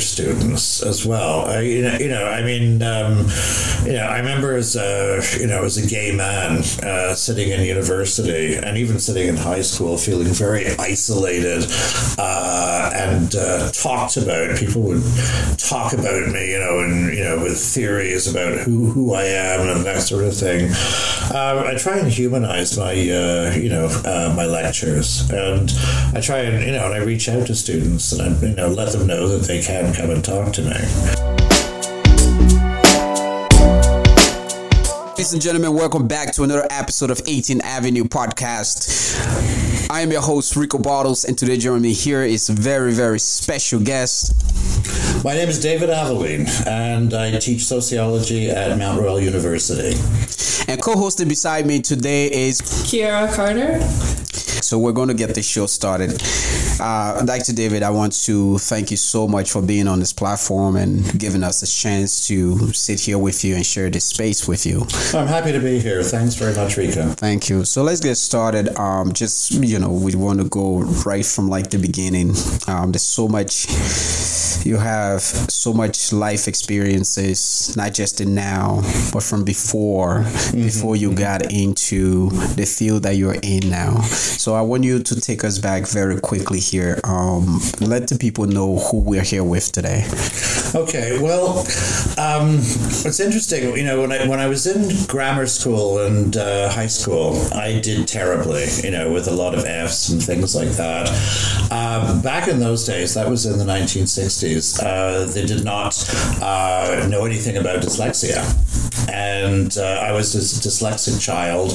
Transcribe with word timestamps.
students 0.00 0.82
as 0.82 1.04
well. 1.04 1.44
I, 1.44 1.60
you 1.60 1.82
know, 1.82 1.98
you 1.98 2.08
know, 2.08 2.24
I 2.24 2.42
mean, 2.42 2.80
um, 2.80 3.26
you 3.84 3.92
know, 3.92 4.06
I 4.06 4.20
remember 4.20 4.54
as 4.54 4.74
a, 4.74 5.20
you 5.38 5.46
know, 5.46 5.64
as 5.64 5.76
a 5.76 5.86
gay 5.86 6.16
man 6.16 6.60
uh, 6.82 7.14
sitting 7.14 7.50
in 7.50 7.60
university 7.60 8.54
and 8.54 8.78
even 8.78 8.98
sitting 8.98 9.28
in 9.28 9.36
high 9.36 9.60
school, 9.60 9.98
feeling 9.98 10.28
very 10.28 10.68
isolated 10.78 11.66
uh, 12.18 12.90
and 12.94 13.36
uh, 13.36 13.70
talked 13.72 14.16
about. 14.16 14.56
People 14.56 14.80
would 14.80 15.02
talk 15.58 15.92
about 15.92 16.26
me, 16.32 16.52
you 16.52 16.58
know, 16.58 16.78
and 16.80 17.12
you 17.12 17.24
know, 17.24 17.42
with 17.42 17.58
theories 17.58 18.26
about 18.26 18.60
who 18.60 18.86
who 18.86 19.12
I 19.12 19.24
am 19.24 19.76
and 19.76 19.84
that 19.84 20.00
sort 20.00 20.24
of 20.24 20.34
thing. 20.34 20.70
Um, 21.36 21.66
I 21.66 21.76
try 21.76 21.98
and 21.98 22.08
humanize 22.08 22.78
my, 22.78 22.92
uh, 22.92 23.54
you 23.56 23.68
know, 23.68 23.88
uh, 24.06 24.32
my 24.34 24.46
lectures, 24.46 25.28
and 25.28 25.70
I 26.14 26.22
try 26.22 26.38
and 26.38 26.64
you 26.64 26.72
know, 26.72 26.86
and 26.86 26.94
I 26.94 27.04
reach 27.04 27.28
out 27.28 27.46
to 27.48 27.54
students 27.54 28.10
and 28.12 28.22
I, 28.22 28.48
you 28.48 28.54
know, 28.54 28.68
let 28.68 28.92
them 28.92 29.06
know 29.06 29.28
that 29.28 29.42
they 29.46 29.60
can 29.60 29.81
come 29.90 30.10
and 30.10 30.24
talk 30.24 30.52
to 30.52 30.62
me. 30.62 30.70
Ladies 35.10 35.32
and 35.32 35.42
gentlemen, 35.42 35.74
welcome 35.74 36.06
back 36.06 36.32
to 36.34 36.42
another 36.44 36.66
episode 36.70 37.10
of 37.10 37.20
18 37.26 37.60
Avenue 37.62 38.04
Podcast. 38.04 39.90
I 39.90 40.00
am 40.00 40.12
your 40.12 40.22
host, 40.22 40.56
Rico 40.56 40.78
Bottles, 40.78 41.24
and 41.24 41.36
today 41.36 41.56
joining 41.56 41.82
me 41.82 41.92
here 41.92 42.22
is 42.22 42.48
a 42.48 42.52
very, 42.52 42.92
very 42.92 43.18
special 43.18 43.80
guest. 43.80 44.34
My 45.24 45.34
name 45.34 45.48
is 45.48 45.60
David 45.60 45.90
Aveline, 45.90 46.46
and 46.66 47.12
I 47.14 47.36
teach 47.38 47.64
sociology 47.64 48.50
at 48.50 48.76
Mount 48.78 49.00
Royal 49.00 49.20
University. 49.20 49.96
And 50.70 50.80
co 50.80 50.94
hosted 50.94 51.28
beside 51.28 51.66
me 51.66 51.80
today 51.80 52.30
is 52.30 52.60
Kiara 52.60 53.32
Carter. 53.34 53.78
So 54.62 54.78
we're 54.78 54.92
going 54.92 55.08
to 55.08 55.14
get 55.14 55.34
the 55.34 55.42
show 55.42 55.66
started. 55.66 56.22
Uh, 56.80 57.24
Dr. 57.24 57.52
David, 57.52 57.82
I 57.82 57.90
want 57.90 58.12
to 58.24 58.58
thank 58.58 58.90
you 58.90 58.96
so 58.96 59.26
much 59.28 59.50
for 59.50 59.60
being 59.60 59.88
on 59.88 59.98
this 59.98 60.12
platform 60.12 60.76
and 60.76 61.18
giving 61.18 61.42
us 61.42 61.62
a 61.62 61.66
chance 61.66 62.26
to 62.28 62.72
sit 62.72 63.00
here 63.00 63.18
with 63.18 63.44
you 63.44 63.56
and 63.56 63.66
share 63.66 63.90
this 63.90 64.04
space 64.04 64.46
with 64.46 64.64
you. 64.64 64.86
I'm 65.14 65.26
happy 65.26 65.52
to 65.52 65.60
be 65.60 65.78
here. 65.78 66.02
Thanks 66.02 66.34
very 66.34 66.54
much, 66.54 66.76
Rico. 66.76 67.08
Thank 67.10 67.48
you. 67.48 67.64
So 67.64 67.82
let's 67.82 68.00
get 68.00 68.16
started. 68.16 68.76
Um, 68.78 69.12
just 69.12 69.52
you 69.52 69.78
know, 69.78 69.92
we 69.92 70.14
want 70.14 70.40
to 70.40 70.48
go 70.48 70.80
right 71.04 71.24
from 71.26 71.48
like 71.48 71.70
the 71.70 71.78
beginning. 71.78 72.34
Um, 72.68 72.92
there's 72.92 73.02
so 73.02 73.28
much. 73.28 73.66
You 74.64 74.76
have 74.76 75.22
so 75.22 75.72
much 75.72 76.12
life 76.12 76.46
experiences, 76.46 77.74
not 77.76 77.94
just 77.94 78.20
in 78.20 78.34
now, 78.34 78.82
but 79.12 79.22
from 79.22 79.44
before, 79.44 80.20
mm-hmm. 80.20 80.62
before 80.62 80.96
you 80.96 81.12
got 81.14 81.52
into 81.52 82.30
the 82.54 82.64
field 82.64 83.02
that 83.02 83.16
you're 83.16 83.38
in 83.42 83.70
now. 83.70 84.00
So 84.02 84.51
I 84.54 84.62
want 84.62 84.84
you 84.84 85.02
to 85.02 85.20
take 85.20 85.44
us 85.44 85.58
back 85.58 85.86
very 85.86 86.20
quickly 86.20 86.60
here. 86.60 87.00
Um, 87.04 87.60
let 87.80 88.08
the 88.08 88.18
people 88.18 88.46
know 88.46 88.78
who 88.78 89.00
we're 89.00 89.22
here 89.22 89.44
with 89.44 89.72
today. 89.72 90.06
Okay. 90.74 91.18
Well, 91.20 91.60
um, 92.18 92.56
it's 92.58 93.20
interesting. 93.20 93.76
You 93.76 93.84
know, 93.84 94.00
when 94.00 94.12
I 94.12 94.26
when 94.26 94.40
I 94.40 94.46
was 94.46 94.66
in 94.66 95.06
grammar 95.06 95.46
school 95.46 95.98
and 95.98 96.36
uh, 96.36 96.70
high 96.70 96.86
school, 96.86 97.36
I 97.52 97.80
did 97.80 98.08
terribly. 98.08 98.66
You 98.82 98.90
know, 98.90 99.12
with 99.12 99.28
a 99.28 99.32
lot 99.32 99.54
of 99.54 99.64
Fs 99.64 100.08
and 100.08 100.22
things 100.22 100.54
like 100.54 100.70
that. 100.70 101.08
Um, 101.70 102.22
back 102.22 102.48
in 102.48 102.58
those 102.58 102.84
days, 102.86 103.14
that 103.14 103.28
was 103.28 103.46
in 103.46 103.58
the 103.58 103.64
1960s. 103.64 104.82
Uh, 104.82 105.24
they 105.32 105.44
did 105.46 105.64
not 105.64 105.94
uh, 106.40 107.06
know 107.08 107.24
anything 107.24 107.56
about 107.56 107.82
dyslexia, 107.82 108.42
and 109.10 109.76
uh, 109.78 110.00
I 110.02 110.12
was 110.12 110.34
a 110.34 110.38
dyslexic 110.38 111.20
child, 111.20 111.72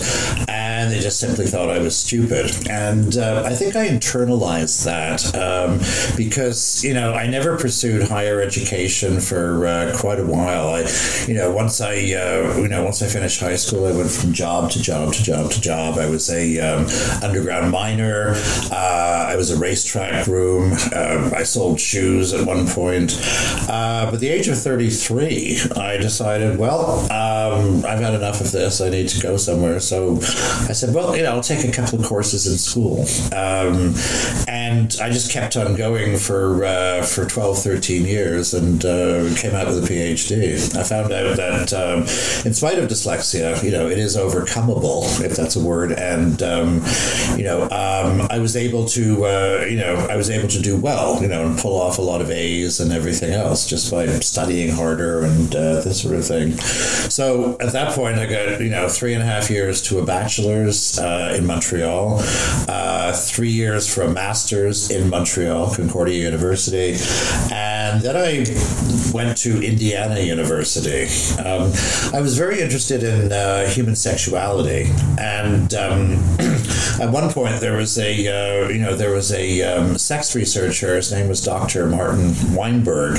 and 0.47 0.92
they 0.92 1.00
just 1.00 1.20
simply 1.20 1.45
thought 1.45 1.70
I 1.70 1.80
was 1.80 1.95
stupid. 1.95 2.70
And 2.70 3.17
uh, 3.17 3.44
I 3.45 3.53
think 3.56 3.75
I 3.75 3.88
internalized 3.88 4.86
that 4.86 5.36
um, 5.36 5.80
because 6.16 6.83
you 6.83 6.94
know 6.94 7.14
I 7.14 7.28
never 7.28 7.58
pursued 7.58 8.03
higher 8.03 8.42
education 8.42 9.20
for 9.20 9.67
uh, 9.67 9.95
quite 9.98 10.20
a 10.20 10.25
while. 10.25 10.70
I, 10.70 10.86
you 11.28 11.33
know, 11.33 11.52
once 11.52 11.81
I 11.81 11.95
uh, 11.95 12.58
you 12.58 12.67
know 12.67 12.83
once 12.83 13.02
I 13.02 13.08
finished 13.08 13.39
high 13.39 13.55
school, 13.55 13.86
I 13.86 13.92
went 13.92 14.11
from 14.11 14.33
job 14.33 14.72
to 14.72 14.81
job 14.81 15.14
to 15.14 15.23
job 15.23 15.52
to 15.52 15.61
job. 15.61 15.98
I 15.98 16.09
was 16.09 16.30
a 16.30 16.60
um, 16.60 16.87
underground 17.23 17.71
miner. 17.71 18.33
Uh, 18.71 19.27
I 19.30 19.36
was 19.36 19.52
a 19.52 19.58
racetrack 19.58 20.26
groom. 20.26 20.73
Um, 20.73 21.33
I 21.36 21.43
sold 21.43 21.80
shoes 21.80 22.33
at 22.33 22.45
one 22.45 22.67
point. 22.67 23.20
Uh, 23.70 24.05
but 24.05 24.16
at 24.16 24.20
the 24.20 24.30
age 24.30 24.48
of 24.48 24.58
thirty 24.58 24.89
three, 24.89 25.60
I 25.76 25.98
decided, 25.98 26.58
well, 26.58 27.08
um, 27.17 27.83
I've 27.86 28.00
had 28.00 28.14
enough 28.14 28.42
of 28.42 28.52
this. 28.52 28.80
I 28.82 28.89
need 28.89 29.10
to 29.10 29.22
go 29.22 29.38
somewhere. 29.38 29.80
So 29.80 30.17
I 30.17 30.73
said, 30.73 30.94
well, 30.94 31.16
you 31.16 31.23
know, 31.23 31.32
I'll 31.32 31.42
take 31.42 31.67
a 31.67 31.72
couple 31.72 32.00
of 32.00 32.05
courses 32.05 32.45
in 32.45 32.58
school. 32.58 33.02
Um, 33.36 33.95
and 34.48 34.95
I 35.02 35.10
just 35.10 35.32
kept 35.32 35.58
on 35.58 35.76
going 35.76 36.17
for 36.17 36.64
uh, 36.64 37.04
for 37.04 37.26
12, 37.26 37.58
13 37.60 38.05
years 38.05 38.54
and 38.54 38.83
uh, 38.86 39.33
came 39.36 39.55
out 39.55 39.67
with 39.67 39.83
a 39.83 39.88
PhD. 39.88 40.76
I 40.76 40.83
found 40.83 41.11
out 41.11 41.38
that 41.38 41.73
um, 41.73 42.02
in 42.45 42.54
spite 42.54 42.78
of 42.78 42.89
dyslexia, 42.89 43.64
you 43.64 43.72
know, 43.72 43.88
it 43.88 43.98
is 43.98 44.16
overcomeable, 44.16 45.23
if 45.23 45.36
that's 45.36 45.55
a 45.55 45.64
word. 45.64 45.92
And, 45.94 46.42
um, 46.44 46.84
you 47.36 47.44
know, 47.44 47.64
um, 47.64 48.28
I 48.30 48.39
was 48.39 48.55
able 48.55 48.86
to, 48.89 49.26
uh, 49.26 49.66
you 49.70 49.78
know, 49.78 49.95
I 50.10 50.16
was 50.16 50.30
able 50.30 50.49
to 50.49 50.61
do 50.61 50.78
well, 50.78 51.22
you 51.22 51.28
know, 51.28 51.45
and 51.45 51.58
pull 51.58 51.80
off 51.80 51.98
a 51.98 52.02
lot 52.02 52.22
of 52.22 52.30
A's 52.30 52.80
and 52.80 52.92
everything 52.92 53.32
else 53.32 53.67
just 53.67 53.92
by 53.92 54.05
studying 54.20 54.70
harder 54.70 55.23
and 55.23 55.55
uh, 55.55 55.82
this 55.82 56.02
sort 56.02 56.16
of 56.16 56.26
thing. 56.26 56.58
So 57.10 57.58
at 57.60 57.73
that 57.73 57.94
point, 57.94 58.18
I 58.18 58.26
got, 58.26 58.62
you 58.62 58.70
know, 58.70 58.90
three 58.90 59.14
and 59.14 59.23
a 59.23 59.26
half 59.26 59.50
years 59.50 59.82
to 59.84 60.00
a 60.00 60.06
bachelor's 60.06 61.00
uh, 61.00 61.36
in 61.38 61.45
Montreal 61.45 62.22
uh, 62.68 63.14
three 63.14 63.50
years 63.50 63.92
for 63.94 64.02
a 64.04 64.10
master's 64.10 64.92
in 64.92 65.10
Montreal, 65.10 65.73
Concordia 65.73 66.22
University, 66.23 66.98
and 67.52 68.02
then 68.02 68.16
I 68.16 69.14
went 69.14 69.38
to 69.40 69.62
Indiana 69.62 70.20
University. 70.20 71.06
Um, 71.40 71.72
I 72.14 72.22
was 72.22 72.38
very 72.38 72.62
interested 72.62 73.04
in 73.04 73.32
uh, 73.32 73.67
human 73.67 73.96
sexuality, 73.96 74.92
and 75.20 75.73
um, 75.73 76.23
at 77.02 77.11
one 77.11 77.32
point 77.32 77.60
there 77.60 77.77
was 77.77 77.98
a 77.98 78.27
uh, 78.27 78.70
you 78.70 78.80
know 78.80 78.95
there 78.95 79.11
was 79.11 79.32
a 79.32 79.61
um, 79.64 79.98
sex 79.98 80.36
researcher. 80.36 80.95
His 80.95 81.11
name 81.11 81.27
was 81.27 81.42
Dr. 81.42 81.88
Martin 81.88 82.33
Weinberg, 82.54 83.17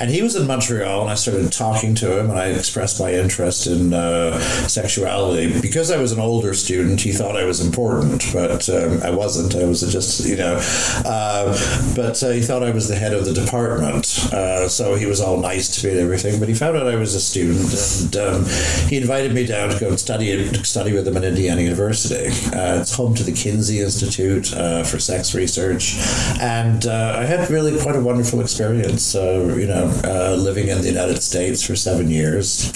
and 0.00 0.10
he 0.10 0.22
was 0.22 0.36
in 0.36 0.46
Montreal, 0.46 1.02
and 1.02 1.10
I 1.10 1.14
started 1.14 1.52
talking 1.52 1.94
to 1.96 2.18
him, 2.18 2.30
and 2.30 2.38
I 2.38 2.46
expressed 2.46 3.00
my 3.00 3.12
interest 3.12 3.66
in 3.66 3.92
uh, 3.92 4.38
sexuality 4.68 5.60
because 5.60 5.90
I 5.90 5.98
was 5.98 6.12
an 6.12 6.20
older 6.20 6.54
student. 6.54 7.00
He 7.00 7.12
thought 7.12 7.36
I 7.36 7.44
was 7.44 7.64
important, 7.64 8.24
but 8.32 8.68
um, 8.68 9.00
I 9.02 9.10
wasn't. 9.10 9.54
I 9.54 9.64
was 9.64 9.80
just, 9.80 10.26
you 10.26 10.36
know, 10.36 10.58
uh, 11.04 11.94
but 11.94 12.22
uh, 12.22 12.30
he 12.30 12.40
thought 12.40 12.62
I 12.62 12.70
was 12.70 12.88
the 12.88 12.96
head 12.96 13.12
of 13.12 13.24
the 13.24 13.32
department. 13.32 14.32
Uh, 14.32 14.68
so 14.68 14.94
he 14.94 15.06
was 15.06 15.20
all 15.20 15.38
nice 15.38 15.68
to 15.80 15.86
me 15.86 15.92
and 15.92 16.00
everything. 16.00 16.38
But 16.38 16.48
he 16.48 16.54
found 16.54 16.76
out 16.76 16.86
I 16.86 16.96
was 16.96 17.14
a 17.14 17.20
student, 17.20 17.72
and 18.02 18.16
um, 18.16 18.88
he 18.88 18.96
invited 18.96 19.32
me 19.32 19.46
down 19.46 19.70
to 19.70 19.78
go 19.78 19.88
and 19.88 20.00
study 20.00 20.52
study 20.62 20.92
with 20.92 21.06
him 21.06 21.16
at 21.16 21.24
Indiana 21.24 21.60
University. 21.60 22.28
Uh, 22.52 22.84
home 22.94 23.14
to 23.14 23.22
the 23.22 23.32
Kinsey 23.32 23.80
Institute 23.80 24.54
uh, 24.54 24.84
for 24.84 24.98
Sex 24.98 25.34
Research, 25.34 25.96
and 26.40 26.86
uh, 26.86 27.16
I 27.18 27.24
had 27.24 27.50
really 27.50 27.80
quite 27.80 27.96
a 27.96 28.00
wonderful 28.00 28.40
experience. 28.40 29.14
you 29.14 29.66
know, 29.66 30.36
living 30.38 30.68
in 30.68 30.80
the 30.82 30.88
United 30.88 31.22
States 31.22 31.62
for 31.66 31.76
seven 31.76 32.08
years, 32.10 32.72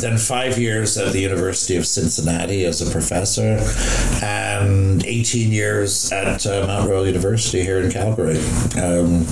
then 0.00 0.18
five 0.18 0.58
years 0.58 0.96
at 0.96 1.12
the 1.12 1.20
University 1.20 1.76
of 1.76 1.86
Cincinnati 1.86 2.64
as 2.64 2.80
a 2.80 2.90
professor, 2.90 3.58
and 4.22 5.04
18 5.04 5.52
years 5.52 6.12
at 6.12 6.46
uh, 6.46 6.66
Mount 6.66 6.88
Royal 6.88 7.06
University 7.06 7.62
here 7.62 7.80
in 7.80 7.90
Calgary. 7.90 8.38
Um, 8.80 9.26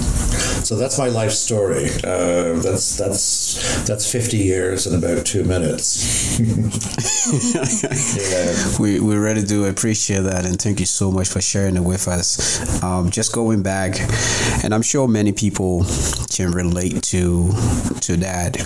so 0.67 0.75
that's 0.75 0.99
my 0.99 1.07
life 1.07 1.31
story. 1.31 1.85
Uh, 2.03 2.59
that's 2.59 2.97
that's 2.97 3.87
that's 3.87 4.11
50 4.11 4.37
years 4.37 4.89
in 4.89 4.99
about 4.99 5.25
two 5.25 5.45
minutes. 5.45 6.41
yeah. 8.17 8.81
We 8.81 8.99
we 8.99 9.15
really 9.15 9.45
do 9.45 9.67
appreciate 9.67 10.23
that, 10.23 10.45
and 10.45 10.61
thank 10.61 10.81
you 10.81 10.87
so 10.87 11.13
much 11.13 11.29
for 11.29 11.41
sharing 11.41 11.77
it 11.77 11.85
with 11.85 12.09
us. 12.09 12.83
Um, 12.83 13.11
just 13.11 13.33
going 13.33 13.63
back, 13.63 14.01
and 14.65 14.75
I'm 14.75 14.83
sure 14.83 15.07
many 15.07 15.31
people 15.31 15.87
can 16.31 16.51
relate 16.51 17.01
to 17.15 17.53
to 18.01 18.17
that. 18.17 18.57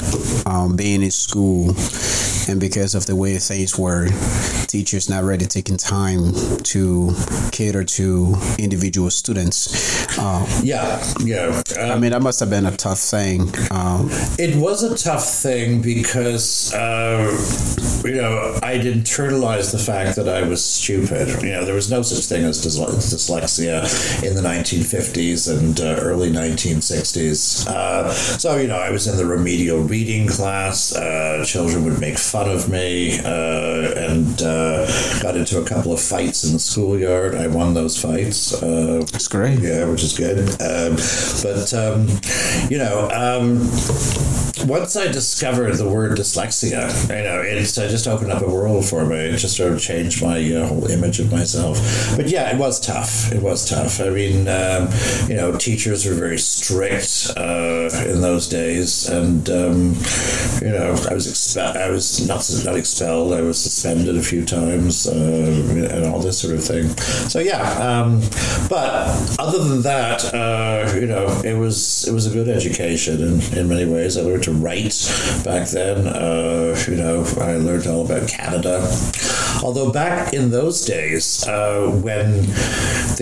Um, 0.46 0.76
being 0.76 1.02
in 1.02 1.10
school, 1.10 1.74
and 2.50 2.60
because 2.60 2.94
of 2.94 3.06
the 3.06 3.14
way 3.14 3.38
things 3.38 3.78
were, 3.78 4.08
teachers 4.66 5.08
not 5.08 5.22
really 5.22 5.46
taking 5.46 5.76
time 5.76 6.32
to 6.64 7.12
cater 7.52 7.84
to 7.84 8.34
individual 8.58 9.10
students. 9.10 10.18
Uh, 10.18 10.44
yeah, 10.62 11.02
yeah. 11.24 11.62
Um, 11.78 11.90
I 11.90 11.98
mean, 11.98 12.10
that 12.10 12.22
must 12.22 12.40
have 12.40 12.50
been 12.50 12.66
a 12.66 12.76
tough 12.76 12.98
thing. 12.98 13.42
Um, 13.70 14.08
it 14.38 14.56
was 14.56 14.82
a 14.82 14.96
tough 14.96 15.24
thing 15.24 15.80
because. 15.80 16.74
Uh, 16.74 17.30
you 18.04 18.16
know, 18.16 18.58
I'd 18.62 18.82
internalized 18.82 19.72
the 19.72 19.78
fact 19.78 20.16
that 20.16 20.28
I 20.28 20.42
was 20.42 20.64
stupid. 20.64 21.42
You 21.42 21.52
know, 21.52 21.64
there 21.64 21.74
was 21.74 21.90
no 21.90 22.02
such 22.02 22.24
thing 22.26 22.44
as 22.44 22.64
dyslexia 22.64 23.82
in 24.26 24.34
the 24.34 24.42
1950s 24.42 25.58
and 25.58 25.80
uh, 25.80 26.00
early 26.00 26.30
1960s. 26.30 27.66
Uh, 27.66 28.10
so, 28.12 28.56
you 28.56 28.68
know, 28.68 28.78
I 28.78 28.90
was 28.90 29.06
in 29.06 29.16
the 29.16 29.26
remedial 29.26 29.80
reading 29.80 30.28
class. 30.28 30.94
Uh, 30.94 31.44
children 31.46 31.84
would 31.84 32.00
make 32.00 32.18
fun 32.18 32.39
of 32.48 32.68
me 32.68 33.18
uh, 33.20 33.92
and 33.96 34.42
uh, 34.42 34.86
got 35.22 35.36
into 35.36 35.60
a 35.60 35.64
couple 35.64 35.92
of 35.92 36.00
fights 36.00 36.44
in 36.44 36.52
the 36.52 36.58
schoolyard. 36.58 37.34
I 37.34 37.46
won 37.46 37.74
those 37.74 38.00
fights. 38.00 38.52
Uh, 38.62 39.04
That's 39.12 39.28
great. 39.28 39.60
Yeah, 39.60 39.86
which 39.86 40.02
is 40.02 40.16
good. 40.16 40.38
Um, 40.60 40.96
but, 41.42 41.74
um, 41.74 42.08
you 42.70 42.78
know, 42.78 43.08
um, 43.10 43.60
once 44.66 44.96
I 44.96 45.10
discovered 45.10 45.74
the 45.76 45.88
word 45.88 46.18
dyslexia, 46.18 47.08
you 47.08 47.24
know, 47.24 47.40
it 47.42 47.60
just 47.64 48.06
opened 48.06 48.32
up 48.32 48.42
a 48.42 48.46
world 48.48 48.84
for 48.84 49.04
me. 49.06 49.16
It 49.16 49.38
just 49.38 49.56
sort 49.56 49.72
of 49.72 49.80
changed 49.80 50.22
my 50.22 50.38
uh, 50.52 50.66
whole 50.66 50.86
image 50.90 51.20
of 51.20 51.30
myself. 51.30 51.78
But 52.16 52.28
yeah, 52.28 52.50
it 52.52 52.58
was 52.58 52.80
tough. 52.80 53.32
It 53.32 53.42
was 53.42 53.68
tough. 53.68 54.00
I 54.00 54.10
mean, 54.10 54.48
um, 54.48 54.88
you 55.28 55.36
know, 55.36 55.56
teachers 55.56 56.06
were 56.06 56.14
very 56.14 56.38
strict 56.38 57.30
uh, 57.36 57.88
in 58.06 58.20
those 58.20 58.48
days, 58.48 59.08
and 59.08 59.48
um, 59.48 59.94
you 60.60 60.70
know, 60.70 60.96
I 61.08 61.14
was 61.14 61.26
expe- 61.26 61.76
I 61.76 61.90
was 61.90 62.26
not 62.30 62.64
not 62.64 62.76
expelled. 62.76 63.32
I 63.32 63.40
was 63.40 63.60
suspended 63.60 64.16
a 64.16 64.22
few 64.22 64.44
times, 64.44 65.06
uh, 65.08 65.88
and 65.90 66.06
all 66.06 66.20
this 66.20 66.38
sort 66.38 66.54
of 66.54 66.62
thing. 66.62 66.88
So 67.28 67.40
yeah, 67.40 67.62
um, 67.88 68.20
but 68.68 69.36
other 69.38 69.62
than 69.64 69.82
that, 69.82 70.32
uh, 70.32 70.92
you 70.94 71.06
know, 71.06 71.26
it 71.44 71.54
was 71.54 72.06
it 72.06 72.12
was 72.12 72.26
a 72.26 72.30
good 72.30 72.48
education 72.48 73.20
in, 73.20 73.58
in 73.58 73.68
many 73.68 73.84
ways. 73.84 74.16
I 74.16 74.22
learned 74.22 74.44
to 74.44 74.52
write 74.52 74.96
back 75.44 75.68
then. 75.70 76.06
Uh, 76.06 76.78
you 76.86 76.96
know, 76.96 77.24
I 77.40 77.56
learned 77.56 77.86
all 77.88 78.04
about 78.04 78.28
Canada. 78.28 78.80
Although 79.62 79.92
back 79.92 80.32
in 80.32 80.50
those 80.50 80.84
days, 80.84 81.46
uh, 81.46 81.90
when 82.02 82.46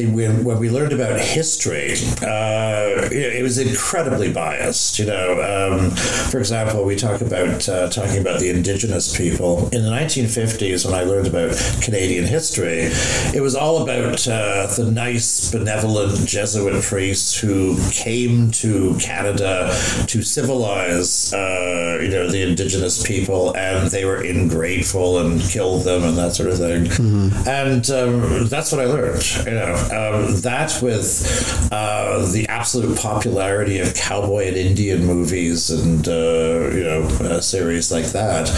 when, 0.07 0.45
when 0.45 0.59
we 0.59 0.71
learned 0.71 0.93
about 0.93 1.19
history, 1.19 1.93
uh, 2.23 3.09
it, 3.11 3.43
was 3.43 3.59
incredibly 3.59 4.33
biased. 4.33 4.99
You 4.99 5.07
know, 5.07 5.43
um, 5.43 5.91
for 5.91 6.39
example, 6.39 6.85
we 6.85 6.95
talk 6.95 7.21
about 7.21 7.69
uh, 7.69 7.89
talking 7.89 8.21
about 8.21 8.39
the 8.39 8.51
Indigenous 8.51 9.17
people 9.17 9.69
in 9.71 9.83
the 9.83 9.91
1950s. 9.91 10.85
When 10.85 10.95
I 10.95 11.03
learned 11.03 11.27
about 11.27 11.57
Canadian 11.83 12.25
history, 12.27 12.91
it 13.35 13.43
was 13.43 13.57
all 13.57 13.83
about 13.83 14.27
uh, 14.29 14.67
the 14.77 14.89
nice, 14.93 15.51
benevolent 15.51 16.29
Jesuit 16.29 16.83
priests 16.85 17.39
who 17.39 17.77
came 17.91 18.51
to 18.53 18.97
Canada 19.01 19.77
to 20.07 20.23
civilize, 20.23 21.33
uh, 21.33 21.99
you 22.01 22.09
know, 22.09 22.31
the 22.31 22.43
Indigenous 22.43 23.05
people, 23.05 23.57
and 23.57 23.91
they 23.91 24.05
were 24.05 24.23
ingrateful 24.23 25.19
and 25.19 25.41
killed 25.41 25.85
them 25.85 26.05
and 26.05 26.17
that 26.17 26.28
sort 26.35 26.51
of 26.51 26.59
thing. 26.59 26.85
Mm-hmm. 26.85 27.49
And 27.49 27.91
um, 27.91 28.49
that's 28.49 28.73
what 28.73 28.81
I 28.81 28.85
learned. 28.85 29.25
You 29.47 29.53
know, 29.53 29.75
um, 29.75 30.41
that 30.43 30.79
with 30.83 31.69
uh, 31.73 32.31
the 32.33 32.47
absolute 32.49 32.99
popularity 32.99 33.79
of 33.79 33.95
cowboy 33.95 34.49
and 34.49 34.57
Indian 34.57 35.05
movies 35.05 35.71
and 35.71 36.07
uh, 36.07 36.71
you 36.73 36.85
know 36.85 37.03
a 37.21 37.43
series 37.43 37.91
like 37.93 38.07
that, 38.07 38.49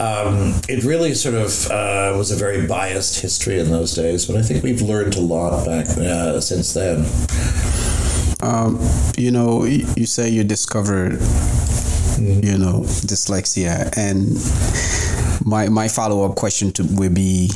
um, 0.00 0.60
it 0.68 0.84
really 0.84 1.14
sort 1.14 1.34
of 1.34 1.70
uh, 1.70 2.14
was 2.16 2.30
a 2.30 2.36
very 2.36 2.66
biased 2.66 3.20
history 3.20 3.58
in 3.58 3.70
those 3.70 3.94
days. 3.94 4.26
But 4.26 4.36
I 4.36 4.42
think 4.42 4.62
we've 4.62 4.82
learned 4.82 5.16
a 5.16 5.20
lot 5.20 5.64
back 5.64 5.88
uh, 5.98 6.40
since 6.40 6.74
then. 6.74 7.06
Um, 8.40 8.78
you 9.16 9.32
know, 9.32 9.64
you 9.64 10.06
say 10.06 10.28
you 10.28 10.44
discovered 10.44 11.20
you 12.18 12.58
know, 12.58 12.82
dyslexia. 13.06 13.96
And 13.96 14.36
my 15.48 15.68
my 15.68 15.88
follow 15.88 16.24
up 16.24 16.36
question 16.36 16.70
to 16.72 16.84
would 16.90 17.14
be, 17.14 17.50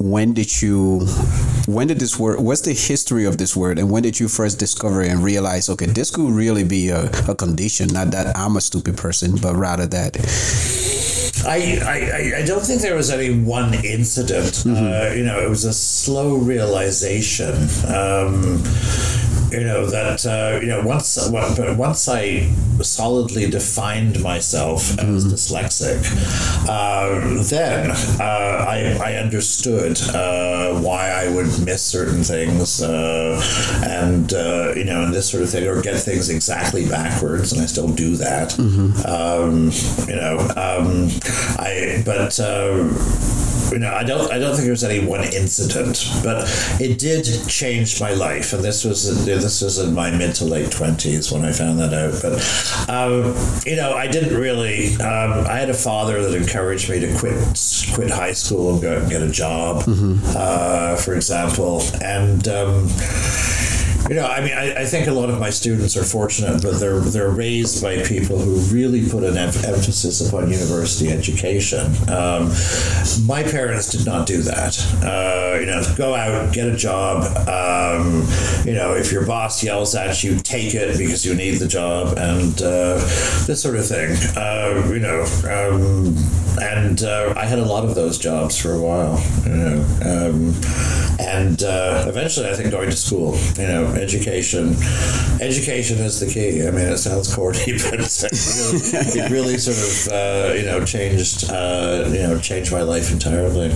when 0.00 0.34
did 0.34 0.60
you 0.60 1.06
when 1.66 1.86
did 1.86 1.98
this 1.98 2.18
word 2.18 2.40
what's 2.40 2.62
the 2.62 2.72
history 2.72 3.24
of 3.24 3.36
this 3.36 3.54
word 3.54 3.78
and 3.78 3.90
when 3.90 4.02
did 4.02 4.18
you 4.18 4.28
first 4.28 4.58
discover 4.58 5.02
and 5.02 5.22
realize 5.22 5.68
okay 5.68 5.86
this 5.86 6.10
could 6.10 6.30
really 6.30 6.64
be 6.64 6.88
a, 6.88 7.10
a 7.28 7.34
condition 7.34 7.88
not 7.88 8.10
that 8.10 8.34
i'm 8.36 8.56
a 8.56 8.60
stupid 8.60 8.96
person 8.96 9.36
but 9.36 9.54
rather 9.54 9.86
that 9.86 10.16
I, 11.46 11.78
I, 11.84 12.40
I 12.40 12.46
don't 12.46 12.64
think 12.64 12.82
there 12.82 12.96
was 12.96 13.10
any 13.10 13.30
one 13.30 13.72
incident. 13.84 14.64
Mm-hmm. 14.64 14.74
Uh, 14.74 15.14
you 15.14 15.24
know, 15.24 15.38
it 15.40 15.48
was 15.48 15.64
a 15.64 15.72
slow 15.72 16.34
realization. 16.36 17.54
Um, 17.86 18.62
you 19.50 19.64
know 19.64 19.86
that 19.86 20.24
uh, 20.26 20.58
you 20.60 20.68
know 20.68 20.82
once 20.82 21.28
but 21.30 21.76
once 21.76 22.08
I 22.08 22.50
solidly 22.82 23.50
defined 23.50 24.22
myself 24.22 24.98
as 24.98 25.24
mm. 25.24 25.32
dyslexic, 25.32 26.04
uh, 26.68 27.42
then 27.48 27.90
uh, 28.20 28.64
I, 28.68 28.98
I 29.02 29.14
understood 29.16 30.00
uh, 30.14 30.80
why 30.80 31.10
I 31.10 31.28
would 31.34 31.46
miss 31.64 31.82
certain 31.82 32.22
things 32.22 32.82
uh, 32.82 33.40
and 33.84 34.32
uh, 34.32 34.72
you 34.76 34.84
know 34.84 35.04
and 35.04 35.14
this 35.14 35.30
sort 35.30 35.42
of 35.42 35.50
thing 35.50 35.66
or 35.66 35.80
get 35.82 35.98
things 36.00 36.30
exactly 36.30 36.88
backwards, 36.88 37.52
and 37.52 37.62
I 37.62 37.66
still 37.66 37.88
do 37.88 38.16
that. 38.16 38.50
Mm-hmm. 38.50 39.06
Um, 39.06 39.70
you 40.08 40.16
know, 40.16 40.38
um, 40.56 41.08
I 41.58 42.02
but 42.04 42.38
you 43.72 43.78
know, 43.78 43.92
I 43.92 44.04
don't, 44.04 44.30
I 44.32 44.38
don't 44.38 44.52
think 44.52 44.64
there 44.64 44.72
was 44.72 44.84
any 44.84 45.04
one 45.04 45.24
incident, 45.24 46.08
but 46.22 46.48
it 46.80 46.98
did 46.98 47.26
change 47.48 48.00
my 48.00 48.12
life, 48.12 48.52
and 48.52 48.62
this 48.62 48.84
was, 48.84 49.24
this 49.24 49.62
was 49.62 49.78
in 49.78 49.94
my 49.94 50.10
mid 50.10 50.34
to 50.36 50.44
late 50.44 50.70
twenties 50.70 51.30
when 51.32 51.44
I 51.44 51.52
found 51.52 51.78
that 51.78 51.92
out. 51.94 52.20
But, 52.22 52.88
um, 52.88 53.34
you 53.66 53.76
know, 53.76 53.92
I 53.94 54.06
didn't 54.06 54.36
really. 54.38 54.94
Um, 54.96 55.46
I 55.46 55.58
had 55.58 55.70
a 55.70 55.74
father 55.74 56.22
that 56.22 56.34
encouraged 56.34 56.90
me 56.90 57.00
to 57.00 57.18
quit, 57.18 57.36
quit 57.94 58.10
high 58.10 58.32
school 58.32 58.72
and 58.72 58.82
go 58.82 58.96
out 58.96 59.02
and 59.02 59.10
get 59.10 59.22
a 59.22 59.30
job, 59.30 59.82
mm-hmm. 59.84 60.18
uh, 60.36 60.96
for 60.96 61.14
example, 61.14 61.82
and. 62.02 62.46
Um, 62.48 62.88
you 64.08 64.14
know, 64.14 64.26
I 64.26 64.40
mean, 64.40 64.54
I, 64.54 64.82
I, 64.82 64.84
think 64.86 65.06
a 65.06 65.12
lot 65.12 65.28
of 65.28 65.38
my 65.38 65.50
students 65.50 65.96
are 65.96 66.04
fortunate, 66.04 66.62
but 66.62 66.78
they're 66.80 67.00
they're 67.00 67.30
raised 67.30 67.82
by 67.82 68.02
people 68.02 68.38
who 68.38 68.56
really 68.74 69.06
put 69.06 69.22
an 69.22 69.36
em- 69.36 69.48
emphasis 69.48 70.26
upon 70.26 70.50
university 70.50 71.10
education. 71.10 71.92
Um, 72.08 72.52
my 73.26 73.42
parents 73.42 73.90
did 73.90 74.06
not 74.06 74.26
do 74.26 74.40
that. 74.42 74.78
Uh, 75.02 75.58
you 75.60 75.66
know, 75.66 75.82
go 75.96 76.14
out, 76.14 76.54
get 76.54 76.68
a 76.68 76.76
job. 76.76 77.24
Um, 77.48 78.26
you 78.64 78.72
know, 78.72 78.94
if 78.94 79.12
your 79.12 79.26
boss 79.26 79.62
yells 79.62 79.94
at 79.94 80.22
you, 80.24 80.38
take 80.38 80.74
it 80.74 80.96
because 80.96 81.26
you 81.26 81.34
need 81.34 81.58
the 81.58 81.68
job, 81.68 82.16
and 82.16 82.62
uh, 82.62 82.94
this 83.46 83.60
sort 83.62 83.76
of 83.76 83.86
thing. 83.86 84.16
Uh, 84.36 84.88
you 84.90 85.00
know, 85.00 85.24
um, 85.44 86.16
and 86.62 87.02
uh, 87.02 87.34
I 87.36 87.44
had 87.44 87.58
a 87.58 87.64
lot 87.64 87.84
of 87.84 87.94
those 87.94 88.16
jobs 88.16 88.58
for 88.58 88.72
a 88.72 88.80
while. 88.80 89.22
You 89.44 89.56
know, 89.56 89.80
um, 90.02 90.54
and 91.20 91.62
uh, 91.62 92.06
eventually, 92.08 92.48
I 92.48 92.54
think 92.54 92.70
going 92.70 92.88
to 92.88 92.96
school. 92.96 93.36
You 93.58 93.66
know 93.66 93.87
education. 93.96 94.76
Education 95.40 95.98
is 95.98 96.20
the 96.20 96.26
key. 96.26 96.66
I 96.66 96.70
mean, 96.70 96.86
it 96.86 96.98
sounds 96.98 97.34
corny, 97.34 97.58
but 97.90 98.00
it 98.00 99.30
really 99.30 99.58
sort 99.58 99.76
of 99.76 100.12
uh, 100.12 100.54
you 100.54 100.64
know 100.64 100.84
changed 100.84 101.50
uh, 101.50 102.04
you 102.08 102.22
know 102.22 102.38
changed 102.38 102.72
my 102.72 102.82
life 102.82 103.12
entirely. 103.12 103.68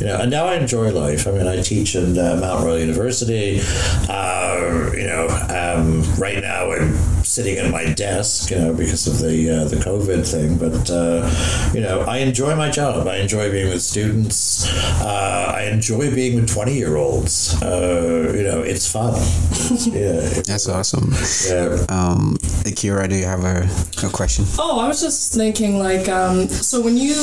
You 0.00 0.06
know, 0.06 0.18
and 0.20 0.30
now 0.30 0.46
I 0.46 0.56
enjoy 0.56 0.90
life. 0.92 1.26
I 1.26 1.32
mean, 1.32 1.46
I 1.46 1.60
teach 1.60 1.94
in 1.94 2.18
uh, 2.18 2.36
Mount 2.40 2.64
Royal 2.64 2.78
University. 2.78 3.60
Uh, 4.08 4.90
you 4.94 5.06
know, 5.06 5.28
um, 5.48 6.02
right 6.16 6.40
now 6.40 6.72
I'm 6.72 7.07
sitting 7.38 7.58
at 7.58 7.70
my 7.70 7.92
desk, 7.92 8.50
you 8.50 8.58
know, 8.58 8.74
because 8.74 9.06
of 9.06 9.20
the 9.20 9.48
uh, 9.48 9.64
the 9.64 9.76
COVID 9.76 10.26
thing. 10.26 10.58
But 10.58 10.90
uh, 10.90 11.22
you 11.72 11.80
know, 11.80 12.00
I 12.00 12.18
enjoy 12.18 12.56
my 12.56 12.68
job. 12.68 13.06
I 13.06 13.18
enjoy 13.18 13.48
being 13.52 13.68
with 13.68 13.82
students. 13.82 14.66
I 15.00 15.70
enjoy 15.70 16.12
being 16.12 16.34
with 16.34 16.52
twenty 16.52 16.74
year 16.74 16.96
olds. 16.96 17.54
you 17.62 18.42
know, 18.48 18.62
it's 18.66 18.90
fun 18.90 19.14
yeah. 19.92 20.20
That's 20.46 20.68
awesome. 20.68 21.12
Yeah. 21.46 21.84
Um, 21.88 22.36
Akira, 22.66 23.06
do 23.08 23.16
you 23.16 23.26
have 23.26 23.44
a, 23.44 23.68
a 24.04 24.10
question? 24.10 24.44
Oh, 24.58 24.80
I 24.80 24.88
was 24.88 25.00
just 25.00 25.34
thinking, 25.34 25.78
like, 25.78 26.08
um, 26.08 26.48
so 26.48 26.80
when 26.80 26.96
you 26.96 27.14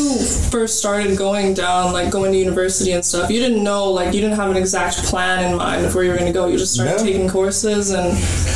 first 0.52 0.80
started 0.80 1.18
going 1.18 1.54
down, 1.54 1.94
like 1.94 2.12
going 2.12 2.32
to 2.32 2.38
university 2.38 2.92
and 2.92 3.04
stuff, 3.04 3.30
you 3.30 3.40
didn't 3.40 3.64
know, 3.64 3.92
like, 3.92 4.14
you 4.14 4.22
didn't 4.22 4.38
have 4.38 4.50
an 4.50 4.58
exact 4.58 4.98
plan 5.06 5.52
in 5.52 5.58
mind 5.58 5.86
of 5.86 5.96
where 5.96 6.04
you 6.04 6.12
were 6.12 6.18
going 6.18 6.32
to 6.32 6.34
go. 6.34 6.48
You 6.48 6.58
just 6.58 6.74
started 6.74 6.98
no. 6.98 7.04
taking 7.04 7.30
courses 7.30 7.92
and 7.92 8.14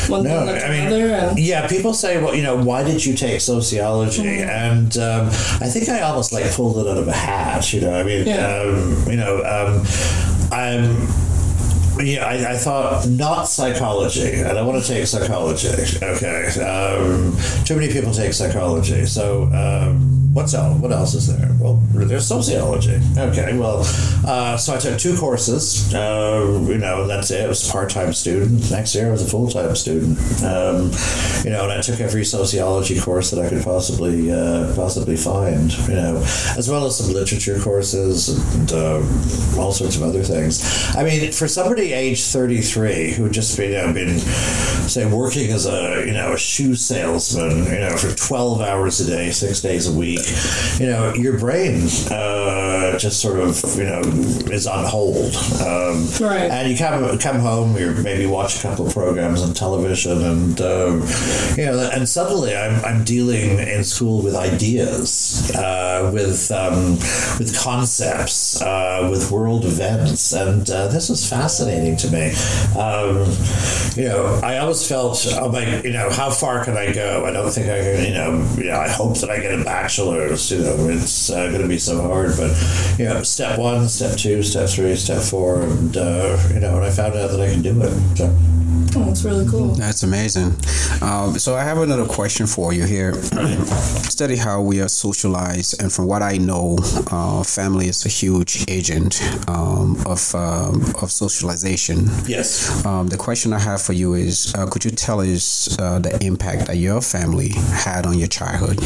one 0.09 0.23
no, 0.23 0.29
thing 0.29 0.45
led 0.47 0.59
to 0.59 0.71
another. 0.71 1.05
And 1.07 1.39
yeah, 1.39 1.48
people 1.67 1.93
say, 1.93 2.21
well, 2.21 2.35
you 2.35 2.43
know, 2.43 2.55
why 2.55 2.83
did 2.83 3.05
you 3.05 3.15
take 3.15 3.41
sociology? 3.41 4.23
Mm-hmm. 4.23 4.49
And 4.49 4.97
um, 4.97 5.27
I 5.61 5.69
think 5.69 5.89
I 5.89 6.01
almost 6.01 6.31
like 6.31 6.51
pulled 6.51 6.77
it 6.77 6.89
out 6.89 6.97
of 6.97 7.07
a 7.07 7.13
hat. 7.13 7.73
You 7.73 7.81
know, 7.81 7.93
I 7.93 8.03
mean, 8.03 8.27
yeah. 8.27 8.61
um, 8.61 9.09
you 9.09 9.17
know, 9.17 9.37
um, 9.43 9.85
I'm 10.51 11.07
yeah, 12.01 12.25
I, 12.25 12.53
I, 12.53 12.57
thought 12.57 13.07
not 13.07 13.43
psychology, 13.43 14.35
and 14.35 14.57
I 14.57 14.61
want 14.61 14.81
to 14.81 14.87
take 14.87 15.05
psychology. 15.05 15.67
Okay, 16.01 16.47
um, 16.61 17.37
too 17.65 17.75
many 17.75 17.91
people 17.91 18.13
take 18.13 18.33
psychology. 18.33 19.05
So, 19.05 19.43
um, 19.53 20.18
what's 20.39 20.53
else? 20.53 20.79
What 20.79 20.91
else 20.93 21.13
is 21.15 21.27
there? 21.27 21.49
Well, 21.59 21.75
there's 21.93 22.25
sociology. 22.25 22.97
Okay, 23.17 23.57
well, 23.57 23.83
uh, 24.25 24.55
so 24.55 24.73
I 24.73 24.77
took 24.77 24.97
two 24.97 25.17
courses. 25.17 25.93
Uh, 25.93 26.65
you 26.67 26.77
know, 26.77 27.07
that's 27.07 27.29
it. 27.29 27.43
I 27.43 27.47
was 27.47 27.67
a 27.67 27.71
part-time 27.71 28.13
student. 28.13 28.71
Next 28.71 28.95
year, 28.95 29.09
I 29.09 29.11
was 29.11 29.21
a 29.21 29.29
full-time 29.29 29.75
student. 29.75 30.17
Um, 30.41 30.91
you 31.43 31.51
know, 31.51 31.63
and 31.63 31.73
I 31.73 31.81
took 31.81 31.99
every 31.99 32.23
sociology 32.23 32.99
course 32.99 33.31
that 33.31 33.43
I 33.45 33.49
could 33.49 33.63
possibly 33.63 34.31
uh, 34.31 34.73
possibly 34.75 35.17
find, 35.17 35.71
you 35.89 35.95
know, 35.95 36.17
as 36.57 36.69
well 36.69 36.85
as 36.85 36.97
some 36.97 37.13
literature 37.13 37.59
courses 37.59 38.29
and 38.55 38.71
uh, 38.71 39.59
all 39.59 39.73
sorts 39.73 39.97
of 39.97 40.03
other 40.03 40.23
things. 40.23 40.63
I 40.95 41.03
mean, 41.03 41.33
for 41.33 41.49
somebody 41.49 41.91
age 41.91 42.23
33 42.23 43.11
who 43.11 43.29
just 43.29 43.57
you 43.57 43.71
know, 43.71 43.91
been, 43.91 44.19
say, 44.19 45.05
working 45.05 45.51
as 45.51 45.65
a, 45.65 46.05
you 46.05 46.13
know, 46.13 46.33
a 46.33 46.37
shoe 46.37 46.75
salesman, 46.75 47.65
you 47.65 47.79
know, 47.79 47.97
for 47.97 48.15
12 48.15 48.61
hours 48.61 49.01
a 49.01 49.07
day, 49.07 49.31
six 49.31 49.59
days 49.59 49.87
a 49.87 49.91
week, 49.91 50.28
you 50.79 50.87
know, 50.87 51.13
your 51.13 51.37
brain 51.37 51.83
uh, 52.11 52.97
just 52.97 53.21
sort 53.21 53.39
of, 53.39 53.63
you 53.77 53.85
know, 53.85 54.01
is 54.51 54.67
on 54.67 54.85
hold. 54.85 55.35
Um, 55.61 56.07
right. 56.21 56.49
And 56.49 56.69
you 56.69 56.77
come, 56.77 57.17
come 57.19 57.39
home, 57.39 57.77
you 57.77 57.93
maybe 58.03 58.25
watch 58.25 58.59
a 58.59 58.61
couple 58.61 58.87
of 58.87 58.93
programs 58.93 59.41
on 59.41 59.53
television, 59.53 60.21
and, 60.23 60.61
um, 60.61 61.01
you 61.57 61.65
know, 61.65 61.89
and 61.93 62.07
suddenly 62.07 62.55
I'm, 62.55 62.83
I'm 62.85 63.03
dealing 63.03 63.59
in 63.59 63.83
school 63.83 64.21
with 64.21 64.35
ideas, 64.35 65.51
uh, 65.55 66.09
with, 66.13 66.51
um, 66.51 66.93
with 67.39 67.57
concepts, 67.57 68.61
uh, 68.61 69.07
with 69.11 69.31
world 69.31 69.65
events, 69.65 70.33
and 70.33 70.69
uh, 70.69 70.87
this 70.87 71.09
was 71.09 71.27
fascinating 71.27 71.97
to 71.97 72.11
me. 72.11 72.31
Um, 72.79 73.27
you 73.95 74.07
know, 74.07 74.39
I 74.43 74.57
always 74.59 74.87
felt, 74.87 75.25
oh 75.31 75.51
my, 75.51 75.81
you 75.81 75.91
know, 75.91 76.09
how 76.09 76.29
far 76.29 76.63
can 76.63 76.77
I 76.77 76.91
go? 76.93 77.25
I 77.25 77.31
don't 77.31 77.51
think 77.51 77.67
I 77.67 77.79
can, 77.79 78.05
you 78.05 78.13
know, 78.13 78.55
you 78.57 78.69
know 78.69 78.79
I 78.79 78.89
hope 78.89 79.17
that 79.19 79.29
I 79.29 79.39
get 79.39 79.53
a 79.59 79.63
bachelor's. 80.09 80.51
You 80.51 80.59
know, 80.59 80.89
it's 80.89 81.29
uh, 81.29 81.49
going 81.49 81.61
to 81.61 81.67
be 81.67 81.79
so 81.79 82.01
hard, 82.01 82.35
but 82.37 82.55
you 82.97 83.05
know, 83.05 83.23
step 83.23 83.59
one, 83.59 83.87
step 83.87 84.17
two, 84.17 84.43
step 84.43 84.69
three, 84.69 84.95
step 84.95 85.21
four, 85.21 85.61
and 85.61 85.95
uh, 85.95 86.37
you 86.53 86.59
know, 86.59 86.75
and 86.75 86.85
I 86.85 86.91
found 86.91 87.15
out 87.15 87.31
that 87.31 87.39
I 87.39 87.51
can 87.51 87.61
do 87.61 87.81
it. 87.81 88.17
So. 88.17 88.35
Oh, 88.95 89.05
that's 89.05 89.23
really 89.23 89.47
cool. 89.47 89.75
That's 89.75 90.01
amazing. 90.01 90.55
Um, 91.01 91.37
so 91.37 91.55
I 91.55 91.63
have 91.63 91.77
another 91.77 92.05
question 92.05 92.47
for 92.47 92.73
you 92.73 92.85
here. 92.85 93.13
Study 93.21 94.35
how 94.35 94.61
we 94.61 94.81
are 94.81 94.87
socialized, 94.87 95.81
and 95.81 95.93
from 95.93 96.07
what 96.07 96.23
I 96.23 96.37
know, 96.37 96.77
uh, 97.11 97.43
family 97.43 97.87
is 97.87 98.05
a 98.05 98.09
huge 98.09 98.65
agent 98.67 99.21
um, 99.47 99.97
of 100.07 100.33
um, 100.33 100.81
of 101.01 101.11
socialization. 101.11 102.07
Yes. 102.25 102.83
Um, 102.83 103.07
the 103.07 103.17
question 103.17 103.53
I 103.53 103.59
have 103.59 103.81
for 103.81 103.93
you 103.93 104.15
is: 104.15 104.55
uh, 104.55 104.65
Could 104.65 104.85
you 104.85 104.91
tell 104.91 105.19
us 105.21 105.77
uh, 105.79 105.99
the 105.99 106.17
impact 106.25 106.67
that 106.67 106.77
your 106.77 107.01
family 107.01 107.49
had 107.49 108.07
on 108.07 108.17
your 108.17 108.27
childhood? 108.27 108.79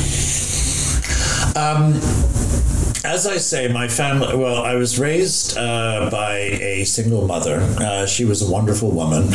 Um, 1.55 1.99
as 3.03 3.27
I 3.27 3.37
say, 3.37 3.67
my 3.67 3.89
family, 3.89 4.35
well, 4.35 4.63
I 4.63 4.75
was 4.75 4.97
raised 4.97 5.57
uh, 5.57 6.09
by 6.09 6.37
a 6.37 6.85
single 6.85 7.27
mother. 7.27 7.59
Uh, 7.59 8.05
she 8.05 8.23
was 8.23 8.41
a 8.41 8.49
wonderful 8.49 8.91
woman, 8.91 9.27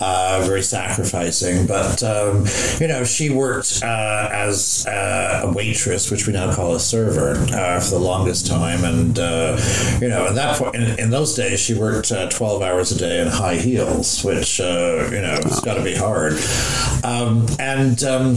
uh, 0.00 0.42
very 0.46 0.62
sacrificing, 0.62 1.66
but, 1.66 2.02
um, 2.04 2.46
you 2.78 2.86
know, 2.86 3.02
she 3.02 3.30
worked 3.30 3.80
uh, 3.82 4.28
as 4.32 4.86
uh, 4.86 5.42
a 5.44 5.52
waitress, 5.52 6.08
which 6.10 6.26
we 6.28 6.32
now 6.32 6.54
call 6.54 6.76
a 6.76 6.80
server, 6.80 7.32
uh, 7.52 7.80
for 7.80 7.90
the 7.90 7.98
longest 7.98 8.46
time. 8.46 8.84
And, 8.84 9.18
you 10.00 10.08
know, 10.08 10.26
at 10.28 10.36
that 10.36 10.58
point, 10.58 10.76
in, 10.76 10.98
in 10.98 11.10
those 11.10 11.34
days, 11.34 11.58
she 11.58 11.74
worked 11.74 12.12
12 12.30 12.62
hours 12.62 12.92
a 12.92 12.98
day 12.98 13.20
in 13.20 13.26
high 13.26 13.56
heels, 13.56 14.22
which, 14.22 14.60
you 14.60 14.64
know, 14.64 15.38
it's 15.44 15.60
got 15.60 15.74
to 15.74 15.82
be 15.82 15.96
hard. 15.96 16.34
Um, 17.02 17.46
and, 17.58 18.02
um, 18.04 18.36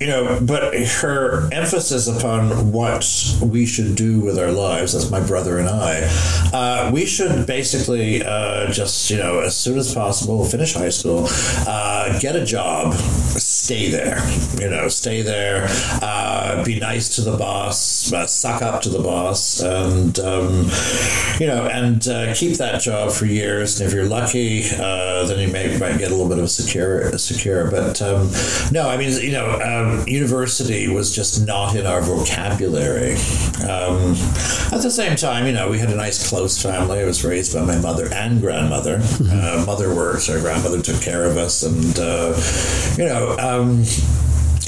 you 0.00 0.06
know, 0.06 0.38
but 0.40 0.74
her 0.74 1.52
emphasis 1.52 2.06
upon 2.06 2.72
what 2.72 3.36
we 3.42 3.66
should 3.66 3.96
do 3.96 4.07
with 4.16 4.38
our 4.38 4.50
lives, 4.50 4.94
as 4.94 5.10
my 5.10 5.20
brother 5.20 5.58
and 5.58 5.68
I, 5.68 6.08
uh, 6.52 6.90
we 6.92 7.06
should 7.06 7.46
basically 7.46 8.22
uh, 8.24 8.70
just, 8.70 9.10
you 9.10 9.16
know, 9.16 9.40
as 9.40 9.56
soon 9.56 9.78
as 9.78 9.94
possible, 9.94 10.44
finish 10.44 10.74
high 10.74 10.88
school, 10.88 11.26
uh, 11.66 12.18
get 12.18 12.36
a 12.36 12.44
job, 12.44 12.94
stay 12.94 13.90
there, 13.90 14.18
you 14.60 14.68
know, 14.68 14.88
stay 14.88 15.22
there, 15.22 15.66
uh, 16.02 16.64
be 16.64 16.80
nice 16.80 17.16
to 17.16 17.22
the 17.22 17.36
boss, 17.36 18.12
uh, 18.12 18.26
suck 18.26 18.62
up 18.62 18.80
to 18.82 18.88
the 18.88 19.00
boss, 19.00 19.60
and, 19.60 20.18
um, 20.20 20.68
you 21.38 21.46
know, 21.46 21.68
and 21.72 22.08
uh, 22.08 22.34
keep 22.34 22.56
that 22.56 22.80
job 22.80 23.12
for 23.12 23.26
years. 23.26 23.80
And 23.80 23.88
if 23.88 23.94
you're 23.94 24.08
lucky, 24.08 24.62
then 24.62 25.38
you 25.38 25.52
may, 25.52 25.76
might 25.78 25.98
get 25.98 26.08
a 26.10 26.14
little 26.14 26.28
bit 26.28 26.38
of 26.38 26.44
a 26.44 26.48
secure, 26.48 27.16
secure. 27.18 27.70
But 27.70 28.00
um, 28.02 28.30
no, 28.72 28.88
I 28.88 28.96
mean, 28.96 29.10
you 29.20 29.32
know, 29.32 29.58
um, 29.60 30.06
university 30.08 30.88
was 30.88 31.14
just 31.14 31.46
not 31.46 31.76
in 31.76 31.86
our 31.86 32.00
vocabulary. 32.00 33.16
Um, 33.62 34.12
at 34.72 34.82
the 34.82 34.90
same 34.90 35.16
time, 35.16 35.46
you 35.46 35.52
know, 35.52 35.70
we 35.70 35.78
had 35.78 35.90
a 35.90 35.96
nice 35.96 36.28
close 36.28 36.60
family. 36.60 37.00
I 37.00 37.04
was 37.04 37.24
raised 37.24 37.54
by 37.54 37.64
my 37.64 37.78
mother 37.78 38.12
and 38.12 38.40
grandmother. 38.40 38.98
Mm-hmm. 38.98 39.62
Uh, 39.62 39.66
mother 39.66 39.94
worked, 39.94 40.28
our 40.28 40.40
grandmother 40.40 40.80
took 40.80 41.00
care 41.00 41.24
of 41.24 41.36
us, 41.36 41.62
and 41.62 41.98
uh, 41.98 42.34
you 42.96 43.08
know. 43.08 43.36
Um, 43.38 43.84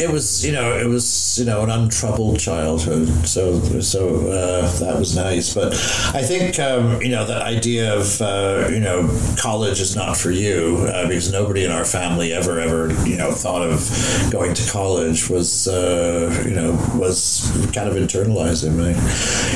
it 0.00 0.10
was 0.10 0.44
you 0.44 0.52
know 0.52 0.76
it 0.76 0.86
was 0.86 1.38
you 1.38 1.44
know 1.44 1.62
an 1.62 1.70
untroubled 1.70 2.38
childhood. 2.38 3.08
So 3.26 3.60
so 3.80 4.30
uh, 4.30 4.70
that 4.78 4.98
was 4.98 5.14
nice. 5.14 5.54
But 5.54 5.74
I 6.14 6.22
think 6.22 6.58
um, 6.58 7.00
you 7.02 7.10
know 7.10 7.26
that 7.26 7.42
idea 7.42 7.94
of 7.94 8.20
uh, 8.20 8.68
you 8.70 8.80
know 8.80 9.08
college 9.36 9.80
is 9.80 9.94
not 9.94 10.16
for 10.16 10.30
you 10.30 10.86
uh, 10.88 11.06
because 11.06 11.30
nobody 11.30 11.64
in 11.64 11.70
our 11.70 11.84
family 11.84 12.32
ever 12.32 12.58
ever 12.60 12.92
you 13.06 13.16
know 13.16 13.32
thought 13.32 13.62
of 13.62 13.80
going 14.30 14.54
to 14.54 14.70
college 14.70 15.28
was 15.28 15.68
uh, 15.68 16.42
you 16.46 16.54
know 16.54 16.72
was 16.94 17.50
kind 17.74 17.88
of 17.88 17.94
internalized 17.96 18.66
in 18.66 18.76
me. 18.76 18.96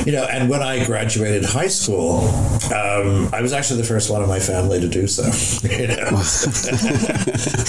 You 0.04 0.12
know 0.12 0.24
and 0.24 0.50
when 0.50 0.62
I 0.62 0.84
graduated 0.84 1.44
high 1.44 1.68
school 1.68 2.28
um, 2.74 3.30
I 3.32 3.40
was 3.40 3.52
actually 3.52 3.80
the 3.80 3.86
first 3.88 4.10
one 4.10 4.22
in 4.22 4.28
my 4.28 4.40
family 4.40 4.80
to 4.80 4.88
do 4.88 5.06
so 5.06 5.24
you 5.68 5.88
know. 5.88 5.94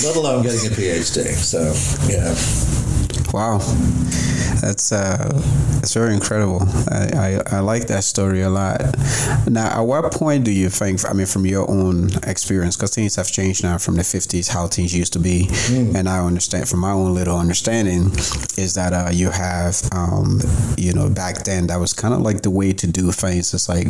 Let 0.06 0.16
alone 0.16 0.44
getting 0.44 0.68
a 0.68 0.76
PhD 0.76 1.34
so 1.36 1.72
yeah 2.10 2.34
Wow, 3.34 3.60
that's 4.66 4.92
uh, 4.92 5.30
that's 5.76 5.94
very 5.94 6.16
incredible. 6.16 6.64
I, 6.90 7.40
I, 7.48 7.58
I 7.58 7.60
like 7.60 7.86
that 7.88 8.04
story 8.04 8.42
a 8.42 8.50
lot. 8.50 8.82
Now, 9.48 9.80
at 9.80 9.82
what 9.82 10.12
point 10.12 10.44
do 10.44 10.52
you 10.52 10.70
think? 10.70 11.08
I 11.08 11.14
mean, 11.14 11.28
from 11.28 11.46
your 11.46 11.70
own 11.70 12.10
experience, 12.24 12.76
because 12.76 12.96
things 12.96 13.16
have 13.16 13.28
changed 13.28 13.64
now 13.64 13.78
from 13.78 13.96
the 13.96 14.02
'50s, 14.02 14.50
how 14.50 14.66
things 14.66 14.96
used 14.96 15.14
to 15.14 15.20
be, 15.20 15.46
mm. 15.50 15.94
and 15.96 16.10
I 16.10 16.20
understand 16.20 16.68
from 16.68 16.80
my 16.80 16.92
own 16.92 17.14
little 17.14 17.38
understanding 17.38 18.12
is 18.58 18.74
that 18.74 18.92
uh, 18.94 19.12
you 19.12 19.30
have, 19.30 19.78
um, 19.92 20.42
you 20.78 20.94
know, 20.94 21.10
back 21.10 21.44
then 21.44 21.68
that 21.68 21.80
was 21.80 21.94
kind 21.94 22.16
of 22.16 22.22
like 22.22 22.42
the 22.42 22.50
way 22.50 22.74
to 22.74 22.88
do 22.88 23.12
things. 23.12 23.54
It's 23.54 23.70
like 23.70 23.88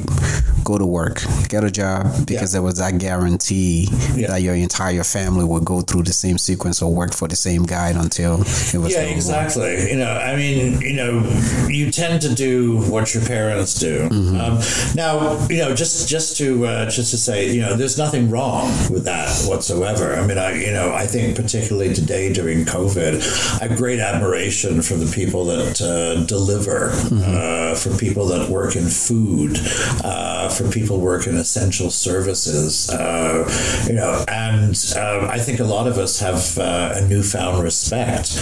go 0.66 0.78
to 0.78 0.86
work, 0.86 1.22
get 1.48 1.64
a 1.64 1.72
job, 1.72 2.28
because 2.28 2.54
yeah. 2.54 2.60
there 2.60 2.62
was 2.64 2.80
that 2.80 2.98
guarantee 2.98 3.88
yeah. 4.14 4.28
that 4.28 4.42
your 4.42 4.56
entire 4.56 5.06
family 5.06 5.46
would 5.46 5.64
go 5.64 5.80
through 5.82 6.04
the 6.04 6.14
same 6.14 6.38
sequence 6.38 6.82
or 6.82 6.94
work 6.94 7.14
for 7.14 7.30
the 7.30 7.38
same 7.38 7.64
guy 7.64 7.92
until 7.92 8.42
it 8.42 8.78
was. 8.78 8.92
Yeah, 8.92 9.04
exactly. 9.04 9.92
You 9.92 9.98
know, 9.98 10.12
I 10.12 10.36
mean, 10.36 10.65
you 10.74 10.96
know, 10.96 11.68
you 11.68 11.92
tend 11.92 12.22
to 12.22 12.34
do 12.34 12.82
what 12.90 13.14
your 13.14 13.24
parents 13.26 13.74
do. 13.74 14.10
Mm-hmm. 14.10 14.40
Um, 14.40 14.96
now, 14.96 15.48
you 15.48 15.58
know, 15.58 15.76
just 15.76 16.08
just 16.08 16.38
to 16.38 16.66
uh, 16.66 16.90
just 16.90 17.12
to 17.12 17.18
say, 17.18 17.52
you 17.52 17.62
know, 17.62 17.76
there's 17.76 17.98
nothing 17.98 18.30
wrong 18.30 18.68
with 18.90 19.06
that 19.06 19.30
whatsoever. 19.48 20.16
I 20.16 20.26
mean, 20.26 20.38
I 20.38 20.54
you 20.54 20.72
know, 20.72 20.94
I 20.94 21.08
think 21.08 21.36
particularly 21.36 21.94
today 21.94 22.32
during 22.32 22.66
COVID, 22.66 23.62
I 23.62 23.68
have 23.68 23.78
great 23.78 24.00
admiration 24.00 24.82
for 24.82 24.96
the 24.96 25.12
people 25.14 25.46
that 25.46 25.82
uh, 25.82 26.24
deliver, 26.26 26.90
mm-hmm. 26.90 27.22
uh, 27.24 27.76
for 27.76 27.98
people 27.98 28.26
that 28.28 28.50
work 28.50 28.76
in 28.76 28.86
food, 28.86 29.58
uh, 30.04 30.50
for 30.50 30.70
people 30.70 31.00
work 31.00 31.28
in 31.28 31.36
essential 31.36 31.90
services. 31.90 32.90
Uh, 32.90 33.46
you 33.88 33.94
know, 33.94 34.24
and 34.28 34.76
um, 34.98 35.30
I 35.30 35.40
think 35.40 35.60
a 35.60 35.64
lot 35.64 35.88
of 35.88 35.98
us 35.98 36.20
have 36.20 36.58
uh, 36.58 36.94
a 36.96 37.08
newfound 37.08 37.64
respect 37.64 38.36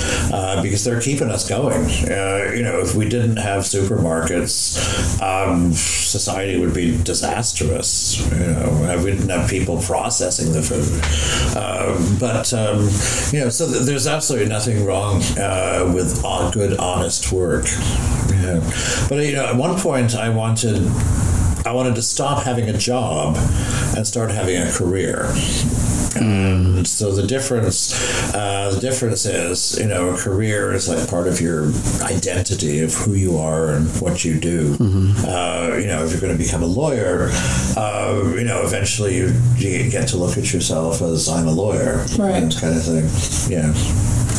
because 0.61 0.83
they're 0.83 1.01
keeping 1.01 1.29
us 1.29 1.47
going. 1.47 1.89
Uh, 2.13 2.51
you 2.53 2.63
know, 2.63 2.79
if 2.79 2.95
we 2.95 3.09
didn't 3.09 3.37
have 3.37 3.63
supermarkets, 3.63 5.19
um, 5.21 5.73
society 5.73 6.59
would 6.59 6.73
be 6.73 7.01
disastrous. 7.03 8.19
You 8.31 8.37
know, 8.37 9.01
we 9.03 9.11
didn't 9.11 9.29
have 9.29 9.49
people 9.49 9.81
processing 9.81 10.53
the 10.53 10.61
food. 10.61 11.01
Uh, 11.57 12.17
but 12.19 12.53
um, 12.53 12.81
you 13.31 13.43
know, 13.43 13.49
so 13.49 13.69
th- 13.69 13.83
there's 13.83 14.07
absolutely 14.07 14.49
nothing 14.49 14.85
wrong 14.85 15.21
uh, 15.37 15.91
with 15.93 16.21
good, 16.53 16.77
honest 16.77 17.31
work. 17.31 17.65
Yeah. 18.29 18.59
But 19.09 19.25
you 19.25 19.33
know, 19.33 19.45
at 19.45 19.55
one 19.55 19.79
point, 19.79 20.15
I 20.15 20.29
wanted. 20.29 20.87
I 21.65 21.71
wanted 21.71 21.95
to 21.95 22.01
stop 22.01 22.43
having 22.43 22.67
a 22.67 22.77
job 22.77 23.37
and 23.95 24.05
start 24.05 24.31
having 24.31 24.57
a 24.57 24.69
career. 24.69 25.31
And 26.15 26.87
so 26.87 27.11
the 27.11 27.25
difference, 27.25 27.93
uh, 28.33 28.71
the 28.73 28.79
difference 28.79 29.25
is, 29.25 29.79
you 29.79 29.87
know, 29.87 30.09
a 30.09 30.17
career 30.17 30.73
is 30.73 30.89
like 30.89 31.07
part 31.09 31.27
of 31.27 31.41
your 31.41 31.71
identity 32.01 32.79
of 32.79 32.93
who 32.93 33.13
you 33.13 33.37
are 33.37 33.71
and 33.71 33.87
what 34.01 34.23
you 34.23 34.39
do. 34.39 34.75
Mm-hmm. 34.75 35.25
Uh, 35.25 35.77
you 35.77 35.87
know, 35.87 36.03
if 36.03 36.11
you're 36.11 36.21
going 36.21 36.37
to 36.37 36.43
become 36.43 36.63
a 36.63 36.67
lawyer, 36.67 37.29
uh, 37.77 38.33
you 38.35 38.43
know, 38.43 38.63
eventually 38.63 39.15
you, 39.15 39.33
you, 39.57 39.89
get 39.89 40.07
to 40.07 40.17
look 40.17 40.37
at 40.37 40.53
yourself 40.53 41.01
as 41.01 41.27
I'm 41.27 41.47
a 41.47 41.51
lawyer, 41.51 42.05
right? 42.17 42.51
Kind 42.59 42.77
of 42.77 42.83
thing. 42.83 43.51
Yeah. 43.51 43.73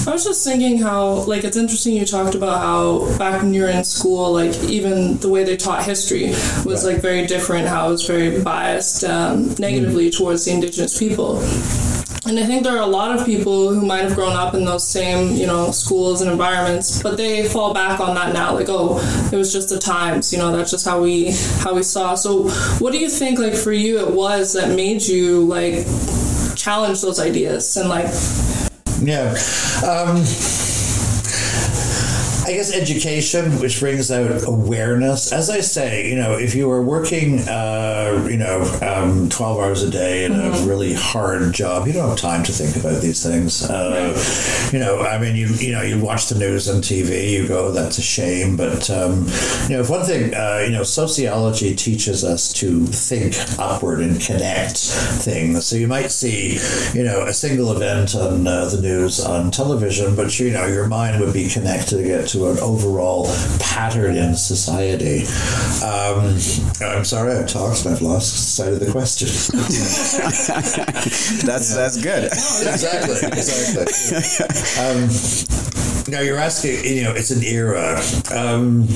I 0.06 0.10
was 0.10 0.22
just 0.22 0.44
thinking 0.44 0.78
how, 0.78 1.24
like, 1.24 1.44
it's 1.44 1.56
interesting 1.56 1.94
you 1.94 2.04
talked 2.04 2.34
about 2.34 2.58
how 2.58 3.16
back 3.16 3.40
when 3.40 3.54
you 3.54 3.62
were 3.62 3.68
in 3.68 3.84
school, 3.84 4.32
like, 4.32 4.54
even 4.64 5.16
the 5.18 5.30
way 5.30 5.44
they 5.44 5.56
taught 5.56 5.82
history 5.82 6.26
was, 6.66 6.84
right. 6.84 6.92
like, 6.92 7.02
very 7.02 7.26
different, 7.26 7.68
how 7.68 7.88
it 7.88 7.92
was 7.92 8.06
very 8.06 8.42
biased 8.42 9.02
um, 9.04 9.54
negatively 9.58 10.10
mm. 10.10 10.16
towards 10.16 10.44
the 10.44 10.50
indigenous 10.52 10.98
people. 10.98 11.38
and 12.26 12.38
I 12.38 12.44
think 12.44 12.64
there 12.64 12.76
are 12.76 12.82
a 12.82 12.86
lot 12.86 13.18
of 13.18 13.24
people 13.24 13.72
who 13.72 13.86
might 13.86 14.02
have 14.02 14.14
grown 14.14 14.34
up 14.36 14.52
in 14.52 14.66
those 14.66 14.86
same, 14.86 15.36
you 15.36 15.46
know, 15.46 15.70
schools 15.70 16.20
and 16.20 16.30
environments, 16.30 17.02
but 17.02 17.16
they 17.16 17.48
fall 17.48 17.72
back 17.72 17.98
on 17.98 18.14
that 18.14 18.34
now, 18.34 18.52
like, 18.54 18.68
oh, 18.68 18.98
it 19.32 19.36
was 19.36 19.54
just 19.54 19.70
the 19.70 19.78
times, 19.78 20.34
you 20.34 20.38
know, 20.38 20.54
that's 20.54 20.70
just 20.70 20.84
how 20.84 21.00
we 21.00 21.30
how 21.60 21.72
we 21.74 21.82
saw. 21.82 22.14
So, 22.14 22.50
what 22.78 22.92
do 22.92 22.98
you 22.98 23.08
think, 23.08 23.38
like, 23.38 23.54
for 23.54 23.72
you, 23.72 24.00
it 24.00 24.12
was 24.12 24.52
that 24.52 24.76
made 24.76 25.00
you 25.00 25.44
like 25.46 25.86
challenge 26.56 27.00
those 27.00 27.18
ideas 27.18 27.74
and 27.78 27.88
like? 27.88 28.12
Yeah. 29.06 29.36
Um, 29.84 30.24
I 32.46 32.52
guess 32.52 32.74
education, 32.74 33.52
which 33.58 33.80
brings 33.80 34.10
out 34.10 34.46
awareness. 34.46 35.32
As 35.32 35.48
I 35.48 35.60
say, 35.60 36.10
you 36.10 36.16
know, 36.16 36.32
if 36.32 36.54
you 36.54 36.70
are 36.70 36.82
working, 36.82 37.38
uh, 37.40 38.26
you 38.28 38.36
know, 38.36 38.60
um, 38.82 39.30
12 39.30 39.60
hours 39.60 39.82
a 39.82 39.90
day 39.90 40.26
in 40.26 40.32
mm-hmm. 40.32 40.62
a 40.62 40.68
really 40.68 40.92
hard 40.92 41.54
job, 41.54 41.86
you 41.86 41.94
don't 41.94 42.10
have 42.10 42.18
time 42.18 42.42
to 42.44 42.52
think 42.52 42.76
about 42.76 43.00
these 43.00 43.22
things. 43.22 43.64
Uh, 43.64 44.12
you 44.72 44.78
know, 44.78 45.00
I 45.00 45.18
mean, 45.18 45.36
you 45.36 45.46
you 45.54 45.72
know, 45.72 45.80
you 45.80 45.98
watch 45.98 46.26
the 46.26 46.38
news 46.38 46.68
on 46.68 46.82
TV, 46.82 47.30
you 47.30 47.48
go, 47.48 47.72
that's 47.72 47.96
a 47.96 48.02
shame. 48.02 48.58
But, 48.58 48.90
um, 48.90 49.26
you 49.68 49.76
know, 49.76 49.80
if 49.80 49.88
one 49.88 50.04
thing, 50.04 50.34
uh, 50.34 50.64
you 50.66 50.70
know, 50.72 50.82
sociology 50.82 51.74
teaches 51.74 52.24
us 52.24 52.52
to 52.54 52.84
think 52.86 53.36
upward 53.58 54.00
and 54.00 54.20
connect 54.20 54.76
things. 54.76 55.64
So 55.64 55.76
you 55.76 55.88
might 55.88 56.10
see, 56.10 56.58
you 56.92 57.04
know, 57.04 57.22
a 57.22 57.32
single 57.32 57.72
event 57.72 58.14
on 58.14 58.46
uh, 58.46 58.66
the 58.66 58.82
news 58.82 59.24
on 59.24 59.50
television, 59.50 60.14
but, 60.14 60.38
you 60.38 60.50
know, 60.50 60.66
your 60.66 60.88
mind 60.88 61.20
would 61.20 61.32
be 61.32 61.48
connected 61.48 62.28
to 62.28 62.33
to 62.34 62.50
an 62.50 62.58
overall 62.58 63.26
pattern 63.60 64.16
in 64.16 64.34
society. 64.34 65.22
Um, 65.84 66.34
I'm 66.80 67.04
sorry 67.04 67.32
I've 67.32 67.46
talked 67.46 67.84
and 67.84 67.94
I've 67.94 68.02
lost 68.02 68.56
sight 68.56 68.72
of 68.72 68.80
the 68.80 68.90
question. 68.90 69.28
that's 71.46 71.70
yeah. 71.70 71.76
that's 71.76 72.02
good. 72.02 72.24
exactly, 72.24 73.28
exactly. 73.28 73.84
Um, 74.84 75.08
now 76.08 76.20
you're 76.20 76.38
asking, 76.38 76.84
you 76.84 77.04
know, 77.04 77.12
it's 77.12 77.30
an 77.30 77.44
era. 77.44 78.00
Um, 78.32 78.88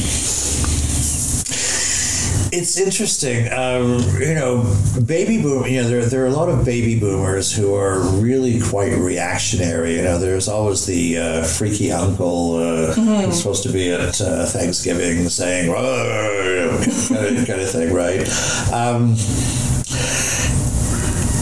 it's 2.52 2.78
interesting. 2.78 3.52
Um, 3.52 3.99
you 4.21 4.35
know, 4.35 4.64
baby 5.05 5.40
boom. 5.40 5.67
You 5.67 5.83
know, 5.83 5.88
there 5.88 6.05
there 6.07 6.25
are 6.25 6.26
a 6.26 6.33
lot 6.33 6.49
of 6.49 6.64
baby 6.64 6.99
boomers 6.99 7.55
who 7.55 7.75
are 7.75 8.00
really 8.00 8.61
quite 8.61 8.97
reactionary. 8.97 9.97
You 9.97 10.02
know, 10.02 10.19
there's 10.19 10.49
always 10.49 10.87
the 10.87 11.19
uh, 11.19 11.45
freaky 11.45 11.93
uncle 11.93 12.57
uh, 12.57 12.95
mm-hmm. 12.95 13.26
who's 13.26 13.38
supposed 13.38 13.62
to 13.64 13.73
be 13.73 13.90
at 13.93 14.21
uh, 14.21 14.47
Thanksgiving 14.47 15.28
saying, 15.28 15.73
kind, 15.73 17.38
of, 17.38 17.47
kind 17.47 17.61
of 17.61 17.71
thing, 17.71 17.93
right? 17.93 18.26
Um, 18.73 19.17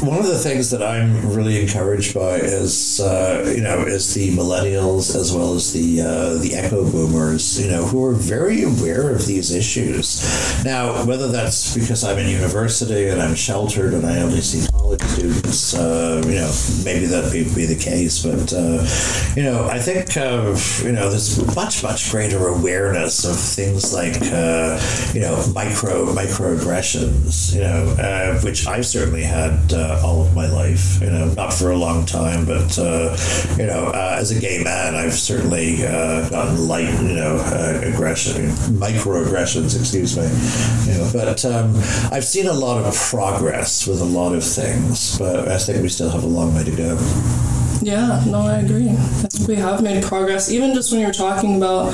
one 0.07 0.19
of 0.19 0.27
the 0.27 0.39
things 0.39 0.71
that 0.71 0.83
I'm 0.83 1.35
really 1.35 1.61
encouraged 1.61 2.15
by 2.15 2.37
is 2.37 3.01
uh, 3.01 3.53
you 3.55 3.63
know 3.63 3.81
is 3.81 4.15
the 4.15 4.31
millennials 4.31 5.15
as 5.17 5.33
well 5.33 5.55
as 5.55 5.73
the 5.73 6.01
uh, 6.01 6.35
the 6.35 6.55
echo 6.55 6.89
boomers 6.91 7.61
you 7.61 7.69
know 7.69 7.85
who 7.85 8.05
are 8.05 8.13
very 8.13 8.63
aware 8.63 9.11
of 9.11 9.27
these 9.27 9.53
issues. 9.53 10.65
Now 10.65 11.05
whether 11.05 11.29
that's 11.29 11.75
because 11.75 12.05
I'm 12.05 12.19
in 12.19 12.29
university 12.29 13.09
and 13.09 13.21
I'm 13.21 13.35
sheltered 13.35 13.95
and 13.95 14.07
I 14.07 14.21
only 14.21 14.41
see 14.41 14.67
college 14.73 15.03
students, 15.03 15.75
uh, 15.75 16.23
you 16.25 16.37
know 16.37 16.53
maybe 16.85 17.07
that 17.07 17.33
be, 17.33 17.43
be 17.55 17.67
the 17.67 17.77
case, 17.77 18.23
but 18.23 18.53
uh, 18.53 18.87
you 19.35 19.43
know 19.43 19.69
I 19.69 19.81
think 19.81 20.15
you 20.15 20.93
know 20.93 21.11
there's 21.11 21.45
much 21.57 21.83
much 21.83 22.11
greater 22.11 22.47
awareness 22.49 23.25
of 23.25 23.37
things 23.37 23.93
like 23.93 24.17
uh, 24.33 24.81
you 25.13 25.21
know 25.21 25.45
micro 25.53 26.07
microaggressions 26.15 27.55
you 27.55 27.61
know 27.61 27.97
uh, 27.99 28.41
which 28.43 28.67
I've 28.67 28.87
certainly 28.87 29.23
had 29.23 29.73
all 30.03 30.23
of 30.23 30.35
my 30.35 30.47
life. 30.47 31.01
You 31.01 31.11
know, 31.11 31.33
not 31.35 31.53
for 31.53 31.71
a 31.71 31.77
long 31.77 32.07
time, 32.07 32.45
but 32.45 32.79
uh, 32.79 33.17
you 33.59 33.67
know, 33.67 33.87
uh, 33.95 34.17
as 34.19 34.31
a 34.31 34.41
gay 34.41 34.63
man, 34.63 34.95
I've 34.95 35.15
certainly 35.15 35.85
uh, 35.87 36.29
gotten 36.29 36.69
light, 36.69 36.93
you 37.03 37.15
know, 37.15 37.37
uh, 37.41 37.81
aggression, 37.85 38.51
microaggressions, 38.79 39.79
excuse 39.79 40.17
me. 40.17 40.27
You 40.93 40.99
know, 40.99 41.11
but 41.13 41.45
um, 41.45 41.75
I've 42.13 42.25
seen 42.25 42.47
a 42.47 42.53
lot 42.53 42.85
of 42.85 42.95
progress 42.95 43.87
with 43.87 44.01
a 44.01 44.05
lot 44.05 44.35
of 44.35 44.45
things, 44.45 45.19
but 45.19 45.49
I 45.49 45.59
think 45.59 45.83
we 45.83 45.89
still 45.89 46.11
have 46.11 46.25
a 46.25 46.27
long 46.27 46.55
way 46.55 46.65
to 46.65 46.77
go. 46.77 47.56
Yeah, 47.83 48.25
no, 48.27 48.41
I 48.41 48.59
agree. 48.59 48.89
I 48.89 48.95
think 48.95 49.49
we 49.49 49.57
have 49.57 49.83
made 49.83 50.03
progress. 50.03 50.51
Even 50.51 50.75
just 50.75 50.93
when 50.93 51.01
you're 51.01 51.13
talking 51.13 51.57
about 51.57 51.87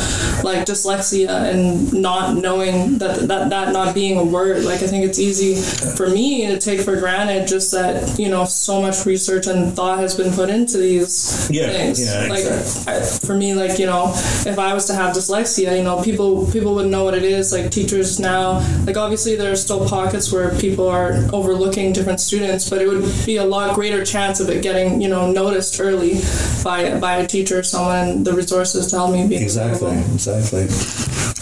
like 0.42 0.66
dyslexia 0.66 1.28
and 1.28 1.92
not 1.92 2.36
knowing 2.36 2.98
that 2.98 3.28
that, 3.28 3.50
that 3.50 3.72
not 3.72 3.94
being 3.94 4.18
a 4.18 4.24
word, 4.24 4.64
like 4.64 4.82
I 4.82 4.86
think 4.86 5.04
it's 5.04 5.18
easy 5.18 5.56
for 5.96 6.08
me 6.08 6.46
to 6.46 6.58
take 6.58 6.80
for 6.80 6.96
granted 6.96 7.48
just 7.48 7.72
that, 7.72 8.18
you 8.18 8.28
know, 8.28 8.44
so 8.44 8.80
much 8.80 9.04
research 9.06 9.46
and 9.46 9.74
thought 9.74 9.98
has 9.98 10.16
been 10.16 10.32
put 10.32 10.50
into 10.50 10.78
these 10.78 11.50
yeah, 11.50 11.68
things. 11.68 12.04
Yeah, 12.04 12.26
like 12.28 12.40
exactly. 12.40 12.94
I, 12.94 13.00
for 13.26 13.34
me, 13.34 13.54
like, 13.54 13.78
you 13.78 13.86
know, 13.86 14.12
if 14.14 14.58
I 14.58 14.74
was 14.74 14.86
to 14.86 14.94
have 14.94 15.14
dyslexia, 15.14 15.76
you 15.76 15.82
know, 15.82 16.02
people 16.02 16.50
people 16.50 16.74
would 16.74 16.88
know 16.88 17.04
what 17.04 17.14
it 17.14 17.24
is. 17.24 17.52
Like 17.52 17.70
teachers 17.70 18.18
now, 18.18 18.61
like 18.87 18.96
obviously 18.96 19.37
there 19.37 19.52
are 19.52 19.57
still 19.57 19.88
pockets 19.88 20.33
where 20.33 20.57
people 20.59 20.88
are 20.88 21.12
overlooking 21.33 21.92
different 21.92 22.20
students, 22.20 22.70
but 22.70 22.80
it 22.80 22.88
would 22.88 23.04
be 23.26 23.37
a 23.37 23.44
lot 23.44 23.74
greater 23.74 24.04
chance 24.04 24.40
of 24.40 24.48
it 24.48 24.62
getting, 24.62 25.00
you 25.00 25.09
know, 25.09 25.30
noticed 25.30 25.71
early 25.80 26.20
by 26.62 26.98
by 26.98 27.16
a 27.16 27.26
teacher 27.26 27.58
or 27.58 27.62
someone 27.62 28.24
the 28.24 28.32
resources 28.32 28.88
to 28.88 28.96
help 28.96 29.12
me 29.12 29.26
be 29.26 29.37
exactly 29.37 29.88
available. 29.88 30.14
exactly 30.14 30.68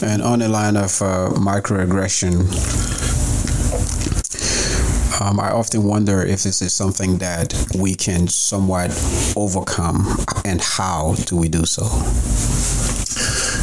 and 0.07 0.23
on 0.23 0.39
the 0.39 0.49
line 0.49 0.77
of 0.77 1.01
uh, 1.03 1.31
microaggression 1.37 2.47
um, 5.21 5.39
I 5.39 5.51
often 5.51 5.85
wonder 5.85 6.23
if 6.23 6.45
this 6.45 6.63
is 6.63 6.73
something 6.73 7.19
that 7.19 7.53
we 7.77 7.95
can 7.95 8.27
somewhat 8.27 8.91
overcome, 9.37 10.07
and 10.47 10.63
how 10.63 11.15
do 11.27 11.37
we 11.37 11.49
do 11.49 11.67
so? 11.67 11.83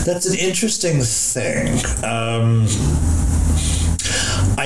That's 0.04 0.28
an 0.28 0.38
interesting 0.38 1.02
thing. 1.02 1.84
Um, 2.04 2.68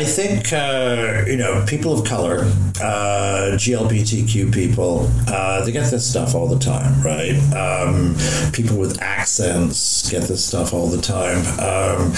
I 0.02 0.04
think 0.04 0.52
uh, 0.52 1.26
you 1.28 1.38
know 1.38 1.64
people 1.68 1.94
of 1.94 2.08
color, 2.08 2.40
uh, 2.82 3.52
GLBTQ 3.54 4.52
people, 4.52 5.08
uh, 5.28 5.64
they 5.64 5.72
get 5.72 5.92
this 5.92 6.10
stuff 6.10 6.34
all 6.34 6.48
the 6.48 6.58
time, 6.58 7.00
right? 7.04 7.38
Um, 7.54 8.16
people 8.52 8.78
with 8.78 9.00
accents 9.00 10.10
get 10.10 10.24
this 10.24 10.44
stuff 10.44 10.74
all 10.74 10.88
the 10.88 11.00
time, 11.00 11.46
um, 11.60 12.12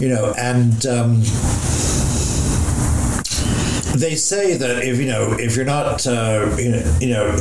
you 0.00 0.14
know, 0.14 0.32
and. 0.38 0.86
Um, 0.86 2.13
they 3.94 4.16
say 4.16 4.56
that 4.56 4.84
if 4.84 4.98
you 4.98 5.06
know 5.06 5.32
if 5.38 5.56
you're 5.56 5.64
not 5.64 6.06
uh, 6.06 6.54
you 6.58 6.70
know, 6.70 6.98
you 7.00 7.08
know 7.08 7.36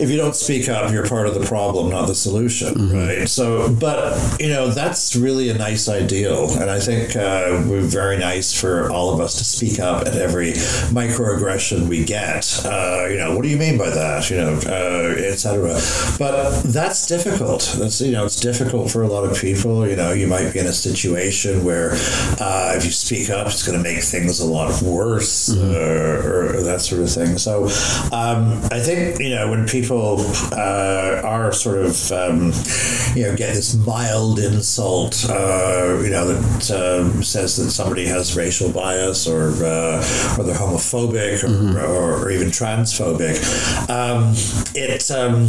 if 0.00 0.08
you 0.08 0.16
don't 0.16 0.34
speak 0.34 0.68
up, 0.68 0.90
you're 0.92 1.06
part 1.06 1.26
of 1.26 1.34
the 1.34 1.44
problem, 1.46 1.90
not 1.90 2.06
the 2.06 2.14
solution, 2.14 2.74
mm-hmm. 2.74 2.96
right? 2.96 3.28
So, 3.28 3.72
but 3.74 4.40
you 4.40 4.48
know 4.48 4.70
that's 4.70 5.14
really 5.14 5.50
a 5.50 5.54
nice 5.54 5.88
ideal, 5.88 6.50
and 6.58 6.70
I 6.70 6.80
think 6.80 7.16
uh, 7.16 7.62
we're 7.68 7.82
very 7.82 8.18
nice 8.18 8.58
for 8.58 8.90
all 8.90 9.12
of 9.12 9.20
us 9.20 9.36
to 9.38 9.44
speak 9.44 9.78
up 9.78 10.06
at 10.06 10.14
every 10.14 10.52
microaggression 10.92 11.88
we 11.88 12.04
get. 12.04 12.64
Uh, 12.64 13.06
you 13.10 13.18
know, 13.18 13.34
what 13.34 13.42
do 13.42 13.48
you 13.48 13.58
mean 13.58 13.76
by 13.76 13.90
that? 13.90 14.30
You 14.30 14.38
know, 14.38 14.60
uh, 14.66 15.14
etc. 15.18 15.74
But 16.18 16.62
that's 16.62 17.06
difficult. 17.06 17.74
That's 17.78 18.00
you 18.00 18.12
know, 18.12 18.24
it's 18.24 18.40
difficult 18.40 18.90
for 18.90 19.02
a 19.02 19.08
lot 19.08 19.24
of 19.24 19.36
people. 19.38 19.86
You 19.86 19.96
know, 19.96 20.12
you 20.12 20.26
might 20.26 20.52
be 20.52 20.60
in 20.60 20.66
a 20.66 20.72
situation 20.72 21.64
where 21.64 21.90
uh, 22.40 22.72
if 22.76 22.84
you 22.84 22.90
speak 22.90 23.28
up, 23.30 23.46
it's 23.48 23.66
going 23.66 23.76
to 23.76 23.82
make 23.82 24.02
things 24.02 24.40
a 24.40 24.46
lot 24.46 24.80
worse, 24.82 25.50
mm-hmm. 25.50 25.69
Or, 25.76 26.56
or, 26.56 26.62
that 26.62 26.80
sort 26.80 27.02
of 27.02 27.10
thing. 27.10 27.38
So, 27.38 27.64
um, 28.12 28.60
I 28.70 28.80
think 28.80 29.18
you 29.20 29.30
know 29.30 29.50
when 29.50 29.66
people 29.66 30.20
uh, 30.52 31.20
are 31.24 31.52
sort 31.52 31.78
of 31.78 32.12
um, 32.12 32.52
you 33.14 33.24
know 33.24 33.36
get 33.36 33.54
this 33.54 33.74
mild 33.86 34.38
insult 34.38 35.26
uh, 35.28 35.98
you 36.02 36.10
know 36.10 36.26
that 36.26 36.70
uh, 36.70 37.22
says 37.22 37.56
that 37.56 37.70
somebody 37.70 38.06
has 38.06 38.36
racial 38.36 38.70
bias 38.72 39.26
or 39.26 39.50
uh, 39.64 40.36
or 40.38 40.44
they're 40.44 40.54
homophobic 40.54 41.42
or, 41.44 41.48
mm-hmm. 41.48 41.76
or, 41.76 42.24
or, 42.24 42.30
even 42.30 42.48
transphobic 42.48 43.38
um, 43.88 44.34
it 44.74 45.10
um, 45.10 45.48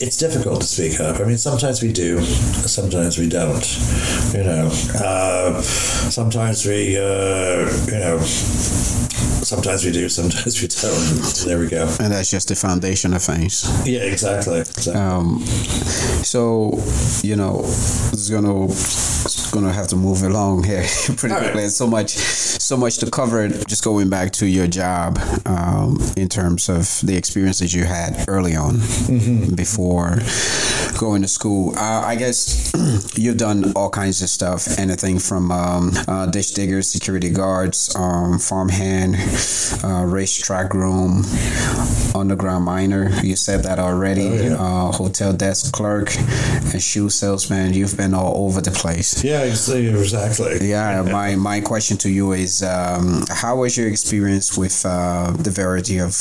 it's 0.00 0.16
difficult 0.18 0.60
to 0.60 0.66
speak 0.66 1.00
up. 1.00 1.20
I 1.20 1.24
mean, 1.24 1.38
sometimes 1.38 1.82
we 1.82 1.92
do, 1.92 2.22
sometimes 2.22 3.18
we 3.18 3.28
don't. 3.28 3.64
You 4.34 4.44
know, 4.44 4.70
uh, 4.94 5.62
sometimes 5.62 6.66
we, 6.66 6.98
uh, 6.98 7.70
you 7.86 7.98
know, 7.98 8.18
sometimes 9.46 9.84
we 9.84 9.92
do, 9.92 10.08
sometimes 10.08 10.60
we 10.62 10.68
don't. 10.68 11.46
There 11.46 11.58
we 11.58 11.68
go. 11.68 11.86
And 12.00 12.12
that's 12.12 12.30
just 12.30 12.48
the 12.48 12.56
foundation 12.56 13.14
of 13.14 13.22
things. 13.22 13.64
Yeah, 13.86 14.00
exactly. 14.00 14.60
exactly. 14.60 14.94
Um, 14.94 15.40
so, 16.24 16.82
you 17.22 17.36
know, 17.36 17.60
it's 17.64 18.28
gonna 18.28 18.64
it's 18.64 19.45
gonna 19.60 19.72
have 19.72 19.88
to 19.88 19.96
move 19.96 20.22
along 20.22 20.64
here 20.64 20.84
pretty 21.16 21.34
All 21.34 21.40
quickly. 21.40 21.62
Right. 21.62 21.70
So 21.70 21.86
much, 21.86 22.10
so 22.10 22.76
much 22.76 22.98
to 22.98 23.10
cover. 23.10 23.48
Just 23.48 23.84
going 23.84 24.08
back 24.08 24.32
to 24.32 24.46
your 24.46 24.66
job, 24.66 25.18
um, 25.46 25.98
in 26.16 26.28
terms 26.28 26.68
of 26.68 27.00
the 27.02 27.16
experiences 27.16 27.74
you 27.74 27.84
had 27.84 28.24
early 28.28 28.54
on, 28.54 28.74
mm-hmm. 28.76 29.54
before 29.54 30.18
going 30.98 31.22
to 31.22 31.28
school. 31.28 31.74
Uh, 31.76 32.02
I 32.04 32.16
guess 32.16 32.72
you've 33.16 33.36
done 33.36 33.72
all 33.74 33.90
kinds 33.90 34.22
of 34.22 34.28
stuff. 34.28 34.78
Anything 34.78 35.18
from 35.18 35.50
um, 35.52 35.92
uh, 36.08 36.26
ditch 36.26 36.54
diggers, 36.54 36.88
security 36.88 37.30
guards, 37.30 37.94
um, 37.96 38.38
farmhand, 38.38 39.16
uh, 39.84 40.04
racetrack 40.04 40.70
groom, 40.70 41.24
underground 42.14 42.64
miner. 42.64 43.10
You 43.22 43.36
said 43.36 43.62
that 43.64 43.78
already. 43.78 44.28
Oh, 44.28 44.34
yeah. 44.34 44.54
uh, 44.54 44.92
hotel 44.92 45.32
desk 45.32 45.72
clerk 45.72 46.16
and 46.16 46.82
shoe 46.82 47.08
salesman. 47.10 47.74
You've 47.74 47.96
been 47.96 48.14
all 48.14 48.46
over 48.46 48.60
the 48.60 48.70
place. 48.70 49.22
Yeah, 49.22 49.44
exactly. 49.46 50.68
Yeah, 50.68 51.02
my, 51.02 51.36
my 51.36 51.60
question 51.60 51.96
to 51.98 52.10
you 52.10 52.32
is 52.32 52.62
um, 52.62 53.24
how 53.28 53.56
was 53.56 53.76
your 53.76 53.88
experience 53.88 54.56
with 54.56 54.84
uh, 54.84 55.32
the 55.32 55.50
variety 55.50 55.98
of 55.98 56.14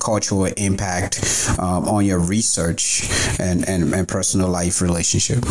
cultural 0.00 0.46
impact 0.46 1.50
um, 1.58 1.88
on 1.88 2.04
your 2.04 2.18
research 2.18 3.08
and, 3.38 3.68
and, 3.68 3.94
and 3.94 4.08
personal 4.08 4.48
life 4.48 4.80
relationship? 4.80 5.44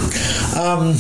Um, 0.56 0.96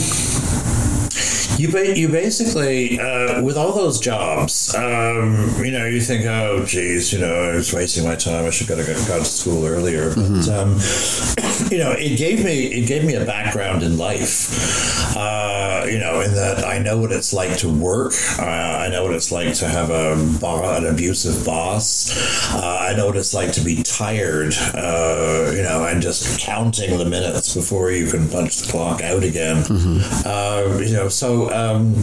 you 1.57 1.71
ba- 1.71 1.97
you 1.97 2.07
basically 2.07 2.99
uh, 2.99 3.41
with 3.41 3.57
all 3.57 3.73
those 3.73 3.99
jobs, 3.99 4.75
um, 4.75 5.53
you 5.63 5.71
know, 5.71 5.85
you 5.85 6.01
think, 6.01 6.25
oh, 6.25 6.63
geez, 6.65 7.11
you 7.11 7.19
know, 7.19 7.33
I 7.33 7.55
was 7.55 7.73
wasting 7.73 8.03
my 8.03 8.15
time. 8.15 8.45
I 8.45 8.51
should 8.51 8.69
have 8.69 9.07
gone 9.07 9.19
to 9.19 9.25
school 9.25 9.65
earlier. 9.65 10.09
But 10.09 10.17
mm-hmm. 10.17 11.43
um, 11.43 11.46
you 11.71 11.77
know, 11.77 11.91
it 11.91 12.17
gave 12.17 12.43
me 12.43 12.65
it 12.65 12.87
gave 12.87 13.03
me 13.03 13.15
a 13.15 13.25
background 13.25 13.83
in 13.83 13.97
life. 13.97 15.15
Uh, 15.15 15.85
you 15.89 15.99
know, 15.99 16.21
in 16.21 16.33
that 16.33 16.65
I 16.65 16.79
know 16.79 16.97
what 16.97 17.11
it's 17.11 17.33
like 17.33 17.57
to 17.59 17.69
work. 17.69 18.13
Uh, 18.39 18.43
I 18.45 18.89
know 18.89 19.03
what 19.03 19.13
it's 19.13 19.31
like 19.31 19.53
to 19.55 19.67
have 19.67 19.89
a 19.89 20.13
an 20.43 20.85
abusive 20.85 21.45
boss. 21.45 22.53
Uh, 22.53 22.77
I 22.89 22.95
know 22.95 23.07
what 23.07 23.17
it's 23.17 23.33
like 23.33 23.51
to 23.53 23.61
be 23.61 23.83
tired. 23.83 24.53
Uh, 24.73 25.51
you 25.53 25.61
know, 25.61 25.85
and 25.85 26.01
just 26.01 26.39
counting 26.39 26.97
the 26.97 27.05
minutes 27.05 27.55
before 27.55 27.91
you 27.91 28.07
can 28.07 28.29
punch 28.29 28.57
the 28.57 28.71
clock 28.71 29.01
out 29.01 29.23
again. 29.23 29.63
Mm-hmm. 29.63 30.27
Uh, 30.27 30.79
you 30.79 30.93
know, 30.93 31.09
so 31.09 31.51
um, 31.51 31.93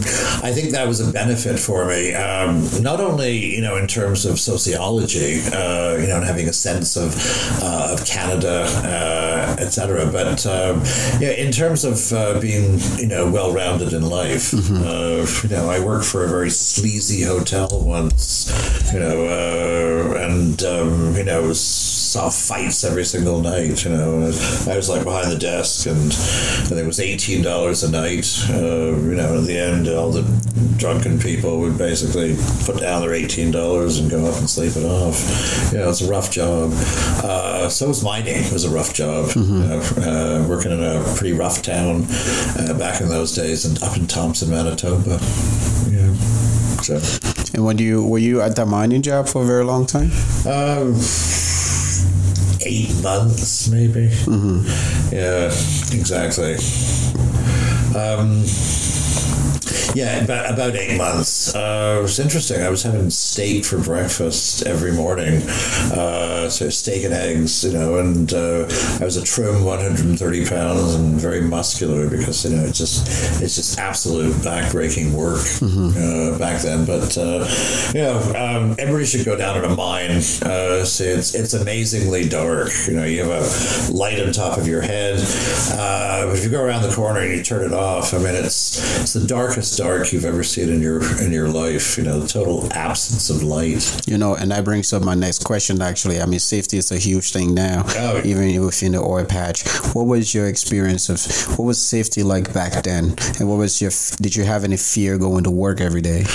I 0.43 0.51
think 0.51 0.71
that 0.71 0.87
was 0.87 0.99
a 0.99 1.11
benefit 1.11 1.59
for 1.59 1.85
me, 1.85 2.13
um, 2.13 2.67
not 2.81 2.99
only 2.99 3.37
you 3.37 3.61
know 3.61 3.77
in 3.77 3.87
terms 3.87 4.25
of 4.25 4.39
sociology, 4.39 5.41
uh, 5.53 5.97
you 5.99 6.07
know, 6.07 6.17
and 6.17 6.25
having 6.25 6.47
a 6.47 6.53
sense 6.53 6.95
of 6.95 7.15
uh, 7.61 7.93
of 7.93 8.05
Canada, 8.05 8.63
uh, 8.83 9.44
etc., 9.59 10.09
but 10.11 10.45
um, 10.45 10.81
yeah, 11.19 11.31
in 11.31 11.51
terms 11.51 11.83
of 11.83 12.11
uh, 12.13 12.39
being 12.39 12.79
you 12.97 13.07
know 13.07 13.29
well 13.29 13.53
rounded 13.53 13.93
in 13.93 14.03
life. 14.03 14.51
Mm-hmm. 14.51 14.83
Uh, 14.85 15.25
you 15.43 15.55
know, 15.55 15.69
I 15.69 15.83
worked 15.83 16.05
for 16.05 16.23
a 16.23 16.27
very 16.27 16.49
sleazy 16.49 17.23
hotel 17.23 17.67
once, 17.71 18.51
you 18.93 18.99
know, 18.99 19.25
uh, 19.25 20.17
and 20.17 20.63
um, 20.63 21.15
you 21.15 21.23
know 21.23 21.53
saw 22.15 22.29
fights 22.29 22.85
every 22.85 23.03
single 23.03 23.41
night. 23.41 23.83
You 23.83 23.91
know, 23.91 24.21
I 24.23 24.75
was 24.75 24.87
like 24.89 25.03
behind 25.03 25.29
the 25.29 25.37
desk, 25.37 25.85
and, 25.85 26.13
and 26.71 26.79
it 26.79 26.85
was 26.85 27.01
eighteen 27.01 27.41
dollars 27.41 27.83
a 27.83 27.91
night. 27.91 28.25
you 28.47 29.15
know, 29.15 29.39
at 29.39 29.45
the 29.45 29.57
end, 29.57 29.89
all 29.89 30.11
the 30.11 30.23
drunken 30.77 31.19
people 31.19 31.59
would 31.59 31.77
basically 31.77 32.37
put 32.63 32.79
down 32.79 33.01
their 33.01 33.13
eighteen 33.13 33.51
dollars 33.51 33.99
and 33.99 34.09
go 34.09 34.25
up 34.25 34.37
and 34.37 34.49
sleep 34.49 34.77
it 34.77 34.85
off. 34.85 35.19
You 35.73 35.79
know, 35.79 35.89
it's 35.89 36.01
a 36.01 36.09
rough 36.09 36.31
job. 36.31 36.71
Uh, 37.21 37.67
so 37.67 37.89
was 37.89 38.01
mining. 38.01 38.45
It 38.45 38.53
was 38.53 38.63
a 38.63 38.69
rough 38.69 38.93
job. 38.93 39.25
Mm-hmm. 39.31 39.61
You 39.61 39.67
know, 39.67 40.41
uh, 40.41 40.47
working 40.47 40.71
in 40.71 40.81
a 40.81 41.03
pretty 41.17 41.33
rough 41.33 41.61
town 41.61 42.05
uh, 42.57 42.77
back 42.79 43.01
in 43.01 43.09
those 43.09 43.35
days, 43.35 43.65
and 43.65 43.81
up 43.83 43.97
in 43.97 44.07
Thompson, 44.07 44.49
Manitoba. 44.49 45.19
Yeah. 45.91 46.13
So. 46.81 47.01
And 47.53 47.65
when 47.65 47.77
you 47.77 48.05
were 48.05 48.19
you 48.19 48.41
at 48.41 48.55
that 48.55 48.67
mining 48.67 49.01
job 49.01 49.27
for 49.27 49.43
a 49.43 49.45
very 49.45 49.65
long 49.65 49.85
time? 49.85 50.11
Um, 50.45 50.95
eight 52.65 52.93
months, 53.01 53.69
maybe. 53.69 54.07
Mm-hmm. 54.07 55.15
Yeah, 55.15 55.45
exactly. 55.97 56.55
Um, 57.95 58.43
yeah, 59.95 60.23
about, 60.23 60.53
about 60.53 60.75
eight 60.75 60.97
months. 60.97 61.55
Uh, 61.55 61.97
it 61.99 62.01
was 62.01 62.19
interesting. 62.19 62.61
I 62.61 62.69
was 62.69 62.83
having 62.83 63.09
steak 63.09 63.63
for 63.63 63.77
breakfast 63.77 64.65
every 64.65 64.91
morning. 64.91 65.41
Uh, 65.91 66.49
so 66.49 66.69
steak 66.69 67.05
and 67.05 67.13
eggs, 67.13 67.63
you 67.63 67.71
know, 67.71 67.97
and 67.97 68.33
uh, 68.33 68.65
I 68.99 69.05
was 69.05 69.15
a 69.17 69.23
trim 69.23 69.63
130 69.63 70.45
pounds 70.45 70.95
and 70.95 71.19
very 71.19 71.41
muscular 71.41 72.09
because, 72.09 72.43
you 72.43 72.55
know, 72.55 72.63
it's 72.63 72.77
just, 72.77 73.41
it's 73.41 73.55
just 73.55 73.79
absolute 73.79 74.33
backbreaking 74.35 75.13
work 75.13 75.39
mm-hmm. 75.39 75.85
Uh, 75.95 76.37
back 76.37 76.61
then. 76.61 76.85
But, 76.85 77.17
uh, 77.17 77.47
you 77.93 78.01
know, 78.01 78.17
um, 78.35 78.75
everybody 78.77 79.05
should 79.05 79.25
go 79.25 79.37
down 79.37 79.61
to 79.61 79.69
a 79.69 79.75
mine. 79.75 80.11
Uh, 80.11 80.83
see, 80.83 81.05
it's, 81.05 81.33
it's 81.33 81.53
amazingly 81.53 82.27
dark. 82.27 82.69
You 82.87 82.95
know, 82.95 83.05
you 83.05 83.23
have 83.23 83.89
a 83.89 83.93
light 83.93 84.19
on 84.19 84.33
top 84.33 84.57
of 84.57 84.67
your 84.67 84.81
head. 84.81 85.19
but 85.69 86.35
if 86.35 86.43
you 86.43 86.49
go 86.49 86.61
around 86.61 86.83
the 86.83 86.93
corner 86.93 87.21
and 87.21 87.35
you 87.35 87.43
turn 87.43 87.65
it 87.65 87.73
off, 87.73 88.13
I 88.13 88.17
mean, 88.17 88.35
it's, 88.35 89.01
it's 89.01 89.13
the 89.13 89.25
darkest 89.25 89.77
dark 89.77 89.84
you've 90.11 90.25
ever 90.25 90.43
seen 90.43 90.69
in 90.69 90.81
your 90.81 91.01
in 91.21 91.31
your 91.31 91.49
life. 91.49 91.97
You 91.97 92.03
know, 92.03 92.19
the 92.19 92.27
total 92.27 92.71
absence 92.73 93.29
of 93.29 93.43
light. 93.43 94.01
You 94.07 94.17
know, 94.17 94.35
and 94.35 94.51
that 94.51 94.63
brings 94.65 94.93
up 94.93 95.03
my 95.03 95.15
next 95.15 95.43
question. 95.43 95.81
Actually, 95.81 96.21
I 96.21 96.25
mean, 96.25 96.39
safety 96.39 96.77
is 96.77 96.91
a 96.91 96.97
huge 96.97 97.31
thing 97.31 97.53
now, 97.53 97.83
oh, 97.87 98.21
even 98.23 98.63
within 98.63 98.93
the 98.93 98.99
oil 98.99 99.25
patch. 99.25 99.67
What 99.93 100.07
was 100.07 100.33
your 100.33 100.47
experience 100.47 101.09
of 101.09 101.57
what 101.57 101.65
was 101.65 101.81
safety 101.81 102.23
like 102.23 102.53
back 102.53 102.83
then, 102.83 103.15
and 103.39 103.49
what 103.49 103.57
was 103.57 103.81
your 103.81 103.91
did 104.21 104.35
you 104.35 104.43
have 104.43 104.63
any 104.63 104.77
fear 104.77 105.17
going 105.17 105.43
to 105.43 105.51
work 105.51 105.81
every 105.81 106.01
day? 106.01 106.25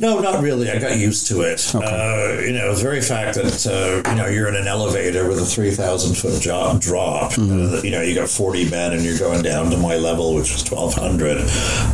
No, 0.00 0.20
not 0.20 0.42
really. 0.42 0.70
I 0.70 0.78
got 0.78 0.98
used 0.98 1.26
to 1.28 1.42
it. 1.42 1.74
Okay. 1.74 1.86
Uh, 1.86 2.40
you 2.40 2.52
know, 2.52 2.74
the 2.74 2.82
very 2.82 3.00
fact 3.00 3.36
that 3.36 3.66
uh, 3.66 4.10
you 4.10 4.16
know 4.16 4.26
you're 4.26 4.48
in 4.48 4.56
an 4.56 4.66
elevator 4.66 5.28
with 5.28 5.38
a 5.38 5.46
three 5.46 5.70
thousand 5.70 6.16
foot 6.16 6.40
drop, 6.42 6.80
drop. 6.80 7.32
Mm-hmm. 7.32 7.74
Uh, 7.74 7.82
you 7.82 7.90
know, 7.90 8.02
you 8.02 8.14
got 8.14 8.28
forty 8.28 8.68
men, 8.68 8.92
and 8.92 9.02
you're 9.02 9.18
going 9.18 9.42
down 9.42 9.70
to 9.70 9.76
my 9.76 9.96
level, 9.96 10.34
which 10.34 10.52
was 10.52 10.62
twelve 10.62 10.94
hundred. 10.94 11.38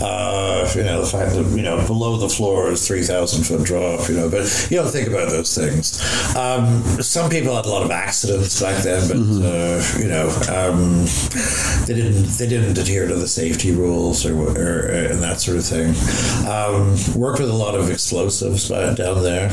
Uh, 0.01 0.67
you 0.77 0.85
know, 0.85 1.01
the 1.01 1.07
fact 1.07 1.33
that, 1.35 1.47
you 1.57 1.63
know, 1.63 1.85
below 1.87 2.17
the 2.17 2.29
floor 2.29 2.71
is 2.71 2.87
3,000 2.87 3.45
foot 3.45 3.67
drop, 3.67 4.09
you 4.09 4.17
know, 4.17 4.29
but 4.29 4.69
you 4.71 4.77
don't 4.77 4.91
think 4.91 5.09
about 5.09 5.31
those 5.31 5.55
things. 5.55 6.01
Um, 6.37 6.83
some 7.03 7.31
people 7.31 7.55
had 7.55 7.67
a 7.67 7.71
lot 7.71 7.83
of 7.83 7.91
accidents 7.91 8.61
back 8.61 8.83
then, 8.83 9.09
but, 9.09 9.17
mm-hmm. 9.17 9.43
uh, 9.43 10.01
you 10.01 10.09
know, 10.09 10.29
um, 10.53 11.07
they 11.87 11.95
didn't, 11.95 12.25
they 12.39 12.49
didn't 12.49 12.77
adhere 12.79 13.09
to 13.09 13.15
the 13.15 13.29
safety 13.29 13.73
rules 13.73 14.27
or, 14.27 14.37
or 14.37 14.87
and 14.87 15.23
that 15.23 15.41
sort 15.41 15.57
of 15.57 15.65
thing. 15.65 15.95
Um, 16.47 16.97
worked 17.19 17.41
with 17.41 17.51
a 17.51 17.55
lot 17.55 17.75
of 17.75 17.91
explosives 17.91 18.69
down 18.69 19.23
there. 19.23 19.51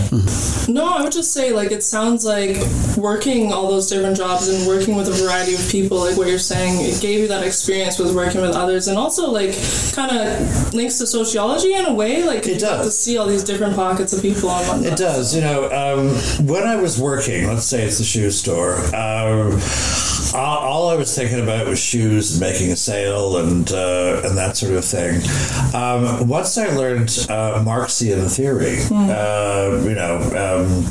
No, 0.68 0.86
I 0.86 1.02
would 1.02 1.12
just 1.12 1.34
say, 1.34 1.52
like, 1.52 1.72
it 1.72 1.84
sounds 1.84 2.26
like 2.26 2.58
working 2.98 3.52
all 3.52 3.70
those 3.70 3.90
different 3.90 4.18
jobs 4.18 4.48
and 4.48 4.68
working 4.68 4.96
with 4.96 5.08
a 5.08 5.12
variety 5.12 5.56
of 5.56 5.70
people, 5.70 5.98
like 5.98 6.18
what 6.18 6.28
you're 6.28 6.40
saying, 6.40 6.86
it 6.86 7.02
gave 7.02 7.20
you 7.20 7.28
that 7.28 7.44
experience 7.44 8.00
with 8.00 8.16
working 8.16 8.42
with 8.42 8.56
others 8.56 8.88
and 8.88 8.98
also, 8.98 9.30
like, 9.30 9.56
kind 9.94 10.12
of 10.12 10.74
links 10.74 10.98
to 11.00 11.08
sociology 11.14 11.74
in 11.74 11.86
a 11.86 11.94
way? 11.94 12.24
Like 12.24 12.48
it 12.48 12.60
does. 12.60 12.86
to 12.86 12.92
see 12.92 13.18
all 13.18 13.28
these 13.28 13.44
different 13.44 13.76
pockets 13.76 14.14
of 14.14 14.22
people 14.22 14.50
and 14.50 14.68
whatnot. 14.68 14.94
It 14.94 14.98
does. 14.98 15.36
You 15.36 15.42
know, 15.42 15.66
um, 15.72 16.48
when 16.48 16.64
I 16.64 16.76
was 16.76 17.00
working, 17.00 17.48
let's 17.48 17.66
say 17.66 17.84
it's 17.84 18.00
the 18.00 18.04
shoe 18.04 18.32
store, 18.32 18.78
um, 18.96 19.60
all 20.36 20.90
I 20.90 20.96
was 20.96 21.16
thinking 21.16 21.40
about 21.40 21.68
was 21.68 21.80
shoes 21.80 22.32
and 22.32 22.40
making 22.40 22.72
a 22.72 22.76
sale 22.76 23.38
and 23.38 23.72
uh, 23.72 24.22
and 24.26 24.38
that 24.38 24.58
sort 24.58 24.74
of 24.74 24.84
thing. 24.84 25.22
Um, 25.74 26.28
once 26.28 26.58
I 26.58 26.76
learned 26.76 27.28
uh, 27.30 27.62
Marxian 27.64 28.28
theory, 28.30 28.78
mm. 28.90 29.10
uh, 29.10 29.88
you 29.88 29.96
know 29.96 30.18
um, 30.44 30.86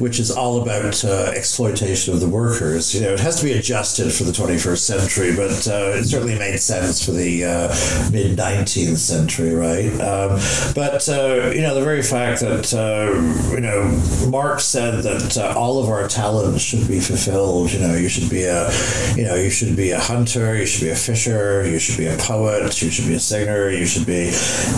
which 0.00 0.18
is 0.18 0.30
all 0.30 0.62
about 0.62 1.04
uh, 1.04 1.30
exploitation 1.34 2.14
of 2.14 2.20
the 2.20 2.28
workers. 2.28 2.94
You 2.94 3.02
know, 3.02 3.12
it 3.12 3.20
has 3.20 3.38
to 3.40 3.44
be 3.44 3.52
adjusted 3.52 4.12
for 4.12 4.24
the 4.24 4.32
21st 4.32 4.78
century, 4.78 5.36
but 5.36 5.68
uh, 5.68 5.98
it 5.98 6.04
certainly 6.04 6.38
made 6.38 6.58
sense 6.58 7.04
for 7.04 7.12
the 7.12 7.44
uh, 7.44 7.68
mid 8.10 8.36
19th 8.38 8.96
century, 8.96 9.54
right? 9.54 9.92
Um, 10.00 10.40
but 10.74 11.08
uh, 11.08 11.50
you 11.54 11.60
know, 11.60 11.74
the 11.74 11.82
very 11.82 12.02
fact 12.02 12.40
that 12.40 12.72
uh, 12.72 13.12
you 13.54 13.60
know 13.60 13.90
Marx 14.30 14.64
said 14.64 15.02
that 15.02 15.36
uh, 15.36 15.54
all 15.56 15.82
of 15.82 15.88
our 15.88 16.08
talents 16.08 16.62
should 16.62 16.86
be 16.88 17.00
fulfilled. 17.00 17.72
You 17.72 17.80
know, 17.80 17.94
you 17.94 18.08
should 18.08 18.30
be 18.30 18.44
a 18.44 18.70
you 19.16 19.24
know 19.24 19.34
you 19.34 19.50
should 19.50 19.76
be 19.76 19.90
a 19.90 20.00
hunter, 20.00 20.56
you 20.56 20.66
should 20.66 20.84
be 20.84 20.90
a 20.90 20.96
fisher, 20.96 21.66
you 21.66 21.78
should 21.78 21.98
be 21.98 22.06
a 22.06 22.16
poet, 22.16 22.80
you 22.82 22.90
should 22.90 23.06
be 23.06 23.14
a 23.14 23.20
singer, 23.20 23.70
you 23.70 23.86
should 23.86 24.06
be 24.06 24.32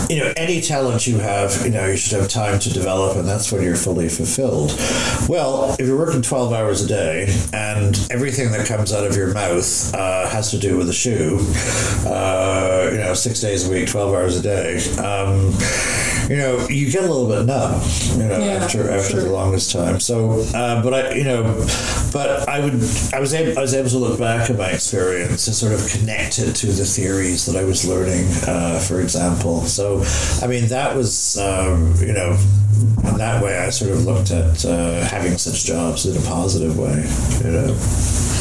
you 0.09 0.19
know 0.19 0.33
any 0.35 0.61
talent 0.61 1.07
you 1.07 1.17
have. 1.19 1.53
You 1.63 1.71
know, 1.71 1.87
you 1.87 1.97
should 1.97 2.19
have 2.19 2.29
time 2.29 2.59
to 2.59 2.73
develop, 2.73 3.17
and 3.17 3.27
that's 3.27 3.51
when 3.51 3.61
you're 3.63 3.75
fully 3.75 4.09
fulfilled. 4.09 4.71
Well, 5.29 5.75
if 5.79 5.87
you're 5.87 5.97
working 5.97 6.21
12 6.21 6.53
hours 6.53 6.83
a 6.83 6.87
day 6.87 7.33
and 7.53 7.97
everything 8.11 8.51
that 8.51 8.67
comes 8.67 8.91
out 8.91 9.05
of 9.05 9.15
your 9.15 9.33
mouth 9.33 9.93
uh, 9.93 10.27
has 10.27 10.51
to 10.51 10.57
do 10.57 10.77
with 10.77 10.87
the 10.87 10.93
shoe, 10.93 11.39
uh, 12.05 12.89
you 12.91 12.97
know, 12.97 13.13
six 13.13 13.39
days 13.39 13.67
a 13.67 13.71
week, 13.71 13.87
12 13.87 14.13
hours 14.13 14.37
a 14.37 14.41
day, 14.41 14.77
um, 14.97 15.53
you 16.29 16.37
know, 16.37 16.67
you 16.69 16.89
get 16.91 17.03
a 17.03 17.11
little 17.11 17.27
bit 17.27 17.45
numb, 17.45 17.81
you 18.17 18.25
know, 18.25 18.39
yeah, 18.39 18.63
after 18.63 18.89
after 18.89 19.11
sure. 19.11 19.21
the 19.21 19.31
longest 19.31 19.71
time. 19.71 19.99
So, 19.99 20.41
uh, 20.53 20.81
but 20.81 20.93
I, 20.93 21.13
you 21.13 21.23
know, 21.23 21.43
but 22.11 22.47
I 22.47 22.59
would, 22.59 22.73
I 23.13 23.19
was 23.19 23.33
able, 23.33 23.57
I 23.57 23.61
was 23.61 23.73
able 23.73 23.89
to 23.89 23.97
look 23.97 24.19
back 24.19 24.49
at 24.49 24.57
my 24.57 24.69
experience 24.69 25.47
and 25.47 25.55
sort 25.55 25.73
of 25.73 25.87
connect 25.89 26.39
it 26.39 26.53
to 26.57 26.67
the 26.67 26.85
theories 26.85 27.45
that 27.45 27.55
I 27.55 27.63
was 27.63 27.87
learning, 27.87 28.27
uh, 28.47 28.79
for 28.79 29.01
example. 29.01 29.61
So, 29.61 30.03
I 30.41 30.47
mean, 30.47 30.67
that 30.69 30.95
was, 30.95 31.37
um, 31.37 31.95
you 31.99 32.13
know, 32.13 32.37
in 33.05 33.17
that 33.17 33.43
way, 33.43 33.57
I 33.57 33.69
sort 33.69 33.91
of 33.91 34.05
looked 34.05 34.31
at 34.31 34.65
uh, 34.65 35.03
having 35.05 35.37
such 35.37 35.65
jobs 35.65 36.05
in 36.05 36.17
a 36.17 36.25
positive 36.25 36.77
way, 36.77 37.03
you 37.43 37.51
know. 37.51 38.32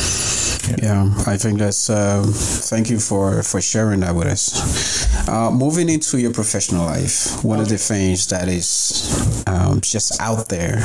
Yeah, 0.80 1.12
I 1.26 1.36
think 1.36 1.58
that's. 1.58 1.90
Uh, 1.90 2.22
thank 2.26 2.88
you 2.88 2.98
for 2.98 3.42
for 3.42 3.60
sharing 3.60 4.00
that 4.00 4.14
with 4.14 4.26
us. 4.26 5.28
Uh, 5.28 5.50
moving 5.50 5.88
into 5.88 6.18
your 6.18 6.32
professional 6.32 6.86
life, 6.86 7.44
one 7.44 7.60
of 7.60 7.68
the 7.68 7.78
things 7.78 8.26
that 8.28 8.48
is 8.48 9.44
um, 9.46 9.80
just 9.80 10.20
out 10.20 10.48
there 10.48 10.78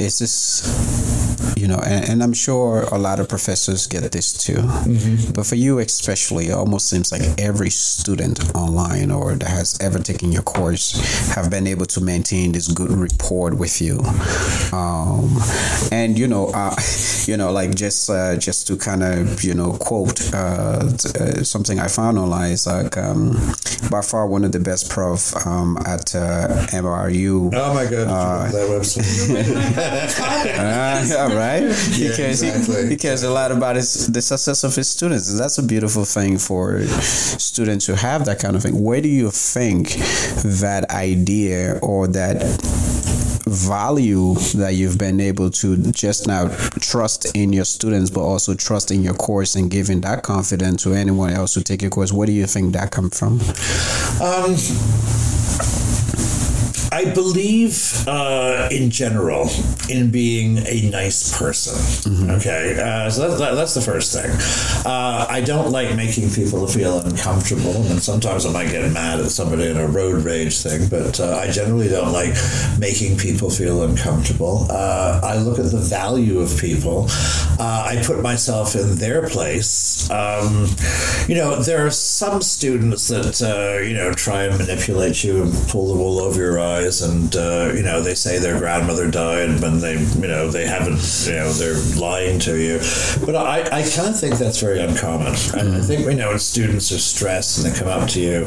is 0.00 0.18
this 0.18 1.19
you 1.60 1.68
know, 1.68 1.80
and, 1.84 2.08
and, 2.08 2.22
I'm 2.22 2.32
sure 2.32 2.84
a 2.90 2.96
lot 2.96 3.20
of 3.20 3.28
professors 3.28 3.86
get 3.86 4.10
this 4.12 4.32
too. 4.32 4.54
Mm-hmm. 4.54 5.32
But 5.32 5.46
for 5.46 5.56
you 5.56 5.78
especially, 5.78 6.48
it 6.48 6.52
almost 6.52 6.88
seems 6.88 7.12
like 7.12 7.22
every 7.38 7.68
student 7.68 8.54
online 8.54 9.10
or 9.10 9.34
that 9.34 9.48
has 9.48 9.78
ever 9.80 9.98
taken 9.98 10.32
your 10.32 10.42
course 10.42 11.34
have 11.34 11.50
been 11.50 11.66
able 11.66 11.86
to 11.86 12.00
maintain 12.00 12.52
this 12.52 12.68
good 12.68 12.90
rapport 12.90 13.54
with 13.54 13.82
you. 13.82 14.00
Um, 14.72 15.36
and 15.92 16.18
you 16.18 16.26
know, 16.26 16.50
uh, 16.54 16.74
you 17.26 17.36
know, 17.36 17.52
like 17.52 17.74
just 17.74 18.08
uh, 18.08 18.36
just 18.36 18.66
to 18.68 18.76
kind 18.76 19.02
of 19.02 19.44
you 19.44 19.54
know 19.54 19.72
quote 19.72 20.32
uh, 20.32 20.88
uh, 21.20 21.44
something 21.44 21.78
I 21.78 21.88
found 21.88 22.18
online 22.18 22.52
is 22.52 22.66
like 22.66 22.96
um, 22.96 23.36
by 23.90 24.00
far 24.00 24.26
one 24.26 24.44
of 24.44 24.52
the 24.52 24.60
best 24.60 24.88
prof 24.88 25.34
um, 25.46 25.76
at 25.84 26.14
uh, 26.14 26.66
MRU. 26.72 27.50
Oh 27.54 27.74
my 27.74 27.84
god, 27.84 28.08
uh, 28.08 28.50
that 28.50 28.68
website. 28.70 29.28
yeah, 30.46 31.34
right. 31.34 31.49
He 31.58 32.08
yeah, 32.08 32.16
cares. 32.16 32.42
Exactly. 32.42 32.84
He, 32.84 32.88
he, 32.90 32.96
cares 32.96 33.22
a 33.22 33.30
lot 33.30 33.52
about 33.52 33.76
his 33.76 34.06
the 34.06 34.22
success 34.22 34.64
of 34.64 34.74
his 34.74 34.88
students. 34.88 35.36
That's 35.38 35.58
a 35.58 35.62
beautiful 35.62 36.04
thing 36.04 36.38
for 36.38 36.82
students 36.86 37.86
to 37.86 37.96
have 37.96 38.24
that 38.26 38.38
kind 38.38 38.56
of 38.56 38.62
thing. 38.62 38.82
Where 38.82 39.00
do 39.00 39.08
you 39.08 39.30
think 39.30 39.94
that 40.44 40.90
idea 40.90 41.78
or 41.82 42.06
that 42.08 42.42
value 43.50 44.34
that 44.54 44.74
you've 44.74 44.98
been 44.98 45.20
able 45.20 45.50
to 45.50 45.76
just 45.92 46.26
now 46.26 46.48
trust 46.80 47.34
in 47.34 47.52
your 47.52 47.64
students, 47.64 48.10
but 48.10 48.20
also 48.20 48.54
trust 48.54 48.90
in 48.90 49.02
your 49.02 49.14
course 49.14 49.56
and 49.56 49.70
giving 49.70 50.00
that 50.02 50.22
confidence 50.22 50.84
to 50.84 50.92
anyone 50.92 51.30
else 51.30 51.54
to 51.54 51.64
take 51.64 51.82
your 51.82 51.90
course. 51.90 52.12
Where 52.12 52.26
do 52.26 52.32
you 52.32 52.46
think 52.46 52.72
that 52.74 52.92
come 52.92 53.10
from? 53.10 53.40
Um, 54.20 54.54
I 56.92 57.04
believe, 57.12 58.04
uh, 58.08 58.68
in 58.72 58.90
general, 58.90 59.48
in 59.88 60.10
being 60.10 60.58
a 60.66 60.90
nice 60.90 61.38
person. 61.38 61.74
Mm-hmm. 62.12 62.30
Okay, 62.30 62.80
uh, 62.80 63.08
so 63.10 63.30
that, 63.30 63.38
that, 63.38 63.54
that's 63.54 63.74
the 63.74 63.80
first 63.80 64.12
thing. 64.12 64.30
Uh, 64.84 65.26
I 65.28 65.40
don't 65.40 65.70
like 65.70 65.94
making 65.94 66.30
people 66.30 66.66
feel 66.66 66.98
uncomfortable, 66.98 67.76
and 67.86 68.02
sometimes 68.02 68.44
I 68.44 68.52
might 68.52 68.70
get 68.70 68.90
mad 68.92 69.20
at 69.20 69.30
somebody 69.30 69.68
in 69.70 69.76
a 69.76 69.86
road 69.86 70.24
rage 70.24 70.58
thing. 70.60 70.88
But 70.88 71.20
uh, 71.20 71.36
I 71.36 71.50
generally 71.50 71.88
don't 71.88 72.12
like 72.12 72.34
making 72.78 73.18
people 73.18 73.50
feel 73.50 73.84
uncomfortable. 73.84 74.66
Uh, 74.68 75.20
I 75.22 75.38
look 75.38 75.60
at 75.60 75.70
the 75.70 75.78
value 75.78 76.40
of 76.40 76.58
people. 76.58 77.06
Uh, 77.60 77.86
I 77.88 78.02
put 78.04 78.20
myself 78.20 78.74
in 78.74 78.96
their 78.96 79.28
place. 79.28 80.10
Um, 80.10 80.66
you 81.28 81.36
know, 81.36 81.62
there 81.62 81.86
are 81.86 81.90
some 81.90 82.42
students 82.42 83.08
that 83.08 83.40
you 83.86 83.94
know 83.94 84.12
try 84.12 84.44
and 84.44 84.58
manipulate 84.58 85.22
you 85.22 85.44
and 85.44 85.52
pull 85.68 85.94
the 85.94 85.94
wool 85.94 86.18
over 86.18 86.40
your 86.40 86.58
eyes 86.58 86.79
and 86.80 87.34
uh, 87.36 87.72
you 87.74 87.82
know 87.82 88.00
they 88.02 88.14
say 88.14 88.38
their 88.38 88.58
grandmother 88.58 89.10
died, 89.10 89.60
but 89.60 89.78
they 89.78 89.98
you 89.98 90.26
know 90.26 90.50
they 90.50 90.66
haven't, 90.66 91.26
you 91.26 91.34
know 91.34 91.52
they're 91.52 91.78
lying 92.00 92.38
to 92.40 92.58
you. 92.58 92.78
But 93.24 93.36
I, 93.36 93.62
I 93.64 93.82
kind 93.88 94.08
of 94.08 94.18
think 94.18 94.38
that's 94.38 94.60
very 94.60 94.80
uncommon. 94.80 95.32
Mm-hmm. 95.32 95.76
I 95.76 95.80
think 95.80 96.06
you 96.06 96.14
know 96.14 96.30
when 96.30 96.38
students 96.38 96.92
are 96.92 96.98
stressed 96.98 97.64
and 97.64 97.72
they 97.72 97.78
come 97.78 97.88
up 97.88 98.08
to 98.10 98.20
you, 98.20 98.44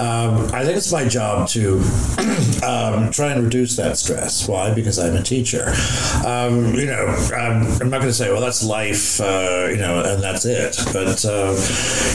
um, 0.00 0.52
I 0.54 0.64
think 0.64 0.76
it's 0.76 0.92
my 0.92 1.06
job 1.06 1.48
to 1.48 1.78
um, 2.66 3.10
try 3.10 3.32
and 3.32 3.44
reduce 3.44 3.76
that 3.76 3.96
stress. 3.98 4.48
Why? 4.48 4.74
Because 4.74 4.98
I'm 4.98 5.16
a 5.16 5.22
teacher. 5.22 5.72
Um, 6.24 6.74
you 6.74 6.86
know, 6.86 7.06
I'm, 7.34 7.66
I'm 7.80 7.90
not 7.90 7.98
going 7.98 8.08
to 8.08 8.12
say, 8.12 8.30
well, 8.30 8.40
that's 8.40 8.64
life, 8.64 9.20
uh, 9.20 9.68
you 9.70 9.76
know, 9.76 10.02
and 10.04 10.22
that's 10.22 10.44
it. 10.44 10.76
But 10.92 11.24
uh, 11.24 11.54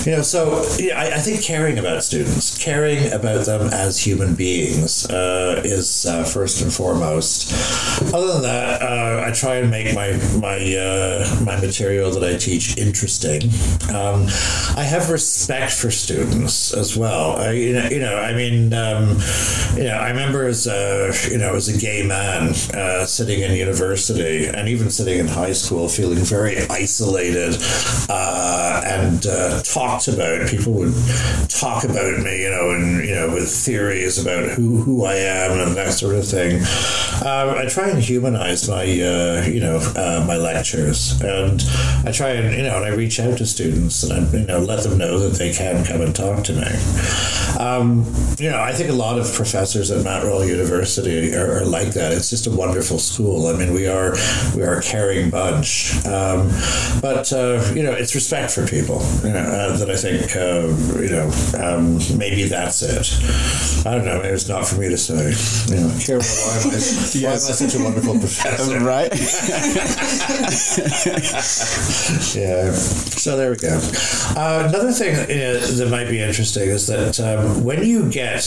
you 0.06 0.16
know, 0.16 0.22
so 0.22 0.66
yeah, 0.80 1.00
I, 1.00 1.16
I, 1.16 1.20
think 1.20 1.44
caring 1.44 1.78
about 1.78 2.04
students, 2.04 2.58
caring 2.58 3.12
about 3.12 3.46
them 3.46 3.68
as 3.74 4.00
human 4.00 4.36
beings. 4.36 5.06
Uh, 5.06 5.53
is 5.60 6.06
uh, 6.06 6.24
first 6.24 6.62
and 6.62 6.74
foremost. 6.74 7.52
Other 8.14 8.34
than 8.34 8.42
that, 8.44 8.82
uh, 8.82 9.24
I 9.26 9.32
try 9.32 9.56
and 9.56 9.70
make 9.70 9.94
my 9.96 10.12
my 10.40 10.58
uh, 10.76 11.44
my 11.44 11.60
material 11.60 12.12
that 12.12 12.24
I 12.24 12.38
teach 12.38 12.78
interesting. 12.78 13.44
Um, 13.94 14.28
I 14.76 14.84
have 14.84 15.10
respect 15.10 15.74
for 15.74 15.92
students 15.92 16.74
as 16.74 16.98
well. 16.98 17.38
I, 17.38 17.52
you 17.52 17.74
know, 17.74 17.88
you 17.90 18.00
know, 18.00 18.18
I 18.18 18.34
mean, 18.34 18.74
um, 18.74 19.18
you 19.76 19.84
know, 19.84 19.98
I 19.98 20.10
remember 20.10 20.46
as 20.46 20.68
a 20.68 21.14
you 21.30 21.38
know 21.38 21.56
as 21.56 21.68
a 21.68 21.78
gay 21.78 22.06
man 22.06 22.50
uh, 22.74 23.06
sitting 23.06 23.42
in 23.42 23.52
university 23.52 24.48
and 24.48 24.68
even 24.68 24.90
sitting 24.90 25.20
in 25.20 25.28
high 25.28 25.54
school, 25.54 25.88
feeling 25.88 26.20
very 26.20 26.58
isolated 26.70 27.58
uh, 28.10 28.82
and 28.86 29.24
talked 29.64 30.08
about. 30.08 30.48
People 30.48 30.74
would 30.74 30.94
talk 31.50 31.84
about 31.84 32.20
me, 32.24 32.44
you 32.44 32.50
know, 32.50 32.72
and 32.72 33.06
you 33.06 33.16
know, 33.16 33.30
with 33.34 33.50
theories 33.50 34.18
about 34.20 34.50
who 34.50 34.78
who 34.82 35.06
I 35.06 35.16
am 35.16 35.43
and 35.52 35.76
that 35.76 35.94
sort 35.94 36.16
of 36.16 36.28
thing. 36.28 36.58
Um, 37.26 37.58
I 37.58 37.66
try 37.70 37.90
and 37.90 38.00
humanize 38.00 38.68
my, 38.68 38.84
uh, 38.84 39.46
you 39.48 39.60
know, 39.60 39.78
uh, 39.96 40.24
my 40.28 40.38
lectures, 40.38 41.20
and 41.22 41.64
I 42.06 42.12
try 42.12 42.30
and, 42.32 42.56
you 42.56 42.64
know, 42.64 42.76
and 42.76 42.86
I 42.86 42.90
reach 42.90 43.20
out 43.20 43.38
to 43.38 43.46
students 43.46 44.04
and 44.04 44.14
I, 44.14 44.40
you 44.40 44.46
know, 44.46 44.60
let 44.60 44.84
them 44.84 44.98
know 44.98 45.20
that 45.20 45.38
they 45.38 45.54
can 45.54 45.86
come 45.86 46.02
and 46.02 46.16
talk 46.16 46.44
to 46.46 46.54
me. 46.54 46.68
Um, 47.60 48.06
you 48.38 48.50
know, 48.50 48.62
I 48.62 48.74
think 48.74 48.90
a 48.90 48.94
lot 48.94 49.20
of 49.20 49.32
professors 49.34 49.92
at 49.92 50.04
Mount 50.04 50.26
Royal 50.26 50.46
University 50.46 51.34
are, 51.36 51.60
are, 51.60 51.66
like 51.66 51.94
that. 51.94 52.12
It's 52.12 52.30
just 52.30 52.48
a 52.48 52.52
wonderful 52.52 53.00
school. 53.00 53.48
I 53.48 53.54
mean, 53.54 53.74
we 53.74 53.88
are 53.88 54.16
we 54.56 54.64
are 54.64 54.78
a 54.78 54.82
caring 54.82 55.30
bunch, 55.30 55.94
um, 56.06 56.50
but 57.02 57.32
uh, 57.32 57.64
you 57.76 57.84
know, 57.84 57.92
it's 57.92 58.16
respect 58.16 58.52
for 58.52 58.66
people. 58.68 59.02
You 59.24 59.34
know, 59.34 59.40
uh, 59.40 59.78
that 59.78 59.90
I 59.90 59.96
think, 59.96 60.36
uh, 60.36 60.68
you 61.02 61.10
know, 61.10 61.32
um, 61.60 62.00
maybe 62.18 62.46
that's 62.46 62.82
it. 62.82 63.14
I 63.86 63.96
don't 63.96 64.06
know. 64.06 64.18
Maybe 64.18 64.34
it's 64.34 64.50
not 64.50 64.68
for 64.68 64.80
me 64.80 64.90
to 64.90 64.98
say 64.98 65.34
you 65.70 65.76
know, 65.82 65.88
why 66.08 66.16
am 66.16 66.22
I, 66.70 66.74
yes. 66.74 67.16
why 67.22 67.30
am 67.30 67.34
I 67.34 67.38
such 67.38 67.76
a 67.76 67.84
wonderful 67.84 68.18
professor? 68.20 68.74
Right. 68.84 69.14
yeah. 72.36 72.72
So 72.74 73.38
there 73.38 73.52
we 73.52 73.58
go. 73.58 73.80
Uh, 74.36 74.66
another 74.68 74.92
thing 74.92 75.16
uh, 75.16 75.60
that 75.78 75.88
might 75.90 76.10
be 76.10 76.20
interesting 76.20 76.70
is 76.70 76.88
that 76.88 77.20
um, 77.20 77.43
when 77.64 77.84
you 77.84 78.10
get 78.10 78.40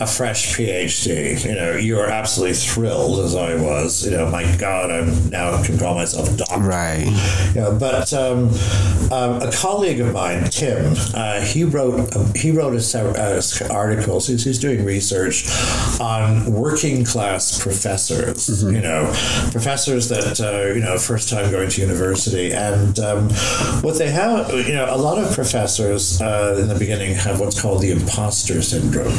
a 0.00 0.06
fresh 0.06 0.56
PhD, 0.56 1.44
you 1.44 1.54
know, 1.54 1.76
you 1.76 1.98
are 1.98 2.08
absolutely 2.08 2.54
thrilled, 2.54 3.24
as 3.24 3.34
I 3.34 3.54
was. 3.56 4.04
You 4.04 4.12
know, 4.12 4.30
my 4.30 4.56
God, 4.56 4.90
I'm 4.90 5.30
now 5.30 5.62
can 5.64 5.78
call 5.78 5.94
myself 5.94 6.32
a 6.32 6.36
doctor. 6.36 6.60
Right. 6.60 7.06
You 7.54 7.60
know, 7.60 7.78
but 7.78 8.12
um, 8.12 8.50
um, 9.10 9.42
a 9.42 9.50
colleague 9.52 10.00
of 10.00 10.12
mine, 10.12 10.44
Tim, 10.44 10.94
uh, 11.14 11.40
he 11.40 11.64
wrote 11.64 12.14
a, 12.14 12.38
he 12.38 12.50
wrote 12.50 12.74
a, 12.74 12.98
uh, 12.98 13.42
articles. 13.70 14.26
He's, 14.26 14.44
he's 14.44 14.58
doing 14.58 14.84
research 14.84 15.46
on 16.00 16.52
working 16.52 17.04
class 17.04 17.62
professors, 17.62 18.48
mm-hmm. 18.48 18.74
you 18.74 18.80
know, 18.80 19.06
professors 19.50 20.08
that, 20.08 20.40
uh, 20.40 20.72
you 20.74 20.80
know, 20.80 20.98
first 20.98 21.28
time 21.28 21.50
going 21.50 21.70
to 21.70 21.80
university. 21.80 22.52
And 22.52 22.98
um, 22.98 23.30
what 23.82 23.98
they 23.98 24.10
have, 24.10 24.50
you 24.52 24.74
know, 24.74 24.86
a 24.94 24.96
lot 24.96 25.18
of 25.18 25.32
professors 25.34 26.20
uh, 26.20 26.58
in 26.60 26.68
the 26.68 26.78
beginning 26.78 27.14
have 27.14 27.40
what's 27.40 27.60
called 27.60 27.82
the 27.82 27.90
imposter 27.90 28.33
syndrome. 28.34 29.14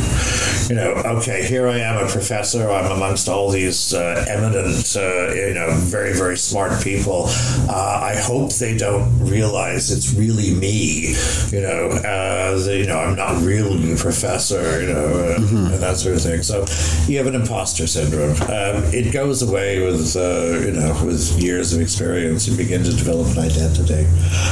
You 0.70 0.76
know, 0.76 1.18
okay, 1.20 1.46
here 1.48 1.68
I 1.68 1.80
am 1.80 2.04
a 2.04 2.10
professor, 2.10 2.70
I'm 2.70 2.92
amongst 2.92 3.28
all 3.28 3.50
these 3.50 3.94
uh, 3.94 4.26
eminent, 4.28 4.96
uh, 4.96 5.34
you 5.34 5.54
know, 5.54 5.72
very, 5.76 6.14
very 6.14 6.38
smart 6.38 6.84
people. 6.84 7.26
Uh, 7.70 8.00
I 8.04 8.16
hope 8.16 8.54
they 8.54 8.76
don't 8.76 9.20
realize 9.20 9.92
it's 9.92 10.14
really 10.14 10.54
me, 10.54 11.16
you 11.52 11.62
know, 11.62 11.90
uh, 12.04 12.58
you 12.70 12.88
know, 12.88 13.00
I'm 13.00 13.16
not 13.16 13.42
really 13.44 13.94
a 13.94 13.96
professor, 13.96 14.82
you 14.82 14.88
know, 14.88 15.36
mm-hmm. 15.40 15.74
and 15.74 15.84
that 15.84 15.98
sort 15.98 16.16
of 16.16 16.22
thing. 16.22 16.42
So 16.42 16.66
you 17.08 17.18
have 17.18 17.28
an 17.28 17.36
imposter 17.36 17.88
syndrome. 17.88 18.32
Um, 18.44 18.84
it 18.94 19.12
goes 19.12 19.42
away 19.42 19.86
with 19.86 20.16
uh, 20.16 20.60
you 20.66 20.72
know 20.72 21.06
with 21.06 21.42
years 21.42 21.74
of 21.74 21.82
experience. 21.82 22.48
You 22.48 22.58
begin 22.58 22.84
to 22.84 22.92
develop 22.92 23.28
an 23.38 23.40
identity, 23.40 24.08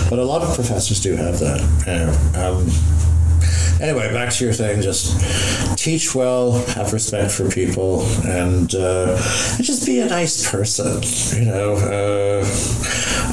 but 0.10 0.20
a 0.20 0.24
lot 0.24 0.42
of 0.42 0.54
professors 0.56 1.02
do 1.02 1.16
have 1.16 1.40
that. 1.40 1.60
You 1.88 1.94
know, 1.94 2.60
um, 2.60 3.13
anyway, 3.82 4.12
back 4.14 4.32
to 4.34 4.44
your 4.44 4.54
thing. 4.54 4.82
Just 4.82 5.78
teach 5.78 6.16
well, 6.16 6.54
have 6.68 6.94
respect 6.94 7.32
for 7.32 7.50
people, 7.50 8.06
and, 8.26 8.74
uh, 8.76 9.18
and 9.56 9.64
just 9.64 9.86
be 9.86 10.00
a 10.00 10.08
nice 10.08 10.50
person. 10.50 11.02
You 11.38 11.46
know, 11.46 11.74
uh, 11.74 12.46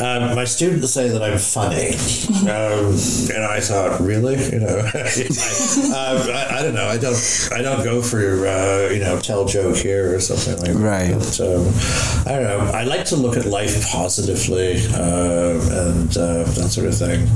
um, 0.03 0.35
my 0.35 0.45
students 0.45 0.91
say 0.93 1.09
that 1.09 1.23
I'm 1.23 1.39
funny, 1.39 1.91
um, 2.51 2.97
and 3.35 3.45
I 3.45 3.61
thought, 3.61 4.01
really, 4.01 4.43
you 4.51 4.61
know, 4.61 4.83
I, 4.95 4.99
I, 5.95 6.59
I, 6.59 6.63
don't 6.63 6.75
know. 6.75 6.87
I 6.87 6.97
don't. 6.99 7.49
I 7.53 7.63
don't 7.63 7.85
go 7.85 8.03
for 8.03 8.47
uh, 8.47 8.89
you 8.91 9.01
know 9.01 9.21
tell 9.21 9.45
joke 9.45 9.77
here 9.77 10.15
or 10.15 10.21
something 10.21 10.59
like 10.59 10.83
right. 10.83 11.19
that. 11.19 11.21
But, 11.21 11.41
um, 11.41 12.33
I 12.33 12.39
don't 12.39 12.45
know. 12.45 12.73
I 12.73 12.85
like 12.85 13.05
to 13.07 13.17
look 13.17 13.37
at 13.37 13.45
life 13.45 13.87
positively 13.89 14.83
uh, 14.95 15.61
and 15.89 16.17
uh, 16.17 16.45
that 16.45 16.71
sort 16.71 16.87
of 16.87 16.97
thing. 16.97 17.29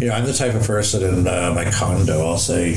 You 0.00 0.08
know, 0.08 0.14
I'm 0.14 0.24
the 0.24 0.32
type 0.32 0.54
of 0.54 0.66
person 0.66 1.02
in 1.02 1.26
uh, 1.26 1.52
my 1.54 1.70
condo. 1.70 2.21
I'll 2.28 2.38
say 2.38 2.74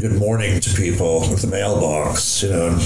good 0.00 0.12
morning 0.12 0.60
to 0.60 0.74
people 0.74 1.24
at 1.24 1.38
the 1.38 1.46
mailbox, 1.46 2.42
you 2.42 2.50
know, 2.50 2.68
and 2.68 2.82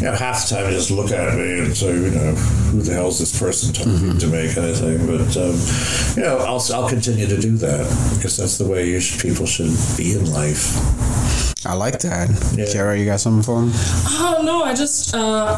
you 0.00 0.06
know, 0.06 0.12
half 0.14 0.48
the 0.48 0.54
time 0.54 0.64
they 0.64 0.72
just 0.72 0.90
look 0.90 1.10
at 1.10 1.36
me 1.36 1.60
and 1.60 1.76
say, 1.76 1.94
you 1.94 2.10
know, 2.10 2.34
who 2.34 2.82
the 2.82 2.92
hell 2.92 3.08
is 3.08 3.18
this 3.18 3.38
person 3.38 3.72
talking 3.72 3.92
mm-hmm. 3.92 4.18
to 4.18 4.26
me, 4.28 4.52
kind 4.54 4.68
of 4.68 4.78
thing. 4.78 5.06
But 5.06 5.36
um, 5.36 6.16
you 6.16 6.22
know, 6.22 6.38
I'll 6.38 6.62
I'll 6.74 6.88
continue 6.88 7.26
to 7.26 7.38
do 7.38 7.56
that 7.58 8.14
because 8.16 8.36
that's 8.36 8.58
the 8.58 8.66
way 8.66 8.98
should, 9.00 9.20
people 9.20 9.46
should 9.46 9.76
be 9.96 10.12
in 10.14 10.32
life. 10.32 11.51
I 11.64 11.74
like 11.74 12.00
that. 12.00 12.28
Yeah. 12.56 12.66
Kara, 12.72 12.98
you 12.98 13.04
got 13.04 13.20
something 13.20 13.42
for 13.42 13.62
him? 13.62 13.70
Oh 13.74 14.40
no, 14.42 14.64
I 14.64 14.74
just 14.74 15.14
uh, 15.14 15.56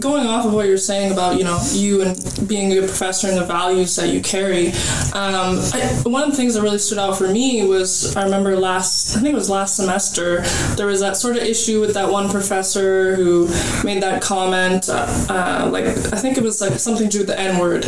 going 0.00 0.26
off 0.26 0.46
of 0.46 0.52
what 0.52 0.66
you're 0.66 0.76
saying 0.76 1.12
about 1.12 1.38
you 1.38 1.44
know 1.44 1.60
you 1.72 2.02
and 2.02 2.48
being 2.48 2.72
a 2.72 2.80
good 2.80 2.88
professor 2.88 3.28
and 3.28 3.36
the 3.36 3.44
values 3.44 3.94
that 3.96 4.08
you 4.08 4.20
carry. 4.20 4.68
Um, 5.12 5.60
I, 5.72 6.00
one 6.04 6.24
of 6.24 6.30
the 6.30 6.36
things 6.36 6.54
that 6.54 6.62
really 6.62 6.78
stood 6.78 6.98
out 6.98 7.16
for 7.16 7.28
me 7.28 7.64
was 7.64 8.16
I 8.16 8.24
remember 8.24 8.56
last 8.56 9.16
I 9.16 9.20
think 9.20 9.32
it 9.32 9.36
was 9.36 9.48
last 9.48 9.76
semester 9.76 10.40
there 10.74 10.86
was 10.86 11.00
that 11.00 11.16
sort 11.16 11.36
of 11.36 11.42
issue 11.44 11.80
with 11.80 11.94
that 11.94 12.10
one 12.10 12.28
professor 12.30 13.14
who 13.14 13.46
made 13.84 14.02
that 14.02 14.22
comment 14.22 14.88
uh, 14.88 15.06
uh, 15.28 15.68
like 15.70 15.84
I 15.86 16.18
think 16.18 16.36
it 16.36 16.42
was 16.42 16.60
like 16.60 16.80
something 16.80 17.08
to 17.08 17.12
do 17.12 17.18
with 17.18 17.28
the 17.28 17.38
N 17.38 17.58
word, 17.58 17.86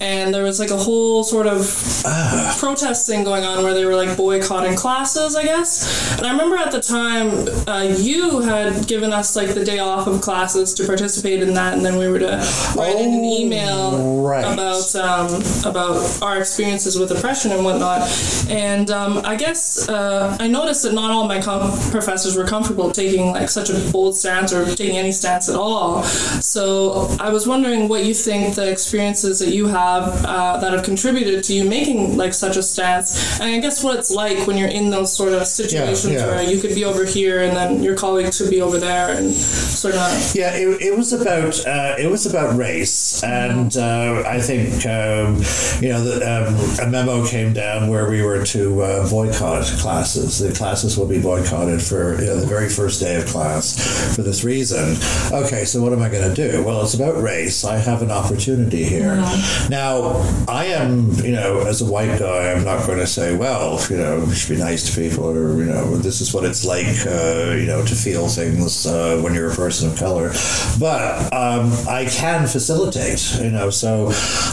and 0.00 0.32
there 0.32 0.44
was 0.44 0.60
like 0.60 0.70
a 0.70 0.76
whole 0.76 1.24
sort 1.24 1.46
of 1.46 2.02
uh. 2.04 2.54
protest 2.58 3.06
thing 3.06 3.24
going 3.24 3.44
on 3.44 3.64
where 3.64 3.74
they 3.74 3.84
were 3.84 3.96
like 3.96 4.16
boycotting 4.16 4.76
classes, 4.76 5.34
I 5.34 5.42
guess. 5.42 6.16
And 6.16 6.26
I 6.26 6.30
remember 6.30 6.56
at 6.56 6.70
the 6.70 6.80
time 6.80 7.07
time, 7.08 7.48
uh, 7.68 7.82
you 7.82 8.40
had 8.40 8.86
given 8.86 9.12
us 9.12 9.36
like 9.36 9.54
the 9.54 9.64
day 9.64 9.78
off 9.78 10.06
of 10.06 10.20
classes 10.20 10.74
to 10.74 10.86
participate 10.86 11.42
in 11.42 11.54
that, 11.54 11.74
and 11.74 11.84
then 11.84 11.96
we 11.96 12.08
were 12.08 12.18
to 12.18 12.36
write 12.76 12.96
oh, 12.96 13.02
in 13.02 13.14
an 13.14 13.20
oh, 13.20 13.38
email 13.40 14.22
right. 14.22 14.44
about 14.52 14.94
um, 14.96 15.42
about 15.64 16.22
our 16.22 16.38
experiences 16.38 16.98
with 16.98 17.10
oppression 17.10 17.52
and 17.52 17.64
whatnot. 17.64 18.08
And 18.48 18.90
um, 18.90 19.20
I 19.24 19.36
guess 19.36 19.88
uh, 19.88 20.36
I 20.38 20.46
noticed 20.48 20.82
that 20.84 20.94
not 20.94 21.10
all 21.10 21.26
my 21.26 21.40
com- 21.40 21.70
professors 21.90 22.36
were 22.36 22.46
comfortable 22.46 22.90
taking 22.90 23.32
like 23.32 23.48
such 23.48 23.70
a 23.70 23.78
bold 23.92 24.16
stance 24.16 24.52
or 24.52 24.64
taking 24.74 24.96
any 24.96 25.12
stance 25.12 25.48
at 25.48 25.56
all. 25.56 26.02
So 26.02 27.16
I 27.20 27.30
was 27.30 27.46
wondering 27.46 27.88
what 27.88 28.04
you 28.04 28.14
think 28.14 28.54
the 28.54 28.70
experiences 28.70 29.38
that 29.40 29.50
you 29.50 29.66
have 29.66 30.24
uh, 30.24 30.58
that 30.58 30.72
have 30.72 30.84
contributed 30.84 31.44
to 31.44 31.54
you 31.54 31.64
making 31.64 32.16
like 32.16 32.34
such 32.34 32.56
a 32.56 32.62
stance, 32.62 33.40
and 33.40 33.50
I 33.50 33.58
guess 33.60 33.82
what 33.82 33.98
it's 33.98 34.10
like 34.10 34.46
when 34.46 34.56
you're 34.56 34.68
in 34.68 34.90
those 34.90 35.14
sort 35.14 35.32
of 35.32 35.46
situations 35.46 36.14
yeah, 36.14 36.26
yeah. 36.26 36.26
where 36.26 36.42
you 36.42 36.60
could 36.60 36.74
be 36.74 36.84
over 36.84 36.97
over 36.98 37.08
here, 37.08 37.42
and 37.42 37.56
then 37.56 37.82
your 37.82 37.96
colleagues 37.96 38.40
would 38.40 38.50
be 38.50 38.60
over 38.60 38.78
there, 38.78 39.16
and 39.16 39.32
sort 39.32 39.94
of. 39.94 40.34
Yeah, 40.34 40.54
it, 40.54 40.82
it 40.82 40.96
was 40.96 41.12
about 41.12 41.64
uh, 41.66 41.94
it 41.98 42.10
was 42.10 42.26
about 42.26 42.56
race, 42.56 43.22
and 43.22 43.76
uh, 43.76 44.24
I 44.26 44.40
think 44.40 44.84
um, 44.86 45.36
you 45.80 45.90
know 45.90 46.02
the, 46.02 46.18
um, 46.26 46.86
a 46.86 46.90
memo 46.90 47.26
came 47.26 47.52
down 47.52 47.88
where 47.88 48.10
we 48.10 48.22
were 48.22 48.44
to 48.46 48.82
uh, 48.82 49.10
boycott 49.10 49.64
classes. 49.78 50.38
The 50.38 50.52
classes 50.52 50.98
will 50.98 51.06
be 51.06 51.20
boycotted 51.20 51.82
for 51.82 52.20
you 52.20 52.26
know, 52.26 52.36
the 52.36 52.46
very 52.46 52.68
first 52.68 53.00
day 53.00 53.16
of 53.16 53.26
class 53.26 54.16
for 54.16 54.22
this 54.22 54.42
reason. 54.42 54.96
Okay, 55.32 55.64
so 55.64 55.80
what 55.82 55.92
am 55.92 56.02
I 56.02 56.08
going 56.08 56.28
to 56.28 56.34
do? 56.34 56.64
Well, 56.64 56.82
it's 56.82 56.94
about 56.94 57.22
race. 57.22 57.64
I 57.64 57.78
have 57.78 58.02
an 58.02 58.10
opportunity 58.10 58.84
here. 58.84 59.14
Yeah. 59.14 59.68
Now, 59.70 60.46
I 60.48 60.66
am 60.66 61.12
you 61.24 61.32
know 61.32 61.60
as 61.60 61.80
a 61.80 61.90
white 61.90 62.18
guy, 62.18 62.52
I'm 62.52 62.64
not 62.64 62.86
going 62.86 62.98
to 62.98 63.06
say, 63.06 63.36
well, 63.36 63.80
you 63.88 63.96
know, 63.96 64.24
you 64.24 64.34
should 64.34 64.56
be 64.56 64.60
nice 64.60 64.92
to 64.92 65.00
people, 65.00 65.28
or 65.28 65.58
you 65.58 65.66
know, 65.66 65.96
this 65.96 66.20
is 66.20 66.34
what 66.34 66.44
it's 66.44 66.64
like 66.64 66.87
uh, 67.06 67.54
you 67.56 67.66
know, 67.66 67.84
to 67.84 67.94
feel 67.94 68.28
things 68.28 68.86
uh, 68.86 69.20
when 69.22 69.34
you're 69.34 69.50
a 69.50 69.54
person 69.54 69.90
of 69.90 69.98
color. 69.98 70.30
But 70.78 71.32
um, 71.32 71.72
I 71.88 72.06
can 72.10 72.46
facilitate, 72.46 73.40
you 73.42 73.50
know, 73.50 73.70
so 73.70 74.10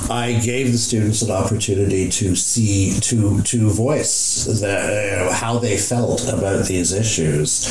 I 0.09 0.39
gave 0.43 0.71
the 0.71 0.77
students 0.77 1.21
an 1.21 1.31
opportunity 1.31 2.09
to 2.09 2.35
see, 2.35 2.99
to 3.01 3.41
to 3.41 3.69
voice 3.69 4.45
that, 4.61 5.03
you 5.03 5.25
know, 5.25 5.31
how 5.31 5.59
they 5.59 5.77
felt 5.77 6.27
about 6.31 6.65
these 6.65 6.91
issues, 6.93 7.67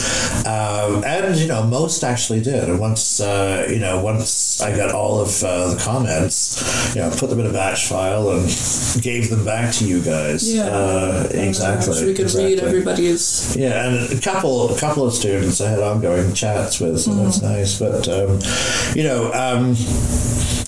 um, 0.47 1.05
and 1.05 1.37
you 1.37 1.47
know, 1.47 1.65
most 1.65 2.05
actually 2.05 2.41
did. 2.41 2.69
And 2.69 2.79
once, 2.79 3.21
uh, 3.21 3.67
you 3.69 3.79
know, 3.79 4.03
once 4.03 4.61
I 4.63 4.77
got 4.77 4.93
all 4.93 5.21
of 5.21 5.43
uh, 5.43 5.75
the 5.75 5.81
comments, 5.81 6.95
you 6.95 7.01
know, 7.03 7.11
put 7.11 7.31
them 7.31 7.41
in 7.41 7.47
a 7.47 7.53
batch 7.53 7.87
file 7.87 8.31
and 8.31 8.49
gave 9.03 9.31
them 9.31 9.45
back 9.45 9.73
to 9.75 9.87
you 9.87 10.03
guys. 10.03 10.55
Yeah, 10.55 10.65
uh, 10.67 11.29
exactly. 11.31 11.93
so 11.93 12.07
we 12.07 12.13
could 12.13 12.23
exactly. 12.23 12.55
read 12.55 12.61
everybody's. 12.61 13.57
Yeah, 13.57 13.89
and 13.89 14.19
a 14.19 14.21
couple 14.21 14.54
couple 14.55 14.77
a 14.77 14.81
couple 14.81 15.07
of 15.07 15.13
students 15.13 15.61
I 15.61 15.71
had 15.71 15.81
ongoing 15.81 16.33
chats 16.35 16.81
with, 16.81 17.01
so 17.01 17.11
mm. 17.11 17.25
that's 17.25 17.43
nice. 17.43 17.79
But 17.79 18.09
um, 18.09 18.41
you 18.95 19.05
know. 19.05 19.33
Um, 19.33 19.75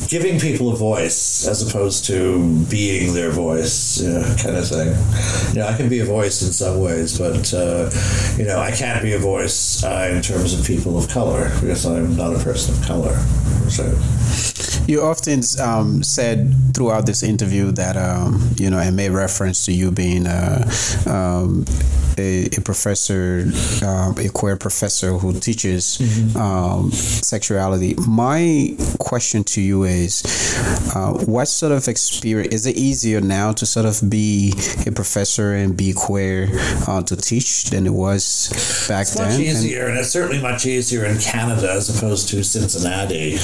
giving 0.09 0.39
people 0.39 0.73
a 0.73 0.77
voice 0.77 1.49
as 1.49 1.69
opposed 1.69 2.05
to 2.05 2.65
being 2.67 3.13
their 3.13 3.33
voice, 3.33 4.01
you 4.01 4.09
know, 4.09 4.23
kind 4.39 4.57
of 4.57 4.69
thing. 4.69 4.95
You 5.53 5.59
know, 5.59 5.67
I 5.67 5.77
can 5.77 5.89
be 5.89 5.99
a 5.99 6.05
voice 6.05 6.43
in 6.43 6.53
some 6.53 6.79
ways, 6.79 7.19
but 7.19 7.53
uh, 7.53 7.91
you 8.39 8.45
know, 8.45 8.61
I 8.61 8.71
can't 8.71 9.03
be 9.03 9.15
a 9.15 9.19
voice 9.19 9.83
uh, 9.83 10.13
in 10.15 10.23
terms 10.23 10.57
of 10.57 10.65
people 10.65 10.97
of 10.97 11.09
color 11.09 11.49
because 11.61 11.85
I'm 11.85 12.15
not 12.15 12.37
a 12.37 12.39
person 12.39 12.77
of 12.77 12.87
color. 12.87 13.17
So. 13.69 14.56
You 14.87 15.03
often 15.03 15.43
um, 15.61 16.03
said 16.03 16.55
throughout 16.75 17.07
this 17.07 17.23
interview 17.23 17.73
that 17.73 17.97
um, 17.97 18.51
you 18.57 18.71
know, 18.71 18.79
and 18.79 18.97
made 18.97 19.11
reference 19.11 19.65
to 19.67 19.73
you 19.73 19.91
being 19.91 20.27
uh, 20.27 20.71
um, 21.07 21.65
a, 22.19 22.47
a, 22.47 22.61
professor, 22.61 23.45
uh, 23.83 24.13
a 24.19 24.29
queer 24.29 24.57
professor 24.57 25.13
who 25.13 25.39
teaches 25.39 25.99
mm-hmm. 25.99 26.37
Um, 26.37 26.91
sexuality. 26.91 27.95
My 28.07 28.77
question 28.99 29.45
to 29.45 29.61
you 29.61 29.85
is, 29.85 30.23
uh, 30.95 31.13
what 31.25 31.47
sort 31.47 31.73
of 31.73 31.89
experience 31.89 32.55
is 32.55 32.67
it 32.67 32.77
easier 32.77 33.21
now 33.21 33.53
to 33.53 33.67
sort 33.67 33.87
of 33.87 34.09
be 34.09 34.53
a 34.87 34.93
professor 34.93 35.55
and 35.55 35.77
be 35.77 35.93
queer 35.93 36.49
uh, 36.87 37.03
to 37.03 37.17
teach 37.17 37.65
than 37.71 37.87
it 37.87 37.93
was 37.93 38.49
back 38.89 39.03
it's 39.03 39.15
then? 39.15 39.31
Much 39.31 39.41
easier, 39.41 39.83
and, 39.83 39.91
and, 39.91 39.99
it's 40.01 40.11
certainly 40.11 40.41
much 40.41 40.67
easier 40.67 41.05
in 41.05 41.19
Canada 41.19 41.71
as 41.71 41.95
opposed 41.97 42.29
to 42.29 42.43
Cincinnati, 42.45 43.39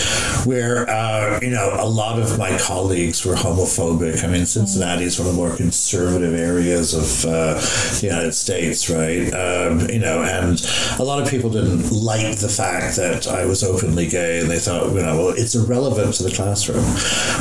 where 0.44 0.88
uh, 0.88 1.31
you 1.40 1.50
know, 1.50 1.76
a 1.78 1.86
lot 1.86 2.18
of 2.18 2.38
my 2.38 2.56
colleagues 2.58 3.24
were 3.24 3.34
homophobic. 3.34 4.24
I 4.24 4.26
mean, 4.26 4.46
Cincinnati 4.46 5.04
is 5.04 5.18
one 5.18 5.28
of 5.28 5.34
the 5.34 5.40
more 5.40 5.56
conservative 5.56 6.34
areas 6.34 6.94
of 6.94 7.30
uh, 7.30 7.54
the 7.54 8.06
United 8.06 8.32
States, 8.32 8.90
right? 8.90 9.32
Um, 9.32 9.88
you 9.88 9.98
know, 9.98 10.22
and 10.22 10.60
a 10.98 11.04
lot 11.04 11.22
of 11.22 11.28
people 11.28 11.50
didn't 11.50 11.90
like 11.92 12.38
the 12.38 12.48
fact 12.48 12.96
that 12.96 13.26
I 13.26 13.44
was 13.44 13.62
openly 13.62 14.06
gay, 14.08 14.40
and 14.40 14.50
they 14.50 14.58
thought, 14.58 14.92
you 14.92 15.02
know, 15.02 15.16
well, 15.16 15.34
it's 15.36 15.54
irrelevant 15.54 16.14
to 16.14 16.24
the 16.24 16.32
classroom. 16.32 16.84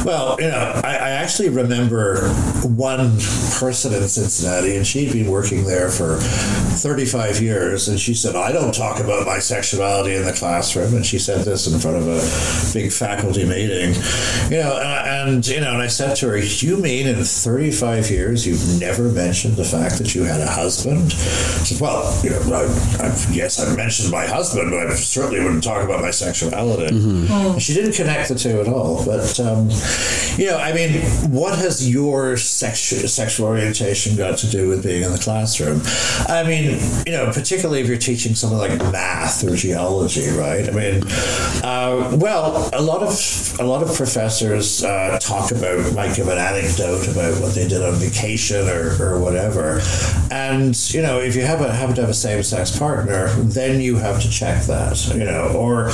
Well, 0.05 0.37
you 0.39 0.47
know, 0.47 0.81
I, 0.83 0.95
I 0.95 1.09
actually 1.11 1.49
remember 1.49 2.29
one 2.63 3.17
person 3.59 3.93
in 3.93 4.07
Cincinnati, 4.07 4.75
and 4.75 4.85
she'd 4.85 5.11
been 5.13 5.29
working 5.29 5.65
there 5.65 5.89
for 5.89 6.17
35 6.17 7.41
years, 7.41 7.87
and 7.87 7.99
she 7.99 8.13
said, 8.13 8.35
I 8.35 8.51
don't 8.51 8.73
talk 8.73 8.99
about 8.99 9.25
my 9.25 9.39
sexuality 9.39 10.15
in 10.15 10.25
the 10.25 10.33
classroom. 10.33 10.95
And 10.95 11.05
she 11.05 11.19
said 11.19 11.45
this 11.45 11.71
in 11.71 11.79
front 11.79 11.97
of 11.97 12.07
a 12.07 12.73
big 12.73 12.91
faculty 12.91 13.45
meeting 13.45 13.80
you 13.89 14.61
know, 14.61 14.79
and, 14.79 15.45
you 15.47 15.61
know, 15.61 15.73
and 15.73 15.81
I 15.81 15.87
said 15.87 16.15
to 16.17 16.29
her, 16.29 16.37
"You 16.37 16.77
mean 16.77 17.07
in 17.07 17.23
35 17.23 18.09
years 18.09 18.45
you've 18.45 18.79
never 18.79 19.09
mentioned 19.09 19.55
the 19.55 19.63
fact 19.63 19.97
that 19.97 20.15
you 20.15 20.23
had 20.23 20.41
a 20.41 20.47
husband?" 20.47 21.11
She 21.11 21.75
said, 21.75 21.81
"Well, 21.81 22.19
you 22.23 22.29
know, 22.31 22.41
I, 22.53 23.05
I, 23.05 23.07
yes, 23.31 23.59
I 23.59 23.75
mentioned 23.75 24.11
my 24.11 24.25
husband, 24.25 24.71
but 24.71 24.87
I 24.87 24.93
certainly 24.95 25.39
wouldn't 25.39 25.63
talk 25.63 25.83
about 25.83 26.01
my 26.01 26.11
sexuality." 26.11 26.93
Mm-hmm. 26.93 27.25
Oh. 27.29 27.59
She 27.59 27.73
didn't 27.73 27.93
connect 27.93 28.29
the 28.29 28.35
two 28.35 28.61
at 28.61 28.67
all. 28.67 29.05
But 29.05 29.39
um, 29.39 29.69
you 30.37 30.47
know, 30.47 30.57
I 30.57 30.73
mean, 30.73 31.01
what 31.31 31.57
has 31.57 31.89
your 31.89 32.37
sexual 32.37 33.07
sexual 33.07 33.47
orientation 33.47 34.15
got 34.15 34.37
to 34.39 34.47
do 34.47 34.69
with 34.69 34.83
being 34.83 35.03
in 35.03 35.11
the 35.11 35.17
classroom? 35.17 35.81
I 36.27 36.43
mean, 36.43 36.79
you 37.05 37.13
know, 37.13 37.31
particularly 37.31 37.81
if 37.81 37.87
you're 37.87 37.97
teaching 37.97 38.35
something 38.35 38.57
like 38.57 38.77
math 38.91 39.43
or 39.43 39.55
geology, 39.55 40.29
right? 40.29 40.67
I 40.67 40.71
mean, 40.71 41.03
uh, 41.63 42.17
well, 42.19 42.69
a 42.73 42.81
lot 42.81 43.03
of 43.03 43.59
a 43.59 43.63
lot 43.63 43.70
of 43.79 43.95
professors 43.95 44.83
uh, 44.83 45.17
talk 45.21 45.51
about, 45.51 45.93
might 45.93 46.15
give 46.15 46.27
an 46.27 46.37
anecdote 46.37 47.07
about 47.07 47.41
what 47.41 47.55
they 47.55 47.67
did 47.67 47.81
on 47.81 47.93
vacation 47.95 48.67
or, 48.67 49.01
or 49.01 49.19
whatever. 49.19 49.81
And, 50.29 50.75
you 50.93 51.01
know, 51.01 51.19
if 51.19 51.35
you 51.35 51.43
have 51.43 51.61
a, 51.61 51.71
happen 51.71 51.95
to 51.95 52.01
have 52.01 52.09
a 52.09 52.13
same 52.13 52.43
sex 52.43 52.77
partner, 52.77 53.29
then 53.43 53.79
you 53.79 53.95
have 53.95 54.21
to 54.21 54.29
check 54.29 54.63
that, 54.65 55.07
you 55.15 55.23
know, 55.23 55.53
or 55.55 55.91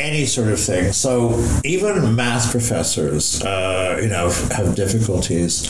any 0.00 0.24
sort 0.26 0.48
of 0.48 0.58
thing. 0.58 0.92
So 0.92 1.44
even 1.64 2.14
math 2.14 2.50
professors, 2.50 3.42
uh, 3.42 3.98
you 4.00 4.08
know, 4.08 4.30
have 4.50 4.74
difficulties. 4.74 5.68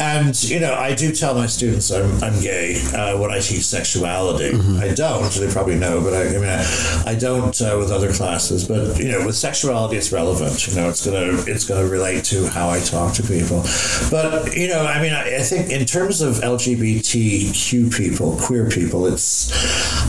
And, 0.00 0.40
you 0.44 0.60
know, 0.60 0.74
I 0.74 0.94
do 0.94 1.12
tell 1.12 1.34
my 1.34 1.46
students 1.46 1.90
I'm, 1.90 2.22
I'm 2.22 2.40
gay 2.40 2.80
uh, 2.94 3.18
when 3.18 3.30
I 3.30 3.40
teach 3.40 3.64
sexuality. 3.64 4.52
Mm-hmm. 4.52 4.80
I 4.80 4.94
don't, 4.94 5.32
they 5.32 5.50
probably 5.50 5.76
know, 5.76 6.00
but 6.00 6.14
I, 6.14 6.28
I 6.28 6.32
mean, 6.32 6.44
I, 6.44 7.02
I 7.06 7.14
don't 7.14 7.60
uh, 7.60 7.76
with 7.78 7.90
other 7.90 8.12
classes. 8.12 8.68
But, 8.68 8.98
you 8.98 9.10
know, 9.10 9.26
with 9.26 9.36
sexuality, 9.36 9.96
it's 9.96 10.12
relevant. 10.12 10.66
You 10.68 10.74
know, 10.76 10.91
it's 10.92 11.06
gonna 11.06 11.42
it's 11.46 11.64
gonna 11.64 11.86
relate 11.86 12.22
to 12.24 12.46
how 12.48 12.68
I 12.68 12.80
talk 12.80 13.14
to 13.14 13.22
people. 13.22 13.64
But 14.10 14.54
you 14.54 14.68
know, 14.68 14.84
I 14.84 15.00
mean, 15.00 15.14
I, 15.14 15.36
I 15.36 15.42
think 15.42 15.70
in 15.70 15.86
terms 15.86 16.20
of 16.20 16.36
LGBTQ 16.36 17.96
people, 17.96 18.36
queer 18.38 18.68
people, 18.68 19.06
it's 19.06 19.50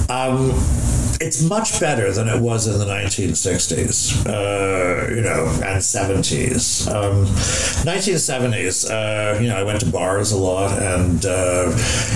um, 0.10 0.52
it's 1.22 1.42
much 1.42 1.80
better 1.80 2.12
than 2.12 2.28
it 2.28 2.42
was 2.42 2.68
in 2.68 2.78
the 2.78 2.86
1960s, 2.86 4.26
uh, 4.28 5.10
you 5.14 5.22
know, 5.22 5.46
and 5.64 5.80
70s. 5.80 6.88
Um, 6.94 7.26
1970s, 7.86 8.90
uh, 8.90 9.40
you 9.40 9.48
know, 9.48 9.56
I 9.56 9.64
went 9.64 9.80
to 9.80 9.86
bars 9.86 10.34
a 10.34 10.38
lot, 10.38 10.78
and 10.82 11.26
uh, 11.26 11.72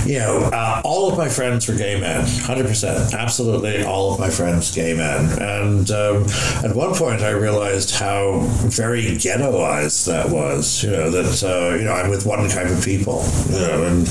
you 0.05 0.19
know, 0.19 0.49
uh, 0.51 0.81
all 0.83 1.09
of 1.09 1.17
my 1.17 1.29
friends 1.29 1.67
were 1.69 1.75
gay 1.75 1.99
men, 1.99 2.25
100%, 2.25 3.13
absolutely, 3.13 3.83
all 3.83 4.13
of 4.13 4.19
my 4.19 4.29
friends 4.29 4.75
gay 4.75 4.93
men. 4.93 5.41
And 5.41 5.89
um, 5.91 6.25
at 6.65 6.75
one 6.75 6.93
point, 6.93 7.21
I 7.21 7.29
realized 7.29 7.95
how 7.95 8.41
very 8.65 9.03
ghettoized 9.03 10.07
that 10.07 10.29
was. 10.29 10.83
You 10.83 10.91
know 10.91 11.09
that 11.09 11.43
uh, 11.43 11.75
you 11.75 11.83
know 11.83 11.93
I'm 11.93 12.09
with 12.09 12.25
one 12.25 12.47
type 12.49 12.67
of 12.69 12.83
people. 12.83 13.23
You 13.49 13.59
know, 13.59 13.83
and 13.83 14.07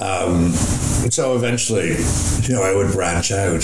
um, 0.00 0.52
so 1.10 1.36
eventually, 1.36 1.96
you 2.42 2.54
know, 2.54 2.62
I 2.62 2.74
would 2.74 2.92
branch 2.92 3.30
out. 3.30 3.62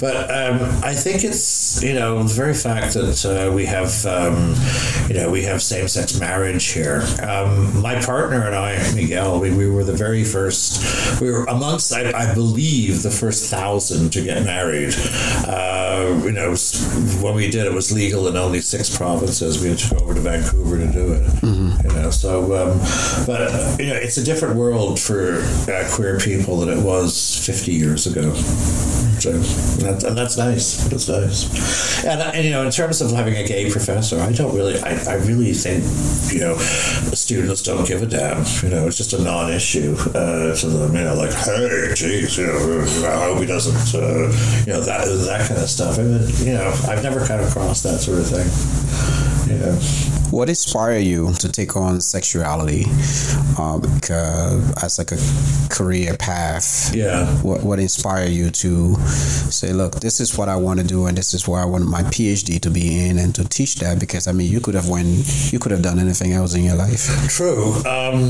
But 0.00 0.30
um, 0.30 0.60
I 0.82 0.94
think 0.94 1.24
it's 1.24 1.82
you 1.82 1.94
know 1.94 2.22
the 2.22 2.34
very 2.34 2.54
fact 2.54 2.94
that 2.94 3.24
uh, 3.24 3.52
we 3.52 3.66
have 3.66 4.04
um, 4.06 4.54
you 5.08 5.14
know 5.14 5.30
we 5.30 5.42
have 5.42 5.62
same 5.62 5.88
sex 5.88 6.18
marriage 6.18 6.66
here. 6.72 7.02
Um, 7.22 7.80
my 7.80 8.00
partner 8.00 8.46
and 8.46 8.54
I, 8.54 8.76
Miguel, 8.94 9.40
we, 9.40 9.52
we 9.52 9.68
were 9.68 9.84
the 9.84 9.92
very 9.92 10.24
first. 10.24 11.20
We 11.20 11.30
were 11.30 11.44
amongst, 11.44 11.92
I, 11.92 12.12
I 12.12 12.34
believe, 12.34 13.02
the 13.02 13.10
first 13.10 13.50
thousand 13.50 14.12
to 14.12 14.22
get 14.22 14.44
married. 14.44 14.94
Uh, 15.46 16.20
you 16.24 16.32
know, 16.32 16.54
when 17.22 17.34
we 17.34 17.50
did, 17.50 17.66
it 17.66 17.72
was 17.72 17.92
legal 17.92 18.28
in 18.28 18.36
only 18.36 18.60
six 18.60 18.96
provinces. 18.96 19.57
We 19.62 19.70
had 19.70 19.78
to 19.78 19.94
go 19.94 20.02
over 20.02 20.14
to 20.14 20.20
Vancouver 20.20 20.78
to 20.78 20.92
do 20.92 21.12
it. 21.12 21.22
Mm-hmm. 21.22 21.88
You 21.88 21.94
know, 21.94 22.10
so 22.10 22.42
um, 22.56 22.78
but 23.26 23.80
you 23.80 23.86
know, 23.86 23.94
it's 23.94 24.16
a 24.16 24.24
different 24.24 24.56
world 24.56 24.98
for 25.00 25.40
uh, 25.70 25.88
queer 25.92 26.18
people 26.18 26.58
than 26.60 26.68
it 26.68 26.82
was 26.82 27.44
50 27.46 27.72
years 27.72 28.06
ago. 28.06 28.34
So, 29.20 29.32
that, 29.32 30.04
and 30.04 30.16
that's 30.16 30.36
nice. 30.36 30.84
That's 30.88 31.08
nice. 31.08 32.04
And, 32.04 32.20
and, 32.22 32.44
you 32.44 32.52
know, 32.52 32.64
in 32.64 32.70
terms 32.70 33.00
of 33.00 33.10
having 33.10 33.34
a 33.34 33.44
gay 33.44 33.68
professor, 33.70 34.20
I 34.20 34.32
don't 34.32 34.54
really, 34.54 34.78
I, 34.80 34.96
I 35.08 35.14
really 35.14 35.52
think, 35.52 35.82
you 36.32 36.40
know, 36.40 36.56
students 36.56 37.62
don't 37.62 37.86
give 37.86 38.02
a 38.02 38.06
damn. 38.06 38.44
You 38.62 38.70
know, 38.70 38.86
it's 38.86 38.96
just 38.96 39.12
a 39.14 39.22
non-issue 39.22 39.96
uh, 40.14 40.54
to 40.54 40.66
them. 40.68 40.94
You 40.94 41.04
know, 41.04 41.14
like, 41.14 41.32
hey, 41.32 41.92
geez, 41.94 42.38
you 42.38 42.46
know, 42.46 43.08
I 43.08 43.24
hope 43.24 43.40
he 43.40 43.46
doesn't, 43.46 44.00
uh, 44.00 44.28
you 44.66 44.72
know, 44.72 44.80
that 44.82 45.04
that 45.26 45.48
kind 45.48 45.60
of 45.60 45.68
stuff. 45.68 45.98
I 45.98 46.02
mean, 46.02 46.28
you 46.46 46.54
know, 46.54 46.68
I've 46.86 47.02
never 47.02 47.26
kind 47.26 47.40
of 47.40 47.50
crossed 47.50 47.82
that 47.82 47.98
sort 47.98 48.18
of 48.18 48.26
thing. 48.28 49.27
Yeah. 49.48 50.07
What 50.30 50.50
inspired 50.50 51.04
you 51.04 51.32
to 51.34 51.50
take 51.50 51.74
on 51.74 52.02
sexuality 52.02 52.84
um, 53.58 53.82
as 54.82 54.98
like 54.98 55.10
a 55.10 55.18
career 55.74 56.16
path? 56.18 56.94
Yeah. 56.94 57.26
What 57.42 57.62
What 57.62 57.78
inspired 57.78 58.30
you 58.30 58.50
to 58.50 58.96
say, 59.50 59.72
look, 59.72 60.00
this 60.00 60.20
is 60.20 60.36
what 60.36 60.50
I 60.50 60.56
want 60.56 60.80
to 60.80 60.86
do, 60.86 61.06
and 61.06 61.16
this 61.16 61.32
is 61.32 61.48
where 61.48 61.62
I 61.62 61.64
want 61.64 61.86
my 61.86 62.02
PhD 62.02 62.60
to 62.60 62.70
be 62.70 63.08
in, 63.08 63.18
and 63.18 63.34
to 63.36 63.48
teach 63.48 63.76
that? 63.76 63.98
Because 63.98 64.28
I 64.28 64.32
mean, 64.32 64.52
you 64.52 64.60
could 64.60 64.74
have 64.74 64.88
went, 64.88 65.08
you 65.50 65.58
could 65.58 65.72
have 65.72 65.82
done 65.82 65.98
anything 65.98 66.32
else 66.32 66.54
in 66.54 66.62
your 66.62 66.76
life. 66.76 67.08
True. 67.28 67.72
Um, 67.86 68.28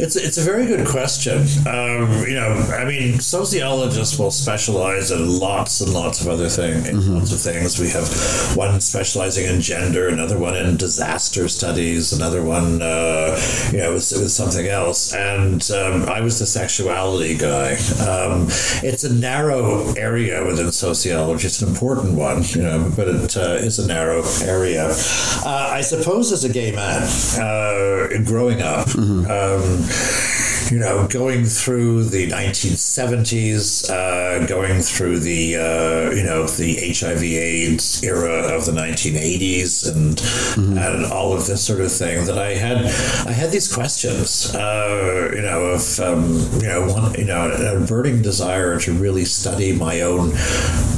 it's 0.00 0.16
it's 0.16 0.38
a 0.38 0.42
very 0.42 0.64
good 0.64 0.86
question. 0.88 1.42
Um, 1.66 2.24
you 2.26 2.36
know, 2.36 2.52
I 2.72 2.86
mean, 2.86 3.20
sociologists 3.20 4.18
will 4.18 4.30
specialize 4.30 5.10
in 5.10 5.38
lots 5.38 5.82
and 5.82 5.92
lots 5.92 6.22
of 6.22 6.28
other 6.28 6.48
things. 6.48 6.88
Mm-hmm. 6.88 7.16
Lots 7.16 7.32
of 7.32 7.40
things. 7.40 7.78
We 7.78 7.90
have 7.90 8.08
one 8.56 8.80
specializing 8.80 9.44
in 9.46 9.60
gender, 9.60 10.08
another 10.08 10.38
one 10.38 10.56
in 10.56 10.78
disaster 10.78 11.25
disaster 11.26 11.48
studies, 11.48 12.12
another 12.12 12.42
one, 12.42 12.80
uh, 12.80 13.38
you 13.72 13.78
know, 13.78 13.92
was, 13.92 14.12
was 14.12 14.34
something 14.34 14.66
else. 14.66 15.14
And 15.14 15.68
um, 15.70 16.08
I 16.08 16.20
was 16.20 16.38
the 16.38 16.46
sexuality 16.46 17.36
guy. 17.36 17.72
Um, 18.06 18.46
it's 18.82 19.04
a 19.04 19.12
narrow 19.12 19.92
area 19.94 20.44
within 20.44 20.70
sociology. 20.72 21.46
It's 21.46 21.62
an 21.62 21.68
important 21.68 22.14
one, 22.14 22.42
you 22.50 22.62
know, 22.62 22.92
but 22.94 23.08
it 23.08 23.36
uh, 23.36 23.58
is 23.60 23.78
a 23.78 23.86
narrow 23.86 24.22
area. 24.42 24.88
Uh, 24.88 25.70
I 25.72 25.80
suppose 25.80 26.32
as 26.32 26.44
a 26.44 26.52
gay 26.52 26.72
man, 26.72 27.02
uh, 27.40 28.22
growing 28.24 28.62
up, 28.62 28.86
mm-hmm. 28.88 29.26
um, 29.26 30.45
you 30.70 30.78
know, 30.78 31.06
going 31.08 31.44
through 31.44 32.04
the 32.04 32.28
1970s, 32.28 33.88
uh, 33.90 34.46
going 34.46 34.80
through 34.80 35.20
the, 35.20 35.56
uh, 35.56 36.10
you 36.10 36.22
know, 36.22 36.46
the 36.46 36.76
HIV/AIDS 36.92 38.02
era 38.02 38.54
of 38.54 38.66
the 38.66 38.72
1980s, 38.72 39.92
and 39.94 40.16
mm-hmm. 40.16 40.78
and 40.78 41.06
all 41.06 41.32
of 41.32 41.46
this 41.46 41.64
sort 41.64 41.80
of 41.80 41.92
thing. 41.92 42.24
That 42.26 42.38
I 42.38 42.54
had, 42.54 42.78
I 43.26 43.32
had 43.32 43.50
these 43.50 43.72
questions, 43.72 44.54
uh, 44.54 45.30
you 45.34 45.42
know, 45.42 45.66
of 45.66 46.00
um, 46.00 46.34
you 46.60 46.68
know, 46.68 46.86
one, 46.86 47.14
you 47.14 47.24
know, 47.24 47.50
a 47.50 47.86
burning 47.86 48.22
desire 48.22 48.78
to 48.80 48.92
really 48.92 49.24
study 49.24 49.72
my 49.72 50.00
own 50.00 50.32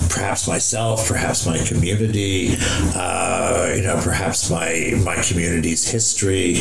perhaps 0.09 0.49
myself, 0.49 1.09
perhaps 1.09 1.47
my 1.47 1.59
community, 1.59 2.57
uh, 2.95 3.73
you 3.75 3.83
know, 3.83 4.01
perhaps 4.03 4.51
my 4.51 4.93
my 5.05 5.17
community's 5.23 5.89
history, 5.89 6.57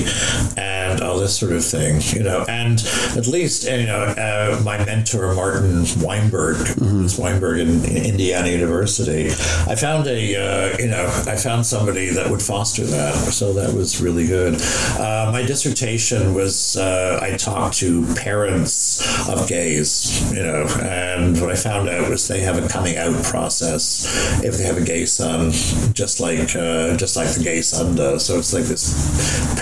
and 0.57 1.01
all 1.01 1.19
this 1.19 1.37
sort 1.37 1.51
of 1.51 1.63
thing, 1.63 2.01
you 2.15 2.23
know. 2.23 2.45
And 2.47 2.79
at 3.15 3.27
least, 3.27 3.63
you 3.65 3.87
know, 3.87 4.03
uh, 4.03 4.61
my 4.63 4.83
mentor 4.85 5.33
Martin 5.33 5.85
Weinberg, 5.99 6.57
mm-hmm. 6.57 7.21
Weinberg 7.21 7.59
in, 7.59 7.85
in, 7.85 8.17
Indiana 8.17 8.49
University, 8.49 9.27
I 9.27 9.75
found 9.75 10.07
a, 10.07 10.35
uh, 10.35 10.77
you 10.77 10.87
know, 10.87 11.05
I 11.27 11.35
found 11.35 11.65
somebody 11.65 12.09
that 12.09 12.29
would 12.29 12.41
foster 12.41 12.83
that. 12.85 13.13
So 13.13 13.53
that 13.53 13.73
was 13.73 14.01
really 14.01 14.27
good. 14.27 14.61
Uh, 14.97 15.29
my 15.31 15.43
dissertation 15.43 16.33
was 16.33 16.77
uh, 16.77 17.19
I 17.21 17.37
talked 17.37 17.77
to 17.77 18.05
parents 18.15 19.27
of 19.29 19.47
gays, 19.47 20.31
you 20.33 20.43
know, 20.43 20.65
and 20.81 21.39
what 21.39 21.51
I 21.51 21.55
found 21.55 21.89
out 21.89 22.09
was 22.09 22.27
they 22.27 22.41
have 22.41 22.63
a 22.63 22.67
coming 22.67 22.97
out 22.97 23.13
process 23.38 24.43
if 24.43 24.57
they 24.57 24.63
have 24.63 24.77
a 24.77 24.81
gay 24.81 25.05
son, 25.05 25.51
just 25.93 26.19
like 26.19 26.55
uh, 26.55 26.97
just 26.97 27.15
like 27.15 27.29
the 27.29 27.43
gay 27.43 27.61
son 27.61 27.95
does. 27.95 28.25
So 28.25 28.38
it's 28.39 28.53
like 28.53 28.63
this 28.63 28.88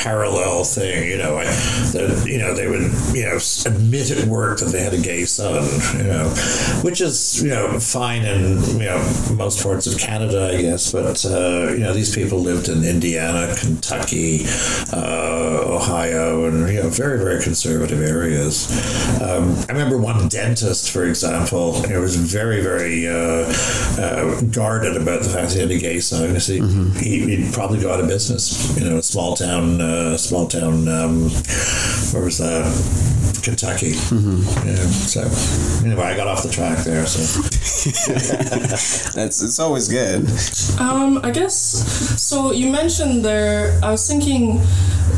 parallel 0.01 0.63
thing, 0.63 1.09
you 1.09 1.17
know. 1.17 1.37
I, 1.37 1.45
that 1.95 2.25
you 2.25 2.37
know 2.37 2.53
they 2.55 2.67
would 2.67 2.87
you 3.13 3.25
know 3.25 3.37
admit 3.65 4.11
at 4.11 4.27
work 4.27 4.59
that 4.59 4.71
they 4.71 4.81
had 4.81 4.93
a 4.93 5.01
gay 5.01 5.25
son, 5.25 5.63
you 5.97 6.07
know, 6.11 6.29
which 6.83 7.01
is 7.01 7.41
you 7.43 7.49
know 7.49 7.79
fine 7.79 8.23
in 8.23 8.63
you 8.79 8.87
know 8.89 8.99
most 9.33 9.61
parts 9.61 9.87
of 9.87 9.99
Canada, 9.99 10.51
I 10.53 10.61
guess. 10.61 10.91
But 10.91 11.25
uh, 11.25 11.73
you 11.73 11.79
know 11.79 11.93
these 11.93 12.13
people 12.15 12.39
lived 12.39 12.69
in 12.69 12.83
Indiana, 12.83 13.53
Kentucky, 13.59 14.45
uh, 14.93 15.63
Ohio, 15.77 16.45
and 16.45 16.69
you 16.69 16.81
know 16.81 16.89
very 16.89 17.17
very 17.19 17.41
conservative 17.43 18.01
areas. 18.01 18.55
Um, 19.21 19.55
I 19.67 19.73
remember 19.73 19.97
one 19.97 20.29
dentist, 20.29 20.91
for 20.91 21.03
example, 21.05 21.83
it 21.85 21.99
was 21.99 22.15
very 22.15 22.61
very 22.61 23.07
uh, 23.07 23.51
uh, 23.99 24.41
guarded 24.51 24.97
about 24.97 25.23
the 25.23 25.29
fact 25.29 25.49
that 25.49 25.55
he 25.55 25.59
had 25.61 25.71
a 25.71 25.79
gay 25.79 25.99
son. 25.99 26.27
Because 26.27 26.47
he, 26.47 26.59
mm-hmm. 26.59 26.97
he, 26.99 27.43
would 27.43 27.53
probably 27.53 27.79
go 27.79 27.93
out 27.93 27.99
of 27.99 28.07
business. 28.07 28.77
You 28.77 28.89
know, 28.89 29.01
small 29.01 29.35
town, 29.35 29.81
uh, 29.81 30.17
small 30.17 30.47
town, 30.47 30.87
um, 30.87 31.29
where 32.11 32.23
was 32.23 32.37
that? 32.39 32.65
Kentucky. 33.45 33.91
Mm-hmm. 33.91 34.67
Yeah. 34.67 34.75
So 34.75 35.85
anyway, 35.85 36.03
I 36.03 36.17
got 36.17 36.27
off 36.27 36.41
the 36.41 36.49
track 36.49 36.79
there. 36.79 37.05
So 37.05 37.41
that's 39.13 39.43
it's 39.43 39.59
always 39.59 39.87
good. 39.87 40.27
Um, 40.79 41.19
I 41.23 41.29
guess 41.29 41.55
so. 42.19 42.51
You 42.51 42.71
mentioned 42.71 43.23
there. 43.23 43.79
I 43.83 43.91
was 43.91 44.07
thinking 44.07 44.61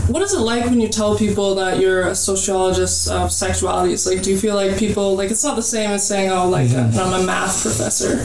what 0.07 0.21
is 0.21 0.33
it 0.33 0.39
like 0.39 0.65
when 0.65 0.79
you 0.79 0.87
tell 0.87 1.17
people 1.17 1.55
that 1.55 1.79
you're 1.79 2.07
a 2.07 2.15
sociologist 2.15 3.09
of 3.09 3.29
sexualities? 3.29 4.07
Like, 4.07 4.23
do 4.23 4.31
you 4.31 4.37
feel 4.37 4.55
like 4.55 4.77
people 4.77 5.15
like 5.15 5.31
it's 5.31 5.43
not 5.43 5.55
the 5.55 5.61
same 5.61 5.91
as 5.91 6.07
saying, 6.07 6.31
"Oh, 6.31 6.49
like 6.49 6.69
mm-hmm. 6.69 6.97
I'm 6.97 7.21
a 7.21 7.25
math 7.25 7.61
professor"? 7.61 8.15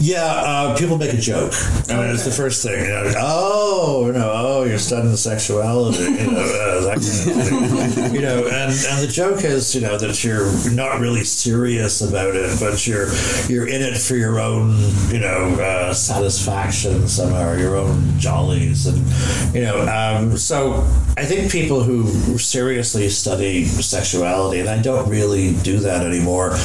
Yeah, 0.00 0.24
uh, 0.24 0.76
people 0.76 0.98
make 0.98 1.12
a 1.12 1.18
joke. 1.18 1.52
I 1.88 1.96
mean, 1.96 2.10
it's 2.10 2.24
the 2.24 2.30
first 2.30 2.62
thing. 2.62 2.84
You 2.84 2.90
know, 2.90 3.12
oh, 3.16 4.06
you 4.06 4.12
know, 4.12 4.32
oh, 4.34 4.64
you're 4.64 4.78
studying 4.78 5.16
sexuality. 5.16 6.04
You 6.04 6.30
know, 6.30 6.40
uh, 6.40 8.10
you 8.12 8.20
know, 8.20 8.46
and 8.46 8.72
and 8.72 9.02
the 9.02 9.10
joke 9.10 9.44
is, 9.44 9.74
you 9.74 9.80
know, 9.80 9.96
that 9.98 10.22
you're 10.24 10.50
not 10.72 11.00
really 11.00 11.24
serious 11.24 12.02
about 12.02 12.34
it, 12.34 12.58
but 12.60 12.86
you're 12.86 13.08
you're 13.48 13.68
in 13.68 13.82
it 13.82 13.96
for 13.96 14.16
your 14.16 14.40
own, 14.40 14.76
you 15.08 15.20
know, 15.20 15.54
uh, 15.60 15.94
satisfaction 15.94 17.08
somehow, 17.08 17.54
your 17.54 17.76
own 17.76 18.18
jollies, 18.18 18.86
and 18.86 19.54
you 19.54 19.62
know, 19.62 19.86
um, 19.86 20.36
so 20.36 20.80
I 21.16 21.24
think 21.24 21.50
people 21.50 21.82
who 21.82 22.38
seriously 22.38 23.08
study 23.08 23.64
sexuality, 23.64 24.60
and 24.60 24.68
I 24.68 24.82
don't 24.82 25.08
really 25.08 25.54
do 25.62 25.78
that 25.80 26.04
anymore. 26.04 26.56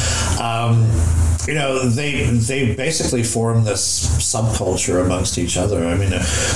Um, 0.42 0.90
you 1.48 1.56
know, 1.56 1.90
they 1.90 2.26
they 2.26 2.76
basically 2.80 3.24
form 3.24 3.66
this 3.66 4.08
subculture 4.20 5.04
amongst 5.04 5.38
each 5.38 5.58
other. 5.58 5.86
I 5.86 5.96
mean, 5.96 6.12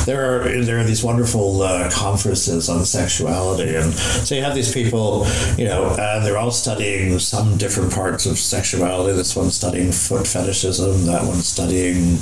there 0.06 0.24
are 0.24 0.64
there 0.64 0.80
are 0.80 0.84
these 0.86 1.04
wonderful 1.04 1.62
uh, 1.62 1.92
conferences 1.92 2.70
on 2.70 2.86
sexuality, 2.86 3.76
and 3.76 3.94
so 3.94 4.34
you 4.34 4.42
have 4.42 4.56
these 4.56 4.74
people, 4.74 5.28
you 5.58 5.66
know, 5.66 5.90
and 6.00 6.26
they're 6.26 6.38
all 6.38 6.52
studying 6.52 7.20
some 7.20 7.58
different 7.58 7.94
parts 7.94 8.26
of 8.26 8.38
sexuality. 8.38 9.16
This 9.18 9.36
one's 9.36 9.56
studying 9.56 9.92
foot 9.92 10.26
fetishism. 10.26 11.06
That 11.06 11.26
one's 11.26 11.48
studying, 11.48 12.18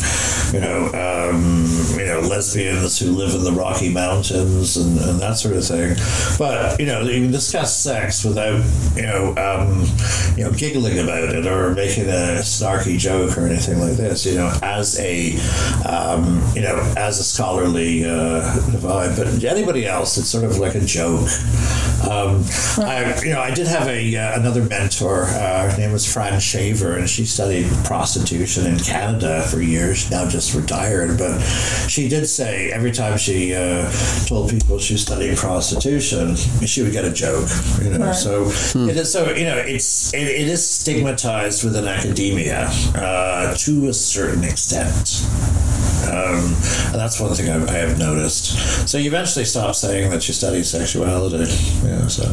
you 0.52 0.60
know, 0.60 0.89
um, 0.97 1.68
you 1.95 2.08
know, 2.08 2.22
lesbians 2.22 2.97
who 2.97 3.12
live 3.12 3.36
in 3.36 3.43
the 3.43 3.52
Rocky 3.52 3.89
Mountains 3.89 4.78
and, 4.78 4.97
and 4.97 5.20
that 5.20 5.38
sort 5.38 5.56
of 5.56 5.64
thing. 5.64 5.95
But 6.39 6.80
you 6.80 6.88
know, 6.88 7.02
you 7.02 7.22
can 7.22 7.32
discuss 7.32 7.78
sex 7.78 8.26
without 8.26 8.64
you 8.95 9.04
know, 9.04 9.36
um, 9.38 9.86
you 10.36 10.43
know, 10.43 10.52
giggling 10.52 10.97
about 10.97 11.30
it 11.30 11.45
or 11.45 11.76
making 11.76 12.06
a 12.06 12.41
snarky 12.41 12.97
joke 12.97 13.38
or 13.38 13.45
anything 13.45 13.80
like 13.80 13.90
this. 13.97 14.25
You 14.25 14.35
know, 14.35 14.51
as 14.61 14.99
a 14.99 15.35
um, 15.87 16.41
you 16.55 16.61
know 16.61 16.77
as 16.97 17.19
a 17.19 17.23
scholarly 17.23 18.05
uh, 18.05 18.41
vibe. 18.79 19.17
But 19.17 19.43
anybody 19.43 19.85
else, 19.85 20.17
it's 20.17 20.29
sort 20.29 20.43
of 20.43 20.57
like 20.57 20.75
a 20.75 20.81
joke. 20.81 21.27
Um, 22.09 22.43
I, 22.77 23.19
you 23.23 23.29
know, 23.29 23.39
I 23.39 23.51
did 23.51 23.67
have 23.67 23.87
a 23.87 24.15
uh, 24.15 24.39
another 24.39 24.63
mentor. 24.63 25.23
Uh, 25.23 25.69
her 25.69 25.77
name 25.77 25.91
was 25.91 26.11
Fran 26.11 26.39
Shaver, 26.39 26.97
and 26.97 27.09
she 27.09 27.25
studied 27.25 27.67
prostitution 27.83 28.65
in 28.65 28.79
Canada 28.79 29.43
for 29.43 29.61
years. 29.61 30.09
Now 30.09 30.27
just 30.27 30.55
retired, 30.55 31.17
but 31.17 31.39
she 31.87 32.07
did 32.07 32.25
say 32.27 32.71
every 32.71 32.91
time 32.91 33.17
she 33.17 33.53
uh, 33.53 33.91
told 34.25 34.49
people 34.49 34.79
she 34.79 34.97
studied 34.97 35.37
prostitution, 35.37 36.35
she 36.35 36.81
would 36.81 36.91
get 36.91 37.05
a 37.05 37.11
joke. 37.11 37.49
You 37.81 37.91
know, 37.91 38.07
right. 38.07 38.15
so 38.15 38.45
hmm. 38.45 38.89
it 38.89 38.97
is 38.97 39.11
so 39.11 39.31
you 39.31 39.45
know 39.45 39.57
it's 39.57 40.13
it, 40.13 40.27
it 40.27 40.47
is 40.47 40.67
stigmatized 40.67 41.63
within 41.63 41.87
academia 41.87 42.67
uh, 42.95 43.55
to 43.82 43.89
a 43.89 43.93
certain 43.93 44.43
extent. 44.43 45.25
Um, 46.07 46.43
and 46.91 46.99
that's 46.99 47.19
one 47.19 47.34
thing 47.34 47.49
I, 47.49 47.63
I, 47.67 47.77
have 47.77 47.97
noticed. 47.97 48.88
So 48.88 48.97
you 48.97 49.07
eventually 49.07 49.45
stop 49.45 49.75
saying 49.75 50.09
that 50.11 50.27
you 50.27 50.34
study 50.34 50.61
sexuality. 50.63 51.49
Yeah. 51.86 52.07
So 52.07 52.23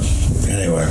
anyway, 0.50 0.86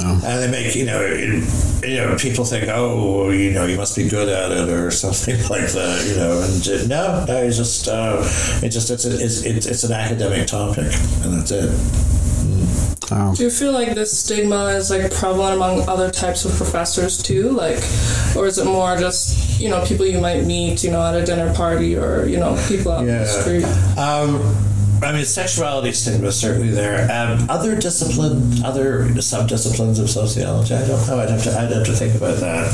oh. 0.00 0.22
and 0.24 0.42
they 0.42 0.50
make 0.50 0.74
you 0.74 0.86
know 0.86 1.00
you 1.00 1.96
know 1.96 2.16
people 2.16 2.44
think 2.44 2.68
oh 2.68 3.30
you 3.30 3.52
know 3.52 3.66
you 3.66 3.76
must 3.76 3.96
be 3.96 4.08
good 4.08 4.28
at 4.28 4.50
it 4.50 4.68
or 4.68 4.90
something 5.04 5.36
like 5.48 5.70
that 5.72 6.04
you 6.08 6.16
know 6.16 6.40
and 6.42 6.88
no 6.88 7.24
no 7.26 7.42
it's 7.44 7.56
just 7.56 7.88
uh, 7.88 8.18
it 8.62 8.70
just 8.70 8.90
it's, 8.90 9.04
a, 9.04 9.14
it's 9.14 9.66
it's 9.66 9.84
an 9.84 9.92
academic 9.92 10.46
topic 10.46 10.92
and 11.22 11.34
that's 11.34 11.50
it. 11.50 12.21
Um, 13.10 13.34
Do 13.34 13.42
you 13.42 13.50
feel 13.50 13.72
like 13.72 13.94
this 13.94 14.16
stigma 14.16 14.66
is 14.66 14.90
like 14.90 15.12
prevalent 15.12 15.56
among 15.56 15.88
other 15.88 16.10
types 16.10 16.44
of 16.44 16.52
professors 16.52 17.20
too? 17.22 17.50
Like, 17.50 17.78
or 18.36 18.46
is 18.46 18.58
it 18.58 18.66
more 18.66 18.96
just 18.96 19.60
you 19.60 19.68
know 19.68 19.84
people 19.84 20.06
you 20.06 20.20
might 20.20 20.44
meet 20.44 20.84
you 20.84 20.90
know 20.90 21.04
at 21.04 21.14
a 21.14 21.24
dinner 21.24 21.52
party 21.54 21.96
or 21.96 22.26
you 22.26 22.38
know 22.38 22.56
people 22.68 22.92
out 22.92 23.06
yeah. 23.06 23.18
the 23.18 23.26
street? 23.26 23.64
Um, 23.98 24.40
I 25.02 25.10
mean, 25.12 25.24
sexuality 25.24 25.92
stigma 25.92 26.28
is 26.28 26.38
certainly 26.38 26.70
there. 26.70 27.10
Um, 27.10 27.50
other 27.50 27.74
discipline, 27.74 28.64
other 28.64 29.06
subdisciplines 29.16 30.00
of 30.00 30.08
sociology. 30.08 30.74
I 30.74 30.86
don't 30.86 31.06
know. 31.08 31.18
I'd 31.18 31.28
have 31.28 31.42
to. 31.42 31.58
I'd 31.58 31.72
have 31.72 31.86
to 31.86 31.92
think 31.92 32.14
about 32.14 32.38
that. 32.38 32.68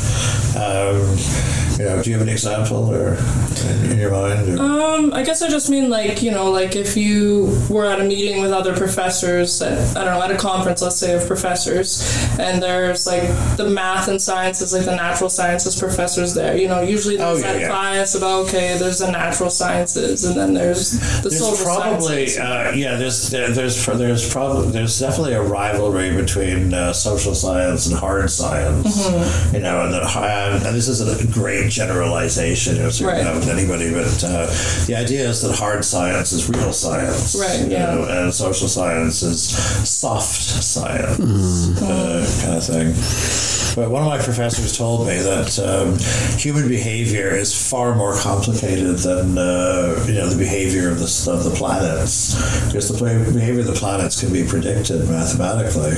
Um, 0.57 1.68
you 1.79 1.85
know, 1.85 2.03
do 2.03 2.11
you 2.11 2.19
have 2.19 2.27
an 2.27 2.33
example 2.33 2.93
or 2.93 3.15
in, 3.15 3.93
in 3.93 3.99
your 3.99 4.11
mind? 4.11 4.49
Or? 4.49 4.63
Um, 4.63 5.13
I 5.13 5.23
guess 5.23 5.43
I 5.43 5.49
just 5.49 5.71
mean 5.71 5.89
like 5.89 6.23
you 6.23 6.31
know, 6.31 6.51
like 6.51 6.75
if 6.75 6.97
you 6.97 7.57
were 7.71 7.87
at 7.87 8.01
a 8.01 8.05
meeting 8.05 8.43
with 8.43 8.53
other 8.53 8.77
professors, 8.77 9.63
at, 9.63 9.97
I 9.97 10.05
don't 10.05 10.15
know, 10.15 10.23
at 10.23 10.31
a 10.31 10.37
conference, 10.37 10.83
let's 10.83 10.97
say 10.97 11.15
of 11.15 11.27
professors, 11.27 12.03
and 12.39 12.61
there's 12.61 13.07
like 13.07 13.29
the 13.57 13.69
math 13.69 14.09
and 14.09 14.21
sciences, 14.21 14.73
like 14.73 14.87
the 14.87 14.97
natural 14.97 15.31
sciences 15.31 15.79
professors 15.79 16.35
there. 16.35 16.57
You 16.57 16.67
know, 16.67 16.81
usually 16.81 17.17
there's 17.17 17.43
oh, 17.43 17.47
yeah, 17.47 17.53
that 17.53 17.61
yeah. 17.61 17.69
bias 17.69 18.15
about 18.17 18.47
okay, 18.47 18.77
there's 18.77 18.99
the 18.99 19.11
natural 19.11 19.51
sciences, 19.51 20.25
and 20.25 20.37
then 20.37 20.55
there's 20.55 20.99
the 21.23 21.29
there's 21.29 21.39
social 21.39 21.65
probably, 21.65 22.27
sciences. 22.27 22.39
Uh, 22.39 22.73
yeah, 22.75 22.97
there's 22.97 23.31
there's 23.31 23.87
there's 23.87 24.33
probably 24.33 24.71
there's 24.73 24.99
definitely 24.99 25.35
a 25.35 25.43
rivalry 25.43 26.15
between 26.15 26.75
uh, 26.75 26.93
social 26.93 27.35
science 27.35 27.87
and 27.87 27.97
hard 27.97 28.31
science. 28.31 29.07
Mm-hmm. 29.07 29.55
You 29.57 29.63
know, 29.63 29.85
and, 29.85 29.95
the, 29.95 30.67
and 30.67 30.75
this 30.75 30.89
is 30.89 31.01
a 31.01 31.33
great 31.33 31.68
generalization, 31.69 32.77
you 32.77 32.83
know, 32.83 32.91
certainly 32.91 33.23
right. 33.23 33.25
not 33.25 33.37
with 33.37 33.49
anybody, 33.49 33.93
but 33.93 34.25
uh, 34.25 34.47
the 34.87 34.95
idea 34.97 35.29
is 35.29 35.43
that 35.43 35.57
hard 35.57 35.85
science 35.85 36.33
is 36.33 36.49
real 36.49 36.73
science, 36.73 37.37
right? 37.39 37.69
Yeah, 37.69 37.95
know, 37.95 38.05
and 38.09 38.35
social 38.35 38.69
science 38.69 39.23
is 39.23 39.49
soft 39.89 40.41
science, 40.41 41.19
mm. 41.19 41.77
uh, 41.83 42.43
kind 42.43 42.57
of 42.57 42.65
thing. 42.65 43.58
But 43.79 43.91
one 43.91 44.03
of 44.03 44.09
my 44.09 44.19
professors 44.19 44.77
told 44.77 45.07
me 45.07 45.19
that 45.19 45.57
um, 45.61 45.97
human 46.37 46.67
behavior 46.67 47.31
is 47.31 47.55
far 47.55 47.95
more 47.95 48.17
complicated 48.17 48.97
than 48.99 49.39
uh, 49.39 50.05
you 50.05 50.15
know 50.15 50.29
the 50.29 50.37
behavior 50.37 50.91
of 50.91 50.99
the 50.99 51.31
of 51.31 51.45
the 51.45 51.55
planets, 51.55 52.35
because 52.67 52.89
the 52.89 52.99
behavior 53.33 53.61
of 53.61 53.67
the 53.69 53.79
planets 53.79 54.21
can 54.21 54.33
be 54.33 54.45
predicted 54.45 55.09
mathematically. 55.09 55.95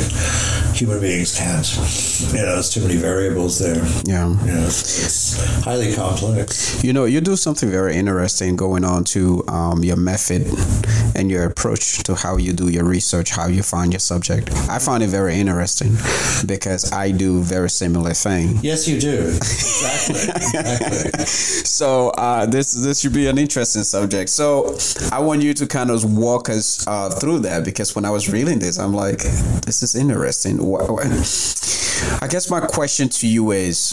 Human 0.75 1.01
beings 1.01 1.39
can't. 1.39 1.67
You 2.33 2.43
know, 2.45 2.55
there's 2.55 2.69
too 2.69 2.83
many 2.83 2.97
variables 2.97 3.59
there. 3.59 3.83
Yeah. 4.05 4.29
You 4.29 4.53
know, 4.53 4.67
it's 4.67 5.65
highly 5.65 5.95
complex. 5.95 6.85
You 6.85 6.93
know, 6.93 7.07
you 7.07 7.23
do 7.23 7.35
something 7.35 7.71
very 7.71 7.97
interesting 7.97 8.57
going 8.57 8.85
on 8.85 9.05
to 9.05 9.43
um, 9.49 9.83
your 9.83 9.97
method 9.97 10.47
and 11.15 11.31
your 11.31 11.45
approach 11.45 12.03
to 12.05 12.15
how 12.15 12.37
you 12.37 12.53
do 12.53 12.69
your 12.69 12.85
research, 12.85 13.31
how 13.31 13.47
you 13.49 13.63
find 13.63 13.93
your 13.93 14.01
subject. 14.01 14.53
I 14.69 14.79
find 14.79 15.03
it 15.03 15.09
very 15.09 15.41
interesting 15.41 15.97
because 16.47 16.93
I 16.93 17.11
do 17.11 17.41
very 17.41 17.70
similar 17.71 18.13
thing. 18.13 18.59
Yes, 18.63 18.87
you 18.89 19.01
do. 19.01 19.39
Exactly. 19.81 20.31
exactly. 20.37 21.25
so 21.27 22.11
uh, 22.11 22.45
this 22.47 22.73
this 22.73 23.01
should 23.01 23.15
be 23.15 23.29
an 23.29 23.39
interesting 23.39 23.83
subject. 23.83 24.29
So 24.29 24.77
I 25.11 25.21
want 25.21 25.43
you 25.43 25.55
to 25.55 25.67
kind 25.67 25.91
of 25.91 26.05
walk 26.05 26.49
us 26.51 26.87
uh, 26.87 27.09
through 27.11 27.41
that 27.41 27.65
because 27.65 27.95
when 27.95 28.05
I 28.05 28.11
was 28.11 28.31
reading 28.31 28.59
this, 28.59 28.79
I'm 28.79 28.93
like, 28.93 29.19
this 29.65 29.83
is 29.83 29.95
interesting. 29.95 30.61
I 32.23 32.27
guess 32.29 32.51
my 32.51 32.61
question 32.61 33.09
to 33.09 33.27
you 33.29 33.53
is 33.53 33.93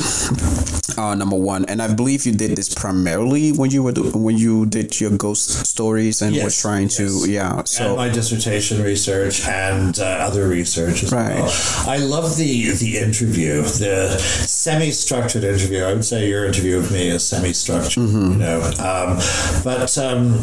uh, 0.97 1.15
number 1.15 1.35
one, 1.35 1.65
and 1.65 1.81
I 1.81 1.93
believe 1.93 2.25
you 2.25 2.33
did 2.33 2.55
this 2.55 2.73
primarily 2.73 3.51
when 3.51 3.71
you 3.71 3.83
were 3.83 3.91
do, 3.91 4.11
when 4.11 4.37
you 4.37 4.65
did 4.65 4.99
your 4.99 5.11
ghost 5.17 5.65
stories 5.65 6.21
and 6.21 6.35
yes, 6.35 6.43
were 6.43 6.61
trying 6.61 6.83
yes. 6.83 6.97
to 6.97 7.29
yeah. 7.29 7.63
So 7.63 7.87
and 7.87 7.95
my 7.97 8.09
dissertation 8.09 8.81
research 8.83 9.45
and 9.47 9.97
uh, 9.99 10.03
other 10.03 10.47
research 10.47 11.03
as 11.03 11.11
right. 11.11 11.35
well. 11.35 11.51
I 11.87 11.97
love 11.97 12.37
the 12.37 12.71
the 12.71 12.97
interview, 12.97 13.61
the 13.61 14.17
semi-structured 14.17 15.43
interview. 15.43 15.83
I 15.83 15.93
would 15.93 16.05
say 16.05 16.27
your 16.27 16.45
interview 16.45 16.77
of 16.77 16.91
me 16.91 17.09
is 17.09 17.25
semi-structured. 17.25 18.03
Mm-hmm. 18.03 18.31
You 18.33 18.37
know, 18.37 18.61
um, 18.79 19.19
but. 19.63 19.97
Um, 19.97 20.39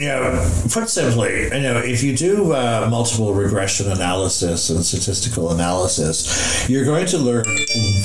you 0.00 0.06
know, 0.06 0.50
put 0.72 0.88
simply, 0.88 1.44
you 1.44 1.60
know, 1.60 1.76
if 1.78 2.02
you 2.02 2.16
do 2.16 2.52
uh, 2.52 2.88
multiple 2.90 3.34
regression 3.34 3.92
analysis 3.92 4.70
and 4.70 4.84
statistical 4.84 5.50
analysis, 5.50 6.68
you're 6.70 6.86
going 6.86 7.04
to 7.06 7.18
learn 7.18 7.44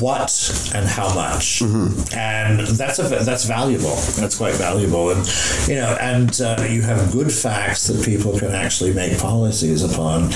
what 0.02 0.72
and 0.76 0.86
how 0.86 1.14
much, 1.16 1.62
mm-hmm. 1.62 2.18
and 2.18 2.68
that's 2.68 3.00
a 3.00 3.04
that's 3.04 3.46
valuable. 3.46 3.96
That's 4.20 4.38
quite 4.38 4.56
valuable, 4.56 5.12
and 5.12 5.26
you 5.70 5.76
know, 5.76 5.98
and 6.02 6.42
uh, 6.42 6.66
you 6.70 6.82
have 6.82 7.14
good 7.14 7.32
facts 7.32 7.88
that 7.88 8.04
people 8.06 8.38
can 8.38 8.52
actually 8.52 8.94
make 8.94 9.18
policies 9.18 9.82
upon. 9.82 10.34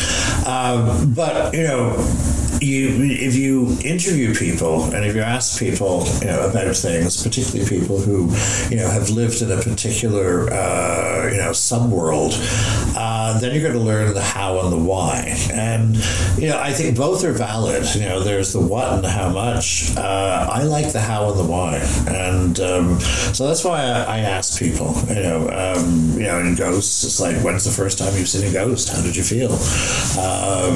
Um, 0.47 1.13
but 1.13 1.53
you 1.53 1.63
know, 1.63 1.91
you 2.61 2.89
if 3.03 3.35
you 3.35 3.77
interview 3.83 4.33
people 4.33 4.83
and 4.93 5.05
if 5.05 5.15
you 5.15 5.21
ask 5.21 5.59
people, 5.59 6.05
you 6.21 6.27
know, 6.27 6.49
about 6.49 6.75
things, 6.75 7.21
particularly 7.21 7.67
people 7.67 7.99
who, 7.99 8.29
you 8.69 8.77
know, 8.77 8.89
have 8.89 9.09
lived 9.09 9.41
in 9.41 9.51
a 9.51 9.61
particular, 9.61 10.51
uh, 10.51 11.29
you 11.31 11.37
know 11.37 11.48
know 11.49 11.53
subworld, 11.53 12.33
uh, 12.99 13.39
then 13.39 13.53
you're 13.53 13.63
going 13.63 13.79
to 13.79 13.79
learn 13.79 14.13
the 14.13 14.21
how 14.21 14.59
and 14.59 14.73
the 14.73 14.77
why. 14.77 15.33
And 15.53 15.95
you 16.37 16.49
know, 16.49 16.59
I 16.59 16.73
think 16.73 16.97
both 16.97 17.23
are 17.23 17.31
valid. 17.31 17.85
You 17.95 18.01
know, 18.01 18.19
there's 18.19 18.51
the 18.51 18.59
what 18.59 18.91
and 18.91 19.01
the 19.01 19.09
how 19.09 19.29
much. 19.29 19.95
Uh, 19.95 20.49
I 20.51 20.63
like 20.63 20.91
the 20.91 20.99
how 20.99 21.29
and 21.29 21.39
the 21.39 21.45
why, 21.45 21.77
and 22.09 22.59
um, 22.59 22.99
so 22.99 23.47
that's 23.47 23.63
why 23.63 23.83
I, 23.83 24.17
I, 24.17 24.19
ask 24.19 24.59
people. 24.59 24.93
You 25.07 25.23
know, 25.23 25.49
um, 25.49 26.11
you 26.19 26.27
know, 26.27 26.39
in 26.39 26.55
ghosts, 26.55 27.05
it's 27.05 27.21
like, 27.21 27.37
when's 27.37 27.63
the 27.63 27.71
first 27.71 27.97
time 27.97 28.13
you've 28.17 28.27
seen 28.27 28.45
a 28.45 28.51
ghost? 28.51 28.89
How 28.89 29.01
did 29.01 29.15
you 29.15 29.23
feel? 29.23 29.53
Um, 30.19 30.75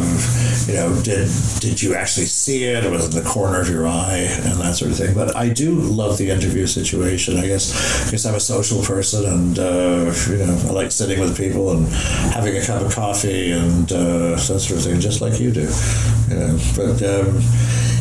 you 0.68 0.76
know, 0.76 0.96
did 1.04 1.30
did 1.60 1.82
you 1.82 1.94
actually 1.94 2.28
see 2.28 2.64
it? 2.64 2.86
It 2.86 2.92
was 2.92 3.10
it 3.10 3.18
in 3.18 3.24
the 3.24 3.30
corner 3.30 3.60
of 3.60 3.70
your 3.70 3.86
eye 3.86 4.28
and 4.44 4.62
that 4.62 4.76
sort 4.76 4.92
of 4.92 4.98
thing? 4.98 5.14
But 5.14 5.36
I 5.36 5.50
do 5.50 5.76
love 5.76 6.18
the 6.18 6.30
interview 6.30 6.68
situation. 6.68 7.36
I 7.36 7.48
guess 7.48 8.06
because 8.06 8.26
I'm 8.26 8.36
a 8.36 8.40
social 8.40 8.82
person, 8.82 9.26
and 9.26 9.60
uh, 9.60 10.14
you 10.30 10.38
know, 10.38 10.58
I 10.68 10.72
like 10.72 10.94
sitting 10.94 11.20
with 11.20 11.36
people 11.36 11.72
and 11.72 11.88
having 12.32 12.56
a 12.58 12.66
cup 12.66 12.82
of 12.82 12.94
coffee 12.94 13.52
and 13.52 13.92
uh, 13.92 14.36
that 14.36 14.38
sort 14.38 14.72
of 14.72 14.84
thing, 14.84 15.00
just 15.00 15.22
like 15.22 15.40
you 15.40 15.52
do. 15.52 15.70
You 16.30 16.36
know, 16.36 16.60
but. 16.76 17.02
Um, 17.04 17.42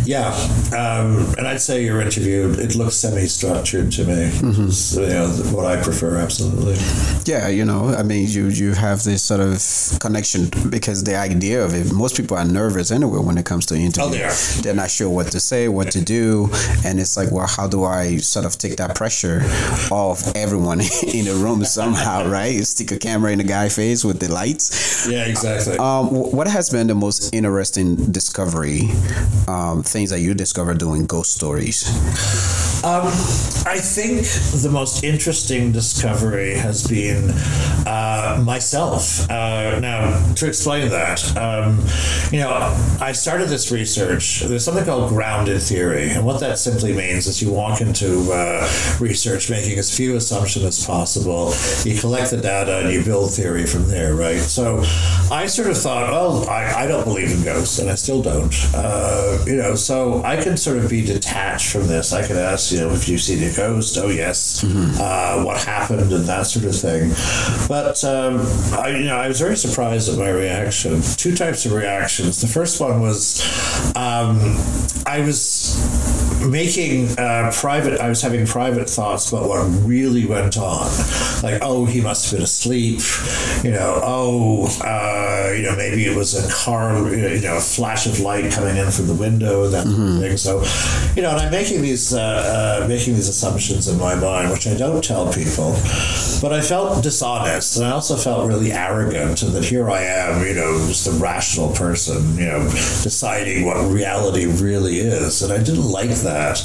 yeah, 0.05 0.33
um, 0.73 1.35
and 1.39 1.47
I'd 1.47 1.61
say 1.61 1.85
your 1.85 2.01
interview 2.01 2.55
it 2.59 2.75
looks 2.75 2.97
semi-structured 2.97 3.93
to 3.93 4.05
me. 4.05 4.31
Mm-hmm. 4.31 4.69
So, 4.71 5.03
you 5.03 5.09
know, 5.09 5.29
what 5.55 5.67
I 5.67 5.83
prefer, 5.83 6.17
absolutely. 6.17 6.77
Yeah, 7.25 7.49
you 7.49 7.65
know, 7.65 7.89
I 7.89 8.03
mean, 8.03 8.29
you 8.29 8.49
you 8.49 8.73
have 8.73 9.03
this 9.05 9.23
sort 9.23 9.41
of 9.41 10.01
connection 10.01 10.51
because 10.71 11.05
the 11.05 11.17
idea 11.17 11.65
of 11.65 11.75
it. 11.75 11.93
Most 11.93 12.17
people 12.17 12.37
are 12.37 12.45
nervous 12.45 12.91
anyway 12.91 13.19
when 13.19 13.39
it 13.39 13.45
comes 13.45 13.67
to 13.67 13.77
interview. 13.77 14.03
Oh, 14.03 14.11
they 14.11 14.23
are. 14.23 14.63
They're 14.63 14.75
not 14.75 14.91
sure 14.91 15.09
what 15.09 15.31
to 15.33 15.41
say, 15.41 15.69
what 15.69 15.91
to 15.93 16.01
do, 16.01 16.49
and 16.85 16.99
it's 17.01 17.17
like, 17.17 17.31
well, 17.31 17.47
how 17.47 17.69
do 17.69 17.85
I 17.85 18.17
sort 18.19 18.47
of 18.47 18.59
take 18.59 18.77
that 18.77 18.95
pressure 18.95 19.43
off 19.91 20.35
everyone 20.35 20.81
in 21.15 21.25
the 21.27 21.39
room 21.43 21.65
somehow, 21.65 22.29
right? 22.39 22.55
You 22.55 22.65
stick 22.65 22.93
a 22.93 22.99
camera 22.99 23.33
in 23.33 23.39
the 23.39 23.45
guy's 23.45 23.77
face 23.77 24.05
with 24.05 24.21
the 24.21 24.33
lights. 24.33 25.09
Yeah, 25.09 25.25
exactly. 25.25 25.77
Um, 25.79 26.09
what 26.11 26.47
has 26.49 26.71
been 26.71 26.87
the 26.87 26.95
most 26.95 27.35
interesting 27.35 27.97
discovery? 28.13 28.91
Um, 29.49 29.83
things 29.93 30.11
that 30.11 30.21
you 30.21 30.35
discovered 30.35 30.79
doing 30.79 31.07
ghost 31.07 31.33
stories? 31.33 32.62
Um, 32.85 33.07
I 33.65 33.79
think 33.79 34.27
the 34.61 34.69
most 34.69 35.05
interesting 35.05 35.71
discovery 35.71 36.55
has 36.55 36.85
been 36.85 37.31
uh, 37.87 38.43
myself. 38.45 39.31
Uh, 39.31 39.79
now, 39.79 40.35
to 40.35 40.49
explain 40.49 40.89
that, 40.89 41.37
um, 41.37 41.79
you 42.33 42.41
know, 42.41 42.51
I 43.01 43.13
started 43.13 43.49
this 43.49 43.71
research. 43.71 44.41
There's 44.41 44.65
something 44.65 44.85
called 44.85 45.11
grounded 45.11 45.63
theory, 45.63 46.11
and 46.11 46.27
what 46.27 46.41
that 46.41 46.59
simply 46.59 46.93
means 46.93 47.29
is 47.29 47.41
you 47.41 47.53
walk 47.53 47.81
into 47.81 48.33
uh, 48.33 48.69
research 48.99 49.49
making 49.49 49.79
as 49.79 49.97
few 49.97 50.17
assumptions 50.17 50.65
as 50.65 50.85
possible. 50.85 51.55
You 51.85 51.97
collect 52.01 52.33
the 52.33 52.39
data 52.39 52.81
and 52.81 52.93
you 52.93 53.05
build 53.05 53.33
theory 53.33 53.65
from 53.65 53.87
there, 53.87 54.17
right? 54.17 54.41
So, 54.41 54.83
I 55.31 55.47
sort 55.47 55.71
of 55.71 55.79
thought, 55.79 56.11
well, 56.11 56.49
I, 56.51 56.83
I 56.83 56.87
don't 56.89 57.05
believe 57.05 57.31
in 57.31 57.45
ghosts, 57.45 57.79
and 57.79 57.89
I 57.89 57.95
still 57.95 58.23
don't. 58.23 58.53
Uh, 58.75 59.39
you 59.47 59.57
know, 59.57 59.77
so 59.77 60.21
I 60.25 60.43
can 60.43 60.57
sort 60.57 60.79
of 60.79 60.91
be 60.91 61.05
detached 61.07 61.71
from 61.71 61.87
this. 61.87 62.13
I 62.13 62.27
could 62.27 62.37
ask, 62.37 62.72
you 62.73 62.81
know, 62.81 62.91
if 62.91 63.09
you 63.09 63.19
see 63.19 63.37
the 63.37 63.55
ghost, 63.55 63.99
oh 63.99 64.09
yes, 64.09 64.63
mm-hmm. 64.63 64.99
uh, 65.01 65.45
what 65.45 65.63
happened, 65.63 66.13
and 66.13 66.25
that 66.25 66.47
sort 66.47 66.65
of 66.65 66.75
thing. 66.75 67.11
But 67.69 68.03
um, 68.05 68.41
I, 68.79 68.97
you 68.99 69.05
know, 69.05 69.17
I 69.17 69.29
was 69.29 69.41
very 69.41 69.57
surprised 69.57 70.09
at 70.09 70.19
my 70.19 70.31
reaction. 70.31 71.03
Two 71.03 71.35
types 71.35 71.67
of 71.67 71.73
reactions. 71.73 72.41
The 72.41 72.49
first 72.49 72.81
one 72.81 73.01
was 73.01 73.43
um, 73.97 74.39
I 75.07 75.21
was 75.21 75.77
making 76.43 77.19
uh, 77.19 77.53
private, 77.55 78.01
I 78.01 78.09
was 78.09 78.21
having 78.23 78.47
private 78.47 78.89
thoughts 78.89 79.31
about 79.31 79.49
what 79.49 79.63
really 79.85 80.27
went 80.27 80.57
on. 80.57 80.91
Like, 81.43 81.61
oh, 81.63 81.85
he 81.85 82.01
must 82.01 82.31
have 82.31 82.39
been 82.39 82.45
asleep. 82.45 83.01
You 83.65 83.71
know, 83.71 84.01
oh, 84.03 84.67
uh, 84.83 85.53
you 85.53 85.63
know, 85.63 85.77
maybe 85.77 86.05
it 86.05 86.17
was 86.17 86.35
a 86.35 86.53
car, 86.53 86.97
you 87.15 87.41
know, 87.41 87.57
a 87.57 87.61
flash 87.61 88.07
of 88.07 88.21
light 88.21 88.51
coming 88.53 88.77
in 88.77 88.91
from 88.91 89.07
the 89.07 89.15
window, 89.15 89.69
that 89.69 89.87
mm-hmm. 89.87 90.21
thing. 90.21 90.37
So, 90.37 90.65
you 91.15 91.23
know, 91.23 91.31
and 91.31 91.41
I'm 91.41 91.51
making 91.51 91.83
these, 91.83 92.13
uh, 92.13 92.19
uh, 92.63 92.87
making 92.89 93.15
these 93.15 93.29
assumptions 93.29 93.89
in 93.89 93.99
my 93.99 94.15
mind, 94.15 94.51
which 94.51 94.67
I 94.67 94.75
don't 94.75 95.03
tell 95.03 95.33
people. 95.33 95.73
But 96.41 96.53
I 96.53 96.61
felt 96.61 97.03
dishonest, 97.03 97.77
and 97.77 97.87
I 97.87 97.91
also 97.91 98.17
felt 98.17 98.47
really 98.47 98.73
arrogant, 98.73 99.43
and 99.43 99.53
that 99.55 99.65
here 99.65 99.91
I 99.91 100.03
am, 100.03 100.47
you 100.47 100.55
know, 100.55 100.73
just 100.87 101.07
a 101.07 101.13
rational 101.13 101.71
person, 101.73 102.37
you 102.37 102.47
know, 102.47 102.63
deciding 103.09 103.67
what 103.67 103.79
reality 103.91 104.47
really 104.47 104.99
is, 104.99 105.43
and 105.43 105.53
I 105.53 105.59
didn't 105.59 105.91
like 105.91 106.15
that. 106.31 106.57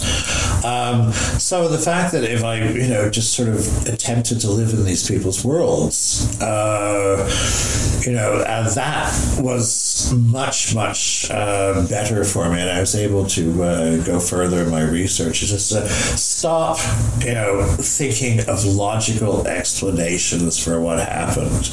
Um, 0.63 1.11
so 1.39 1.67
the 1.67 1.77
fact 1.79 2.11
that 2.13 2.23
if 2.23 2.43
I, 2.43 2.55
you 2.83 2.87
know, 2.87 3.09
just 3.09 3.33
sort 3.33 3.49
of 3.49 3.87
attempted 3.87 4.39
to 4.41 4.51
live 4.51 4.73
in 4.73 4.85
these 4.85 5.07
people's 5.07 5.43
worlds, 5.43 6.39
uh, 6.41 7.17
you 8.05 8.13
know, 8.13 8.43
and 8.47 8.67
that 8.75 9.13
was 9.39 10.13
much, 10.13 10.73
much 10.73 11.29
uh, 11.31 11.85
better 11.89 12.23
for 12.23 12.49
me. 12.49 12.61
And 12.61 12.69
I 12.69 12.79
was 12.79 12.95
able 12.95 13.25
to 13.27 13.63
uh, 13.63 14.03
go 14.03 14.19
further 14.19 14.63
in 14.63 14.69
my 14.69 14.81
research. 14.81 15.41
Just 15.41 15.71
to 15.71 15.86
stop, 15.88 16.77
you 17.23 17.33
know, 17.33 17.63
thinking 17.79 18.41
of 18.47 18.65
logical 18.65 19.47
explanations 19.47 20.63
for 20.63 20.79
what 20.81 20.99
happened. 20.99 21.69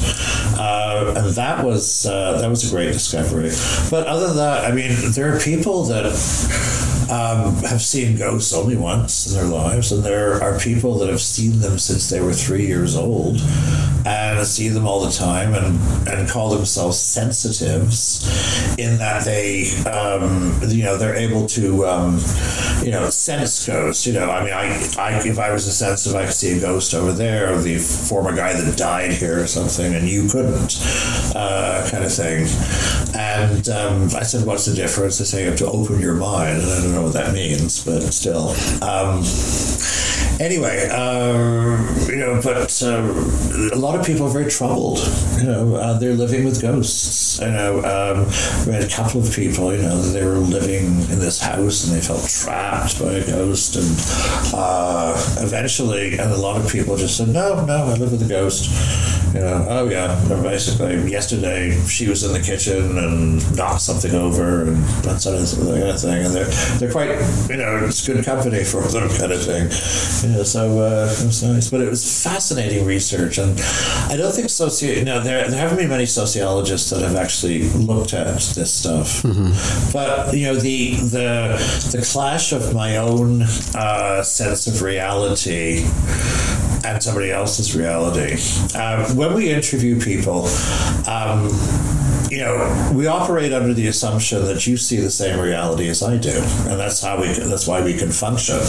Uh, 0.57 1.13
and 1.17 1.33
that 1.35 1.63
was, 1.63 2.05
uh, 2.05 2.39
that 2.41 2.49
was 2.49 2.71
a 2.71 2.75
great 2.75 2.93
discovery. 2.93 3.51
But 3.89 4.07
other 4.07 4.27
than 4.27 4.37
that, 4.37 4.65
I 4.65 4.73
mean, 4.73 4.95
there 5.11 5.35
are 5.35 5.39
people 5.39 5.83
that 5.85 6.05
um, 7.09 7.55
have 7.63 7.81
seen 7.81 8.17
ghosts 8.17 8.53
only 8.53 8.75
once 8.75 9.27
in 9.27 9.33
their 9.33 9.47
lives, 9.47 9.91
and 9.91 10.03
there 10.03 10.41
are 10.41 10.57
people 10.59 10.97
that 10.99 11.09
have 11.09 11.21
seen 11.21 11.59
them 11.59 11.77
since 11.77 12.09
they 12.09 12.19
were 12.19 12.33
three 12.33 12.65
years 12.65 12.95
old 12.95 13.39
and 14.05 14.45
see 14.45 14.69
them 14.69 14.85
all 14.85 15.03
the 15.03 15.11
time 15.11 15.53
and, 15.53 16.07
and 16.07 16.29
call 16.29 16.49
themselves 16.49 16.99
sensitives 16.99 18.23
in 18.77 18.97
that 18.99 19.25
they, 19.25 19.65
um, 19.85 20.59
you 20.67 20.83
know, 20.83 20.97
they're 20.97 21.15
able 21.15 21.47
to, 21.47 21.85
um, 21.87 22.13
you 22.83 22.91
know, 22.91 23.09
sense 23.09 23.65
ghosts. 23.65 24.05
You 24.05 24.13
know, 24.13 24.29
I 24.29 24.43
mean, 24.43 24.53
I, 24.53 24.65
I, 24.97 25.27
if 25.27 25.39
I 25.39 25.51
was 25.51 25.65
a 25.67 25.71
sensitive, 25.71 26.15
I 26.15 26.25
could 26.25 26.33
see 26.33 26.57
a 26.57 26.61
ghost 26.61 26.93
over 26.93 27.11
there, 27.11 27.57
the 27.59 27.77
former 27.77 28.35
guy 28.35 28.53
that 28.53 28.77
died 28.77 29.11
here 29.11 29.41
or 29.41 29.47
something, 29.47 29.93
and 29.95 30.07
you 30.07 30.29
couldn't, 30.29 30.79
uh, 31.35 31.87
kind 31.89 32.03
of 32.03 32.13
thing. 32.13 32.47
And 33.15 33.67
um, 33.69 34.03
I 34.15 34.23
said, 34.23 34.45
what's 34.45 34.65
the 34.65 34.75
difference? 34.75 35.17
They 35.17 35.25
say 35.25 35.43
you 35.43 35.49
have 35.49 35.59
to 35.59 35.67
open 35.67 35.99
your 35.99 36.15
mind, 36.15 36.61
and 36.61 36.71
I 36.71 36.81
don't 36.81 36.91
know 36.91 37.03
what 37.03 37.13
that 37.13 37.33
means, 37.33 37.83
but 37.83 38.01
still. 38.13 38.49
Um, 38.83 39.23
anyway, 40.39 40.87
uh, 40.91 42.07
you 42.07 42.17
know, 42.17 42.39
but 42.43 42.81
uh, 42.83 43.01
a 43.73 43.77
lot 43.77 43.99
of 43.99 44.05
people 44.05 44.27
are 44.27 44.33
very 44.33 44.49
troubled. 44.49 44.99
You 45.37 45.43
know, 45.43 45.75
uh, 45.75 45.97
they're 45.99 46.13
living 46.13 46.45
with 46.45 46.61
ghosts. 46.61 47.39
You 47.39 47.51
know, 47.51 47.77
um, 47.79 48.25
we 48.65 48.73
had 48.73 48.83
a 48.83 48.89
couple 48.89 49.21
of 49.21 49.33
people. 49.33 49.73
You 49.73 49.81
know, 49.81 50.01
they 50.01 50.23
were 50.23 50.37
living 50.37 50.85
in 51.11 51.19
this 51.19 51.41
house 51.41 51.87
and 51.87 51.95
they 51.95 52.01
felt 52.01 52.27
trapped 52.27 52.99
by 52.99 53.13
a 53.13 53.25
ghost, 53.25 53.75
and 53.75 54.53
uh, 54.53 55.15
eventually, 55.39 56.17
and 56.17 56.31
a 56.31 56.37
lot 56.37 56.59
of 56.59 56.71
people 56.71 56.95
just 56.97 57.17
said, 57.17 57.29
"No, 57.29 57.65
no, 57.65 57.85
I 57.85 57.95
live 57.95 58.11
with 58.11 58.23
a 58.23 58.29
ghost." 58.29 58.69
You 59.33 59.41
know, 59.41 59.65
oh 59.69 59.89
yeah, 59.89 60.15
basically 60.41 61.11
yesterday 61.11 61.77
she 61.87 62.07
was 62.07 62.23
in 62.23 62.31
the 62.31 62.39
kitchen 62.39 62.97
and 62.97 63.57
knocked 63.57 63.81
something 63.81 64.13
over 64.13 64.63
and 64.63 64.77
that 65.03 65.19
sort 65.19 65.35
of 65.35 65.99
thing, 65.99 66.25
and 66.25 66.33
they're 66.33 66.45
they're 66.79 66.91
quite, 66.91 67.09
you 67.49 67.57
know, 67.57 67.83
it's 67.83 68.05
good 68.07 68.23
company 68.23 68.63
for 68.63 68.81
them 68.81 69.09
kind 69.09 69.33
of 69.33 69.43
thing. 69.43 69.67
Know, 70.25 70.43
so 70.43 70.79
uh, 70.79 71.15
it 71.19 71.25
was 71.25 71.43
nice, 71.43 71.69
but 71.69 71.81
it 71.81 71.89
was 71.89 72.23
fascinating 72.23 72.85
research, 72.85 73.37
and 73.37 73.59
I 74.09 74.15
don't 74.17 74.33
think 74.33 74.49
socio, 74.49 74.91
you 74.91 75.05
know, 75.05 75.21
there 75.21 75.49
there 75.49 75.59
haven't 75.59 75.77
been 75.77 75.89
many 75.89 76.05
sociologists 76.05 76.89
that 76.89 77.01
have 77.01 77.15
actually 77.15 77.69
looked 77.69 78.13
at 78.13 78.39
this 78.55 78.73
stuff, 78.73 79.21
mm-hmm. 79.23 79.91
but 79.93 80.35
you 80.35 80.45
know, 80.45 80.55
the 80.55 80.95
the 80.95 81.91
the 81.91 82.07
clash 82.11 82.51
of 82.51 82.73
my 82.73 82.97
own 82.97 83.43
uh, 83.75 84.23
sense 84.23 84.67
of 84.67 84.81
reality 84.81 85.85
and 86.85 87.01
somebody 87.01 87.31
else's 87.31 87.75
reality. 87.75 88.37
Uh, 88.75 89.07
when 89.13 89.33
we 89.33 89.51
interview 89.51 89.99
people, 89.99 90.45
um, 91.07 91.49
you 92.29 92.39
know, 92.39 92.91
we 92.93 93.07
operate 93.07 93.53
under 93.53 93.73
the 93.73 93.87
assumption 93.87 94.43
that 94.45 94.65
you 94.67 94.77
see 94.77 94.97
the 94.97 95.09
same 95.09 95.39
reality 95.39 95.89
as 95.89 96.01
I 96.03 96.17
do, 96.17 96.41
and 96.69 96.79
that's 96.79 97.01
how 97.01 97.21
we. 97.21 97.27
That's 97.27 97.67
why 97.67 97.83
we 97.83 97.93
can 97.93 98.11
function. 98.11 98.59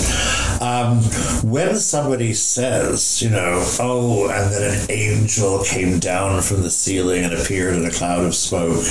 Um, 0.60 1.02
when 1.50 1.76
somebody 1.76 2.34
says, 2.34 3.22
you 3.22 3.30
know, 3.30 3.64
oh, 3.80 4.28
and 4.30 4.52
then 4.52 4.80
an 4.80 4.90
angel 4.90 5.62
came 5.64 5.98
down 5.98 6.42
from 6.42 6.62
the 6.62 6.70
ceiling 6.70 7.24
and 7.24 7.34
appeared 7.34 7.74
in 7.74 7.84
a 7.84 7.90
cloud 7.90 8.24
of 8.24 8.34
smoke, 8.34 8.84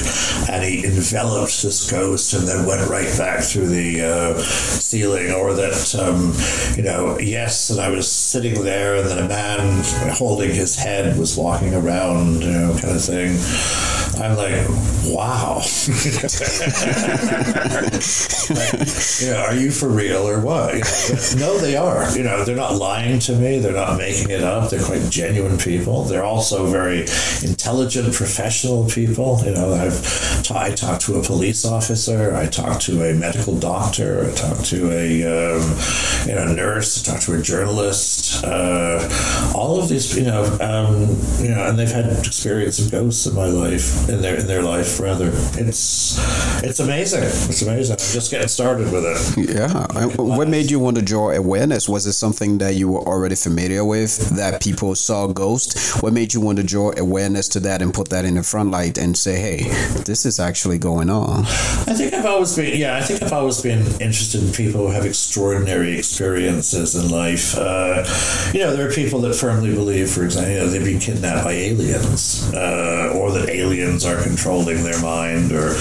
and 0.50 0.64
he 0.64 0.86
enveloped 0.86 1.62
this 1.62 1.90
ghost 1.90 2.34
and 2.34 2.48
then 2.48 2.66
went 2.66 2.90
right 2.90 3.12
back 3.18 3.44
through 3.44 3.68
the 3.68 4.02
uh, 4.02 4.38
ceiling, 4.40 5.32
or 5.32 5.54
that, 5.54 5.96
um, 5.96 6.34
you 6.78 6.84
know, 6.84 7.18
yes, 7.20 7.70
and 7.70 7.80
I 7.80 7.90
was 7.90 8.12
sitting 8.12 8.64
there, 8.64 8.98
and 8.98 9.08
then 9.08 9.20
a 9.20 9.28
man 9.28 9.84
holding 10.14 10.54
his 10.54 10.76
head 10.76 11.18
was 11.18 11.38
walking 11.38 11.74
around, 11.74 12.42
you 12.42 12.52
know, 12.52 12.78
kind 12.80 12.96
of 12.96 13.04
thing. 13.04 13.38
I'm 14.22 14.38
like, 14.38 14.55
wow. 15.06 15.62
like, 18.50 18.86
you 19.22 19.32
know, 19.32 19.46
are 19.48 19.56
you 19.56 19.72
for 19.72 19.90
real 19.90 20.28
or 20.28 20.40
what? 20.42 20.76
You 20.76 21.40
know, 21.40 21.46
no, 21.46 21.58
they 21.60 21.76
are. 21.76 22.18
You 22.18 22.24
know, 22.24 22.44
they're 22.44 22.56
not 22.56 22.76
lying 22.76 23.20
to 23.20 23.36
me. 23.36 23.60
They're 23.60 23.74
not 23.74 23.98
making 23.98 24.32
it 24.32 24.44
up. 24.44 24.70
They're 24.70 24.84
quite 24.84 25.10
genuine 25.12 25.58
people. 25.58 26.04
They're 26.04 26.24
also 26.24 26.66
very 26.68 27.02
intelligent, 27.44 28.14
professional 28.14 28.90
people. 28.90 29.42
You 29.46 29.52
know, 29.54 29.74
I've 29.74 30.52
I 30.52 30.72
talked 30.72 31.02
to 31.06 31.16
a 31.16 31.24
police 31.24 31.66
officer. 31.66 32.36
I 32.36 32.48
talked 32.48 32.82
to 32.84 33.04
a 33.04 33.14
medical 33.14 33.58
doctor. 33.58 34.26
I 34.26 34.32
talked 34.34 34.66
to 34.66 34.92
a 34.92 35.24
um, 35.24 35.62
you 36.28 36.36
know 36.36 36.52
nurse. 36.54 37.02
I 37.08 37.12
talked 37.12 37.26
to 37.26 37.34
a 37.34 37.42
journalist. 37.42 38.44
Uh, 38.44 39.08
all 39.56 39.80
of 39.80 39.90
these, 39.90 40.16
you 40.18 40.24
know, 40.26 40.44
um, 40.62 41.16
you 41.42 41.50
know, 41.50 41.68
and 41.68 41.78
they've 41.78 41.92
had 41.92 42.06
experience 42.26 42.80
of 42.80 42.92
ghosts 42.92 43.26
in 43.26 43.36
my 43.36 43.46
life 43.46 44.10
in 44.10 44.22
their 44.22 44.42
in 44.46 44.48
their 44.48 44.62
life 44.62 45.00
rather. 45.00 45.32
It's 45.58 46.18
it's 46.64 46.80
amazing. 46.80 47.24
It's 47.24 47.62
amazing. 47.62 47.94
I'm 47.94 47.98
just 47.98 48.30
getting 48.32 48.48
started 48.48 48.92
with 48.92 49.06
it. 49.06 49.56
Yeah. 49.56 49.88
What 50.16 50.48
made 50.48 50.70
you 50.70 50.80
want 50.80 50.98
to 50.98 51.02
draw 51.02 51.32
awareness? 51.32 51.90
Was 51.90 52.06
it 52.06 52.14
something 52.14 52.60
that 52.60 52.76
you 52.76 52.90
were 52.90 53.02
already 53.02 53.36
familiar 53.36 53.84
with 53.84 54.30
that 54.38 54.62
people 54.62 54.94
saw 54.96 55.28
ghosts? 55.28 56.00
What 56.02 56.14
made 56.14 56.34
you 56.34 56.42
want 56.42 56.58
to 56.60 56.64
draw 56.64 56.92
awareness 56.98 57.48
to 57.50 57.60
that 57.62 57.82
and 57.82 57.94
put 57.94 58.10
that 58.10 58.26
in 58.26 58.36
the 58.36 58.44
front 58.44 58.70
light 58.72 58.98
and 58.98 59.18
say, 59.18 59.40
"Hey, 59.40 59.64
this 60.06 60.26
is 60.26 60.40
actually 60.40 60.78
going 60.78 61.10
on"? 61.10 61.46
I 61.90 61.94
think 61.98 62.14
I've 62.14 62.26
always 62.26 62.56
been 62.56 62.78
yeah. 62.80 62.98
I 62.98 63.02
think 63.02 63.24
I've 63.24 63.34
always 63.34 63.62
been 63.62 63.82
interested 64.00 64.44
in 64.44 64.52
people 64.52 64.82
who 64.86 64.92
have 64.94 65.06
extraordinary 65.06 65.98
experiences 65.98 66.96
in 66.96 67.10
life. 67.10 67.58
Uh, 67.58 68.06
you 68.54 68.60
know, 68.60 68.76
there 68.76 68.88
are 68.88 68.92
people 68.92 69.22
that 69.22 69.34
firmly 69.36 69.74
believe, 69.74 70.10
for 70.12 70.24
example, 70.24 70.52
you 70.54 70.60
know, 70.60 70.68
they've 70.68 70.84
been 70.84 71.00
kidnapped 71.00 71.44
by 71.44 71.54
aliens, 71.54 72.52
uh, 72.54 73.14
or 73.16 73.32
that 73.32 73.50
aliens 73.50 74.06
are 74.06 74.22
controlling 74.36 74.84
their 74.84 75.02
mind 75.02 75.52
or 75.54 75.74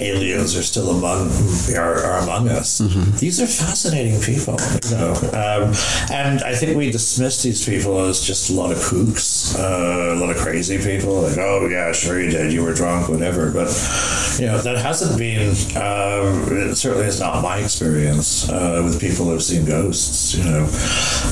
aliens 0.00 0.56
are 0.56 0.62
still 0.62 0.90
among 0.90 1.30
are, 1.76 2.04
are 2.04 2.18
among 2.18 2.48
us. 2.48 2.80
Mm-hmm. 2.80 3.16
These 3.18 3.40
are 3.40 3.46
fascinating 3.46 4.20
people, 4.20 4.58
you 4.84 4.96
know. 4.96 5.14
Um, 5.30 5.72
and 6.10 6.42
I 6.42 6.54
think 6.54 6.76
we 6.76 6.90
dismiss 6.90 7.42
these 7.42 7.64
people 7.64 8.00
as 8.00 8.20
just 8.20 8.50
a 8.50 8.54
lot 8.54 8.72
of 8.72 8.78
kooks, 8.78 9.56
uh, 9.56 10.14
a 10.14 10.18
lot 10.18 10.30
of 10.34 10.38
crazy 10.38 10.78
people. 10.78 11.22
Like, 11.22 11.38
oh 11.38 11.68
yeah, 11.68 11.92
sure 11.92 12.20
you 12.20 12.30
did, 12.30 12.52
you 12.52 12.64
were 12.64 12.74
drunk, 12.74 13.08
whatever. 13.08 13.52
But 13.52 13.70
you 14.40 14.46
know 14.46 14.58
that 14.58 14.76
hasn't 14.78 15.16
been. 15.16 15.50
Uh, 15.76 16.46
it 16.50 16.76
certainly 16.76 17.06
is 17.06 17.20
not 17.20 17.42
my 17.42 17.58
experience 17.58 18.48
uh, 18.50 18.82
with 18.84 19.00
people 19.00 19.26
who've 19.26 19.42
seen 19.42 19.64
ghosts. 19.64 20.34
You 20.34 20.44
know, 20.44 20.64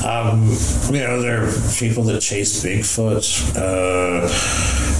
um, 0.07 0.47
you 0.93 1.01
know 1.01 1.21
there 1.21 1.43
are 1.43 1.51
people 1.77 2.03
that 2.03 2.21
chase 2.21 2.63
Bigfoot, 2.63 3.55
uh, 3.57 4.27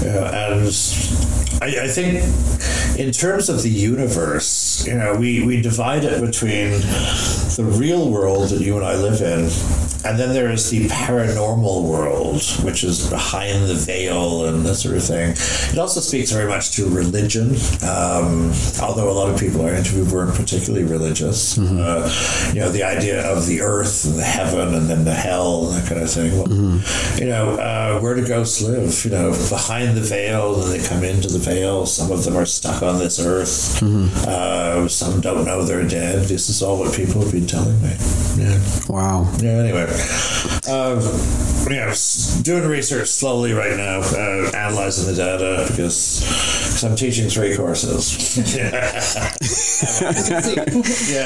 and 0.05 0.69
I, 1.61 1.68
I 1.77 1.87
think 1.87 2.23
in 2.97 3.11
terms 3.11 3.49
of 3.49 3.61
the 3.63 3.69
universe, 3.69 4.85
you 4.87 4.95
know, 4.95 5.15
we, 5.15 5.45
we 5.45 5.61
divide 5.61 6.03
it 6.03 6.21
between 6.21 6.71
the 6.71 7.65
real 7.77 8.09
world 8.09 8.49
that 8.49 8.61
you 8.61 8.75
and 8.75 8.85
I 8.85 8.95
live 8.95 9.21
in 9.21 9.49
and 10.05 10.17
then 10.17 10.33
there 10.33 10.49
is 10.49 10.69
the 10.69 10.87
paranormal 10.87 11.83
world, 11.83 12.41
which 12.63 12.83
is 12.85 13.09
behind 13.09 13.67
the 13.67 13.73
veil 13.73 14.45
and 14.45 14.65
that 14.65 14.75
sort 14.75 14.95
of 14.95 15.03
thing. 15.03 15.31
It 15.31 15.77
also 15.77 15.99
speaks 15.99 16.31
very 16.31 16.47
much 16.47 16.71
to 16.77 16.87
religion, 16.89 17.55
um, 17.83 18.53
although 18.81 19.09
a 19.09 19.11
lot 19.11 19.29
of 19.29 19.37
people 19.37 19.65
I 19.65 19.71
interviewed 19.71 20.09
weren't 20.09 20.35
particularly 20.35 20.85
religious. 20.85 21.57
Mm-hmm. 21.57 21.79
Uh, 21.81 22.53
you 22.53 22.61
know, 22.61 22.71
the 22.71 22.83
idea 22.83 23.29
of 23.29 23.45
the 23.45 23.61
earth 23.61 24.05
and 24.05 24.17
the 24.17 24.23
heaven 24.23 24.73
and 24.73 24.89
then 24.89 25.03
the 25.03 25.13
hell 25.13 25.67
and 25.69 25.81
that 25.81 25.89
kind 25.89 26.01
of 26.01 26.09
thing. 26.09 26.31
Well, 26.31 26.47
mm-hmm. 26.47 27.19
You 27.21 27.29
know, 27.29 27.55
uh, 27.55 27.99
where 27.99 28.15
do 28.15 28.25
ghosts 28.25 28.61
live? 28.61 29.03
You 29.03 29.11
know, 29.11 29.31
behind 29.49 29.97
the 29.97 30.01
veil, 30.01 30.61
and 30.61 30.71
they 30.71 30.87
come 30.87 31.03
into 31.03 31.27
the 31.27 31.39
veil. 31.39 31.58
Some 31.85 32.11
of 32.11 32.23
them 32.23 32.35
are 32.37 32.45
stuck 32.45 32.81
on 32.81 32.99
this 32.99 33.19
earth. 33.19 33.79
Mm-hmm. 33.81 34.25
Uh, 34.27 34.87
some 34.87 35.21
don't 35.21 35.45
know 35.45 35.63
they're 35.63 35.87
dead. 35.87 36.25
This 36.25 36.49
is 36.49 36.61
all 36.61 36.79
what 36.79 36.95
people 36.95 37.21
have 37.21 37.31
been 37.31 37.47
telling 37.47 37.81
me. 37.81 37.95
Yeah. 38.37 38.59
Wow. 38.87 39.31
Yeah. 39.39 39.51
Anyway. 39.51 39.87
Uh, 40.67 41.01
yeah, 41.69 41.93
doing 42.41 42.67
research 42.67 43.07
slowly 43.09 43.53
right 43.53 43.75
now, 43.75 43.99
uh, 43.99 44.51
analyzing 44.55 45.13
the 45.13 45.15
data 45.15 45.65
because 45.69 46.21
cause 46.71 46.83
I'm 46.83 46.95
teaching 46.95 47.29
three 47.29 47.55
courses. 47.55 48.37
yeah, 48.55 48.81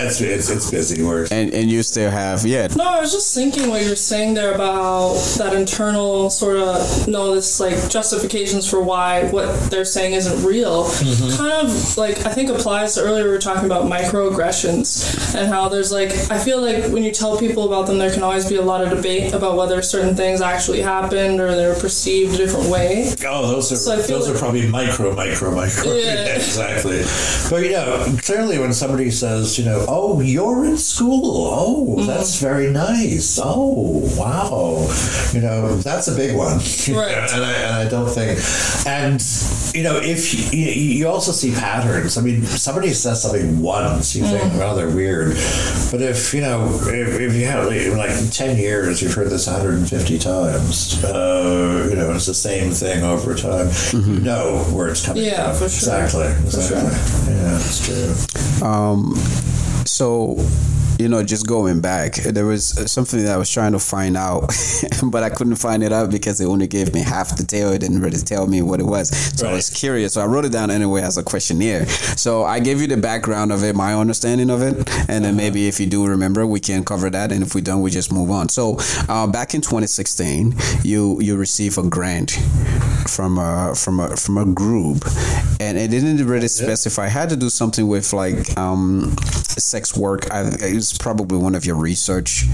it's, 0.05 0.21
it's, 0.21 0.49
it's 0.49 0.71
busy 0.71 1.03
work. 1.03 1.29
And, 1.31 1.53
and 1.53 1.69
you 1.69 1.83
still 1.83 2.09
have, 2.09 2.45
yeah. 2.45 2.67
No, 2.75 2.85
I 2.85 2.99
was 3.01 3.11
just 3.11 3.33
thinking 3.35 3.69
what 3.69 3.83
you 3.83 3.89
were 3.89 3.95
saying 3.95 4.33
there 4.33 4.53
about 4.53 5.15
that 5.37 5.53
internal 5.53 6.29
sort 6.29 6.57
of, 6.57 7.07
you 7.07 7.13
no, 7.13 7.35
this 7.35 7.59
like 7.59 7.89
justifications 7.89 8.69
for 8.69 8.81
why 8.81 9.29
what 9.29 9.69
they're 9.69 9.85
saying 9.85 10.13
isn't 10.25 10.47
real. 10.47 10.85
Mm-hmm. 10.85 11.37
Kind 11.37 11.67
of 11.67 11.97
like, 11.97 12.25
I 12.25 12.33
think 12.33 12.49
applies 12.49 12.95
to 12.95 13.01
earlier 13.01 13.25
we 13.25 13.29
were 13.29 13.39
talking 13.39 13.65
about 13.65 13.85
microaggressions 13.85 15.35
and 15.35 15.47
how 15.51 15.69
there's 15.69 15.91
like, 15.91 16.11
I 16.31 16.39
feel 16.39 16.61
like 16.61 16.91
when 16.91 17.03
you 17.03 17.11
tell 17.11 17.37
people 17.37 17.65
about 17.65 17.87
them, 17.87 17.97
there 17.97 18.11
can 18.11 18.23
always 18.23 18.47
be 18.47 18.55
a 18.55 18.61
lot 18.61 18.81
of 18.81 18.89
debate 18.89 19.33
about 19.33 19.57
whether 19.57 19.81
certain 19.81 20.15
things 20.15 20.41
actually 20.41 20.81
happened 20.81 21.39
or 21.39 21.55
they 21.55 21.67
were 21.67 21.75
perceived 21.75 22.35
a 22.35 22.37
different 22.37 22.69
way. 22.69 23.13
Oh, 23.25 23.47
those 23.47 23.71
are 23.71 23.75
so 23.75 23.97
those 23.97 24.27
like, 24.27 24.35
are 24.35 24.39
probably 24.39 24.67
micro, 24.67 25.15
micro, 25.15 25.53
micro. 25.55 25.93
Yeah. 25.93 26.25
exactly. 26.35 27.03
But 27.49 27.65
you 27.65 27.71
know, 27.71 28.17
clearly 28.23 28.59
when 28.59 28.73
somebody 28.73 29.11
says, 29.11 29.57
you 29.57 29.65
know, 29.65 29.85
oh, 29.87 30.21
you're 30.21 30.65
in 30.65 30.77
school. 30.77 31.47
Oh, 31.51 31.95
mm-hmm. 31.97 32.07
that's 32.07 32.39
very 32.39 32.71
nice. 32.71 33.39
Oh, 33.41 34.01
wow. 34.17 34.87
You 35.33 35.41
know, 35.41 35.75
that's 35.77 36.07
a 36.07 36.15
big 36.15 36.35
one. 36.35 36.59
Right. 36.93 37.15
and, 37.33 37.43
I, 37.43 37.53
and 37.53 37.75
I 37.75 37.89
don't 37.89 38.09
think, 38.09 38.39
and 38.85 39.21
you 39.73 39.83
know, 39.83 39.99
if 40.13 40.53
you, 40.53 40.59
you 40.59 41.07
also 41.07 41.31
see 41.31 41.53
patterns. 41.53 42.17
I 42.17 42.21
mean, 42.21 42.43
somebody 42.43 42.93
says 42.93 43.21
something 43.21 43.61
once, 43.61 44.15
you 44.15 44.23
mm. 44.23 44.39
think, 44.39 44.53
they're 44.53 44.89
weird. 44.89 45.29
But 45.91 46.01
if 46.01 46.33
you 46.33 46.41
know, 46.41 46.67
if, 46.83 47.19
if 47.19 47.33
you 47.35 47.45
have 47.45 47.65
like 47.97 48.31
10 48.31 48.57
years, 48.57 49.01
you've 49.01 49.13
heard 49.13 49.29
this 49.29 49.47
150 49.47 50.19
times. 50.19 51.03
Uh, 51.03 51.87
you 51.89 51.95
know, 51.95 52.13
it's 52.13 52.25
the 52.25 52.33
same 52.33 52.71
thing 52.71 53.03
over 53.03 53.35
time. 53.35 53.67
Mm-hmm. 53.67 54.13
You 54.15 54.19
know 54.21 54.57
where 54.71 54.89
it's 54.89 55.05
coming 55.05 55.23
yeah, 55.23 55.51
from. 55.53 55.67
for 55.67 55.69
sure. 55.69 55.99
Exactly. 56.01 56.45
exactly. 56.45 56.89
Sure. 56.91 57.33
Yeah, 57.33 57.55
it's 57.55 58.59
true. 58.59 58.67
Um, 58.67 59.15
so 59.85 60.37
you 60.99 61.07
know, 61.07 61.23
just 61.23 61.47
going 61.47 61.81
back, 61.81 62.15
there 62.15 62.45
was 62.45 62.91
something 62.91 63.23
that 63.23 63.33
I 63.33 63.37
was 63.37 63.49
trying 63.49 63.73
to 63.73 63.79
find 63.79 64.17
out, 64.17 64.51
but 65.03 65.23
I 65.23 65.29
couldn't 65.29 65.55
find 65.55 65.83
it 65.83 65.91
out 65.91 66.11
because 66.11 66.39
it 66.41 66.45
only 66.45 66.67
gave 66.67 66.93
me 66.93 67.01
half 67.01 67.35
the 67.35 67.43
tale. 67.43 67.71
It 67.71 67.79
didn't 67.79 68.01
really 68.01 68.17
tell 68.17 68.47
me 68.47 68.61
what 68.61 68.79
it 68.79 68.85
was. 68.85 69.09
So 69.37 69.45
right. 69.45 69.53
I 69.53 69.55
was 69.55 69.69
curious. 69.69 70.13
So 70.13 70.21
I 70.21 70.25
wrote 70.25 70.45
it 70.45 70.51
down 70.51 70.71
anyway 70.71 71.01
as 71.01 71.17
a 71.17 71.23
questionnaire. 71.23 71.85
So 71.87 72.43
I 72.43 72.59
gave 72.59 72.81
you 72.81 72.87
the 72.87 72.97
background 72.97 73.51
of 73.51 73.63
it, 73.63 73.75
my 73.75 73.93
understanding 73.93 74.49
of 74.49 74.61
it, 74.61 74.75
and 75.09 75.23
then 75.23 75.25
uh-huh. 75.25 75.33
maybe 75.33 75.67
if 75.67 75.79
you 75.79 75.85
do 75.85 76.05
remember, 76.05 76.45
we 76.45 76.59
can 76.59 76.83
cover 76.83 77.09
that. 77.09 77.31
And 77.31 77.43
if 77.43 77.55
we 77.55 77.61
don't, 77.61 77.81
we 77.81 77.91
just 77.91 78.11
move 78.11 78.31
on. 78.31 78.49
So 78.49 78.77
uh, 79.09 79.27
back 79.27 79.53
in 79.53 79.61
2016, 79.61 80.55
you 80.83 81.19
you 81.21 81.35
receive 81.35 81.77
a 81.77 81.83
grant 81.83 82.31
from 83.07 83.37
a 83.37 83.73
from 83.75 83.99
a 83.99 84.15
from 84.15 84.37
a 84.37 84.45
group, 84.45 85.05
and 85.59 85.77
it 85.77 85.89
didn't 85.89 86.25
really 86.25 86.47
specify. 86.47 87.05
I 87.05 87.09
had 87.09 87.29
to 87.29 87.35
do 87.35 87.49
something 87.49 87.87
with 87.87 88.13
like 88.13 88.57
um, 88.57 89.15
sex 89.57 89.95
work. 89.95 90.31
I, 90.31 90.43
it's 90.91 90.97
probably 90.97 91.37
one 91.37 91.55
of 91.55 91.65
your 91.65 91.75
research, 91.75 92.45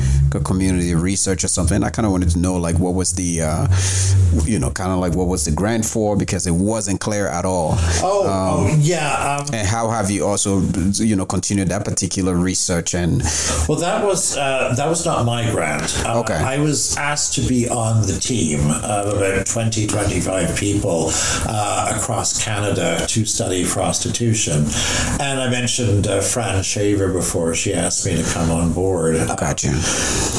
community 0.43 0.93
research 0.95 1.43
or 1.43 1.47
something. 1.47 1.84
I 1.84 1.89
kind 1.89 2.05
of 2.05 2.11
wanted 2.11 2.30
to 2.32 2.39
know 2.39 2.57
like 2.57 2.77
what 2.77 2.93
was 2.93 3.13
the, 3.13 3.41
uh, 3.41 3.67
you 4.45 4.59
know, 4.59 4.69
kind 4.69 4.91
of 4.91 4.99
like 4.99 5.15
what 5.15 5.27
was 5.27 5.45
the 5.45 5.51
grant 5.51 5.86
for 5.86 6.15
because 6.15 6.45
it 6.47 6.53
wasn't 6.53 6.99
clear 6.99 7.27
at 7.27 7.45
all. 7.45 7.75
Oh, 8.01 8.27
um, 8.27 8.71
oh 8.71 8.77
yeah. 8.80 9.39
Um, 9.39 9.47
and 9.53 9.67
how 9.67 9.89
have 9.89 10.11
you 10.11 10.25
also, 10.25 10.61
you 10.93 11.15
know, 11.15 11.25
continued 11.25 11.69
that 11.69 11.86
particular 11.86 12.36
research 12.36 12.93
and? 12.93 13.21
Well, 13.67 13.80
that 13.80 14.05
was 14.05 14.38
uh, 14.38 14.73
that 14.75 14.88
was 14.88 15.05
not 15.05 15.25
my 15.25 15.49
grant. 15.51 16.05
Uh, 16.05 16.19
okay. 16.21 16.36
I 16.36 16.59
was 16.59 16.97
asked 16.97 17.34
to 17.36 17.41
be 17.41 17.67
on 17.69 18.01
the 18.01 18.19
team 18.19 18.69
of 18.71 19.17
about 19.17 19.45
20, 19.45 19.88
25 19.88 20.57
people 20.57 21.09
uh, 21.47 21.93
across 21.95 22.43
Canada 22.43 23.05
to 23.07 23.25
study 23.25 23.65
prostitution, 23.65 24.65
and 25.19 25.39
I 25.39 25.49
mentioned 25.49 26.07
uh, 26.07 26.21
Fran 26.21 26.63
Shaver 26.63 27.11
before. 27.11 27.55
She 27.55 27.73
asked 27.73 28.05
me 28.05 28.18
to 28.24 28.34
come 28.34 28.51
on 28.51 28.74
board. 28.74 29.15
Gotcha. 29.38 29.72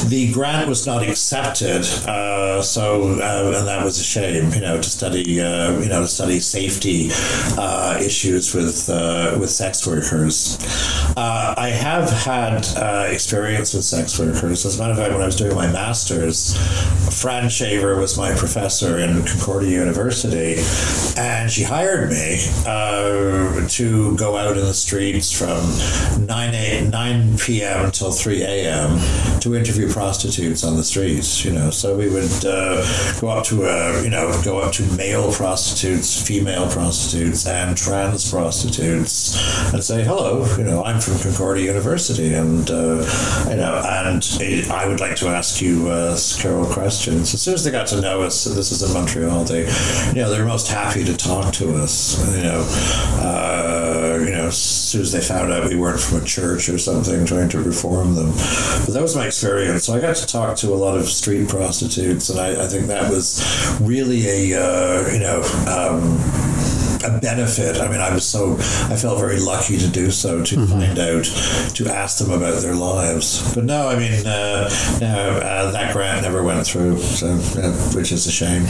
The 0.07 0.31
grant 0.31 0.67
was 0.67 0.85
not 0.85 1.03
accepted, 1.03 1.85
uh, 2.07 2.61
so 2.61 3.19
uh, 3.19 3.53
and 3.57 3.67
that 3.67 3.83
was 3.83 3.99
a 3.99 4.03
shame. 4.03 4.51
You 4.53 4.61
know, 4.61 4.77
to 4.77 4.89
study, 4.89 5.41
uh, 5.41 5.79
you 5.79 5.89
know, 5.89 6.01
to 6.01 6.07
study 6.07 6.39
safety 6.39 7.09
uh, 7.57 7.99
issues 7.99 8.53
with 8.53 8.89
uh, 8.89 9.37
with 9.39 9.49
sex 9.49 9.85
workers. 9.85 10.57
Uh, 11.17 11.53
I 11.57 11.69
have 11.69 12.09
had 12.09 12.65
experience 13.11 13.73
with 13.73 13.83
sex 13.83 14.17
workers. 14.19 14.65
As 14.65 14.79
a 14.79 14.81
matter 14.81 14.93
of 14.93 14.97
fact, 14.97 15.13
when 15.13 15.21
I 15.21 15.25
was 15.25 15.35
doing 15.35 15.55
my 15.55 15.71
master's, 15.71 16.55
Fran 17.21 17.49
Shaver 17.49 17.99
was 17.99 18.17
my 18.17 18.33
professor 18.35 18.99
in 18.99 19.23
Concordia 19.25 19.79
University, 19.79 20.55
and 21.17 21.49
she 21.51 21.63
hired 21.63 22.09
me 22.09 22.37
to 23.67 24.15
go 24.17 24.37
out 24.37 24.57
in 24.57 24.65
the 24.65 24.73
streets 24.73 25.31
from 25.31 26.25
9, 26.25 26.55
8, 26.55 26.89
9 26.89 27.37
p.m 27.37 27.70
until 27.79 28.11
3 28.11 28.43
a.m. 28.43 28.99
to 29.39 29.55
interview 29.55 29.89
prostitutes 29.89 30.63
on 30.63 30.75
the 30.75 30.83
streets, 30.83 31.43
you 31.45 31.51
know. 31.51 31.69
So 31.69 31.97
we 31.97 32.09
would 32.09 32.45
uh, 32.45 33.19
go 33.19 33.29
up 33.29 33.45
to, 33.45 33.63
uh, 33.63 34.01
you 34.03 34.09
know, 34.09 34.39
go 34.43 34.59
up 34.59 34.73
to 34.73 34.83
male 34.97 35.31
prostitutes, 35.31 36.21
female 36.21 36.69
prostitutes, 36.69 37.45
and 37.47 37.77
trans 37.77 38.29
prostitutes 38.29 39.71
and 39.73 39.83
say, 39.83 40.03
hello, 40.03 40.45
you 40.57 40.63
know, 40.63 40.83
I'm 40.83 40.99
from 40.99 41.19
Concordia 41.19 41.65
University 41.65 42.33
and, 42.33 42.69
uh, 42.69 43.05
you 43.49 43.55
know, 43.55 43.81
and 43.85 44.23
I 44.71 44.87
would 44.87 44.99
like 44.99 45.15
to 45.17 45.27
ask 45.27 45.61
you 45.61 45.89
uh, 45.89 46.15
several 46.15 46.65
questions. 46.65 47.33
As 47.33 47.41
soon 47.41 47.53
as 47.53 47.63
they 47.63 47.71
got 47.71 47.87
to 47.87 48.01
know 48.01 48.21
us, 48.21 48.43
this 48.43 48.71
is 48.71 48.83
in 48.83 48.93
Montreal, 48.93 49.43
they, 49.45 49.61
you 50.09 50.21
know, 50.21 50.29
they're 50.29 50.45
most 50.45 50.67
happy 50.67 51.03
to 51.03 51.15
talk 51.15 51.53
to 51.53 51.75
us, 51.75 52.19
you 52.35 52.43
know, 52.43 52.65
uh, 53.21 54.19
you 54.23 54.31
know, 54.31 54.47
as 54.47 54.57
soon 54.57 55.01
as 55.01 55.11
they 55.11 55.21
found 55.21 55.51
out 55.51 55.69
we 55.69 55.75
weren't 55.75 55.99
from 55.99 56.21
a 56.21 56.25
church 56.25 56.69
or 56.69 56.77
something, 56.77 57.25
trying 57.25 57.49
to 57.49 57.60
reform 57.61 58.15
them. 58.15 58.31
But 58.85 58.93
that 58.93 59.01
was 59.01 59.15
my 59.15 59.27
experience. 59.27 59.85
So 59.85 59.93
I 59.93 59.99
got 59.99 60.15
to 60.17 60.25
talk 60.25 60.57
to 60.57 60.73
a 60.73 60.75
lot 60.75 60.97
of 60.97 61.07
street 61.07 61.49
prostitutes, 61.49 62.29
and 62.29 62.39
I, 62.39 62.63
I 62.63 62.67
think 62.67 62.87
that 62.87 63.09
was 63.09 63.77
really 63.81 64.51
a 64.53 64.61
uh, 64.61 65.11
you 65.11 65.19
know. 65.19 65.41
Um, 65.67 66.17
a 67.03 67.19
benefit. 67.19 67.77
I 67.77 67.87
mean, 67.89 67.99
I 67.99 68.13
was 68.13 68.25
so 68.25 68.53
I 68.91 68.95
felt 68.95 69.19
very 69.19 69.39
lucky 69.39 69.77
to 69.77 69.87
do 69.87 70.11
so 70.11 70.43
to 70.43 70.55
mm-hmm. 70.55 70.71
find 70.71 70.99
out 70.99 71.25
to 71.75 71.87
ask 71.87 72.19
them 72.19 72.31
about 72.31 72.61
their 72.61 72.75
lives. 72.75 73.53
But 73.55 73.65
no, 73.65 73.87
I 73.87 73.95
mean, 73.97 74.25
uh, 74.25 74.69
no, 74.99 75.39
uh, 75.43 75.71
that 75.71 75.93
grant 75.93 76.23
never 76.23 76.43
went 76.43 76.65
through, 76.65 76.99
so 76.99 77.27
uh, 77.27 77.71
which 77.95 78.11
is 78.11 78.27
a 78.27 78.31
shame. 78.31 78.63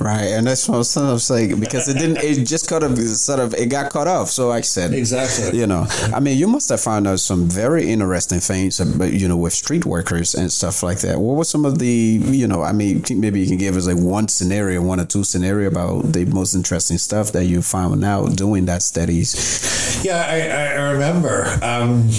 Right, 0.00 0.26
and 0.26 0.46
that's 0.46 0.68
what 0.68 0.76
I 0.76 0.78
was, 0.78 0.96
I 0.96 1.12
was 1.12 1.24
saying 1.24 1.60
because 1.60 1.88
it 1.88 1.98
didn't. 1.98 2.18
It 2.18 2.44
just 2.44 2.68
kind 2.68 2.84
of 2.84 2.98
sort 2.98 3.40
of 3.40 3.54
it 3.54 3.66
got 3.66 3.92
cut 3.92 4.08
off. 4.08 4.30
So 4.30 4.50
I 4.50 4.60
said 4.62 4.92
exactly. 4.92 5.58
You 5.58 5.66
know, 5.66 5.86
I 6.12 6.20
mean, 6.20 6.38
you 6.38 6.48
must 6.48 6.68
have 6.70 6.80
found 6.80 7.06
out 7.06 7.20
some 7.20 7.48
very 7.48 7.90
interesting 7.90 8.40
things, 8.40 8.80
about, 8.80 9.12
you 9.12 9.28
know, 9.28 9.36
with 9.36 9.52
street 9.52 9.84
workers 9.84 10.34
and 10.34 10.50
stuff 10.50 10.82
like 10.82 11.00
that. 11.00 11.18
What 11.18 11.36
were 11.36 11.44
some 11.44 11.64
of 11.64 11.78
the, 11.78 11.86
you 11.86 12.46
know, 12.46 12.62
I 12.62 12.72
mean, 12.72 13.04
maybe 13.10 13.40
you 13.40 13.46
can 13.46 13.58
give 13.58 13.76
us 13.76 13.86
like 13.86 13.96
one 13.96 14.28
scenario, 14.28 14.82
one 14.82 15.00
or 15.00 15.04
two 15.04 15.24
scenario 15.24 15.68
about 15.68 16.12
the 16.12 16.24
most 16.26 16.54
interesting 16.54 16.98
stuff 16.98 17.32
that 17.32 17.46
you 17.46 17.62
found 17.66 18.04
out 18.04 18.36
doing 18.36 18.66
that 18.66 18.82
studies. 18.82 20.04
Yeah, 20.04 20.24
I, 20.28 20.80
I 20.80 20.92
remember. 20.92 21.46
Um, 21.62 22.10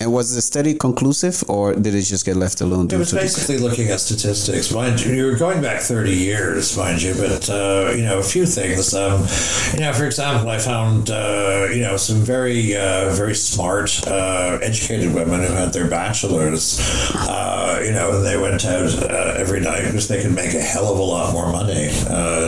and 0.00 0.12
was 0.12 0.34
the 0.34 0.40
study 0.40 0.74
conclusive, 0.74 1.42
or 1.48 1.74
did 1.74 1.94
it 1.94 2.02
just 2.02 2.24
get 2.24 2.36
left 2.36 2.60
alone? 2.60 2.88
It 2.90 2.96
was 2.96 3.12
basically 3.12 3.58
looking 3.58 3.88
at 3.88 4.00
statistics. 4.00 4.72
Mind 4.72 5.00
you, 5.04 5.14
you 5.14 5.26
were 5.26 5.36
going 5.36 5.60
back 5.62 5.80
30 5.80 6.12
years, 6.12 6.76
mind 6.76 7.02
you, 7.02 7.14
but, 7.14 7.48
uh, 7.50 7.92
you 7.96 8.02
know, 8.02 8.18
a 8.18 8.22
few 8.22 8.46
things. 8.46 8.94
Um, 8.94 9.26
you 9.74 9.80
know, 9.80 9.92
for 9.92 10.04
example, 10.04 10.48
I 10.48 10.58
found, 10.58 11.10
uh, 11.10 11.68
you 11.70 11.82
know, 11.82 11.96
some 11.96 12.18
very, 12.18 12.76
uh, 12.76 13.10
very 13.14 13.34
smart, 13.34 14.06
uh, 14.06 14.58
educated 14.62 15.12
women 15.14 15.40
who 15.40 15.52
had 15.52 15.72
their 15.72 15.88
bachelors, 15.88 16.80
uh, 17.14 17.80
you 17.84 17.92
know, 17.92 18.16
and 18.16 18.24
they 18.24 18.36
went 18.36 18.64
out 18.64 18.94
uh, 19.02 19.34
every 19.36 19.60
night 19.60 19.82
because 19.82 20.08
they 20.08 20.22
could 20.22 20.34
make 20.34 20.54
a 20.54 20.60
hell 20.60 20.92
of 20.92 20.98
a 20.98 21.02
lot 21.02 21.32
more 21.32 21.50
money 21.50 21.90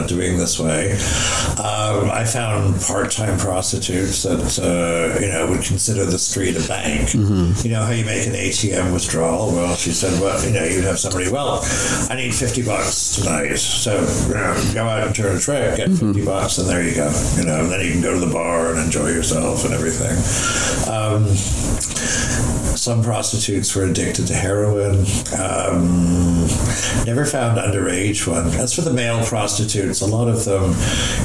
doing 0.06 0.38
this 0.38 0.58
way. 0.58 0.92
Um, 1.58 2.10
I 2.10 2.24
found 2.24 2.45
part 2.86 3.10
time 3.10 3.38
prostitutes 3.38 4.22
that, 4.22 5.18
you 5.20 5.28
know, 5.28 5.46
would 5.48 5.62
consider 5.62 6.04
the 6.04 6.18
street 6.18 6.56
a 6.56 6.66
bank. 6.68 7.10
Mm-hmm. 7.10 7.66
You 7.66 7.72
know, 7.72 7.84
how 7.84 7.92
you 7.92 8.04
make 8.04 8.26
an 8.26 8.34
ATM 8.34 8.92
withdrawal? 8.92 9.52
Well, 9.52 9.74
she 9.76 9.92
said, 9.92 10.20
well, 10.20 10.42
you 10.44 10.52
know, 10.52 10.64
you'd 10.64 10.84
have 10.84 10.98
somebody, 10.98 11.30
well, 11.30 11.60
I 12.10 12.16
need 12.16 12.34
50 12.34 12.64
bucks 12.64 13.16
tonight. 13.16 13.56
So, 13.56 14.00
you 14.28 14.34
know, 14.34 14.70
go 14.74 14.84
out 14.84 15.06
and 15.06 15.14
turn 15.14 15.36
a 15.36 15.40
trick, 15.40 15.76
get 15.76 15.90
mm-hmm. 15.90 16.12
50 16.12 16.24
bucks, 16.24 16.58
and 16.58 16.68
there 16.68 16.82
you 16.82 16.94
go. 16.94 17.12
You 17.36 17.44
know, 17.44 17.60
and 17.60 17.70
then 17.70 17.84
you 17.84 17.92
can 17.92 18.02
go 18.02 18.18
to 18.18 18.24
the 18.24 18.32
bar 18.32 18.70
and 18.70 18.80
enjoy 18.80 19.08
yourself 19.08 19.64
and 19.64 19.74
everything. 19.74 20.16
Um, 20.92 21.26
some 22.86 23.02
prostitutes 23.02 23.74
were 23.74 23.82
addicted 23.82 24.28
to 24.28 24.32
heroin. 24.32 25.04
Um, 25.36 26.46
never 27.04 27.24
found 27.24 27.58
underage 27.58 28.28
one. 28.28 28.46
As 28.60 28.72
for 28.72 28.82
the 28.82 28.92
male 28.92 29.26
prostitutes, 29.26 30.02
a 30.02 30.06
lot 30.06 30.28
of 30.28 30.44
them, 30.44 30.72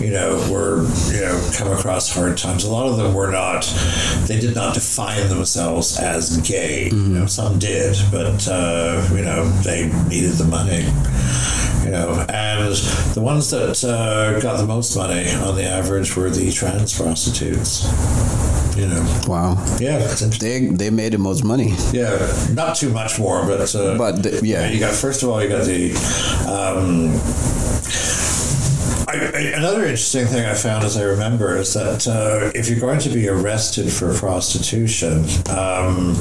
you 0.01 0.09
know, 0.09 0.37
were 0.51 0.81
you 1.13 1.21
know 1.21 1.51
come 1.55 1.71
across 1.71 2.11
hard 2.11 2.39
times. 2.39 2.63
A 2.63 2.71
lot 2.71 2.87
of 2.87 2.97
them 2.97 3.13
were 3.13 3.29
not. 3.29 3.71
They 4.25 4.39
did 4.39 4.55
not 4.55 4.73
define 4.73 5.29
themselves 5.29 5.99
as 5.99 6.37
gay. 6.37 6.89
Mm-hmm. 6.89 7.13
You 7.13 7.19
know, 7.19 7.25
some 7.27 7.59
did, 7.59 7.95
but 8.09 8.47
uh, 8.47 9.07
you 9.11 9.21
know 9.21 9.47
they 9.61 9.85
needed 10.09 10.31
the 10.31 10.45
money 10.45 10.87
you 11.85 11.91
know, 11.91 12.25
and 12.29 12.75
the 13.13 13.21
ones 13.21 13.51
that 13.51 13.83
uh, 13.83 14.39
got 14.39 14.57
the 14.57 14.65
most 14.65 14.95
money 14.95 15.29
on 15.31 15.55
the 15.55 15.63
average 15.63 16.15
were 16.15 16.29
the 16.31 16.51
trans 16.51 16.95
prostitutes 16.95 17.85
you 18.75 18.87
know. 18.87 19.21
Wow. 19.27 19.57
Yeah, 19.79 19.97
they 20.39 20.67
they 20.67 20.89
made 20.89 21.13
the 21.13 21.17
most 21.17 21.43
money. 21.43 21.73
Yeah, 21.91 22.17
not 22.53 22.75
too 22.75 22.89
much 22.89 23.19
more, 23.19 23.45
but 23.45 23.73
uh, 23.75 23.97
but 23.97 24.23
the, 24.23 24.41
yeah, 24.43 24.69
you 24.69 24.79
got 24.79 24.93
first 24.93 25.23
of 25.23 25.29
all 25.29 25.41
you 25.41 25.49
got 25.49 25.65
the. 25.65 25.91
Um, 26.47 28.20
I, 29.07 29.53
another 29.55 29.81
interesting 29.81 30.25
thing 30.25 30.45
I 30.45 30.53
found 30.53 30.83
as 30.83 30.97
I 30.97 31.03
remember 31.03 31.57
is 31.57 31.73
that 31.73 32.07
uh, 32.07 32.51
if 32.53 32.69
you're 32.69 32.79
going 32.79 32.99
to 32.99 33.09
be 33.09 33.27
arrested 33.27 33.91
for 33.91 34.13
prostitution, 34.13 35.25
um, 35.49 36.15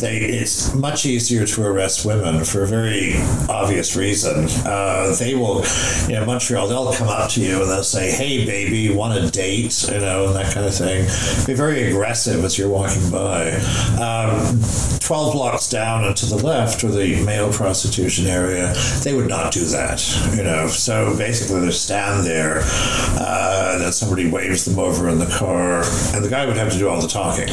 they, 0.00 0.18
it's 0.20 0.74
much 0.74 1.04
easier 1.06 1.46
to 1.46 1.66
arrest 1.66 2.04
women 2.06 2.44
for 2.44 2.62
a 2.62 2.66
very 2.66 3.14
obvious 3.48 3.96
reason. 3.96 4.46
Uh, 4.64 5.14
they 5.18 5.34
will, 5.34 5.64
you 6.08 6.14
know, 6.14 6.24
Montreal, 6.24 6.68
they'll 6.68 6.92
come 6.92 7.08
up 7.08 7.30
to 7.32 7.40
you 7.40 7.60
and 7.60 7.70
they'll 7.70 7.82
say, 7.82 8.10
hey, 8.10 8.46
baby, 8.46 8.94
want 8.94 9.18
a 9.18 9.30
date? 9.30 9.88
You 9.88 10.00
know, 10.00 10.26
and 10.26 10.36
that 10.36 10.54
kind 10.54 10.66
of 10.66 10.74
thing. 10.74 11.04
Be 11.46 11.54
very 11.54 11.84
aggressive 11.84 12.44
as 12.44 12.58
you're 12.58 12.68
walking 12.68 13.10
by. 13.10 13.52
Um, 14.00 14.60
12 15.00 15.32
blocks 15.32 15.68
down 15.68 16.04
and 16.04 16.16
to 16.16 16.26
the 16.26 16.36
left, 16.36 16.84
or 16.84 16.88
the 16.88 17.20
male 17.24 17.52
prostitution 17.52 18.26
area, 18.26 18.72
they 19.02 19.12
would 19.12 19.28
not 19.28 19.52
do 19.52 19.64
that, 19.64 20.00
you 20.36 20.44
know. 20.44 20.68
So 20.68 21.16
basically, 21.16 21.60
they're 21.60 21.72
stand 21.90 22.24
there, 22.24 22.60
uh, 23.18 23.72
and 23.72 23.80
then 23.82 23.90
somebody 23.90 24.30
waves 24.30 24.64
them 24.64 24.78
over 24.78 25.08
in 25.08 25.18
the 25.18 25.26
car, 25.26 25.82
and 26.14 26.24
the 26.24 26.28
guy 26.30 26.46
would 26.46 26.56
have 26.56 26.70
to 26.70 26.78
do 26.78 26.88
all 26.88 27.00
the 27.00 27.08
talking. 27.08 27.48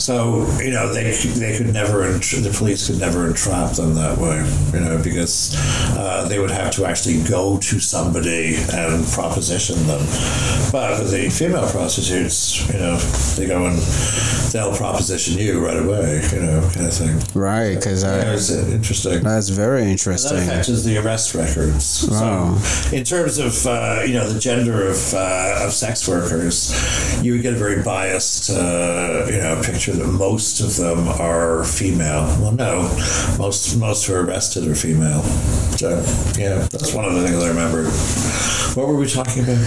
So 0.00 0.46
you 0.58 0.70
know 0.70 0.90
they 0.90 1.12
they 1.12 1.58
could 1.58 1.74
never 1.74 2.12
the 2.12 2.54
police 2.56 2.86
could 2.86 2.98
never 2.98 3.26
entrap 3.26 3.72
them 3.72 3.94
that 3.94 4.16
way, 4.16 4.38
you 4.72 4.80
know, 4.80 4.96
because 5.02 5.54
uh, 5.98 6.26
they 6.28 6.38
would 6.38 6.50
have 6.50 6.72
to 6.76 6.86
actually 6.86 7.22
go 7.24 7.58
to 7.58 7.78
somebody 7.78 8.56
and 8.72 9.04
proposition 9.08 9.76
them. 9.86 10.00
But 10.72 11.00
with 11.00 11.10
the 11.10 11.28
female 11.28 11.68
prostitutes, 11.68 12.66
you 12.72 12.78
know, 12.78 12.96
they 13.36 13.46
go 13.46 13.66
and 13.66 13.78
they'll 14.52 14.74
proposition 14.74 15.38
you 15.38 15.64
right 15.64 15.76
away, 15.76 16.22
you 16.32 16.40
know, 16.40 16.70
kind 16.72 16.86
of 16.86 16.94
thing. 16.94 17.20
Right, 17.34 17.74
because 17.74 18.02
yeah, 18.02 18.32
it's 18.32 18.50
interesting. 18.50 19.22
That's 19.22 19.50
very 19.50 19.90
interesting. 19.90 20.38
And 20.38 20.48
that 20.48 20.60
affects 20.68 20.84
the 20.84 20.98
arrest 20.98 21.34
records. 21.34 22.08
Wow. 22.10 22.56
So 22.56 22.96
in 22.96 23.04
terms 23.04 23.38
of 23.38 23.52
uh, 23.66 24.02
you 24.06 24.14
know 24.14 24.28
the 24.28 24.38
gender 24.38 24.88
of 24.88 25.14
uh, 25.14 25.64
of 25.64 25.72
sex 25.72 26.08
workers, 26.08 26.72
you 27.22 27.32
would 27.32 27.42
get 27.42 27.54
a 27.54 27.56
very 27.56 27.82
biased 27.82 28.50
uh, 28.50 29.26
you 29.30 29.38
know 29.38 29.60
picture 29.64 29.92
that 29.92 30.06
most 30.06 30.60
of 30.60 30.76
them 30.76 31.08
are 31.08 31.64
female. 31.64 32.26
Well, 32.40 32.52
no, 32.52 32.82
most 33.38 33.76
most 33.76 34.06
who 34.06 34.14
are 34.14 34.24
arrested 34.24 34.66
are 34.68 34.74
female. 34.74 35.22
So 35.76 35.90
yeah, 36.38 36.66
that's 36.70 36.94
one 36.94 37.04
of 37.04 37.14
the 37.14 37.26
things 37.26 37.42
I 37.42 37.48
remember. 37.48 37.84
What 38.74 38.88
were 38.88 38.96
we 38.96 39.08
talking 39.08 39.44
about? 39.44 39.58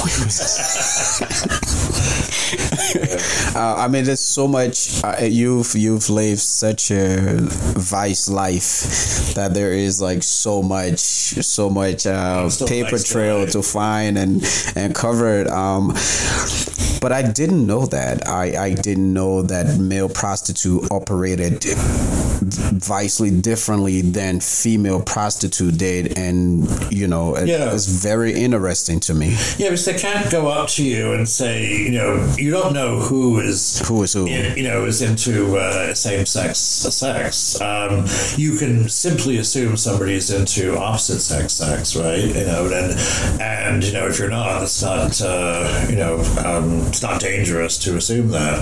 uh, 3.54 3.74
I 3.78 3.88
mean, 3.88 4.04
there's 4.04 4.20
so 4.20 4.48
much. 4.48 5.02
Uh, 5.04 5.16
you've 5.22 5.74
you've 5.74 6.08
lived 6.10 6.40
such 6.40 6.90
a 6.90 7.36
vice 7.76 8.28
life 8.28 9.34
that 9.34 9.54
there 9.54 9.72
is 9.72 10.00
like 10.00 10.22
so 10.22 10.62
much, 10.62 10.98
so 10.98 11.70
much 11.70 12.06
uh, 12.06 12.48
paper 12.66 12.98
trail 12.98 13.29
to 13.46 13.62
find 13.62 14.18
and 14.18 14.44
and 14.74 14.94
cover 14.94 15.40
it. 15.40 15.48
Um, 15.48 15.94
but 17.00 17.12
I 17.12 17.22
didn't 17.22 17.66
know 17.66 17.86
that. 17.86 18.28
I, 18.28 18.66
I 18.66 18.74
didn't 18.74 19.12
know 19.12 19.42
that 19.42 19.78
male 19.78 20.08
prostitute 20.08 20.90
operated 20.90 21.64
vastly 22.42 23.30
differently 23.30 24.00
than 24.00 24.40
female 24.40 25.02
prostitute 25.02 25.78
did, 25.78 26.18
and 26.18 26.68
you 26.92 27.06
know, 27.06 27.36
it, 27.36 27.48
yeah. 27.48 27.72
it's 27.72 27.86
very 27.86 28.32
interesting 28.32 29.00
to 29.00 29.14
me. 29.14 29.36
Yeah, 29.58 29.70
because 29.70 29.84
they 29.84 29.98
can't 29.98 30.30
go 30.30 30.48
up 30.48 30.68
to 30.70 30.84
you 30.84 31.12
and 31.12 31.28
say, 31.28 31.66
you 31.66 31.92
know, 31.92 32.34
you 32.36 32.50
don't 32.50 32.72
know 32.72 32.98
who 32.98 33.40
is 33.40 33.86
who 33.86 34.02
is 34.02 34.12
who, 34.12 34.28
you 34.28 34.62
know, 34.62 34.84
is 34.84 35.02
into 35.02 35.56
uh, 35.56 35.94
same 35.94 36.26
sex 36.26 36.58
sex. 36.58 37.60
Um, 37.60 38.06
you 38.36 38.56
can 38.56 38.88
simply 38.88 39.38
assume 39.38 39.76
somebody 39.76 40.14
is 40.14 40.30
into 40.30 40.78
opposite 40.78 41.20
sex 41.20 41.54
sex, 41.54 41.96
right? 41.96 42.24
You 42.24 42.44
know, 42.44 42.66
and 42.72 43.40
and 43.40 43.84
you 43.84 43.92
know, 43.92 44.06
if 44.06 44.18
you're 44.18 44.30
not, 44.30 44.62
it's 44.62 44.82
not, 44.82 45.20
uh, 45.20 45.86
you 45.88 45.96
know, 45.96 46.20
um, 46.44 46.89
it's 46.90 47.02
not 47.02 47.20
dangerous 47.20 47.78
to 47.78 47.96
assume 47.96 48.28
that. 48.28 48.60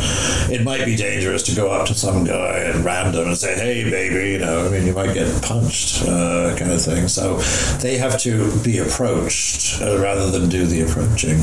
It 0.51 0.63
might 0.63 0.85
be 0.85 0.95
dangerous 0.95 1.43
to 1.45 1.55
go 1.57 1.71
up 1.71 1.87
to 1.89 1.95
some 1.95 2.25
guy 2.25 2.61
at 2.61 2.77
random 2.77 3.27
and 3.27 3.37
say, 3.37 3.55
"Hey." 3.55 3.89
baby, 3.91 4.33
you 4.33 4.39
know, 4.39 4.67
I 4.67 4.69
mean, 4.69 4.87
you 4.87 4.93
might 4.93 5.15
get 5.15 5.43
punched, 5.43 6.03
uh, 6.03 6.55
kind 6.57 6.71
of 6.73 6.83
thing. 6.83 7.09
So 7.09 7.39
they 7.79 7.99
have 7.99 8.19
to 8.21 8.57
be 8.63 8.79
approached 8.79 9.81
uh, 9.83 9.99
rather 9.99 10.31
than 10.31 10.49
do 10.49 10.67
the 10.67 10.83
approaching. 10.83 11.39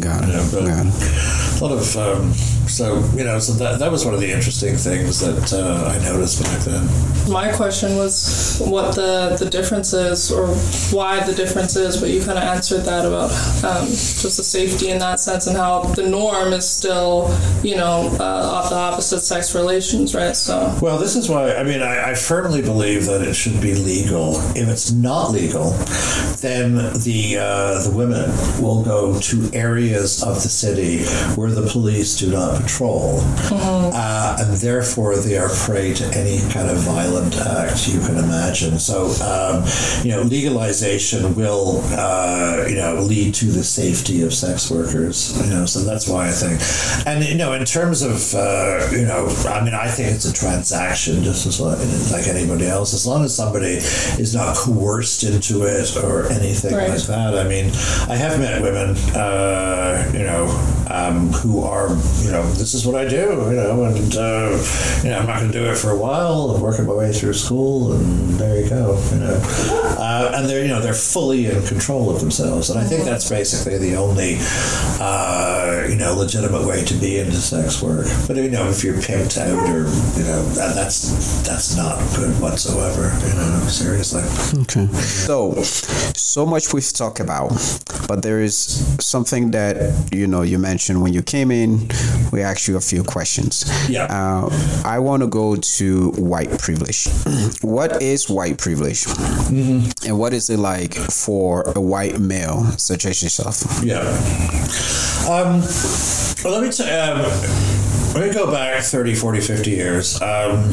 Got 0.00 0.24
it. 0.24 0.28
You 0.28 0.34
know, 0.34 0.66
Got 0.66 0.86
it. 0.86 1.60
A 1.60 1.64
lot 1.64 1.72
of 1.72 1.96
um, 1.96 2.32
so 2.70 3.04
you 3.16 3.24
know, 3.24 3.38
so 3.38 3.52
that 3.54 3.78
that 3.78 3.90
was 3.90 4.04
one 4.04 4.14
of 4.14 4.20
the 4.20 4.30
interesting 4.30 4.76
things 4.76 5.20
that 5.20 5.52
uh, 5.52 5.90
I 5.90 5.98
noticed 6.04 6.42
back 6.42 6.60
then. 6.60 6.86
My 7.30 7.52
question 7.52 7.96
was 7.96 8.62
what 8.64 8.94
the 8.94 9.36
the 9.38 9.50
difference 9.50 9.92
is, 9.92 10.30
or 10.30 10.48
why 10.96 11.20
the 11.24 11.34
difference 11.34 11.76
is, 11.76 12.00
but 12.00 12.10
you 12.10 12.20
kind 12.24 12.38
of 12.38 12.44
answered 12.44 12.82
that 12.82 13.04
about 13.04 13.30
um, 13.64 13.86
just 13.88 14.36
the 14.36 14.44
safety 14.44 14.90
in 14.90 14.98
that 14.98 15.20
sense, 15.20 15.46
and 15.46 15.56
how 15.56 15.82
the 15.82 16.06
norm 16.06 16.52
is 16.52 16.68
still, 16.68 17.36
you 17.62 17.76
know, 17.76 18.08
uh, 18.20 18.68
the 18.68 18.74
opposite 18.74 19.20
sex 19.20 19.54
relations, 19.54 20.14
right? 20.14 20.36
So. 20.36 20.76
Well, 20.80 20.98
this 20.98 21.16
is 21.16 21.28
why 21.28 21.54
I 21.54 21.64
mean 21.64 21.82
I, 21.82 22.10
I 22.10 22.14
firmly 22.14 22.62
believe 22.62 23.06
that 23.06 23.22
it 23.22 23.34
should 23.34 23.60
be 23.60 23.74
legal. 23.74 24.36
If 24.54 24.68
it's 24.68 24.92
not 24.92 25.30
legal, 25.32 25.72
then 26.40 26.76
the 26.76 27.36
uh, 27.38 27.82
the 27.82 27.92
women 27.94 28.30
will 28.62 28.82
go 28.84 29.18
to 29.20 29.50
areas 29.52 30.22
of 30.22 30.36
the 30.36 30.48
city 30.48 31.04
where 31.34 31.50
the 31.50 31.66
police 31.66 32.18
do 32.18 32.30
not 32.30 32.59
patrol, 32.60 33.20
mm-hmm. 33.20 33.90
uh, 33.94 34.36
and 34.40 34.56
therefore 34.58 35.16
they 35.16 35.36
are 35.36 35.48
prey 35.48 35.94
to 35.94 36.04
any 36.16 36.40
kind 36.52 36.68
of 36.70 36.78
violent 36.78 37.36
act 37.36 37.88
you 37.88 38.00
can 38.00 38.16
imagine. 38.16 38.78
So, 38.78 39.06
um, 39.22 39.64
you 40.04 40.10
know, 40.10 40.22
legalization 40.22 41.34
will, 41.34 41.80
uh, 41.92 42.66
you 42.68 42.76
know, 42.76 43.00
lead 43.00 43.34
to 43.34 43.46
the 43.46 43.64
safety 43.64 44.22
of 44.22 44.32
sex 44.32 44.70
workers. 44.70 45.40
You 45.44 45.50
know, 45.50 45.66
so 45.66 45.80
that's 45.80 46.08
why 46.08 46.28
I 46.28 46.30
think, 46.30 46.60
and 47.06 47.24
you 47.24 47.36
know, 47.36 47.52
in 47.52 47.64
terms 47.64 48.02
of, 48.02 48.34
uh, 48.34 48.88
you 48.92 49.06
know, 49.06 49.26
I 49.48 49.64
mean, 49.64 49.74
I 49.74 49.88
think 49.88 50.14
it's 50.14 50.26
a 50.26 50.32
transaction 50.32 51.22
just 51.22 51.46
as 51.46 51.60
like, 51.60 51.78
like 52.12 52.28
anybody 52.28 52.66
else, 52.66 52.94
as 52.94 53.06
long 53.06 53.24
as 53.24 53.34
somebody 53.34 53.78
is 54.20 54.34
not 54.34 54.56
coerced 54.56 55.24
into 55.24 55.62
it 55.62 55.96
or 55.96 56.30
anything 56.32 56.74
right. 56.74 56.90
like 56.90 57.02
that. 57.02 57.34
I 57.34 57.44
mean, 57.48 57.66
I 58.08 58.16
have 58.16 58.38
met 58.38 58.62
women, 58.62 58.96
uh, 59.14 60.10
you 60.12 60.24
know 60.24 60.76
um, 60.90 61.28
who 61.30 61.62
are, 61.62 61.88
you 62.22 62.30
know, 62.30 62.42
this 62.58 62.74
is 62.74 62.86
what 62.86 62.94
I 62.94 63.08
do, 63.08 63.16
you 63.16 63.56
know, 63.56 63.84
and, 63.84 64.16
uh, 64.16 64.64
you 65.02 65.10
know, 65.10 65.18
I'm 65.18 65.26
not 65.26 65.40
going 65.40 65.52
to 65.52 65.58
do 65.58 65.70
it 65.70 65.76
for 65.76 65.90
a 65.90 65.96
while 65.96 66.52
and 66.52 66.62
working 66.62 66.86
my 66.86 66.92
way 66.94 67.12
through 67.12 67.34
school, 67.34 67.92
and 67.92 68.30
there 68.38 68.62
you 68.62 68.68
go, 68.68 69.00
you 69.12 69.18
know. 69.18 69.40
Uh, 69.98 70.32
and 70.34 70.48
they're, 70.48 70.62
you 70.62 70.68
know, 70.68 70.80
they're 70.80 70.94
fully 70.94 71.46
in 71.46 71.62
control 71.66 72.10
of 72.10 72.20
themselves. 72.20 72.70
And 72.70 72.78
I 72.78 72.84
think 72.84 73.04
that's 73.04 73.28
basically 73.28 73.78
the 73.78 73.96
only, 73.96 74.36
uh, 75.00 75.86
you 75.88 75.96
know, 75.96 76.14
legitimate 76.14 76.66
way 76.66 76.84
to 76.84 76.94
be 76.94 77.18
into 77.18 77.36
sex 77.36 77.82
work. 77.82 78.06
But, 78.26 78.36
you 78.36 78.50
know, 78.50 78.68
if 78.68 78.82
you're 78.84 78.94
pimped 78.94 79.38
out 79.38 79.68
or, 79.70 79.88
you 80.18 80.24
know, 80.24 80.42
that, 80.54 80.74
that's, 80.74 81.42
that's 81.46 81.76
not 81.76 81.98
good 82.16 82.38
whatsoever, 82.40 83.12
you 83.26 83.34
know, 83.34 83.66
seriously. 83.68 84.22
Okay. 84.62 84.86
So, 84.98 85.62
so 85.62 86.46
much 86.46 86.72
we've 86.72 86.92
talked 86.92 87.20
about, 87.20 87.50
but 88.08 88.22
there 88.22 88.40
is 88.40 88.56
something 89.04 89.50
that, 89.52 90.10
you 90.12 90.26
know, 90.26 90.42
you 90.42 90.58
mentioned 90.58 91.02
when 91.02 91.12
you 91.12 91.22
came 91.22 91.50
in, 91.50 91.88
we 92.32 92.39
asked 92.42 92.68
you 92.68 92.76
a 92.76 92.80
few 92.80 93.04
questions. 93.04 93.64
Yeah. 93.88 94.04
Uh, 94.04 94.48
I 94.84 94.98
want 94.98 95.22
to 95.22 95.28
go 95.28 95.56
to 95.56 96.10
white 96.12 96.58
privilege. 96.58 97.08
what 97.62 98.02
is 98.02 98.28
white 98.28 98.58
privilege? 98.58 99.04
Mm-hmm. 99.04 100.08
And 100.08 100.18
what 100.18 100.32
is 100.32 100.50
it 100.50 100.58
like 100.58 100.94
for 100.94 101.62
a 101.74 101.80
white 101.80 102.18
male 102.20 102.64
such 102.78 103.06
as 103.06 103.22
yourself? 103.22 103.62
Yeah. 103.82 104.00
Um, 105.28 105.60
well, 106.44 106.58
let 106.58 106.62
me 106.62 106.72
tell 106.72 107.16
um, 107.16 107.79
let 108.14 108.26
me 108.26 108.34
go 108.34 108.50
back 108.50 108.82
30, 108.82 109.14
40, 109.14 109.40
50 109.40 109.70
years. 109.70 110.20
Um, 110.20 110.70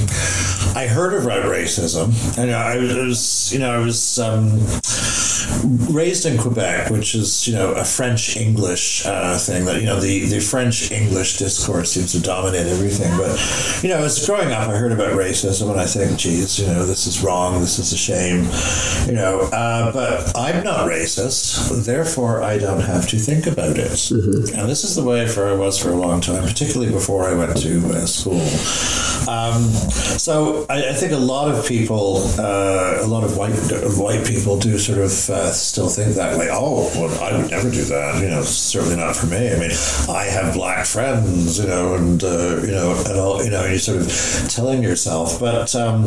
I 0.75 0.87
heard 0.87 1.21
about 1.21 1.45
racism, 1.45 2.37
and 2.37 2.51
I 2.51 2.77
was, 2.77 3.53
you 3.53 3.59
know, 3.59 3.71
I 3.71 3.77
was 3.77 4.19
um, 4.19 4.59
raised 5.93 6.25
in 6.25 6.37
Quebec, 6.37 6.89
which 6.89 7.15
is, 7.15 7.47
you 7.47 7.53
know, 7.53 7.73
a 7.73 7.83
French 7.83 8.37
English 8.37 9.05
uh, 9.05 9.37
thing 9.37 9.65
that, 9.65 9.79
you 9.79 9.85
know, 9.85 9.99
the, 9.99 10.25
the 10.25 10.39
French 10.39 10.91
English 10.91 11.37
discourse 11.37 11.91
seems 11.91 12.11
to 12.13 12.21
dominate 12.21 12.67
everything. 12.67 13.15
But, 13.17 13.83
you 13.83 13.89
know, 13.89 14.03
as 14.03 14.25
growing 14.25 14.51
up, 14.51 14.69
I 14.69 14.77
heard 14.77 14.91
about 14.91 15.13
racism 15.13 15.69
and 15.71 15.79
I 15.79 15.85
think, 15.85 16.17
geez, 16.17 16.59
you 16.59 16.67
know, 16.67 16.85
this 16.85 17.07
is 17.07 17.23
wrong, 17.23 17.61
this 17.61 17.79
is 17.79 17.93
a 17.93 17.97
shame, 17.97 18.45
you 19.07 19.15
know, 19.15 19.41
uh, 19.51 19.91
but 19.91 20.35
I'm 20.35 20.63
not 20.63 20.89
racist, 20.89 21.85
therefore 21.85 22.41
I 22.41 22.57
don't 22.57 22.81
have 22.81 23.07
to 23.09 23.17
think 23.17 23.47
about 23.47 23.77
it. 23.77 23.91
Mm-hmm. 23.91 24.59
And 24.59 24.69
this 24.69 24.83
is 24.83 24.95
the 24.95 25.03
way 25.03 25.27
for 25.27 25.47
I 25.47 25.53
was 25.53 25.77
for 25.77 25.89
a 25.89 25.95
long 25.95 26.21
time, 26.21 26.43
particularly 26.43 26.91
before 26.91 27.26
I 27.27 27.33
went 27.33 27.57
to 27.57 27.87
uh, 27.89 28.05
school. 28.05 28.41
Um, 29.27 29.63
so 30.17 30.65
I, 30.69 30.89
I, 30.89 30.93
think 30.93 31.11
a 31.11 31.17
lot 31.17 31.53
of 31.53 31.67
people, 31.67 32.23
uh, 32.39 32.99
a 33.01 33.07
lot 33.07 33.25
of 33.25 33.35
white 33.35 33.51
white 33.97 34.25
people 34.25 34.57
do 34.57 34.77
sort 34.77 34.99
of 34.99 35.11
uh, 35.29 35.51
still 35.51 35.89
think 35.89 36.15
that 36.15 36.37
way. 36.37 36.47
Oh, 36.49 36.89
well, 36.95 37.23
I 37.23 37.37
would 37.37 37.51
never 37.51 37.69
do 37.69 37.83
that. 37.83 38.21
You 38.21 38.29
know, 38.29 38.41
certainly 38.43 38.95
not 38.95 39.17
for 39.17 39.25
me. 39.25 39.51
I 39.51 39.59
mean, 39.59 39.71
I 40.07 40.25
have 40.25 40.53
black 40.53 40.85
friends. 40.85 41.59
You 41.59 41.67
know, 41.67 41.95
and 41.95 42.23
uh, 42.23 42.61
you 42.61 42.71
know, 42.71 43.03
and 43.05 43.19
all. 43.19 43.43
You 43.43 43.51
know, 43.51 43.65
you're 43.65 43.79
sort 43.79 44.01
of 44.01 44.49
telling 44.49 44.81
yourself. 44.81 45.39
But 45.39 45.75
um, 45.75 46.03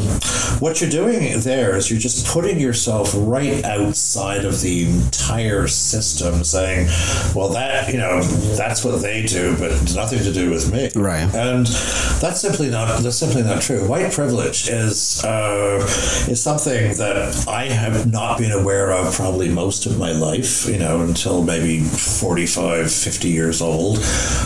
what 0.60 0.80
you're 0.80 0.90
doing 0.90 1.40
there 1.40 1.76
is 1.76 1.90
you're 1.90 2.00
just 2.00 2.26
putting 2.26 2.58
yourself 2.58 3.12
right 3.14 3.62
outside 3.64 4.46
of 4.46 4.62
the 4.62 4.88
entire 4.88 5.68
system, 5.68 6.42
saying, 6.42 6.86
"Well, 7.34 7.50
that 7.50 7.92
you 7.92 7.98
know, 7.98 8.22
that's 8.22 8.82
what 8.82 9.02
they 9.02 9.26
do, 9.26 9.56
but 9.58 9.94
nothing 9.94 10.20
to 10.20 10.32
do 10.32 10.48
with 10.48 10.72
me." 10.72 10.90
Right. 10.94 11.09
And 11.18 11.66
that's 12.20 12.40
simply 12.40 12.70
not 12.70 13.02
that's 13.02 13.16
simply 13.16 13.42
not 13.42 13.62
true. 13.62 13.86
White 13.86 14.12
privilege 14.12 14.68
is 14.68 15.24
uh, 15.24 15.78
is 16.28 16.42
something 16.42 16.94
that 16.96 17.46
I 17.48 17.66
have 17.66 18.10
not 18.10 18.38
been 18.38 18.52
aware 18.52 18.92
of 18.92 19.14
probably 19.14 19.48
most 19.48 19.86
of 19.86 19.98
my 19.98 20.12
life, 20.12 20.66
you 20.66 20.78
know, 20.78 21.00
until 21.02 21.42
maybe 21.42 21.80
45, 21.80 22.92
50 22.92 23.28
years 23.28 23.62
old. 23.62 23.98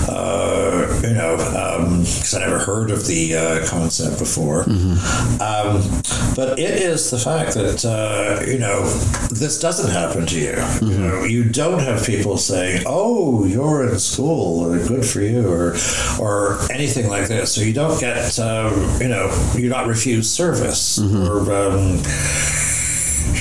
Uh, 0.09 1.01
you 1.03 1.15
know, 1.15 1.37
because 1.37 2.35
um, 2.35 2.43
I 2.43 2.47
never 2.47 2.59
heard 2.59 2.91
of 2.91 3.07
the 3.07 3.35
uh, 3.35 3.67
concept 3.67 4.19
before. 4.19 4.65
Mm-hmm. 4.65 5.41
Um, 5.41 6.03
but 6.35 6.59
it 6.59 6.83
is 6.83 7.11
the 7.11 7.19
fact 7.19 7.55
that, 7.55 7.85
uh, 7.85 8.45
you 8.47 8.59
know, 8.59 8.85
this 9.31 9.59
doesn't 9.61 9.91
happen 9.91 10.27
to 10.27 10.41
you. 10.41 10.53
Mm-hmm. 10.53 10.91
You 10.91 10.99
know, 10.99 11.25
you 11.25 11.45
don't 11.45 11.81
have 11.81 12.05
people 12.05 12.37
saying, 12.37 12.85
oh, 12.87 13.45
you're 13.45 13.89
in 13.89 13.99
school, 13.99 14.61
or 14.61 14.79
good 14.87 15.05
for 15.05 15.21
you, 15.21 15.47
or, 15.49 15.77
or 16.21 16.54
anything 16.71 17.09
like 17.09 17.29
this. 17.29 17.55
So 17.55 17.61
you 17.61 17.73
don't 17.73 17.99
get, 18.01 18.39
um, 18.39 19.01
you 19.01 19.09
know, 19.09 19.31
you're 19.57 19.71
not 19.71 19.87
refused 19.87 20.31
service 20.31 20.99
mm-hmm. 20.99 21.29
or 21.29 21.53
um, 21.53 22.03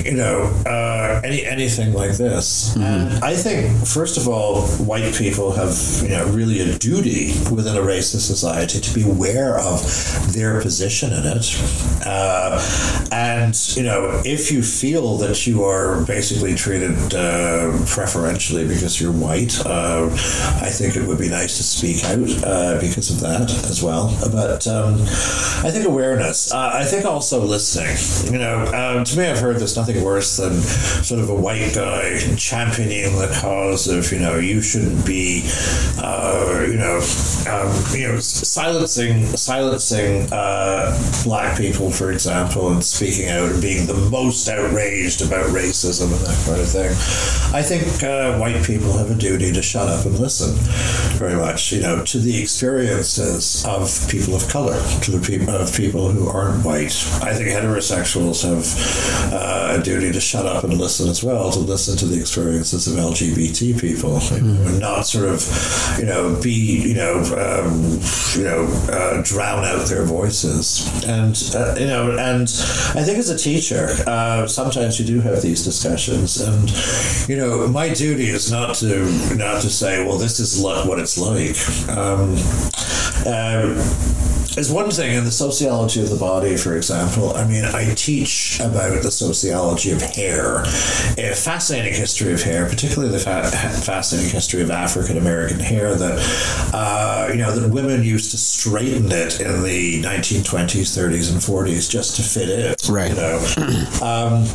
you 0.05 0.15
know, 0.15 0.43
uh, 0.65 1.21
any 1.23 1.45
anything 1.45 1.93
like 1.93 2.17
this. 2.17 2.71
Mm-hmm. 2.71 2.83
And 2.83 3.23
I 3.23 3.35
think, 3.35 3.85
first 3.85 4.17
of 4.17 4.27
all, 4.27 4.61
white 4.85 5.13
people 5.15 5.51
have, 5.51 5.77
you 6.01 6.09
know, 6.09 6.25
really 6.29 6.59
a 6.61 6.77
duty 6.77 7.33
within 7.51 7.75
a 7.77 7.81
racist 7.81 8.27
society 8.27 8.79
to 8.79 8.93
be 8.93 9.03
aware 9.03 9.57
of 9.59 9.81
their 10.33 10.61
position 10.61 11.13
in 11.13 11.25
it. 11.25 11.45
Uh, 12.05 12.59
and, 13.11 13.55
you 13.75 13.83
know, 13.83 14.21
if 14.25 14.51
you 14.51 14.63
feel 14.63 15.17
that 15.17 15.45
you 15.45 15.63
are 15.63 16.03
basically 16.05 16.55
treated 16.55 17.13
uh, 17.13 17.71
preferentially 17.85 18.67
because 18.67 18.99
you're 18.99 19.11
white, 19.11 19.59
uh, 19.65 20.05
I 20.61 20.69
think 20.69 20.95
it 20.95 21.03
would 21.07 21.19
be 21.19 21.29
nice 21.29 21.57
to 21.57 21.63
speak 21.63 22.03
out 22.05 22.43
uh, 22.43 22.79
because 22.79 23.09
of 23.11 23.19
that 23.21 23.49
as 23.69 23.81
well. 23.83 24.17
But 24.31 24.67
um, 24.67 25.01
I 25.63 25.71
think 25.71 25.85
awareness. 25.85 26.51
Uh, 26.51 26.71
I 26.73 26.85
think 26.85 27.05
also 27.05 27.41
listening. 27.43 28.33
You 28.33 28.39
know, 28.39 28.65
um, 28.73 29.03
to 29.03 29.17
me, 29.17 29.25
I've 29.25 29.39
heard 29.39 29.57
this 29.57 29.75
nothing 29.83 30.03
worse 30.03 30.37
than 30.37 30.53
sort 31.03 31.19
of 31.19 31.29
a 31.29 31.35
white 31.35 31.73
guy 31.75 32.17
championing 32.37 33.17
the 33.17 33.37
cause 33.41 33.89
of 33.89 34.09
you 34.13 34.19
know 34.19 34.37
you 34.37 34.61
shouldn't 34.61 35.05
be 35.05 35.41
uh, 35.97 36.65
you 36.65 36.77
know 36.77 36.95
um, 37.51 37.83
you 37.93 38.07
know 38.07 38.17
silencing 38.19 39.25
silencing 39.35 40.31
uh, 40.31 40.97
black 41.25 41.57
people 41.57 41.91
for 41.91 42.13
example 42.13 42.71
and 42.71 42.81
speaking 42.81 43.27
out 43.27 43.49
and 43.51 43.61
being 43.61 43.85
the 43.85 43.93
most 44.09 44.47
outraged 44.47 45.21
about 45.21 45.45
racism 45.47 46.11
and 46.13 46.25
that 46.25 46.45
kind 46.45 46.61
of 46.61 46.69
thing. 46.69 46.91
I 47.53 47.61
think 47.61 48.03
uh, 48.03 48.37
white 48.37 48.63
people 48.63 48.93
have 48.93 49.11
a 49.11 49.15
duty 49.15 49.51
to 49.51 49.61
shut 49.61 49.89
up 49.89 50.05
and 50.05 50.17
listen 50.17 50.55
very 51.17 51.35
much 51.35 51.73
you 51.73 51.81
know 51.81 52.05
to 52.05 52.19
the 52.19 52.41
experiences 52.41 53.65
of 53.65 54.07
people 54.09 54.33
of 54.33 54.47
color 54.47 54.81
to 55.01 55.11
the 55.11 55.19
people 55.19 55.53
of 55.53 55.75
people 55.75 56.09
who 56.09 56.29
aren't 56.29 56.63
white. 56.63 56.95
I 57.21 57.33
think 57.33 57.49
heterosexuals 57.49 58.43
have 58.47 59.33
uh, 59.33 59.72
a 59.73 59.83
duty 59.83 60.11
to 60.11 60.19
shut 60.19 60.45
up 60.45 60.63
and 60.63 60.77
listen 60.77 61.09
as 61.09 61.23
well, 61.23 61.51
to 61.51 61.59
listen 61.59 61.97
to 61.97 62.05
the 62.05 62.19
experiences 62.19 62.87
of 62.87 62.95
LGBT 62.95 63.79
people, 63.79 64.17
mm. 64.17 64.67
and 64.67 64.79
not 64.79 65.03
sort 65.03 65.29
of, 65.29 65.97
you 65.99 66.05
know, 66.05 66.39
be, 66.41 66.89
you 66.89 66.95
know, 66.95 67.17
um, 67.37 67.99
you 68.35 68.43
know, 68.43 68.67
uh, 68.91 69.21
drown 69.23 69.65
out 69.65 69.87
their 69.87 70.03
voices. 70.03 70.87
And 71.05 71.35
uh, 71.55 71.75
you 71.79 71.87
know, 71.87 72.11
and 72.17 72.43
I 72.43 73.03
think 73.03 73.17
as 73.17 73.29
a 73.29 73.37
teacher, 73.37 73.89
uh, 74.07 74.47
sometimes 74.47 74.99
you 74.99 75.05
do 75.05 75.21
have 75.21 75.41
these 75.41 75.63
discussions, 75.63 76.41
and 76.41 76.69
you 77.29 77.37
know, 77.37 77.67
my 77.67 77.93
duty 77.93 78.27
is 78.27 78.51
not 78.51 78.75
to 78.75 79.05
not 79.35 79.61
to 79.61 79.69
say, 79.69 80.05
well, 80.05 80.17
this 80.17 80.39
is 80.39 80.61
what 80.61 80.99
it's 80.99 81.17
like. 81.17 81.57
Um, 81.89 82.35
uh, 83.25 84.32
is 84.57 84.71
one 84.71 84.91
thing 84.91 85.15
in 85.15 85.23
the 85.23 85.31
sociology 85.31 86.01
of 86.01 86.09
the 86.09 86.15
body, 86.15 86.55
for 86.57 86.75
example. 86.75 87.35
I 87.35 87.45
mean, 87.45 87.65
I 87.65 87.93
teach 87.95 88.59
about 88.59 89.01
the 89.01 89.09
sociology 89.09 89.91
of 89.91 90.01
hair, 90.01 90.61
a 90.61 91.33
fascinating 91.33 91.93
history 91.93 92.33
of 92.33 92.41
hair, 92.41 92.67
particularly 92.67 93.11
the 93.11 93.19
fa- 93.19 93.49
fascinating 93.49 94.31
history 94.31 94.61
of 94.61 94.69
African 94.69 95.17
American 95.17 95.59
hair. 95.59 95.95
That 95.95 96.71
uh, 96.73 97.29
you 97.31 97.37
know 97.37 97.55
that 97.55 97.69
women 97.71 98.03
used 98.03 98.31
to 98.31 98.37
straighten 98.37 99.11
it 99.11 99.39
in 99.39 99.63
the 99.63 100.03
1920s, 100.03 100.97
30s, 100.97 101.31
and 101.31 101.41
40s 101.41 101.89
just 101.89 102.15
to 102.17 102.21
fit 102.21 102.49
in. 102.49 102.75
Right. 102.93 103.09
You 103.09 103.15
know, 103.15 103.37
um, 104.03 104.45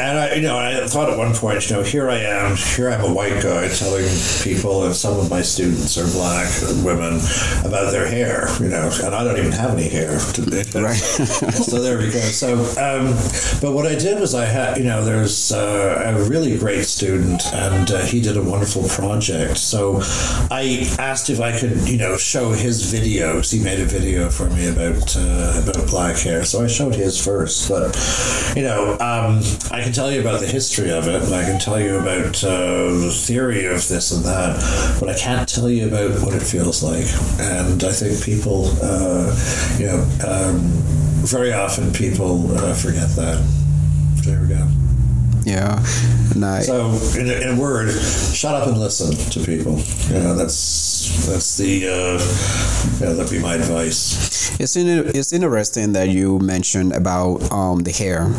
and 0.00 0.18
I, 0.18 0.34
you 0.36 0.42
know, 0.42 0.58
I 0.58 0.86
thought 0.86 1.10
at 1.10 1.18
one 1.18 1.34
point, 1.34 1.68
you 1.68 1.76
know, 1.76 1.82
here 1.82 2.08
I 2.08 2.18
am, 2.18 2.56
here 2.56 2.88
I'm 2.88 3.04
a 3.04 3.12
white 3.12 3.42
guy 3.42 3.68
telling 3.68 4.08
people, 4.42 4.84
and 4.84 4.94
some 4.94 5.18
of 5.18 5.28
my 5.28 5.42
students 5.42 5.98
are 5.98 6.10
black 6.12 6.48
women 6.82 7.20
about 7.64 7.92
their 7.92 8.06
hair. 8.06 8.48
You 8.58 8.68
know 8.68 8.90
and 9.02 9.14
I 9.14 9.24
don't 9.24 9.38
even 9.38 9.52
have 9.52 9.72
any 9.72 9.88
hair. 9.88 10.12
right. 10.74 10.96
so 10.96 11.82
there 11.82 11.98
we 11.98 12.10
go. 12.10 12.20
So, 12.20 12.54
um, 12.80 13.14
but 13.60 13.72
what 13.72 13.86
I 13.86 13.94
did 13.94 14.20
was 14.20 14.34
I 14.34 14.44
had, 14.44 14.78
you 14.78 14.84
know, 14.84 15.04
there's 15.04 15.52
uh, 15.52 16.14
a 16.16 16.28
really 16.28 16.58
great 16.58 16.84
student, 16.84 17.42
and 17.52 17.90
uh, 17.90 18.04
he 18.04 18.20
did 18.20 18.36
a 18.36 18.42
wonderful 18.42 18.84
project. 18.88 19.58
So 19.58 20.00
I 20.50 20.86
asked 20.98 21.30
if 21.30 21.40
I 21.40 21.58
could, 21.58 21.88
you 21.88 21.96
know, 21.96 22.16
show 22.16 22.52
his 22.52 22.92
videos. 22.92 23.52
He 23.52 23.62
made 23.62 23.80
a 23.80 23.84
video 23.84 24.30
for 24.30 24.48
me 24.50 24.68
about 24.68 25.16
uh, 25.16 25.62
about 25.62 25.88
black 25.88 26.16
hair, 26.18 26.44
so 26.44 26.62
I 26.62 26.66
showed 26.66 26.94
his 26.94 27.22
first. 27.22 27.68
But 27.68 27.96
you 28.56 28.62
know, 28.62 28.92
um, 28.94 29.42
I 29.70 29.82
can 29.82 29.92
tell 29.92 30.10
you 30.10 30.20
about 30.20 30.40
the 30.40 30.46
history 30.46 30.90
of 30.90 31.08
it, 31.08 31.22
and 31.22 31.34
I 31.34 31.44
can 31.44 31.58
tell 31.58 31.80
you 31.80 31.98
about 31.98 32.42
uh, 32.44 32.92
the 33.00 33.10
theory 33.10 33.66
of 33.66 33.86
this 33.88 34.12
and 34.12 34.24
that, 34.24 34.96
but 35.00 35.08
I 35.08 35.14
can't 35.14 35.48
tell 35.48 35.68
you 35.68 35.88
about 35.88 36.20
what 36.22 36.34
it 36.34 36.42
feels 36.42 36.82
like. 36.82 37.06
And 37.40 37.82
I 37.84 37.92
think 37.92 38.22
people 38.22 38.66
uh, 38.82 38.91
you 39.78 39.86
know, 39.86 40.00
um, 40.26 40.60
very 41.24 41.52
often 41.52 41.92
people 41.92 42.56
uh, 42.56 42.74
forget 42.74 43.08
that. 43.16 43.44
There 44.24 44.40
we 44.40 44.48
go. 44.48 44.68
Yeah. 45.44 45.84
Nice. 46.36 46.66
So, 46.66 46.90
in 47.18 47.28
a, 47.28 47.32
in 47.32 47.58
a 47.58 47.60
word, 47.60 47.90
shut 47.90 48.54
up 48.54 48.66
and 48.68 48.78
listen 48.78 49.14
to 49.32 49.40
people. 49.44 49.78
You 50.08 50.22
know, 50.22 50.34
that's 50.34 51.26
that's 51.26 51.56
the 51.58 51.88
uh, 51.88 52.18
yeah, 53.00 53.12
that'd 53.14 53.30
be 53.30 53.38
my 53.38 53.56
advice. 53.56 54.58
It's 54.58 54.76
in, 54.76 54.86
it's 55.14 55.32
interesting 55.32 55.92
that 55.92 56.08
you 56.08 56.38
mentioned 56.38 56.92
about 56.92 57.50
um, 57.52 57.80
the 57.80 57.92
hair, 57.92 58.30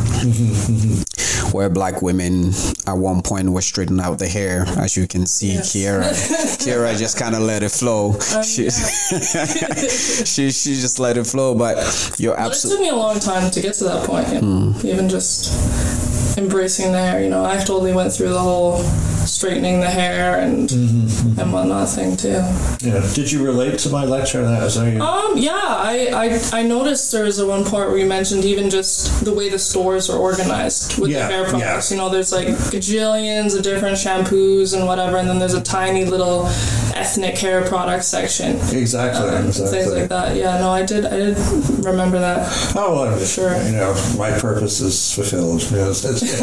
where 1.54 1.70
black 1.70 2.02
women 2.02 2.50
at 2.86 2.94
one 2.94 3.22
point 3.22 3.48
were 3.48 3.62
straightening 3.62 4.00
out 4.00 4.18
the 4.18 4.26
hair, 4.26 4.64
as 4.76 4.96
you 4.96 5.06
can 5.06 5.24
see. 5.24 5.52
Yes. 5.52 5.72
Kiera, 5.74 6.02
Kiera 6.58 6.98
just 6.98 7.16
kind 7.16 7.36
of 7.36 7.42
let 7.42 7.62
it 7.62 7.70
flow. 7.70 8.14
Um, 8.34 8.42
she, 8.42 8.64
yeah. 8.64 8.70
she 10.24 10.50
she 10.50 10.74
just 10.74 10.98
let 10.98 11.16
it 11.16 11.26
flow, 11.26 11.54
but 11.54 11.76
you're 12.18 12.34
But 12.34 12.42
it 12.42 12.46
absolutely. 12.46 12.86
took 12.86 12.92
me 12.92 12.98
a 12.98 13.00
long 13.00 13.20
time 13.20 13.50
to 13.52 13.60
get 13.60 13.74
to 13.74 13.84
that 13.84 14.04
point. 14.04 14.28
You 14.30 14.40
know? 14.40 14.72
Hmm. 14.72 14.86
Even 14.86 15.08
just 15.08 16.36
embracing 16.36 16.90
the 16.90 16.98
hair. 16.98 17.22
You 17.22 17.30
know, 17.30 17.44
I 17.44 17.56
totally 17.58 17.92
went 17.92 18.12
through 18.12 18.30
the 18.30 18.40
whole 18.40 18.82
straightening 19.26 19.80
the 19.80 19.90
hair 19.90 20.40
and 20.40 20.68
Mm-hmm, 20.68 21.40
and 21.40 21.52
whatnot 21.52 21.88
thing 21.88 22.16
too. 22.16 22.40
Yeah. 22.80 23.04
Did 23.14 23.30
you 23.30 23.44
relate 23.44 23.78
to 23.80 23.90
my 23.90 24.04
lecture? 24.04 24.44
on 24.44 24.52
that? 24.52 24.70
That? 24.70 25.00
Um, 25.00 25.36
yeah, 25.36 25.52
I, 25.54 26.40
I 26.52 26.60
I 26.60 26.62
noticed 26.62 27.12
there 27.12 27.24
was 27.24 27.38
a 27.38 27.46
one 27.46 27.64
part 27.64 27.88
where 27.88 27.98
you 27.98 28.06
mentioned 28.06 28.44
even 28.44 28.70
just 28.70 29.24
the 29.24 29.32
way 29.32 29.48
the 29.48 29.58
stores 29.58 30.08
are 30.10 30.18
organized 30.18 30.98
with 30.98 31.10
Yeah, 31.10 31.26
the 31.28 31.32
hair 31.34 31.44
products. 31.48 31.90
yeah. 31.90 31.96
You 31.96 32.02
know, 32.02 32.08
there's 32.10 32.32
like 32.32 32.48
gajillions 32.48 33.56
of 33.56 33.62
different 33.62 33.96
shampoos 33.96 34.74
and 34.76 34.86
whatever, 34.86 35.16
and 35.18 35.28
then 35.28 35.38
there's 35.38 35.54
a 35.54 35.62
tiny 35.62 36.04
little 36.04 36.46
ethnic 36.94 37.36
hair 37.38 37.62
product 37.64 38.04
section. 38.04 38.56
Exactly. 38.72 39.28
Um, 39.28 39.46
exactly. 39.46 39.78
Things 39.78 39.92
like 39.92 40.08
that. 40.08 40.36
Yeah, 40.36 40.58
no, 40.58 40.70
I 40.70 40.84
did. 40.84 41.04
I 41.06 41.16
did 41.16 41.36
remember 41.84 42.18
that. 42.20 42.48
Oh, 42.76 42.94
well, 43.02 43.18
Sure. 43.24 43.56
You 43.62 43.72
know, 43.72 43.94
my 44.18 44.30
purpose 44.38 44.80
is 44.80 45.14
fulfilled. 45.14 45.62
You 45.70 45.76
know, 45.78 45.90
it's- 45.90 46.40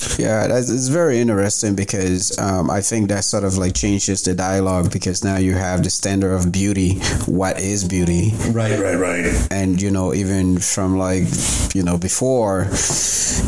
Yeah, 0.17 0.47
that's 0.47 0.69
it's 0.69 0.87
very 0.87 1.19
interesting 1.19 1.75
because 1.75 2.37
um, 2.37 2.69
I 2.69 2.81
think 2.81 3.09
that 3.09 3.23
sort 3.23 3.43
of 3.43 3.57
like 3.57 3.73
changes 3.73 4.21
the 4.23 4.33
dialogue 4.33 4.91
because 4.91 5.23
now 5.23 5.37
you 5.37 5.53
have 5.55 5.83
the 5.83 5.89
standard 5.89 6.33
of 6.33 6.51
beauty. 6.51 6.99
What 7.25 7.59
is 7.59 7.83
beauty? 7.87 8.31
right, 8.51 8.79
right, 8.79 8.95
right. 8.95 9.47
and 9.51 9.81
you 9.81 9.91
know 9.91 10.13
even 10.13 10.57
from 10.59 10.97
like 10.97 11.23
you 11.73 11.83
know 11.83 11.97
before 11.97 12.67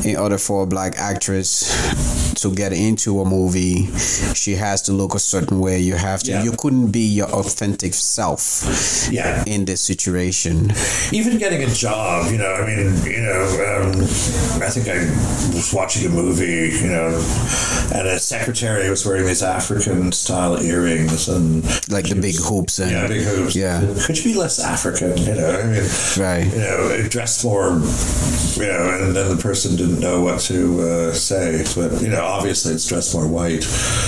in 0.06 0.16
order 0.18 0.38
for 0.38 0.64
a 0.64 0.66
black 0.66 0.98
actress 0.98 2.34
to 2.42 2.54
get 2.54 2.74
into 2.74 3.22
a 3.22 3.26
movie 3.26 3.86
she 4.34 4.54
has 4.56 4.82
to 4.82 4.92
look 4.92 5.14
a 5.16 5.20
certain 5.20 5.60
way 5.60 5.80
you 5.80 5.96
have 5.96 6.22
to 6.24 6.32
Yeah. 6.32 6.44
you 6.44 6.52
couldn't 6.58 6.92
be 6.92 7.02
your 7.20 7.28
authentic 7.30 7.94
self 7.94 8.64
Yeah. 9.12 9.44
in 9.48 9.66
this 9.66 9.82
situation 9.82 10.72
even 11.12 11.38
getting 11.38 11.64
a 11.64 11.68
job, 11.74 12.32
you 12.32 12.38
know, 12.38 12.54
I 12.54 12.66
mean, 12.66 12.90
you 13.06 13.22
know, 13.22 13.42
um, 13.68 14.02
I 14.64 14.70
think 14.70 14.88
I 14.88 15.00
was 15.56 15.72
watching 15.74 16.06
a 16.06 16.10
movie, 16.10 16.63
you 16.72 16.88
know, 16.88 17.08
and 17.94 18.08
a 18.08 18.20
secretary 18.20 18.90
was 18.90 19.06
wearing 19.06 19.26
these 19.26 19.44
African 19.44 20.12
style 20.12 20.62
earrings 20.62 21.28
and 21.28 21.64
like 21.92 22.08
the 22.10 22.16
big 22.20 22.36
hoops 22.36 22.80
and 22.80 22.92
yeah, 22.92 23.08
big 23.08 23.24
hoops. 23.24 23.56
yeah 23.56 23.82
Could 24.06 24.18
you 24.18 24.34
be 24.34 24.40
less 24.40 24.60
African? 24.60 25.18
You 25.18 25.36
know, 25.36 25.60
I 25.60 25.64
mean, 25.66 25.84
Right. 26.18 26.46
You 26.46 26.60
know, 26.60 27.08
dress 27.10 27.44
more, 27.44 27.70
you 28.56 28.72
know, 28.72 29.00
and 29.02 29.16
then 29.16 29.36
the 29.36 29.40
person 29.42 29.76
didn't 29.76 30.00
know 30.00 30.22
what 30.22 30.40
to 30.42 30.82
uh, 30.82 31.14
say, 31.14 31.64
but 31.76 32.02
you 32.02 32.10
know, 32.10 32.24
obviously 32.24 32.74
it's 32.74 32.88
dress 32.88 33.14
more 33.14 33.28
white, 33.28 33.66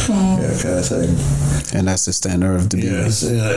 yeah, 0.10 0.58
kind 0.62 0.80
of 0.80 0.88
thing. 0.88 1.78
and 1.78 1.88
that's 1.88 2.06
the 2.06 2.14
standard 2.14 2.56
of 2.56 2.70
the 2.70 2.78
beauty 2.78 2.96
Yes, 2.96 3.24
yeah, 3.24 3.54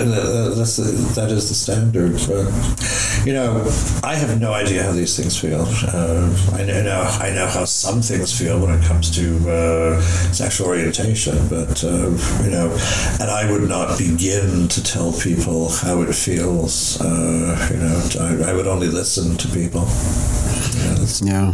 that's 0.57 0.77
the, 0.77 0.91
that 1.15 1.31
is 1.31 1.49
the 1.49 1.55
standard. 1.55 2.13
But 2.27 3.27
you 3.27 3.33
know, 3.33 3.65
I 4.03 4.15
have 4.17 4.41
no 4.41 4.53
idea 4.53 4.83
how 4.83 4.93
these 4.93 5.17
things 5.17 5.39
feel. 5.39 5.63
Uh, 5.87 6.31
I 6.53 6.65
know 6.65 7.03
I 7.21 7.31
know 7.35 7.47
how 7.47 7.65
some 7.65 8.01
things 8.03 8.37
feel 8.39 8.61
when 8.61 8.71
it 8.79 8.87
comes 8.87 9.11
to 9.17 9.51
uh, 9.51 10.01
sexual 10.33 10.69
orientation, 10.69 11.37
but 11.49 11.83
uh, 11.85 12.11
you 12.45 12.51
know, 12.51 12.77
and 13.21 13.31
I 13.31 13.51
would 13.51 13.69
not 13.69 13.99
begin 13.99 14.69
to 14.69 14.83
tell 14.83 15.13
people 15.13 15.69
how 15.71 16.03
it 16.03 16.15
feels. 16.15 17.01
Uh, 17.01 17.69
you 17.71 17.79
know, 17.79 18.47
I, 18.47 18.51
I 18.51 18.55
would 18.55 18.67
only 18.67 18.89
listen 18.89 19.37
to 19.37 19.49
people. 19.49 19.87
Yeah, 20.79 20.95
yeah, 21.23 21.53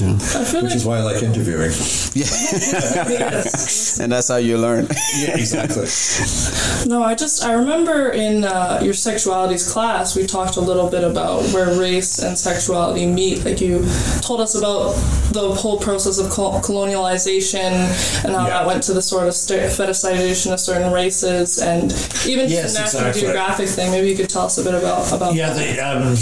yeah. 0.00 0.12
Which 0.14 0.54
like 0.54 0.74
is 0.74 0.84
why 0.84 0.98
I 0.98 1.02
like 1.02 1.22
interviewing. 1.22 1.72
Yeah. 2.14 2.26
and 4.00 4.12
that's 4.12 4.28
how 4.28 4.36
you 4.36 4.58
learn 4.58 4.86
Yeah, 5.16 5.36
exactly. 5.38 5.86
No, 6.88 7.02
I 7.02 7.14
just 7.14 7.42
I 7.44 7.54
remember 7.54 8.10
in 8.10 8.44
uh, 8.44 8.80
your 8.82 8.92
sexualities 8.92 9.70
class 9.72 10.14
we 10.14 10.26
talked 10.26 10.56
a 10.56 10.60
little 10.60 10.90
bit 10.90 11.04
about 11.04 11.42
where 11.52 11.78
race 11.78 12.18
and 12.18 12.38
sexuality 12.38 13.06
meet. 13.06 13.44
Like 13.44 13.60
you 13.60 13.84
told 14.20 14.40
us 14.40 14.54
about 14.54 14.92
the 15.32 15.54
whole 15.54 15.78
process 15.78 16.18
of 16.18 16.30
col- 16.60 16.60
colonialization 16.60 17.72
and 18.24 18.34
how 18.34 18.46
Yeah. 18.46 18.50
that 18.58 18.66
went 18.66 18.82
to 18.84 18.92
the 18.92 19.02
sort 19.02 19.26
of 19.28 19.34
st- 19.34 19.70
fetishization 19.70 20.52
of 20.52 20.60
certain 20.60 20.92
races 20.92 21.58
and 21.58 21.92
even 22.26 22.48
just 22.48 22.50
Yes, 22.50 22.72
the 22.74 22.80
National 22.80 23.06
exactly. 23.08 23.20
Geographic 23.22 23.68
thing. 23.68 23.90
Maybe 23.90 24.08
you 24.08 24.16
could 24.16 24.28
tell 24.28 24.42
us 24.46 24.58
a 24.58 24.64
bit 24.64 24.74
about 24.74 25.12
about 25.12 25.34
Yeah, 25.34 25.52
that. 25.52 25.76
the, 25.76 25.80
um, 25.80 26.16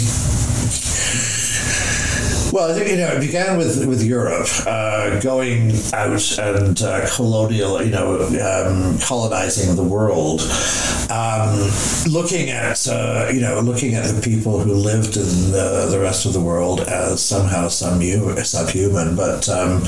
well, 2.51 2.77
you 2.77 2.97
know 2.97 3.07
it 3.07 3.21
began 3.21 3.57
with 3.57 3.85
with 3.87 4.03
Europe 4.03 4.47
uh, 4.65 5.19
going 5.19 5.71
out 5.93 6.37
and 6.39 6.81
uh, 6.81 7.07
colonial, 7.15 7.81
you 7.81 7.91
know, 7.91 8.17
um, 8.25 8.99
colonizing 8.99 9.75
the 9.75 9.83
world, 9.83 10.41
um, 11.09 11.69
looking 12.11 12.49
at 12.49 12.87
uh, 12.87 13.29
you 13.33 13.41
know 13.41 13.59
looking 13.61 13.95
at 13.95 14.13
the 14.13 14.21
people 14.21 14.59
who 14.59 14.73
lived 14.73 15.15
in 15.15 15.51
the, 15.51 15.87
the 15.89 15.99
rest 15.99 16.25
of 16.25 16.33
the 16.33 16.41
world 16.41 16.81
as 16.81 17.23
somehow 17.23 17.67
some 17.67 18.01
subhuman, 18.43 19.15
but 19.15 19.47
um, 19.49 19.81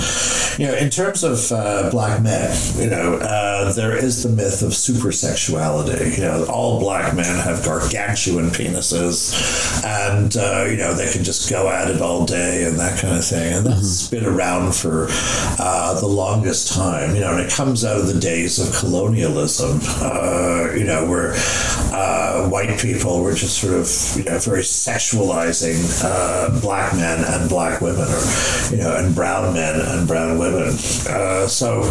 you 0.57 0.67
know, 0.67 0.75
in 0.75 0.89
terms 0.89 1.23
of 1.23 1.51
uh, 1.51 1.89
black 1.89 2.21
men, 2.21 2.55
you 2.77 2.89
know, 2.89 3.15
uh, 3.15 3.73
there 3.73 3.95
is 3.95 4.23
the 4.23 4.29
myth 4.29 4.61
of 4.61 4.69
supersexuality. 4.69 6.17
You 6.17 6.23
know, 6.23 6.45
all 6.45 6.79
black 6.79 7.15
men 7.15 7.39
have 7.43 7.63
gargantuan 7.65 8.49
penises, 8.49 9.83
and 9.83 10.35
uh, 10.37 10.65
you 10.69 10.77
know 10.77 10.93
they 10.93 11.11
can 11.11 11.23
just 11.23 11.49
go 11.49 11.69
at 11.69 11.89
it 11.89 12.01
all 12.01 12.25
day 12.25 12.52
and 12.61 12.77
that 12.77 12.99
kind 12.99 13.17
of 13.17 13.25
thing. 13.25 13.53
And 13.53 13.65
that's 13.65 14.07
been 14.09 14.25
around 14.25 14.75
for 14.75 15.07
uh, 15.09 15.99
the 15.99 16.07
longest 16.07 16.73
time. 16.73 17.15
You 17.15 17.21
know, 17.21 17.31
and 17.31 17.39
it 17.39 17.51
comes 17.51 17.83
out 17.83 17.99
of 17.99 18.07
the 18.07 18.19
days 18.19 18.59
of 18.59 18.79
colonialism. 18.79 19.79
Uh, 19.99 20.73
you 20.75 20.83
know, 20.83 21.07
where 21.09 21.33
uh, 21.93 22.47
white 22.49 22.79
people 22.79 23.23
were 23.23 23.33
just 23.33 23.59
sort 23.59 23.73
of 23.73 23.87
you 24.17 24.23
know 24.29 24.39
very 24.39 24.61
sexualizing 24.61 26.03
uh, 26.03 26.59
black 26.61 26.93
men 26.93 27.23
and 27.25 27.49
black 27.49 27.81
women, 27.81 28.07
or 28.07 28.71
you 28.71 28.77
know, 28.77 28.95
and 28.97 29.15
brown 29.15 29.53
men 29.53 29.79
and 29.79 30.07
brown 30.07 30.37
women. 30.37 30.69
Uh, 31.09 31.47
so, 31.47 31.81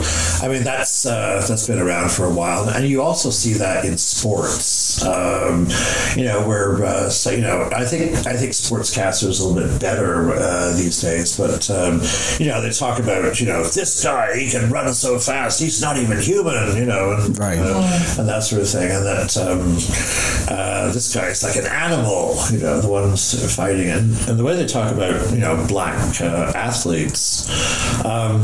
I 0.42 0.48
mean, 0.48 0.62
that's 0.62 1.06
uh, 1.06 1.44
that's 1.46 1.66
been 1.66 1.78
around 1.78 2.10
for 2.10 2.26
a 2.26 2.32
while, 2.32 2.68
and 2.68 2.86
you 2.86 3.02
also 3.02 3.30
see 3.30 3.54
that 3.54 3.84
in 3.84 3.98
sports. 3.98 5.04
Um, 5.04 5.68
you 6.16 6.24
know, 6.24 6.46
where 6.46 6.84
uh, 6.84 7.10
so 7.10 7.30
you 7.30 7.40
know, 7.42 7.68
I 7.74 7.84
think 7.84 8.26
I 8.26 8.36
think 8.36 8.52
sportscasters 8.52 9.40
are 9.40 9.44
a 9.44 9.46
little 9.48 9.68
bit 9.70 9.80
better 9.80 10.32
uh, 10.52 10.76
these 10.76 11.00
days, 11.00 11.36
but 11.38 11.68
um, 11.70 12.00
you 12.38 12.46
know, 12.50 12.60
they 12.60 12.70
talk 12.70 12.98
about 12.98 13.40
you 13.40 13.46
know 13.46 13.62
this 13.64 14.04
guy 14.04 14.36
he 14.38 14.50
can 14.50 14.70
run 14.70 14.92
so 14.94 15.18
fast, 15.18 15.60
he's 15.60 15.80
not 15.80 15.96
even 15.96 16.18
human, 16.20 16.76
you 16.76 16.84
know, 16.84 17.12
and, 17.18 17.38
Right. 17.38 17.58
uh, 17.58 17.80
and 18.18 18.28
that 18.28 18.42
sort 18.42 18.62
of 18.62 18.68
thing, 18.68 18.90
and 18.90 19.04
that 19.06 19.36
um, 19.38 19.60
uh, 20.54 20.92
this 20.92 21.14
guy's 21.14 21.42
like 21.42 21.56
an 21.56 21.66
animal, 21.66 22.36
you 22.52 22.58
know, 22.58 22.80
the 22.80 22.88
ones 22.88 23.22
fighting, 23.56 23.88
and, 23.88 24.12
and 24.28 24.38
the 24.38 24.44
way 24.44 24.54
they 24.56 24.66
talk 24.66 24.92
about 24.92 25.30
you 25.32 25.38
know 25.38 25.64
black 25.68 26.20
uh, 26.20 26.52
athletes, 26.54 27.48
um, 28.04 28.42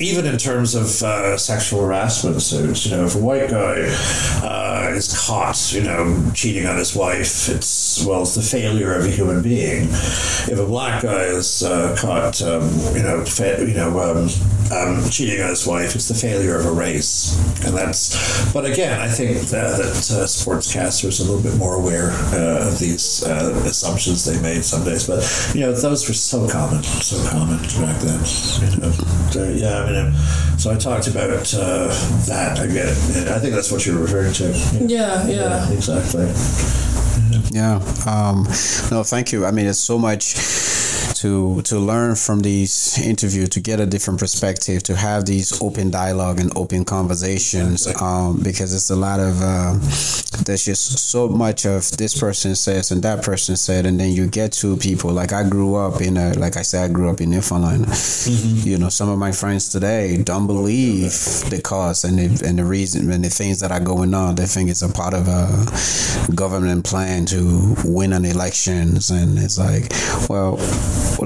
even 0.00 0.26
in 0.26 0.36
terms 0.38 0.74
of 0.74 0.86
uh, 1.02 1.36
sexual 1.36 1.82
harassment 1.84 2.40
suits, 2.42 2.86
you 2.86 2.92
know, 2.96 3.04
if 3.06 3.14
a 3.14 3.18
white 3.18 3.50
guy 3.50 3.76
uh, 4.44 4.92
is 4.94 5.08
caught, 5.26 5.72
you 5.72 5.82
know, 5.82 6.30
cheating 6.34 6.66
on 6.66 6.76
his 6.76 6.94
wife, 6.94 7.48
it's 7.48 8.04
well, 8.04 8.22
it's 8.22 8.34
the 8.34 8.42
failure 8.42 8.94
of 8.94 9.04
a 9.04 9.10
human 9.10 9.42
being. 9.42 9.88
If 10.52 10.58
a 10.58 10.66
black 10.66 11.02
guy 11.02 11.24
is 11.24 11.47
uh, 11.62 11.96
caught, 11.98 12.40
um, 12.42 12.62
you 12.94 13.02
know, 13.02 13.24
fa- 13.24 13.64
you 13.66 13.74
know, 13.74 13.98
um, 14.00 14.28
um, 14.70 15.08
cheating 15.10 15.40
on 15.40 15.48
his 15.50 15.66
wife, 15.66 15.94
it's 15.94 16.08
the 16.08 16.14
failure 16.14 16.56
of 16.56 16.66
a 16.66 16.70
race, 16.72 17.36
and 17.64 17.74
that's. 17.76 18.52
But 18.52 18.66
again, 18.66 19.00
I 19.00 19.08
think 19.08 19.48
that, 19.48 19.78
that 19.78 19.96
uh, 20.12 20.26
sportscasters 20.26 21.20
are 21.20 21.24
a 21.24 21.26
little 21.32 21.42
bit 21.42 21.58
more 21.58 21.74
aware 21.74 22.10
uh, 22.32 22.68
of 22.68 22.78
these 22.78 23.22
uh, 23.24 23.62
assumptions 23.66 24.24
they 24.24 24.40
made 24.40 24.64
some 24.64 24.84
days. 24.84 25.06
But 25.06 25.22
you 25.54 25.62
know, 25.62 25.72
those 25.72 26.06
were 26.06 26.14
so 26.14 26.48
common, 26.48 26.82
so 26.82 27.16
common 27.30 27.58
back 27.80 28.00
then. 28.00 28.18
You 28.18 28.76
know, 28.80 28.92
So, 29.30 29.48
yeah. 29.48 29.82
I 29.82 29.86
mean, 29.86 30.06
um, 30.06 30.12
so 30.58 30.70
I 30.70 30.76
talked 30.76 31.08
about 31.08 31.54
uh, 31.54 31.88
that 32.26 32.58
again. 32.62 32.88
I 33.32 33.38
think 33.38 33.54
that's 33.54 33.72
what 33.72 33.86
you're 33.86 33.98
referring 33.98 34.32
to. 34.34 34.52
Yeah, 34.86 35.26
yeah. 35.26 35.70
exactly. 35.70 36.26
Yeah. 37.50 37.76
Um, 38.06 38.44
no, 38.90 39.02
thank 39.02 39.32
you. 39.32 39.44
I 39.46 39.50
mean, 39.50 39.66
it's 39.66 39.78
so 39.78 39.98
much, 39.98 40.34
to 41.18 41.62
to 41.62 41.78
learn 41.78 42.14
from 42.14 42.40
these 42.40 42.98
interviews, 42.98 43.48
to 43.50 43.60
get 43.60 43.80
a 43.80 43.86
different 43.86 44.20
perspective, 44.20 44.82
to 44.84 44.96
have 44.96 45.26
these 45.26 45.60
open 45.60 45.90
dialogue 45.90 46.40
and 46.40 46.56
open 46.56 46.84
conversations. 46.84 47.86
Um, 48.00 48.40
because 48.42 48.74
it's 48.74 48.90
a 48.90 48.96
lot 48.96 49.20
of 49.20 49.40
uh, 49.42 49.74
there's 50.44 50.64
just 50.64 51.10
so 51.10 51.28
much 51.28 51.66
of 51.66 51.90
this 51.96 52.18
person 52.18 52.54
says 52.54 52.90
and 52.90 53.02
that 53.02 53.22
person 53.22 53.56
said, 53.56 53.86
and 53.86 53.98
then 53.98 54.12
you 54.12 54.26
get 54.26 54.52
to 54.52 54.76
people 54.76 55.12
like 55.12 55.32
I 55.32 55.48
grew 55.48 55.74
up 55.74 56.00
in 56.00 56.16
a 56.16 56.34
like 56.34 56.56
I 56.56 56.62
said 56.62 56.90
I 56.90 56.92
grew 56.92 57.10
up 57.10 57.20
in 57.20 57.30
Newfoundland. 57.30 57.86
Mm-hmm. 57.86 58.68
You 58.68 58.78
know, 58.78 58.88
some 58.88 59.08
of 59.08 59.18
my 59.18 59.32
friends 59.32 59.68
today 59.68 60.22
don't 60.22 60.46
believe 60.46 61.12
the 61.50 61.60
cause 61.62 62.04
and 62.04 62.18
the, 62.18 62.46
and 62.46 62.58
the 62.58 62.64
reason 62.64 63.10
and 63.10 63.24
the 63.24 63.30
things 63.30 63.60
that 63.60 63.70
are 63.70 63.80
going 63.80 64.14
on. 64.14 64.36
They 64.36 64.46
think 64.46 64.70
it's 64.70 64.82
a 64.82 64.88
part 64.88 65.14
of 65.14 65.28
a 65.28 66.32
government 66.34 66.84
plan 66.84 67.26
to 67.26 67.74
win 67.84 68.12
an 68.12 68.24
elections, 68.24 69.10
and 69.10 69.38
it's 69.38 69.58
like, 69.58 69.92
well, 70.28 70.56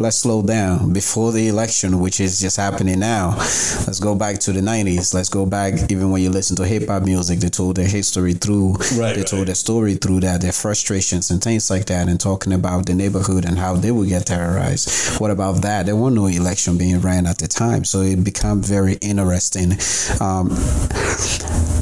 let's 0.00 0.16
slow 0.18 0.42
down 0.42 0.92
before 0.92 1.32
the 1.32 1.48
election, 1.48 2.00
which 2.00 2.20
is 2.20 2.40
just 2.40 2.56
happening 2.56 2.98
now. 2.98 3.34
Let's 3.36 4.00
go 4.00 4.14
back 4.14 4.38
to 4.40 4.52
the 4.52 4.60
'90s. 4.60 5.14
Let's 5.14 5.28
go 5.28 5.44
back 5.46 5.90
even 5.90 6.10
when 6.10 6.22
you 6.22 6.30
listen 6.30 6.56
to 6.56 6.66
hip 6.66 6.88
hop 6.88 7.02
music. 7.02 7.40
They 7.40 7.48
told 7.48 7.76
their 7.76 7.88
history 7.88 8.34
through. 8.34 8.74
Right, 8.96 9.14
they 9.14 9.20
right. 9.20 9.26
told 9.26 9.48
their 9.48 9.54
story 9.54 9.94
through 9.94 10.20
that, 10.20 10.40
their 10.40 10.52
frustrations 10.52 11.30
and 11.30 11.42
things 11.42 11.70
like 11.70 11.86
that, 11.86 12.08
and 12.08 12.18
talking 12.18 12.52
about 12.52 12.86
the 12.86 12.94
neighborhood 12.94 13.44
and 13.44 13.58
how 13.58 13.74
they 13.74 13.90
would 13.90 14.08
get 14.08 14.26
terrorized. 14.26 15.20
What 15.20 15.30
about 15.30 15.62
that? 15.62 15.86
There 15.86 15.96
was 15.96 16.14
no 16.14 16.26
election 16.26 16.78
being 16.78 17.00
ran 17.00 17.26
at 17.26 17.38
the 17.38 17.48
time, 17.48 17.84
so 17.84 18.00
it 18.00 18.24
became 18.24 18.62
very 18.62 18.94
interesting. 19.00 19.72
Um, 20.20 20.50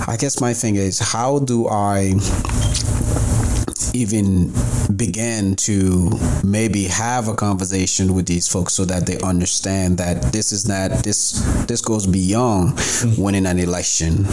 I 0.09 0.17
guess 0.19 0.41
my 0.41 0.55
thing 0.55 0.77
is, 0.77 0.99
how 0.99 1.39
do 1.39 1.69
I 1.69 2.15
even 3.95 4.53
begin 4.97 5.57
to 5.57 6.11
maybe 6.45 6.85
have 6.85 7.29
a 7.29 7.35
conversation 7.35 8.15
with 8.15 8.27
these 8.27 8.49
folks 8.49 8.75
so 8.75 8.85
that 8.85 9.07
they 9.07 9.19
understand 9.21 9.99
that 9.99 10.33
this 10.33 10.53
is 10.53 10.67
not 10.69 10.91
this 11.05 11.41
this 11.67 11.81
goes 11.81 12.07
beyond 12.07 12.77
mm-hmm. 12.77 13.23
winning 13.23 13.47
an 13.47 13.59
election. 13.59 14.27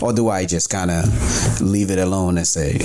Or 0.00 0.12
do 0.12 0.28
i 0.28 0.44
just 0.44 0.70
kind 0.70 0.90
of 0.90 1.60
leave 1.60 1.90
it 1.90 1.98
alone 1.98 2.38
and 2.38 2.46
say 2.46 2.78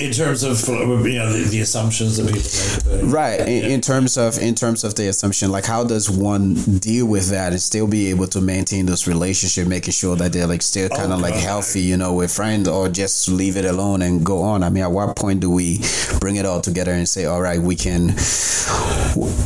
in 0.00 0.12
terms 0.12 0.42
of 0.42 0.68
uh, 0.68 0.72
you 0.72 1.18
know 1.18 1.32
the, 1.32 1.44
the 1.50 1.60
assumptions 1.60 2.16
that 2.16 2.26
people 2.26 3.04
make. 3.04 3.12
Right. 3.12 3.40
In, 3.40 3.70
in, 3.70 3.80
terms 3.80 4.16
of 4.16 4.38
in 4.38 4.54
terms 4.54 4.84
of 4.84 4.94
the 4.94 5.08
assumption, 5.08 5.50
like 5.50 5.64
how 5.66 5.84
does 5.84 6.10
one 6.10 6.54
deal 6.54 7.06
with 7.06 7.30
that 7.30 7.52
and 7.52 7.60
still 7.60 7.86
be 7.86 8.08
able 8.08 8.26
to 8.28 8.40
maintain 8.40 8.86
this 8.86 9.06
relationship, 9.06 9.68
making 9.68 9.92
sure 9.92 10.16
that 10.16 10.32
they're 10.32 10.46
like 10.46 10.62
still 10.62 10.88
kind 10.88 11.12
of 11.12 11.18
oh, 11.18 11.22
like 11.22 11.34
healthy, 11.34 11.80
you 11.80 11.96
know, 11.96 12.14
with 12.14 12.32
friends, 12.32 12.68
or 12.68 12.88
just 12.88 13.28
leave 13.28 13.56
it 13.56 13.64
alone 13.64 14.02
and 14.02 14.24
go 14.24 14.42
on. 14.42 14.62
I 14.62 14.70
mean, 14.70 14.84
at 14.84 14.90
what 14.90 15.16
point 15.16 15.40
do 15.40 15.50
we 15.50 15.80
bring 16.18 16.36
it 16.36 16.46
all 16.46 16.60
together 16.60 16.92
and 16.92 17.08
say, 17.08 17.26
all 17.26 17.40
right, 17.40 17.60
we 17.60 17.76
can, 17.76 18.14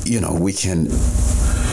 you 0.05 0.21
know, 0.21 0.35
we 0.35 0.53
can 0.53 0.89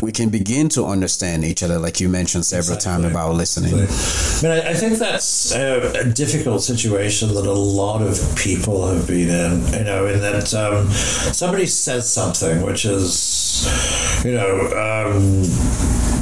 we 0.02 0.12
can 0.12 0.30
begin 0.30 0.68
to 0.70 0.86
understand 0.86 1.44
each 1.44 1.62
other, 1.62 1.78
like 1.78 2.00
you 2.00 2.10
mentioned 2.10 2.46
several 2.46 2.76
exactly. 2.76 3.04
times 3.04 3.12
about 3.14 3.36
listening. 3.36 3.74
I 3.74 4.42
mean, 4.42 4.66
I, 4.66 4.72
I 4.72 4.74
think 4.74 4.98
that's 4.98 5.54
a, 5.54 5.92
a, 6.02 6.06
difficult 6.06 6.64
situation 6.64 7.34
that 7.36 7.46
a 7.46 7.54
lot 7.54 8.02
of 8.02 8.18
people 8.36 8.71
have 8.80 9.08
been 9.08 9.30
in. 9.30 9.74
You 9.74 9.84
know, 9.84 10.08
in 10.08 10.20
that 10.22 10.54
um, 10.54 10.90
somebody 10.92 11.66
says 11.68 12.12
something 12.12 12.62
which 12.62 12.86
is, 12.86 14.22
you 14.24 14.34
know. 14.34 14.68
Um, 15.08 15.44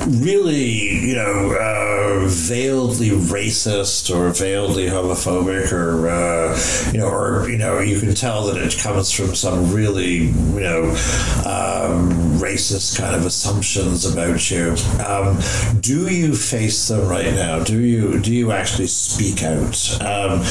really, 0.09 1.05
you 1.07 1.15
know, 1.15 1.51
uh, 1.51 2.27
veiledly 2.27 3.11
racist 3.11 4.13
or 4.13 4.31
veiledly 4.31 4.89
homophobic, 4.89 5.71
or 5.71 6.09
uh, 6.09 6.91
you 6.91 6.99
know, 6.99 7.07
or 7.07 7.49
you 7.49 7.57
know, 7.57 7.79
you 7.79 7.99
can 7.99 8.13
tell 8.13 8.47
that 8.47 8.57
it 8.57 8.77
comes 8.79 9.11
from 9.11 9.35
some 9.35 9.73
really, 9.73 10.25
you 10.25 10.59
know, 10.59 10.89
um, 11.45 12.09
racist 12.39 12.97
kind 12.97 13.15
of 13.15 13.25
assumptions 13.25 14.05
about 14.05 14.49
you. 14.49 14.75
Um, 15.05 15.39
do 15.79 16.13
you 16.13 16.35
face 16.35 16.87
them 16.87 17.07
right 17.07 17.33
now? 17.33 17.63
Do 17.63 17.79
you 17.79 18.19
do 18.19 18.33
you 18.33 18.51
actually 18.51 18.87
speak 18.87 19.43
out? 19.43 20.01
Um, 20.01 20.43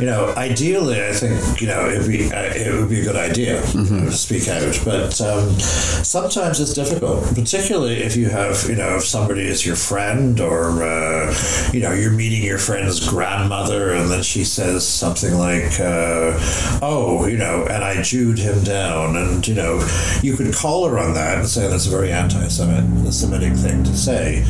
you 0.00 0.06
know, 0.06 0.34
ideally, 0.36 1.02
I 1.02 1.12
think 1.12 1.60
you 1.60 1.68
know 1.68 1.88
it'd 1.88 2.08
be 2.08 2.30
uh, 2.32 2.52
it 2.54 2.72
would 2.78 2.90
be 2.90 3.00
a 3.00 3.04
good 3.04 3.16
idea 3.16 3.62
mm-hmm. 3.62 4.06
to 4.06 4.12
speak 4.12 4.48
out, 4.48 4.78
but 4.84 5.20
um, 5.20 5.50
sometimes 5.58 6.60
it's 6.60 6.74
difficult, 6.74 7.24
particularly 7.34 8.02
if 8.02 8.16
you 8.16 8.28
have 8.28 8.62
you 8.68 8.76
know 8.76 8.98
somebody 9.06 9.42
is 9.42 9.66
your 9.66 9.76
friend 9.76 10.40
or 10.40 10.82
uh, 10.82 11.34
you 11.72 11.80
know 11.80 11.92
you're 11.92 12.10
meeting 12.10 12.42
your 12.42 12.58
friend's 12.58 13.06
grandmother 13.08 13.92
and 13.92 14.10
then 14.10 14.22
she 14.22 14.44
says 14.44 14.86
something 14.86 15.34
like 15.34 15.78
uh, 15.80 16.38
oh 16.82 17.26
you 17.26 17.36
know 17.36 17.66
and 17.68 17.84
I 17.84 18.02
Jewed 18.06 18.38
him 18.38 18.62
down. 18.62 19.16
And 19.16 19.46
you 19.48 19.54
know 19.54 19.84
you 20.22 20.36
could 20.36 20.54
call 20.54 20.86
her 20.88 20.96
on 20.96 21.14
that 21.14 21.38
and 21.38 21.48
say 21.48 21.66
that's 21.68 21.86
a 21.86 21.90
very 21.90 22.12
anti-Semitic 22.12 23.54
thing 23.54 23.82
to 23.82 23.96
say 23.96 24.44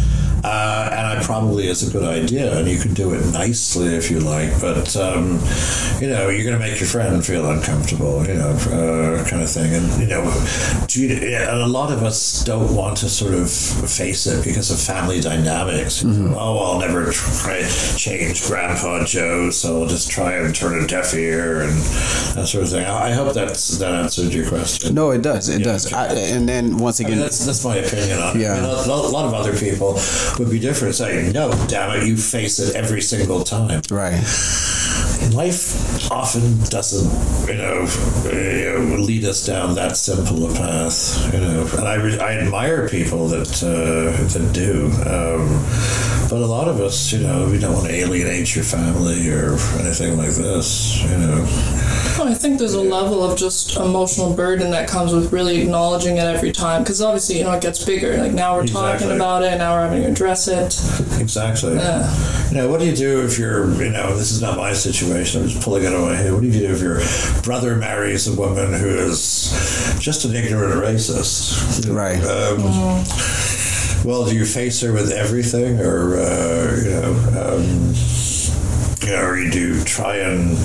uh, 0.45 0.91
and 0.93 1.19
it 1.19 1.25
probably 1.25 1.69
is 1.69 1.87
a 1.89 1.91
good 1.91 2.05
idea, 2.05 2.59
and 2.59 2.69
you 2.69 2.79
can 2.79 2.95
do 2.95 3.13
it 3.13 3.25
nicely 3.33 3.95
if 3.95 4.11
you 4.11 4.21
like. 4.21 4.61
But 4.61 4.97
um, 4.97 5.41
you 6.01 6.09
know, 6.09 6.29
you're 6.29 6.45
going 6.45 6.59
to 6.59 6.59
make 6.59 6.79
your 6.79 6.89
friend 6.89 7.25
feel 7.25 7.51
uncomfortable, 7.51 8.27
you 8.27 8.35
know, 8.35 8.51
uh, 8.51 9.25
kind 9.29 9.43
of 9.43 9.51
thing. 9.51 9.75
And 9.75 10.01
you 10.01 10.07
know, 10.07 10.23
you, 10.91 11.15
and 11.17 11.61
a 11.61 11.67
lot 11.67 11.93
of 11.93 12.03
us 12.03 12.45
don't 12.45 12.75
want 12.75 12.99
to 12.99 13.09
sort 13.09 13.35
of 13.35 13.51
face 13.51 14.27
it 14.27 14.45
because 14.45 14.71
of 14.71 14.81
family 14.81 15.21
dynamics. 15.21 16.03
Mm-hmm. 16.03 16.35
Oh, 16.35 16.59
I'll 16.59 16.81
never 16.81 17.11
try 17.13 17.63
change 17.97 18.47
Grandpa 18.47 19.05
Joe, 19.05 19.51
so 19.51 19.83
I'll 19.83 19.89
just 19.89 20.11
try 20.11 20.35
and 20.35 20.55
turn 20.55 20.83
a 20.83 20.87
deaf 20.87 21.15
ear 21.15 21.63
and 21.63 21.73
that 22.37 22.47
sort 22.47 22.65
of 22.65 22.71
thing. 22.71 22.85
I 22.87 23.13
hope 23.13 23.35
that's 23.35 23.79
that 23.79 23.95
answered 23.95 24.33
your 24.33 24.49
question. 24.49 24.95
No, 24.95 25.11
it 25.11 25.23
does. 25.23 25.49
It 25.49 25.61
yeah. 25.61 25.65
does. 25.65 25.93
I, 25.93 26.07
and 26.15 26.49
then 26.49 26.77
once 26.79 27.01
again, 27.01 27.13
I 27.13 27.15
mean, 27.15 27.23
that's 27.23 27.45
that's 27.45 27.65
my 27.65 27.77
opinion 27.77 28.19
on 28.19 28.39
yeah. 28.41 28.55
it. 28.55 28.59
I 28.59 28.61
mean, 28.61 28.91
a, 28.91 28.93
a 28.93 29.11
lot 29.11 29.25
of 29.25 29.35
other 29.35 29.57
people 29.57 29.99
would 30.39 30.51
be 30.51 30.59
different. 30.59 30.95
Saying, 30.95 31.33
no, 31.33 31.51
damn 31.69 31.97
it, 31.97 32.07
you 32.07 32.17
face 32.17 32.59
it 32.59 32.75
every 32.75 33.01
single 33.01 33.45
time. 33.45 33.83
Right. 33.91 34.23
Life 35.33 36.11
often 36.11 36.59
doesn't, 36.65 37.49
you 37.49 37.57
know, 37.57 37.87
lead 38.99 39.25
us 39.25 39.45
down 39.45 39.75
that 39.75 39.97
simple 39.97 40.51
a 40.51 40.55
path. 40.55 41.33
You 41.33 41.41
know, 41.41 41.69
and 41.73 41.87
I, 41.89 41.95
I 42.25 42.39
admire 42.39 42.89
people 42.89 43.29
that 43.29 43.63
uh, 43.63 44.13
that 44.33 44.53
do. 44.53 44.87
Um, 45.05 46.16
but 46.29 46.43
a 46.43 46.47
lot 46.47 46.69
of 46.69 46.81
us, 46.81 47.13
you 47.13 47.21
know, 47.21 47.49
we 47.51 47.59
don't 47.59 47.75
want 47.75 47.87
to 47.87 47.95
alienate 47.95 48.55
your 48.55 48.65
family 48.65 49.29
or 49.31 49.53
anything 49.79 50.17
like 50.17 50.31
this. 50.31 51.03
You 51.03 51.19
know. 51.19 51.47
Well, 52.19 52.29
I 52.29 52.35
think 52.35 52.59
there's 52.59 52.75
a 52.75 52.81
level 52.81 53.23
of 53.23 53.39
just 53.39 53.77
emotional 53.77 54.33
burden 54.35 54.71
that 54.71 54.89
comes 54.89 55.13
with 55.13 55.33
really 55.33 55.61
acknowledging 55.61 56.17
it 56.17 56.25
every 56.25 56.51
time, 56.51 56.83
because 56.83 57.03
obviously, 57.03 57.39
you 57.39 57.45
know, 57.45 57.53
it 57.53 57.61
gets 57.61 57.85
bigger. 57.85 58.17
Like 58.17 58.33
now 58.33 58.57
we're 58.57 58.63
exactly. 58.63 59.07
talking 59.07 59.17
about 59.17 59.43
it, 59.43 59.59
now 59.59 59.75
we're 59.75 59.83
having 59.83 60.03
to 60.03 60.11
address 60.11 60.49
it. 60.49 60.75
Exactly. 61.21 61.75
Yeah. 61.75 62.49
You 62.49 62.57
know, 62.57 62.69
what 62.69 62.81
do 62.81 62.87
you 62.87 62.97
do 62.97 63.25
if 63.25 63.39
you're, 63.39 63.71
you 63.83 63.91
know, 63.91 64.17
this 64.17 64.33
is 64.33 64.41
not 64.41 64.57
my 64.57 64.73
situation. 64.73 65.43
I'm 65.43 65.49
just 65.49 65.63
pulling 65.63 65.85
it 65.85 65.89
out 65.89 65.95
of 65.95 66.09
my 66.09 66.17
head. 66.17 66.33
What 66.33 66.41
do 66.41 66.47
you 66.49 66.53
do 66.53 66.73
if 66.73 66.81
your 66.81 67.01
brother 67.43 67.77
marries 67.77 68.27
a 68.29 68.35
woman 68.35 68.73
who 68.73 68.89
is 68.89 69.97
just 69.99 70.25
an 70.25 70.35
ignorant 70.35 70.75
racist? 70.83 71.93
Right. 71.95 72.23
Um, 72.25 72.59
mm 72.59 73.66
well, 74.07 74.25
do 74.25 74.37
you 74.37 74.45
face 74.47 74.81
her 74.83 74.93
with 74.93 75.11
everything, 75.11 75.81
or 75.81 76.17
uh, 76.17 76.77
you 76.83 76.91
know, 76.91 77.13
um, 77.59 77.95
or 79.21 79.37
you 79.37 79.51
do 79.51 79.83
try 79.83 80.19
and 80.19 80.57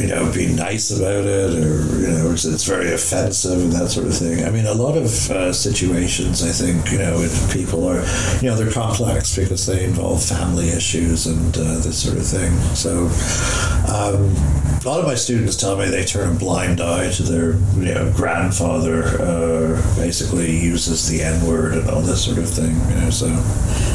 you 0.00 0.06
know 0.06 0.32
be 0.32 0.46
nice 0.52 0.90
about 0.90 1.24
it, 1.24 1.54
or 1.54 2.00
you 2.00 2.08
know, 2.08 2.30
it's, 2.32 2.44
it's 2.44 2.64
very 2.64 2.92
offensive 2.92 3.60
and 3.60 3.72
that 3.72 3.90
sort 3.90 4.06
of 4.06 4.16
thing. 4.16 4.44
I 4.44 4.50
mean, 4.50 4.66
a 4.66 4.74
lot 4.74 4.96
of 4.96 5.30
uh, 5.30 5.52
situations, 5.52 6.42
I 6.42 6.52
think, 6.52 6.90
you 6.90 6.98
know, 6.98 7.28
people 7.52 7.86
are, 7.88 8.02
you 8.40 8.48
know, 8.48 8.56
they're 8.56 8.72
complex 8.72 9.36
because 9.36 9.66
they 9.66 9.84
involve 9.84 10.22
family 10.22 10.70
issues 10.70 11.26
and 11.26 11.56
uh, 11.56 11.78
this 11.80 12.02
sort 12.02 12.16
of 12.16 12.26
thing. 12.26 12.52
So. 12.74 13.10
Um, 13.90 14.34
a 14.80 14.88
lot 14.88 15.00
of 15.00 15.06
my 15.06 15.14
students 15.14 15.56
tell 15.56 15.76
me 15.76 15.90
they 15.90 16.04
turn 16.04 16.34
a 16.34 16.38
blind 16.38 16.80
eye 16.80 17.10
to 17.12 17.22
their 17.22 17.52
you 17.76 17.94
know, 17.94 18.10
grandfather 18.16 19.20
uh, 19.20 19.96
basically 19.96 20.56
uses 20.56 21.06
the 21.06 21.22
N 21.22 21.46
word 21.46 21.74
and 21.74 21.90
all 21.90 22.00
this 22.00 22.24
sort 22.24 22.38
of 22.38 22.48
thing. 22.48 22.74
You 22.88 23.02
know, 23.02 23.10
so 23.10 23.26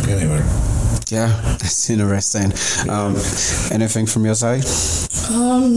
anyway. 0.08 0.75
Yeah, 1.10 1.28
that's 1.60 1.90
interesting. 1.90 2.54
Um, 2.90 3.16
anything 3.72 4.06
from 4.06 4.26
your 4.26 4.36
side? 4.36 4.66
Um, 5.32 5.76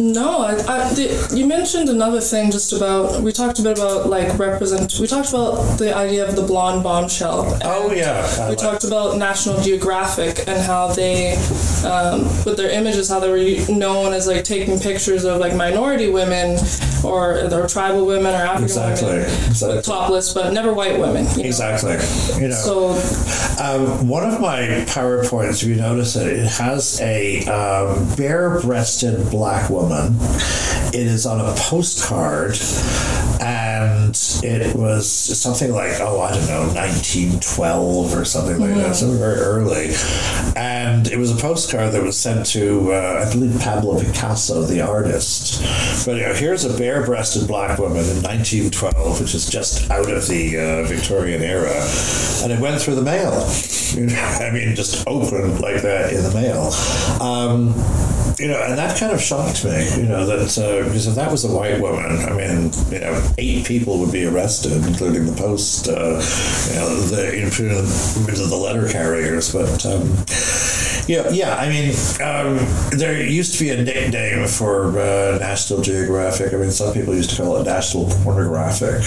no, 0.00 0.40
I, 0.40 0.52
I, 0.66 0.94
the, 0.94 1.34
you 1.34 1.46
mentioned 1.46 1.88
another 1.88 2.20
thing 2.20 2.50
just 2.50 2.72
about 2.72 3.22
we 3.22 3.32
talked 3.32 3.58
a 3.58 3.62
bit 3.62 3.78
about 3.78 4.08
like 4.08 4.38
represent. 4.38 4.98
We 5.00 5.06
talked 5.06 5.28
about 5.30 5.78
the 5.78 5.94
idea 5.94 6.26
of 6.26 6.36
the 6.36 6.42
blonde 6.42 6.82
bombshell. 6.82 7.58
Oh 7.64 7.92
yeah. 7.92 8.26
I 8.38 8.44
we 8.44 8.48
like 8.50 8.58
talked 8.58 8.84
about 8.84 9.18
National 9.18 9.60
Geographic 9.60 10.46
and 10.48 10.60
how 10.62 10.88
they, 10.88 11.34
um, 11.84 12.24
with 12.44 12.56
their 12.56 12.70
images, 12.70 13.08
how 13.08 13.20
they 13.20 13.30
were 13.30 13.72
known 13.72 14.12
as 14.14 14.26
like 14.26 14.44
taking 14.44 14.78
pictures 14.78 15.24
of 15.24 15.38
like 15.38 15.54
minority 15.54 16.10
women 16.10 16.58
or 17.04 17.52
or 17.52 17.66
tribal 17.68 18.06
women 18.06 18.34
or 18.34 18.38
African 18.38 18.64
exactly. 18.64 19.08
women, 19.08 19.24
exactly. 19.24 19.82
topless, 19.82 20.32
but 20.32 20.52
never 20.52 20.72
white 20.72 20.98
women. 20.98 21.26
Exactly. 21.38 21.98
You 22.40 22.48
know. 22.48 22.54
So, 22.54 22.90
um, 23.62 24.08
one 24.08 24.24
of 24.24 24.40
my 24.40 24.57
PowerPoints, 24.66 25.62
if 25.62 25.68
you 25.68 25.76
notice 25.76 26.16
it, 26.16 26.26
it 26.26 26.46
has 26.46 27.00
a 27.00 27.44
um, 27.46 28.14
bare 28.16 28.60
breasted 28.60 29.30
black 29.30 29.70
woman. 29.70 30.16
It 30.88 31.06
is 31.06 31.26
on 31.26 31.40
a 31.40 31.54
postcard, 31.56 32.58
and 33.40 33.67
it 34.42 34.74
was 34.76 35.08
something 35.10 35.72
like 35.72 36.00
oh 36.00 36.20
I 36.20 36.32
don't 36.32 36.46
know 36.46 36.66
1912 36.74 38.14
or 38.14 38.24
something 38.24 38.58
like 38.58 38.74
that, 38.74 38.96
something 38.96 39.18
very 39.18 39.38
early, 39.38 39.94
and 40.56 41.08
it 41.08 41.18
was 41.18 41.30
a 41.30 41.36
postcard 41.36 41.92
that 41.92 42.02
was 42.02 42.18
sent 42.18 42.46
to 42.46 42.92
uh, 42.92 43.24
I 43.26 43.32
believe 43.32 43.58
Pablo 43.60 44.00
Picasso, 44.00 44.62
the 44.62 44.80
artist. 44.80 45.62
But 46.06 46.16
you 46.16 46.22
know, 46.22 46.34
here's 46.34 46.64
a 46.64 46.76
bare-breasted 46.76 47.46
black 47.48 47.78
woman 47.78 48.04
in 48.04 48.22
1912, 48.22 49.20
which 49.20 49.34
is 49.34 49.48
just 49.48 49.90
out 49.90 50.10
of 50.10 50.26
the 50.28 50.58
uh, 50.58 50.82
Victorian 50.84 51.42
era, 51.42 51.74
and 52.42 52.52
it 52.52 52.60
went 52.60 52.80
through 52.80 52.96
the 52.96 53.02
mail. 53.02 53.48
You 53.94 54.06
know, 54.14 54.38
I 54.40 54.50
mean, 54.50 54.74
just 54.74 55.06
opened 55.06 55.60
like 55.60 55.82
that 55.82 56.12
in 56.12 56.22
the 56.22 56.32
mail. 56.32 56.72
Um, 57.20 57.74
you 58.38 58.48
know, 58.48 58.62
and 58.62 58.78
that 58.78 58.98
kind 58.98 59.12
of 59.12 59.20
shocked 59.20 59.64
me. 59.64 59.88
You 59.96 60.06
know 60.06 60.26
that 60.26 60.58
uh, 60.58 60.84
because 60.84 61.06
if 61.06 61.14
that 61.16 61.30
was 61.30 61.44
a 61.44 61.52
white 61.52 61.80
woman, 61.80 62.04
I 62.04 62.32
mean, 62.32 62.70
you 62.90 63.00
know, 63.00 63.30
eight 63.38 63.66
people 63.66 63.98
would 64.00 64.12
be 64.12 64.24
arrested, 64.26 64.84
including 64.86 65.26
the 65.26 65.32
post, 65.32 65.88
uh, 65.88 66.20
you 66.70 66.78
know, 66.78 67.00
the 67.02 67.42
including 67.42 67.84
the 68.48 68.56
letter 68.56 68.88
carriers. 68.88 69.52
But 69.52 69.84
um, 69.86 70.24
yeah, 71.08 71.30
yeah. 71.30 71.56
I 71.56 71.68
mean, 71.68 71.94
um, 72.22 72.58
there 72.90 73.20
used 73.22 73.54
to 73.58 73.64
be 73.64 73.70
a 73.70 73.82
nickname 73.82 74.46
for 74.46 74.98
uh, 74.98 75.38
National 75.38 75.80
Geographic. 75.80 76.52
I 76.52 76.56
mean, 76.56 76.70
some 76.70 76.92
people 76.92 77.14
used 77.14 77.30
to 77.30 77.42
call 77.42 77.56
it 77.56 77.64
National 77.64 78.10
Pornographic. 78.22 79.02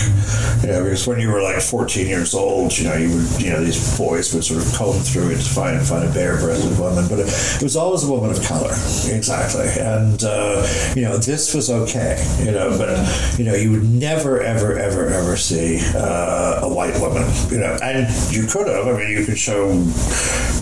You 0.63 0.69
know, 0.69 0.83
because 0.83 1.05
when 1.05 1.19
you 1.19 1.29
were 1.29 1.43
like 1.43 1.61
14 1.61 2.07
years 2.07 2.33
old, 2.33 2.75
you 2.77 2.85
know, 2.85 2.95
you 2.95 3.15
would, 3.15 3.41
you 3.41 3.51
know, 3.51 3.63
these 3.63 3.97
boys 3.97 4.33
would 4.33 4.43
sort 4.43 4.65
of 4.65 4.73
comb 4.73 4.99
through 4.99 5.29
it 5.29 5.37
to 5.37 5.49
find 5.49 5.79
find 5.85 6.09
a 6.09 6.11
bare-breasted 6.11 6.77
woman, 6.79 7.07
but 7.07 7.19
it, 7.19 7.27
it 7.27 7.63
was 7.63 7.75
always 7.75 8.03
a 8.03 8.11
woman 8.11 8.31
of 8.31 8.41
color. 8.43 8.71
Exactly, 8.71 9.67
and 9.79 10.23
uh, 10.23 10.67
you 10.95 11.03
know, 11.03 11.17
this 11.17 11.53
was 11.53 11.69
okay. 11.69 12.17
You 12.43 12.51
know, 12.51 12.75
but 12.77 13.37
you 13.37 13.45
know, 13.45 13.53
you 13.53 13.71
would 13.71 13.87
never, 13.87 14.41
ever, 14.41 14.77
ever, 14.77 15.07
ever 15.09 15.37
see 15.37 15.79
uh, 15.95 16.61
a 16.63 16.73
white 16.73 16.99
woman. 16.99 17.29
You 17.51 17.59
know, 17.59 17.77
and 17.83 18.07
you 18.33 18.47
could 18.47 18.67
have. 18.67 18.87
I 18.87 18.97
mean, 18.97 19.11
you 19.11 19.23
could 19.23 19.37
show 19.37 19.67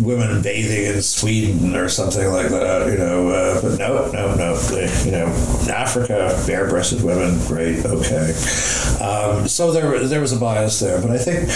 women 0.01 0.41
bathing 0.41 0.95
in 0.95 1.01
Sweden 1.29 1.75
or 1.75 1.87
something 1.89 2.27
like 2.29 2.49
that. 2.49 2.91
You 2.91 2.97
know, 2.97 3.29
uh, 3.29 3.61
but 3.61 3.77
no, 3.77 4.11
no, 4.11 4.35
no. 4.35 4.59
You 5.05 5.11
know, 5.11 5.27
Africa, 5.71 6.41
bare-breasted 6.47 7.03
women, 7.03 7.37
great, 7.45 7.85
okay. 7.85 8.33
Um, 8.99 9.47
so 9.47 9.71
there, 9.71 10.07
there 10.07 10.21
was 10.21 10.33
a 10.33 10.39
bias 10.39 10.79
there, 10.79 10.99
but 10.99 11.11
I 11.11 11.17
think 11.17 11.47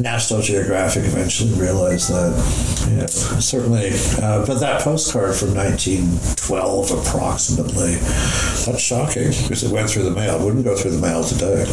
National 0.00 0.40
Geographic 0.40 1.04
eventually 1.04 1.52
realized 1.60 2.10
that. 2.10 2.68
You 2.88 2.96
know, 2.96 3.06
certainly, 3.06 3.90
uh, 4.22 4.46
but 4.46 4.60
that 4.60 4.80
postcard 4.80 5.34
from 5.34 5.54
1912, 5.54 6.90
approximately, 6.92 7.96
that's 7.96 8.80
shocking 8.80 9.28
because 9.28 9.62
it 9.62 9.70
went 9.70 9.90
through 9.90 10.04
the 10.04 10.10
mail. 10.10 10.40
It 10.40 10.44
wouldn't 10.44 10.64
go 10.64 10.74
through 10.74 10.92
the 10.92 11.00
mail 11.00 11.22
today. 11.22 11.66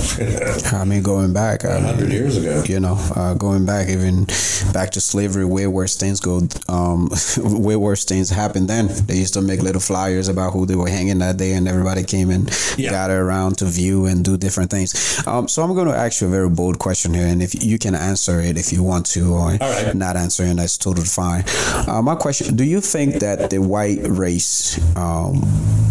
I 0.77 0.83
mean, 0.83 1.03
going 1.03 1.31
back 1.31 1.63
a 1.63 1.79
hundred 1.79 2.11
years 2.11 2.35
ago. 2.35 2.63
You 2.65 2.81
know, 2.81 2.97
uh, 3.15 3.33
going 3.35 3.65
back 3.65 3.87
even 3.87 4.25
back 4.73 4.91
to 4.91 5.01
slavery, 5.01 5.45
way 5.45 5.67
worse 5.67 5.95
things 5.95 6.19
go. 6.19 6.41
Um, 6.67 7.09
way 7.45 7.75
worse 7.75 8.05
things 8.05 8.29
happened 8.29 8.67
then. 8.67 8.87
They 9.05 9.15
used 9.15 9.33
to 9.35 9.41
make 9.41 9.61
little 9.61 9.81
flyers 9.81 10.27
about 10.27 10.53
who 10.53 10.65
they 10.65 10.75
were 10.75 10.89
hanging 10.89 11.19
that 11.19 11.37
day, 11.37 11.53
and 11.53 11.67
everybody 11.67 12.03
came 12.03 12.29
and 12.29 12.49
yeah. 12.77 12.89
gathered 12.89 13.21
around 13.21 13.57
to 13.59 13.65
view 13.65 14.05
and 14.05 14.23
do 14.23 14.37
different 14.37 14.71
things. 14.71 15.25
Um, 15.27 15.47
so 15.47 15.63
I'm 15.63 15.73
going 15.73 15.87
to 15.87 15.95
ask 15.95 16.21
you 16.21 16.27
a 16.27 16.29
very 16.29 16.49
bold 16.49 16.79
question 16.79 17.13
here, 17.13 17.27
and 17.27 17.41
if 17.41 17.63
you 17.63 17.77
can 17.79 17.95
answer 17.95 18.39
it 18.39 18.57
if 18.57 18.71
you 18.71 18.83
want 18.83 19.05
to, 19.07 19.33
or 19.33 19.57
not 19.93 20.15
answer, 20.15 20.43
and 20.43 20.59
that's 20.59 20.77
totally 20.77 21.07
fine. 21.07 21.43
Uh, 21.87 22.01
my 22.01 22.15
question: 22.15 22.55
Do 22.55 22.63
you 22.63 22.81
think 22.81 23.15
that 23.15 23.49
the 23.49 23.59
white 23.59 23.99
race 24.03 24.79
um, 24.95 25.41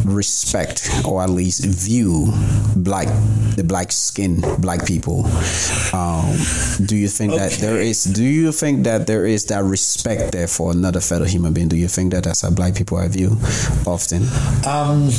respect, 0.05 0.91
or 1.05 1.23
at 1.23 1.31
least 1.31 1.65
view, 1.65 2.33
black 2.77 3.09
the 3.57 3.65
black 3.65 3.93
skin 3.93 4.41
black 4.59 4.87
people? 4.87 5.27
Um, 5.93 6.37
do 6.87 6.97
you 6.97 7.09
think 7.09 7.33
okay. 7.33 7.49
that 7.49 7.53
there 7.61 7.81
is? 7.81 8.05
Do 8.05 8.25
you 8.25 8.53
think 8.53 8.85
that 8.85 9.07
there 9.07 9.27
is 9.27 9.45
that 9.47 9.65
respect 9.65 10.33
there 10.33 10.49
for 10.49 10.73
another 10.73 11.01
fellow 11.01 11.27
human 11.27 11.44
being? 11.53 11.69
Do 11.69 11.77
you 11.77 11.89
think 11.89 12.13
that 12.13 12.27
as 12.27 12.45
a 12.45 12.51
black 12.51 12.75
people 12.75 12.99
I 12.99 13.09
view 13.09 13.37
often? 13.87 14.23
Um, 14.67 15.11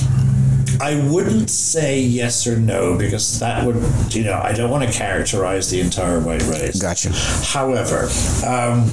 I 0.82 1.02
wouldn't 1.10 1.50
say 1.50 2.00
yes 2.00 2.48
or 2.48 2.58
no 2.58 2.98
because 2.98 3.40
that 3.40 3.66
would, 3.66 3.76
you 4.14 4.24
know, 4.24 4.40
I 4.44 4.54
don't 4.54 4.70
want 4.70 4.90
to 4.90 4.98
characterize 4.98 5.70
the 5.70 5.82
entire 5.82 6.20
white 6.20 6.44
race. 6.44 6.82
Gotcha. 6.82 7.12
However, 7.46 8.10
um, 8.46 8.90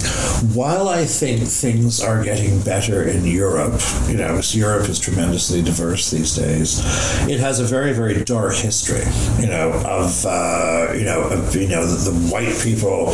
while 0.54 0.88
I 0.88 1.04
think 1.04 1.40
things 1.48 2.02
are 2.02 2.22
getting 2.22 2.60
better 2.62 3.08
in 3.08 3.24
Europe, 3.24 3.80
you 4.08 4.16
know, 4.16 4.40
Europe 4.50 4.88
is 4.88 4.98
tremendously 4.98 5.62
diverse 5.62 6.10
these 6.10 6.34
days. 6.34 6.80
It 7.28 7.40
has 7.40 7.60
a 7.60 7.64
very, 7.64 7.92
very 7.92 8.24
dark 8.24 8.54
history, 8.54 9.04
you 9.40 9.48
know, 9.48 9.72
of 9.84 10.24
uh, 10.26 10.92
you 10.94 11.04
know, 11.04 11.22
of, 11.22 11.54
you 11.54 11.68
know, 11.68 11.86
the, 11.86 12.10
the, 12.10 12.22
white 12.32 12.56
people, 12.62 13.06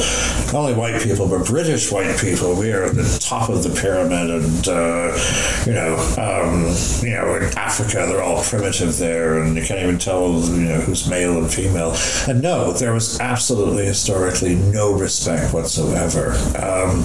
not 0.46 0.54
only 0.54 0.74
white 0.74 1.00
people 1.02 1.26
but 1.28 1.46
British 1.46 1.90
white 1.90 2.18
people. 2.18 2.54
We 2.54 2.72
are 2.72 2.84
at 2.84 2.94
the 2.94 3.18
top 3.20 3.48
of 3.48 3.62
the 3.62 3.70
pyramid, 3.70 4.30
and 4.30 4.68
uh, 4.68 5.18
you 5.66 5.72
know, 5.72 5.96
um, 6.18 6.74
you 7.02 7.14
know, 7.14 7.36
in 7.36 7.58
Africa 7.58 8.06
they're 8.08 8.22
all 8.22 8.42
primitive 8.58 8.98
there, 8.98 9.40
and 9.40 9.56
you 9.56 9.62
can't 9.62 9.80
even 9.80 9.98
tell 9.98 10.40
you 10.40 10.68
know 10.68 10.80
who's 10.80 11.08
male 11.08 11.38
and 11.38 11.52
female. 11.52 11.94
And 12.26 12.42
no, 12.42 12.72
there 12.72 12.92
was 12.92 13.20
absolutely 13.20 13.86
historically 13.86 14.56
no 14.56 14.92
respect 14.92 15.54
whatsoever. 15.54 16.32
Um, 16.58 17.02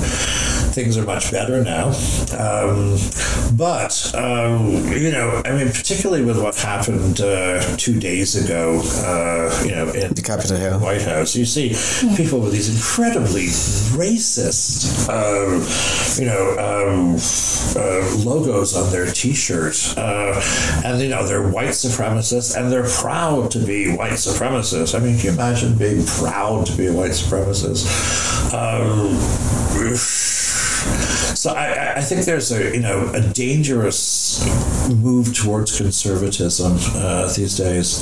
things 0.73 0.97
are 0.97 1.05
much 1.05 1.31
better 1.31 1.63
now, 1.63 1.89
um, 2.39 2.97
but 3.55 3.93
um, 4.15 4.91
you 4.93 5.11
know, 5.11 5.41
I 5.45 5.51
mean, 5.51 5.67
particularly 5.67 6.25
with 6.25 6.41
what 6.41 6.55
happened 6.55 7.21
uh, 7.21 7.61
two 7.77 7.99
days 7.99 8.35
ago, 8.43 8.81
uh, 8.83 9.63
you 9.63 9.71
know, 9.71 9.91
in 9.91 10.13
the 10.13 10.21
Capitol 10.23 10.57
Hill, 10.57 10.79
White 10.79 11.03
House, 11.03 11.35
you 11.35 11.45
see 11.45 11.75
people 12.15 12.39
with 12.39 12.51
these 12.51 12.73
incredibly 12.73 13.45
racist, 13.93 15.07
um, 15.07 15.61
you 16.19 16.25
know, 16.25 16.57
um, 16.57 17.15
uh, 17.75 18.23
logos 18.25 18.75
on 18.75 18.91
their 18.91 19.11
T-shirts, 19.11 19.95
uh, 19.97 20.41
and 20.83 20.99
you 21.01 21.09
know 21.09 21.25
they're 21.27 21.42
white 21.49 21.69
supremacists 21.69 22.55
and 22.55 22.71
they're 22.71 22.87
proud 22.87 23.51
to 23.51 23.59
be 23.59 23.95
white 23.95 24.13
supremacists. 24.13 24.95
I 24.95 25.03
mean, 25.03 25.17
can 25.17 25.25
you 25.25 25.31
imagine 25.31 25.77
being 25.77 26.05
proud 26.05 26.65
to 26.67 26.77
be 26.77 26.87
a 26.87 26.93
white 26.93 27.11
supremacist? 27.11 27.85
Um, 28.53 29.15
so 31.35 31.51
I, 31.51 31.97
I, 31.97 32.01
think 32.01 32.25
there's 32.25 32.51
a 32.51 32.73
you 32.73 32.81
know 32.81 33.09
a 33.13 33.21
dangerous 33.21 34.45
move 34.89 35.33
towards 35.35 35.77
conservatism 35.77 36.77
uh, 36.95 37.31
these 37.33 37.57
days. 37.57 37.99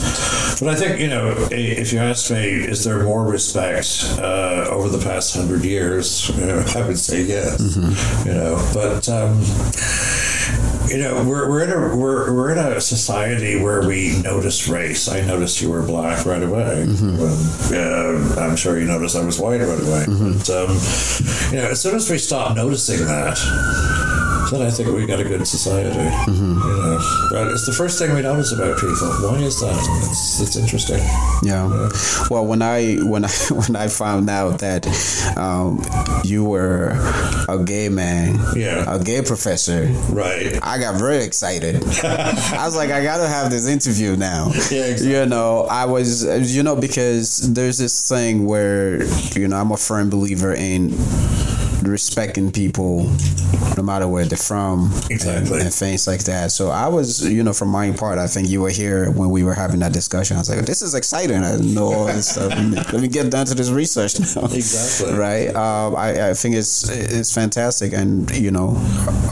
But 0.60 0.70
I 0.70 0.76
think 0.76 1.00
you 1.00 1.08
know 1.08 1.36
if 1.52 1.94
you 1.94 2.00
ask 2.00 2.32
me, 2.32 2.44
is 2.44 2.84
there 2.84 3.04
more 3.04 3.26
respect 3.26 4.20
uh, 4.20 4.68
over 4.70 4.90
the 4.90 5.04
past 5.04 5.36
hundred 5.36 5.64
years? 5.64 6.30
You 6.30 6.46
know, 6.46 6.64
I 6.76 6.88
would 6.88 7.00
say 7.00 7.24
yes. 7.24 7.62
Mm-hmm. 7.62 8.28
You 8.28 8.34
know, 8.34 8.72
but. 8.74 9.10
Um, 9.10 9.42
you 10.92 10.98
know, 10.98 11.24
we're, 11.24 11.50
we're 11.50 11.64
in 11.64 11.72
a 11.72 11.96
we're, 11.96 12.34
we're 12.34 12.52
in 12.52 12.58
a 12.58 12.82
society 12.82 13.62
where 13.62 13.88
we 13.88 14.22
notice 14.22 14.68
race. 14.68 15.08
I 15.08 15.22
noticed 15.22 15.62
you 15.62 15.70
were 15.70 15.82
black 15.84 16.26
right 16.26 16.44
away. 16.44 16.86
Mm-hmm. 16.88 18.38
uh, 18.40 18.42
I'm 18.42 18.56
sure 18.56 18.78
you 18.78 18.86
noticed 18.86 19.16
I 19.16 19.24
was 19.24 19.40
white 19.40 19.62
right 19.62 19.80
away. 19.80 20.06
Mm-hmm. 20.08 20.38
But 20.40 20.50
um, 20.50 21.54
you 21.54 21.62
know, 21.62 21.72
as 21.72 21.82
soon 21.82 21.96
as 21.96 22.10
we 22.10 22.18
stop 22.18 22.56
noticing 22.56 22.71
that, 22.72 23.38
then 24.52 24.62
I 24.62 24.70
think 24.70 24.90
we 24.90 25.06
got 25.06 25.20
a 25.20 25.24
good 25.24 25.48
society. 25.48 25.90
Mm-hmm. 25.90 26.60
You 26.60 26.78
know, 26.78 27.30
but 27.32 27.48
it's 27.54 27.66
the 27.66 27.72
first 27.72 27.98
thing 27.98 28.14
we 28.14 28.22
notice 28.22 28.52
about 28.52 28.76
people. 28.76 29.08
Why 29.24 29.38
is 29.38 29.60
that? 29.62 29.76
It's, 30.10 30.42
it's 30.42 30.56
interesting. 30.58 31.00
Yeah. 31.44 31.70
yeah. 31.70 31.90
Well, 32.30 32.46
when 32.46 32.62
I 32.62 32.96
when 32.98 33.24
I 33.26 33.30
when 33.50 33.76
I 33.76 33.88
found 33.88 34.30
out 34.30 34.60
that 34.60 34.86
um, 35.38 35.82
you 36.24 36.44
were 36.44 36.92
a 37.48 37.64
gay 37.64 37.90
man, 37.90 38.40
yeah, 38.56 38.94
a 38.94 39.02
gay 39.02 39.22
professor, 39.22 39.86
right, 40.10 40.60
I 40.62 40.78
got 40.80 41.00
very 41.00 41.24
excited. 41.24 41.76
I 42.04 42.66
was 42.66 42.76
like, 42.76 42.90
I 42.92 43.04
gotta 43.04 43.28
have 43.28 43.50
this 43.52 43.68
interview 43.68 44.16
now. 44.16 44.52
Yeah, 44.70 44.86
exactly. 44.86 45.12
You 45.12 45.26
know, 45.26 45.66
I 45.70 45.86
was, 45.86 46.56
you 46.56 46.64
know, 46.64 46.76
because 46.76 47.54
there's 47.54 47.78
this 47.78 48.08
thing 48.08 48.46
where 48.46 49.04
you 49.34 49.48
know 49.48 49.58
I'm 49.58 49.72
a 49.72 49.78
firm 49.78 50.10
believer 50.10 50.54
in 50.54 50.92
respecting 51.84 52.52
people 52.52 53.10
no 53.78 53.84
matter 53.84 54.08
where 54.08 54.26
they're 54.26 54.38
from 54.38 54.92
exactly. 55.10 55.58
and, 55.58 55.66
and, 55.66 55.74
things 55.74 56.08
like 56.08 56.24
that. 56.26 56.52
So 56.52 56.70
i 56.70 56.88
was 56.88 57.28
you 57.28 57.44
know 57.44 57.54
from 57.54 57.70
my 57.70 57.92
part 57.92 58.18
i 58.18 58.28
think 58.28 58.50
you 58.50 58.62
were 58.62 58.70
here 58.70 59.12
when 59.12 59.30
we 59.30 59.44
were 59.44 59.54
having 59.54 59.80
that 59.80 59.94
discussion. 59.94 60.38
I 60.38 60.40
was 60.40 60.50
like 60.50 60.66
this 60.66 60.82
is 60.82 60.96
exciting. 60.96 61.44
I 61.44 61.58
know 61.58 61.94
all 61.94 62.06
this 62.06 62.30
stuff. 62.30 62.52
Let 62.94 63.02
me 63.02 63.08
get 63.08 63.32
down 63.32 63.46
to 63.48 63.56
this 63.56 63.70
research 63.70 64.20
now. 64.20 64.46
Exactly. 64.46 65.12
Right? 65.22 65.50
Um, 65.50 65.96
I, 65.96 66.30
I 66.30 66.34
think 66.34 66.56
it's 66.56 66.90
it's 66.90 67.34
fantastic. 67.34 67.94
And 67.94 68.30
you 68.32 68.52
know 68.52 68.76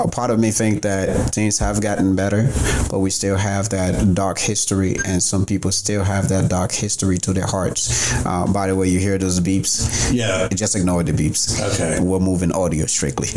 a 0.04 0.08
part 0.08 0.30
of 0.30 0.40
me 0.40 0.52
think 0.52 0.82
that 0.84 1.34
things 1.34 1.58
have 1.60 1.82
gotten 1.82 2.16
better 2.16 2.52
but 2.90 3.00
we 3.00 3.10
still 3.10 3.38
have 3.38 3.70
that 3.70 4.14
dark 4.16 4.40
history. 4.40 4.96
And 5.06 5.22
some 5.22 5.46
people 5.46 5.72
still 5.72 6.04
have 6.04 6.30
that 6.30 6.50
dark 6.50 6.72
history 6.72 7.18
to 7.20 7.34
their 7.34 7.46
hearts. 7.46 8.14
Uh, 8.26 8.52
by 8.52 8.68
the 8.68 8.76
way 8.76 8.88
you 8.90 9.00
hear 9.00 9.18
those 9.18 9.40
beeps? 9.40 10.12
Yeah. 10.12 10.48
Just 10.50 10.76
ignore 10.76 11.04
the 11.04 11.12
beeps. 11.12 11.62
Okay. 11.74 12.04
We'll 12.04 12.20
move 12.20 12.39
moving 12.40 12.56
audio 12.56 12.86
strictly. 12.86 13.28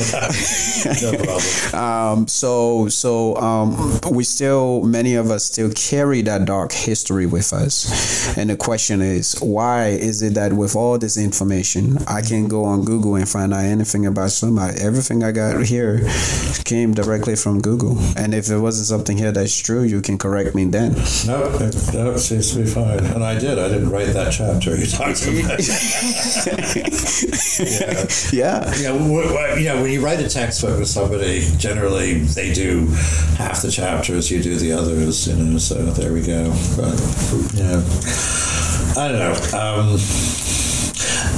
no 1.03 1.17
problem. 1.17 1.75
um, 1.75 2.29
so 2.29 2.89
so 2.89 3.37
um, 3.37 3.99
we 4.11 4.25
still 4.25 4.83
many 4.83 5.15
of 5.15 5.31
us 5.31 5.45
still 5.45 5.71
carry 5.73 6.23
that 6.23 6.45
dark 6.45 6.73
history 6.73 7.27
with 7.27 7.53
us, 7.53 8.37
and 8.37 8.51
the 8.51 8.57
question 8.57 9.01
is 9.03 9.35
why 9.41 9.89
is 9.89 10.23
it 10.23 10.35
that 10.35 10.53
with 10.53 10.77
all 10.77 10.99
this 10.99 11.17
information 11.17 11.99
I 12.07 12.23
can 12.23 12.47
go 12.49 12.65
on 12.65 12.85
Google 12.85 13.17
and 13.17 13.29
find 13.29 13.53
out 13.53 13.65
anything 13.65 14.07
about 14.07 14.31
somebody? 14.31 14.81
Everything 14.81 15.25
I 15.25 15.33
got 15.33 15.65
here 15.65 16.01
came 16.65 16.95
directly 16.95 17.35
from 17.37 17.61
Google, 17.61 17.99
and 18.17 18.35
if 18.35 18.51
it 18.51 18.59
wasn't 18.59 18.87
something 18.87 19.17
here 19.17 19.33
that's 19.33 19.57
true, 19.57 19.83
you 19.83 20.01
can 20.01 20.19
correct 20.19 20.55
me 20.55 20.67
then. 20.67 20.93
No, 21.27 21.43
it, 21.61 21.75
no, 21.93 22.13
it 22.13 22.21
seems 22.21 22.53
to 22.53 22.59
be 22.63 22.67
fine, 22.67 23.05
and 23.05 23.25
I 23.25 23.37
did. 23.39 23.59
I 23.59 23.69
didn't 23.69 23.91
write 23.91 24.13
that 24.13 24.33
chapter 24.33 24.77
you 24.77 24.87
talked 24.87 25.27
about. 25.27 25.59
yeah. 28.33 28.53
Yeah. 28.53 28.75
Yeah. 28.77 28.92
You 28.93 29.65
know, 29.69 29.83
when 29.83 29.91
you 29.91 30.05
write 30.05 30.21
a 30.21 30.29
textbook 30.29 30.79
with 30.79 30.89
somebody, 30.89 31.41
generally 31.57 32.21
they 32.21 32.53
do 32.53 32.87
half 33.37 33.63
the 33.63 33.71
chapters, 33.71 34.31
you 34.31 34.43
do 34.43 34.57
the 34.57 34.73
others. 34.73 35.29
You 35.29 35.37
know, 35.37 35.59
so 35.59 35.75
there 35.75 36.13
we 36.13 36.23
go. 36.23 36.51
But 36.77 36.99
yeah, 37.55 37.83
I 38.97 39.09
don't 39.09 39.19
know. 39.19 39.33
Um, 39.59 39.95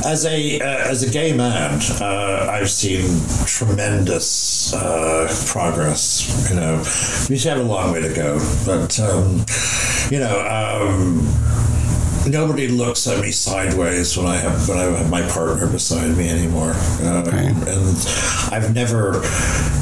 as 0.05 0.27
a 0.27 0.61
uh, 0.61 0.91
as 0.91 1.03
a 1.03 1.11
gay 1.11 1.33
man, 1.33 1.81
uh, 2.01 2.49
I've 2.51 2.71
seen 2.71 3.21
tremendous 3.47 4.73
uh, 4.75 5.29
progress. 5.47 6.51
You 6.51 6.57
know, 6.57 6.79
we 7.31 7.39
still 7.39 7.57
have 7.57 7.67
a 7.67 7.69
long 7.69 7.93
way 7.93 8.01
to 8.01 8.15
go, 8.15 8.39
but 8.67 8.99
um, 9.01 9.45
you 10.11 10.19
know. 10.19 10.41
Um, 10.41 11.74
nobody 12.27 12.69
looks 12.69 13.07
at 13.07 13.21
me 13.21 13.31
sideways 13.31 14.17
when 14.17 14.27
I 14.27 14.37
have 14.37 14.69
when 14.69 14.79
I 14.79 14.83
have 14.85 15.11
my 15.11 15.23
partner 15.29 15.67
beside 15.67 16.17
me 16.17 16.29
anymore. 16.29 16.73
Uh, 17.03 17.23
And 17.35 18.53
I've 18.53 18.75
never 18.75 19.21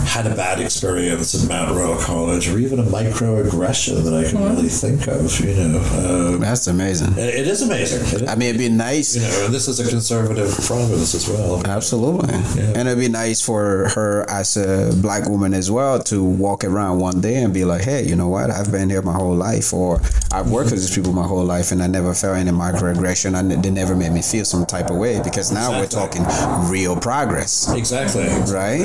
had 0.07 0.27
a 0.27 0.35
bad 0.35 0.61
experience 0.61 1.35
at 1.35 1.49
Mount 1.49 1.75
Royal 1.75 1.99
College 1.99 2.49
or 2.49 2.59
even 2.59 2.79
a 2.79 2.83
microaggression 2.83 4.05
that 4.05 4.13
I 4.15 4.31
can 4.31 4.43
really 4.43 4.69
think 4.69 5.07
of. 5.09 5.41
You 5.41 5.55
know, 5.69 5.79
uh, 5.79 6.37
that's 6.39 6.67
amazing. 6.67 7.13
It, 7.17 7.35
it 7.41 7.47
is 7.47 7.63
amazing. 7.63 8.01
It 8.09 8.23
is, 8.23 8.29
I 8.29 8.35
mean, 8.35 8.49
it'd 8.51 8.59
be 8.59 8.69
nice. 8.69 9.17
You 9.17 9.23
know, 9.23 9.45
and 9.47 9.55
this 9.55 9.69
is 9.69 9.81
a 9.81 9.89
conservative 9.89 10.51
province 10.67 11.15
as 11.15 11.29
well. 11.29 11.63
Absolutely, 11.67 12.35
yeah. 12.61 12.73
and 12.77 12.89
it'd 12.89 12.99
be 12.99 13.09
nice 13.09 13.41
for 13.41 13.89
her 13.95 14.29
as 14.29 14.57
a 14.57 14.93
black 14.97 15.29
woman 15.29 15.55
as 15.55 15.71
well 15.71 15.99
to 16.05 16.23
walk 16.23 16.65
around 16.65 16.99
one 16.99 17.21
day 17.21 17.37
and 17.43 17.55
be 17.55 17.65
like, 17.65 17.83
"Hey, 17.83 18.07
you 18.07 18.17
know 18.17 18.29
what? 18.29 18.51
I've 18.51 18.71
been 18.71 18.91
here 18.91 19.03
my 19.03 19.13
whole 19.15 19.35
life, 19.35 19.73
or 19.73 20.01
I've 20.31 20.51
worked 20.51 20.71
with 20.71 20.81
these 20.81 20.95
people 20.95 21.13
my 21.13 21.27
whole 21.27 21.45
life, 21.45 21.73
and 21.73 21.83
I 21.83 21.87
never 21.87 22.13
felt 22.15 22.32
any 22.35 22.51
microaggression, 22.51 23.39
and 23.39 23.63
they 23.63 23.71
never 23.71 23.95
made 23.97 24.13
me 24.13 24.23
feel 24.23 24.45
some 24.45 24.67
type 24.67 24.91
of 24.91 24.97
way 24.97 25.21
because 25.23 25.53
now 25.53 25.81
exactly. 25.81 25.81
we're 25.81 26.25
talking 26.25 26.71
real 26.71 26.97
progress. 26.97 27.71
Exactly. 27.73 28.25
Right? 28.53 28.83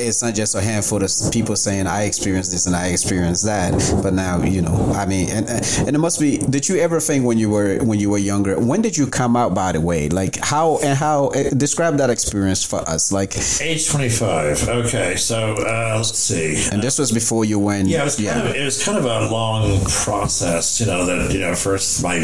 It's 0.00 0.22
not 0.22 0.34
just 0.34 0.54
a 0.54 0.60
handful 0.60 1.02
of 1.02 1.10
people 1.32 1.56
saying 1.56 1.86
I 1.86 2.04
experienced 2.04 2.52
this 2.52 2.66
and 2.66 2.76
I 2.76 2.88
experienced 2.88 3.44
that, 3.44 3.72
but 4.02 4.14
now 4.14 4.42
you 4.42 4.62
know. 4.62 4.92
I 4.94 5.06
mean, 5.06 5.28
and 5.30 5.48
and 5.48 5.96
it 5.96 5.98
must 5.98 6.20
be. 6.20 6.38
Did 6.38 6.68
you 6.68 6.78
ever 6.78 7.00
think 7.00 7.24
when 7.24 7.38
you 7.38 7.50
were 7.50 7.78
when 7.78 7.98
you 7.98 8.10
were 8.10 8.18
younger? 8.18 8.58
When 8.58 8.82
did 8.82 8.96
you 8.96 9.06
come 9.06 9.36
out? 9.36 9.54
By 9.54 9.72
the 9.72 9.80
way, 9.80 10.08
like 10.08 10.36
how 10.42 10.78
and 10.78 10.96
how? 10.98 11.28
Uh, 11.28 11.50
describe 11.50 11.96
that 11.98 12.10
experience 12.10 12.64
for 12.64 12.80
us. 12.88 13.12
Like 13.12 13.36
age 13.60 13.88
twenty 13.88 14.08
five. 14.08 14.68
Okay, 14.68 15.16
so 15.16 15.54
uh, 15.58 15.94
let's 15.96 16.18
see. 16.18 16.68
And 16.72 16.82
this 16.82 16.98
was 16.98 17.12
before 17.12 17.44
you 17.44 17.58
went. 17.58 17.88
Yeah, 17.88 18.00
it 18.00 18.04
was, 18.04 18.20
yeah. 18.20 18.48
Of, 18.48 18.56
it 18.56 18.64
was 18.64 18.82
kind 18.84 18.98
of 18.98 19.04
a 19.04 19.30
long 19.30 19.84
process. 19.84 20.80
You 20.80 20.86
know 20.86 21.06
that 21.06 21.32
you 21.32 21.40
know 21.40 21.54
first 21.54 22.02
my 22.02 22.18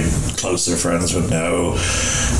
closer 0.60 0.76
friends 0.76 1.14
would 1.14 1.30
know. 1.30 1.74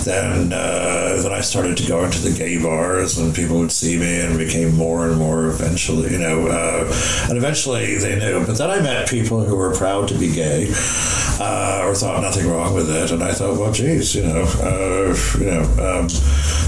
Then 0.05 0.53
uh, 0.53 1.21
then 1.23 1.33
I 1.33 1.41
started 1.41 1.79
to 1.79 1.87
go 1.87 2.05
into 2.05 2.19
the 2.21 2.31
gay 2.31 2.63
bars 2.63 3.17
and 3.17 3.35
people 3.35 3.59
would 3.61 3.73
see 3.73 3.99
me 3.99 4.21
and 4.21 4.37
became 4.37 4.75
more 4.75 5.09
and 5.09 5.17
more 5.17 5.47
eventually, 5.47 6.13
you 6.13 6.19
know, 6.19 6.47
uh, 6.49 6.85
and 7.31 7.39
eventually 7.39 7.97
they 7.97 8.19
knew. 8.19 8.45
But 8.45 8.59
then 8.59 8.69
I 8.69 8.81
met 8.81 9.09
people 9.09 9.43
who 9.43 9.57
were 9.57 9.73
proud 9.75 10.09
to 10.09 10.19
be 10.19 10.35
gay 10.35 10.69
uh, 11.41 11.81
or 11.83 11.95
thought 11.95 12.21
nothing 12.21 12.47
wrong 12.47 12.75
with 12.75 12.91
it, 12.91 13.11
and 13.11 13.23
I 13.23 13.33
thought, 13.33 13.59
well, 13.59 13.73
geez, 13.73 14.15
you 14.15 14.25
know, 14.25 14.43
uh, 14.61 15.17
you 15.39 15.47
know, 15.47 15.63
um, 15.81 16.09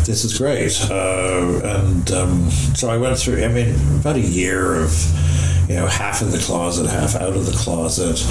this 0.05 0.25
is 0.25 0.37
great. 0.37 0.79
Uh, 0.91 1.61
and 1.65 2.11
um, 2.13 2.51
so 2.51 2.89
I 2.91 2.97
went 2.97 3.19
through. 3.19 3.43
I 3.45 3.49
mean, 3.49 3.75
about 3.99 4.17
a 4.17 4.21
year 4.21 4.75
of 4.75 4.93
you 5.69 5.79
know, 5.79 5.87
half 5.87 6.23
in 6.23 6.31
the 6.31 6.39
closet, 6.39 6.89
half 6.89 7.15
out 7.15 7.35
of 7.35 7.47
the 7.47 7.53
closet. 7.53 8.23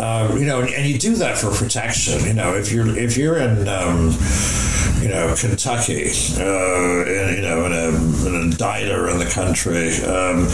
Uh, 0.00 0.34
you 0.38 0.46
know, 0.46 0.60
and, 0.60 0.70
and, 0.70 0.88
you 0.88 0.98
do 0.98 1.14
that 1.16 1.36
for 1.36 1.50
protection. 1.50 2.24
You 2.24 2.32
know, 2.32 2.54
if 2.54 2.72
you're 2.72 2.96
if 2.96 3.16
you're 3.16 3.38
in 3.38 3.68
um, 3.68 4.16
you 5.02 5.08
know 5.08 5.34
Kentucky, 5.36 6.08
uh, 6.38 7.04
in, 7.04 7.36
you 7.36 7.42
know, 7.42 7.66
in 7.66 7.72
a, 7.72 8.26
in 8.28 8.52
a 8.52 8.56
diner 8.56 9.10
in 9.10 9.18
the 9.18 9.26
country, 9.26 9.92
um, 10.04 10.48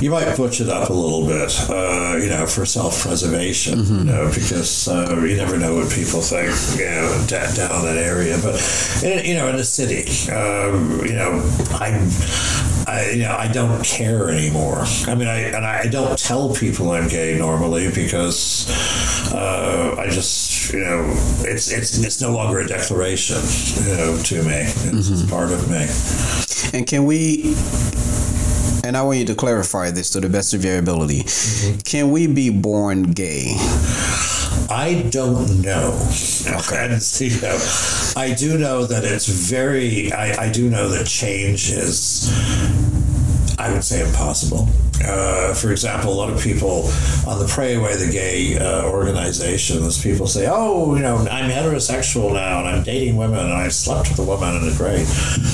you 0.00 0.10
might 0.10 0.36
butch 0.36 0.60
it 0.60 0.68
up 0.68 0.88
a 0.88 0.92
little 0.92 1.26
bit. 1.26 1.54
Uh, 1.68 2.16
you 2.16 2.28
know, 2.30 2.46
for 2.46 2.64
self 2.64 3.02
preservation. 3.02 3.80
Mm-hmm. 3.80 3.98
You 3.98 4.04
know, 4.04 4.32
because 4.34 4.88
uh, 4.88 5.22
you 5.24 5.36
never 5.36 5.58
know 5.58 5.74
what 5.76 5.92
people 5.92 6.20
think. 6.20 6.50
You 6.80 6.86
know, 6.86 7.24
down, 7.28 7.54
down 7.54 7.84
that 7.84 7.96
area, 7.96 8.38
but 8.42 8.58
in, 9.04 9.24
you 9.24 9.34
know, 9.34 9.48
in 9.48 9.56
a 9.56 9.64
city, 9.64 9.89
um, 9.90 11.04
you 11.04 11.14
know, 11.14 11.42
I'm. 11.72 12.08
I, 12.86 13.10
you 13.10 13.22
know, 13.22 13.36
I 13.36 13.46
don't 13.46 13.84
care 13.84 14.30
anymore. 14.30 14.84
I 15.06 15.14
mean, 15.14 15.28
I 15.28 15.40
and 15.40 15.64
I 15.64 15.86
don't 15.86 16.18
tell 16.18 16.54
people 16.54 16.90
I'm 16.90 17.08
gay 17.08 17.38
normally 17.38 17.88
because 17.88 18.66
uh, 19.32 19.94
I 19.98 20.08
just, 20.08 20.72
you 20.72 20.80
know, 20.80 21.04
it's 21.40 21.70
it's 21.70 22.02
it's 22.02 22.20
no 22.20 22.32
longer 22.32 22.60
a 22.60 22.66
declaration, 22.66 23.36
you 23.84 23.96
know, 23.96 24.16
to 24.24 24.42
me. 24.42 24.62
It's, 24.62 25.10
mm-hmm. 25.10 25.28
part 25.30 25.52
of 25.52 25.68
me. 25.70 25.86
And 26.76 26.86
can 26.86 27.04
we? 27.04 27.54
And 28.82 28.96
I 28.96 29.02
want 29.02 29.18
you 29.18 29.26
to 29.26 29.34
clarify 29.34 29.90
this 29.90 30.10
to 30.10 30.20
the 30.20 30.28
best 30.28 30.54
of 30.54 30.64
your 30.64 30.78
ability. 30.78 31.20
Mm-hmm. 31.24 31.78
Can 31.80 32.10
we 32.10 32.26
be 32.26 32.50
born 32.50 33.12
gay? 33.12 33.54
I 34.70 35.02
don't 35.10 35.62
know. 35.62 35.98
Okay. 36.46 36.80
And, 36.90 37.20
you 37.20 37.40
know, 37.40 37.58
I 38.16 38.32
do 38.32 38.56
know 38.56 38.86
that 38.86 39.04
it's 39.04 39.26
very, 39.26 40.12
I, 40.12 40.44
I 40.46 40.50
do 40.50 40.70
know 40.70 40.88
that 40.88 41.06
change 41.06 41.70
is, 41.72 42.30
I 43.60 43.70
would 43.70 43.84
say, 43.84 44.06
impossible. 44.06 44.66
Uh, 45.04 45.52
for 45.52 45.70
example, 45.70 46.12
a 46.12 46.16
lot 46.16 46.30
of 46.30 46.42
people 46.42 46.88
on 47.26 47.38
the 47.38 47.46
Pray 47.46 47.74
Away 47.74 47.94
the 47.96 48.10
Gay 48.10 48.58
uh, 48.58 48.88
organizations, 48.88 50.02
people 50.02 50.26
say, 50.26 50.48
oh, 50.50 50.94
you 50.94 51.02
know, 51.02 51.18
I'm 51.30 51.50
heterosexual 51.50 52.32
now 52.32 52.60
and 52.60 52.68
I'm 52.68 52.82
dating 52.82 53.16
women 53.16 53.38
and 53.38 53.52
I've 53.52 53.74
slept 53.74 54.08
with 54.08 54.18
a 54.18 54.24
woman 54.24 54.56
and 54.56 54.66
it's 54.66 54.78
great. 54.78 55.06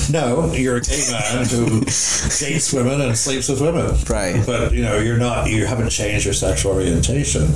No, 0.09 0.53
you're 0.53 0.77
a 0.77 0.81
gay 0.81 1.03
man 1.11 1.45
who 1.47 1.81
dates 2.39 2.71
women 2.71 3.01
and 3.01 3.17
sleeps 3.17 3.49
with 3.49 3.59
women. 3.59 3.93
Right. 4.09 4.41
But, 4.45 4.73
you 4.73 4.83
know, 4.83 4.99
you're 4.99 5.17
not, 5.17 5.49
you 5.49 5.65
haven't 5.65 5.89
changed 5.89 6.23
your 6.23 6.33
sexual 6.33 6.73
orientation. 6.73 7.49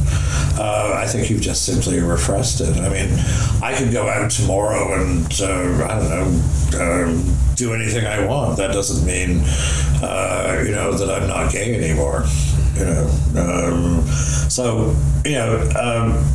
Uh, 0.57 0.93
I 0.97 1.07
think 1.07 1.29
you've 1.29 1.41
just 1.41 1.65
simply 1.65 2.01
repressed 2.01 2.59
it. 2.59 2.75
I 2.75 2.89
mean, 2.89 3.09
I 3.63 3.73
could 3.77 3.93
go 3.93 4.09
out 4.09 4.31
tomorrow 4.31 5.01
and, 5.01 5.25
uh, 5.41 5.87
I 5.87 5.99
don't 5.99 6.09
know, 6.09 7.05
um, 7.05 7.37
do 7.55 7.73
anything 7.73 8.05
I 8.05 8.25
want. 8.25 8.57
That 8.57 8.73
doesn't 8.73 9.05
mean, 9.05 9.41
uh, 10.45 10.61
you 10.61 10.71
know, 10.71 10.93
that 10.93 11.09
I'm 11.09 11.27
not 11.27 11.51
gay 11.51 11.75
anymore. 11.75 12.25
You 12.75 12.85
know, 12.85 13.09
um, 13.37 14.07
so 14.07 14.95
you 15.25 15.33
know. 15.33 15.69
Um, 15.79 16.25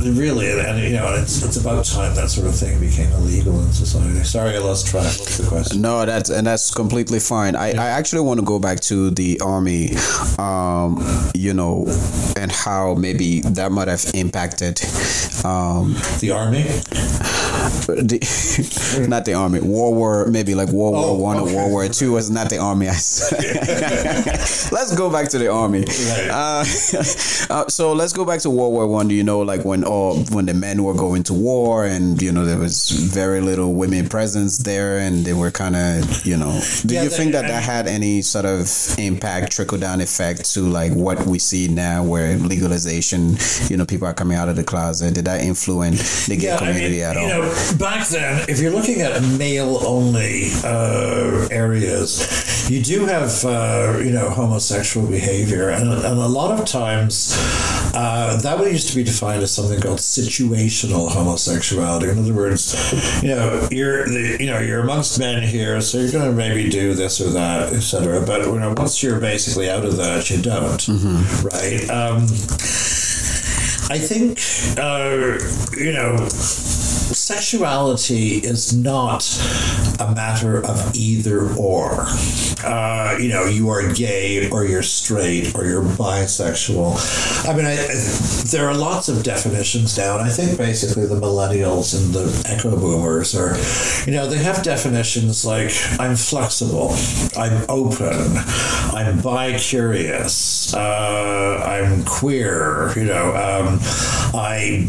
really, 0.00 0.50
and 0.60 0.78
you 0.82 0.92
know, 0.92 1.14
it's 1.14 1.42
it's 1.42 1.56
about 1.56 1.84
time 1.84 2.14
that 2.14 2.30
sort 2.30 2.46
of 2.46 2.54
thing 2.54 2.78
became 2.80 3.10
illegal 3.12 3.60
in 3.60 3.72
society. 3.72 4.22
Sorry, 4.24 4.56
I 4.56 4.58
lost 4.58 4.86
track. 4.86 5.04
What's 5.04 5.38
the 5.38 5.46
question? 5.46 5.80
No, 5.80 6.04
that's 6.06 6.30
and 6.30 6.46
that's 6.46 6.72
completely 6.72 7.20
fine. 7.20 7.56
I, 7.56 7.72
yeah. 7.72 7.82
I 7.82 7.86
actually 7.88 8.22
want 8.22 8.40
to 8.40 8.46
go 8.46 8.58
back 8.58 8.80
to 8.80 9.10
the 9.10 9.40
army, 9.40 9.90
um, 10.38 11.04
you 11.34 11.54
know, 11.54 11.86
and 12.36 12.50
how 12.52 12.94
maybe 12.94 13.40
that 13.40 13.72
might 13.72 13.88
have 13.88 14.04
impacted 14.14 14.80
um, 15.44 15.94
the 16.20 16.30
army. 16.34 16.62
The, 17.86 19.06
not 19.08 19.24
the 19.24 19.34
army. 19.34 19.60
World 19.60 19.96
War, 19.96 20.26
maybe 20.26 20.54
like 20.54 20.68
World 20.68 20.94
oh, 20.96 21.14
War 21.14 21.22
One 21.22 21.36
okay. 21.38 21.52
or 21.52 21.56
World 21.56 21.72
War 21.72 21.88
Two 21.88 22.12
was 22.12 22.30
not 22.30 22.50
the 22.50 22.58
army. 22.58 22.86
let's 24.72 24.94
go 24.96 25.10
back 25.10 25.28
to 25.30 25.38
the 25.38 25.48
army. 25.50 25.80
Right. 25.80 26.28
Uh, 26.30 26.64
uh, 27.50 27.68
so 27.68 27.92
let's 27.92 28.12
go 28.12 28.24
back 28.24 28.40
to 28.40 28.50
World 28.50 28.72
War 28.72 28.86
One. 28.86 29.08
Do 29.08 29.14
you 29.14 29.24
know, 29.24 29.40
like 29.40 29.64
when 29.64 29.84
all 29.88 30.18
when 30.30 30.46
the 30.46 30.54
men 30.54 30.84
were 30.84 30.94
going 30.94 31.22
to 31.24 31.34
war, 31.34 31.84
and 31.84 32.20
you 32.20 32.30
know 32.30 32.44
there 32.44 32.58
was 32.58 32.90
very 32.90 33.40
little 33.40 33.74
women 33.74 34.08
presence 34.08 34.58
there, 34.58 34.98
and 34.98 35.24
they 35.24 35.32
were 35.32 35.50
kind 35.50 35.76
of, 35.76 36.26
you 36.26 36.36
know. 36.36 36.60
Do 36.86 36.94
yeah, 36.94 37.04
you 37.04 37.10
think 37.10 37.32
that 37.32 37.48
that 37.48 37.62
had 37.62 37.86
any 37.86 38.22
sort 38.22 38.44
of 38.44 38.68
impact, 38.98 39.52
trickle 39.52 39.78
down 39.78 40.00
effect 40.00 40.52
to 40.54 40.60
like 40.62 40.92
what 40.92 41.26
we 41.26 41.38
see 41.38 41.68
now, 41.68 42.04
where 42.04 42.36
legalization, 42.36 43.36
you 43.68 43.76
know, 43.76 43.84
people 43.84 44.06
are 44.06 44.14
coming 44.14 44.36
out 44.36 44.48
of 44.48 44.56
the 44.56 44.64
closet? 44.64 45.14
Did 45.14 45.24
that 45.24 45.40
influence 45.40 46.26
the 46.26 46.36
gay 46.36 46.48
yeah, 46.48 46.58
community 46.58 47.04
I 47.04 47.14
mean, 47.14 47.16
at 47.16 47.16
all? 47.16 47.22
You 47.22 47.28
know, 47.28 47.76
back 47.78 48.06
then, 48.08 48.48
if 48.48 48.60
you're 48.60 48.72
looking 48.72 49.00
at 49.00 49.20
male 49.22 49.80
only 49.84 50.50
uh, 50.64 51.48
areas, 51.50 52.70
you 52.70 52.82
do 52.82 53.06
have, 53.06 53.44
uh, 53.44 53.98
you 53.98 54.12
know, 54.12 54.30
homosexual 54.30 55.08
behavior. 55.08 55.70
And, 55.70 55.88
and 55.88 56.18
a 56.20 56.28
lot 56.28 56.58
of 56.58 56.66
times, 56.66 57.34
uh, 57.94 58.38
that 58.42 58.58
would 58.58 58.68
used 58.70 58.90
to 58.90 58.96
be 58.96 59.02
defined 59.02 59.42
as 59.42 59.50
something 59.50 59.77
called 59.80 59.98
situational 59.98 61.10
homosexuality. 61.10 62.08
In 62.08 62.18
other 62.18 62.34
words, 62.34 63.22
you 63.22 63.30
know, 63.30 63.68
you're, 63.70 64.06
the, 64.06 64.36
you 64.40 64.46
know, 64.46 64.58
you're 64.58 64.80
amongst 64.80 65.18
men 65.18 65.42
here, 65.42 65.80
so 65.80 65.98
you're 65.98 66.12
going 66.12 66.30
to 66.30 66.36
maybe 66.36 66.68
do 66.68 66.94
this 66.94 67.20
or 67.20 67.30
that, 67.30 67.72
etc. 67.72 68.24
But, 68.24 68.46
you 68.46 68.58
know, 68.58 68.74
once 68.76 69.02
you're 69.02 69.20
basically 69.20 69.70
out 69.70 69.84
of 69.84 69.96
that, 69.96 70.30
you 70.30 70.40
don't, 70.40 70.80
mm-hmm. 70.80 71.46
right? 71.46 71.88
Um, 71.90 72.26
I 73.90 73.98
think, 73.98 74.38
uh, 74.78 75.38
you 75.76 75.92
know, 75.92 76.28
sexuality 77.14 78.38
is 78.38 78.76
not 78.76 79.24
a 80.00 80.12
matter 80.14 80.64
of 80.64 80.94
either 80.94 81.50
or. 81.54 82.06
Uh, 82.64 83.16
you 83.20 83.28
know, 83.28 83.44
you 83.44 83.68
are 83.68 83.92
gay 83.94 84.48
or 84.50 84.64
you're 84.64 84.82
straight 84.82 85.54
or 85.54 85.64
you're 85.64 85.82
bisexual. 85.82 86.98
I 87.48 87.56
mean, 87.56 87.64
I, 87.66 87.76
there 88.50 88.68
are 88.68 88.74
lots 88.74 89.08
of 89.08 89.22
definitions 89.22 89.96
now, 89.96 90.18
and 90.18 90.26
I 90.26 90.30
think 90.30 90.58
basically 90.58 91.06
the 91.06 91.14
millennials 91.14 91.96
and 91.96 92.12
the 92.12 92.48
echo 92.48 92.76
boomers 92.76 93.34
are, 93.34 93.56
you 94.06 94.16
know, 94.16 94.26
they 94.28 94.38
have 94.38 94.62
definitions 94.62 95.44
like 95.44 95.72
I'm 95.98 96.16
flexible, 96.16 96.94
I'm 97.36 97.64
open, 97.68 98.36
I'm 98.94 99.20
bi 99.20 99.58
curious, 99.58 100.74
uh, 100.74 101.62
I'm 101.64 102.04
queer, 102.04 102.92
you 102.96 103.04
know, 103.04 103.34
um, 103.36 103.78
I 104.34 104.86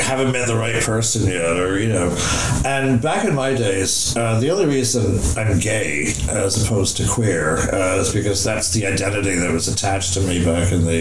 haven't 0.00 0.32
met 0.32 0.46
the 0.46 0.56
right 0.56 0.82
person 0.82 1.26
yet, 1.26 1.56
or 1.56 1.78
you 1.78 1.88
know. 1.88 2.16
And 2.64 3.00
back 3.00 3.24
in 3.24 3.34
my 3.34 3.54
days, 3.54 4.16
uh, 4.16 4.40
the 4.40 4.50
only 4.50 4.66
reason 4.66 5.18
I'm 5.38 5.58
gay 5.58 6.12
as 6.28 6.62
opposed 6.64 6.96
to 6.98 7.08
queer 7.08 7.58
uh, 7.72 7.98
is 8.00 8.12
because 8.12 8.42
that's 8.44 8.72
the 8.72 8.86
identity 8.86 9.34
that 9.36 9.52
was 9.52 9.68
attached 9.68 10.14
to 10.14 10.20
me 10.20 10.44
back 10.44 10.72
in 10.72 10.84
the 10.84 11.00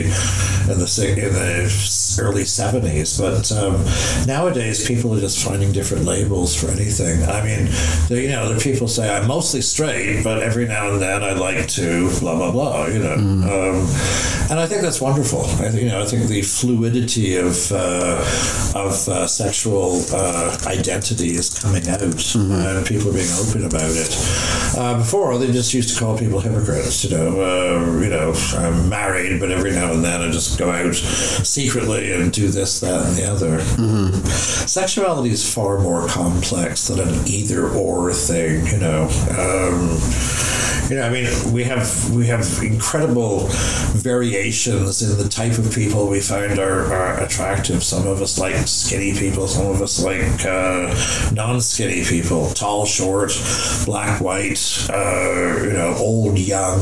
in 0.69 0.79
the 0.79 1.15
in 1.17 1.33
the 1.33 1.69
early 2.17 2.43
'70s. 2.43 3.19
But 3.19 3.51
um, 3.51 3.85
nowadays, 4.25 4.87
people 4.87 5.13
are 5.13 5.19
just 5.19 5.43
finding 5.45 5.71
different 5.71 6.05
labels 6.05 6.55
for 6.55 6.71
anything. 6.71 7.23
I 7.23 7.43
mean, 7.43 7.67
you 8.09 8.29
know, 8.29 8.53
the 8.53 8.59
people 8.59 8.87
say 8.87 9.13
I'm 9.13 9.27
mostly 9.27 9.61
straight, 9.61 10.23
but 10.23 10.41
every 10.41 10.65
now 10.65 10.91
and 10.91 11.01
then 11.01 11.23
I 11.23 11.33
like 11.33 11.67
to 11.69 12.09
blah 12.19 12.35
blah 12.35 12.51
blah. 12.51 12.87
You 12.87 12.99
know, 12.99 13.17
mm. 13.17 13.43
um, 13.43 14.49
and 14.49 14.59
I 14.59 14.65
think 14.65 14.81
that's 14.81 15.01
wonderful. 15.01 15.45
I, 15.63 15.69
you 15.69 15.89
know, 15.89 16.01
I 16.01 16.05
think 16.05 16.27
the 16.27 16.41
fluidity 16.41 17.35
of 17.35 17.71
uh, 17.71 18.19
of 18.75 19.07
uh, 19.07 19.27
sexual 19.27 20.01
uh, 20.13 20.57
identity 20.65 21.31
is 21.35 21.49
coming 21.59 21.87
out, 21.87 21.99
mm-hmm. 21.99 22.51
and 22.51 22.85
people 22.85 23.09
are 23.09 23.13
being 23.13 23.31
open 23.39 23.65
about 23.65 23.91
it. 23.91 24.09
Uh, 24.77 24.97
before, 24.97 25.37
they 25.37 25.51
just 25.51 25.73
used 25.73 25.93
to 25.93 25.99
call 25.99 26.17
people 26.17 26.39
hypocrites. 26.39 27.03
You 27.03 27.17
know, 27.17 27.41
uh, 27.41 28.01
you 28.01 28.09
know, 28.09 28.33
I'm 28.55 28.89
married, 28.89 29.39
but 29.39 29.51
every 29.51 29.71
now 29.71 29.91
and 29.91 30.03
then 30.03 30.21
I 30.21 30.31
just 30.31 30.57
go 30.57 30.71
out 30.71 30.95
secretly 30.95 32.08
and 32.15 32.31
do 32.31 32.49
this, 32.49 32.79
that, 32.79 33.05
and 33.05 33.15
the 33.15 33.25
other. 33.25 33.57
Mm-hmm. 33.59 34.25
Sexuality 34.25 35.31
is 35.31 35.53
far 35.53 35.79
more 35.79 36.07
complex 36.07 36.87
than 36.87 36.99
an 36.99 37.27
either 37.27 37.69
or 37.69 38.13
thing. 38.13 38.65
You 38.67 38.79
know. 38.79 39.09
Um, 39.37 39.99
you 40.89 40.95
know, 40.95 41.03
I 41.03 41.09
mean, 41.11 41.27
we 41.53 41.63
have 41.65 42.09
we 42.11 42.25
have 42.27 42.47
incredible 42.63 43.47
variations 43.93 45.03
in 45.03 45.17
the 45.21 45.29
type 45.29 45.59
of 45.59 45.71
people 45.71 46.07
we 46.07 46.19
find 46.19 46.57
are, 46.57 46.91
are 46.91 47.23
attractive. 47.23 47.83
Some 47.83 48.07
of 48.07 48.23
us 48.23 48.39
like 48.39 48.55
skinny 48.67 49.13
people. 49.13 49.47
Some 49.47 49.67
of 49.67 49.83
us 49.83 50.03
like 50.03 50.45
uh, 50.45 51.31
non-skinny 51.31 52.05
people, 52.05 52.49
tall, 52.51 52.87
short, 52.87 53.31
black, 53.85 54.19
white. 54.19 54.87
Uh, 54.89 55.63
you 55.63 55.73
know, 55.73 55.93
old, 55.99 56.39
young. 56.39 56.79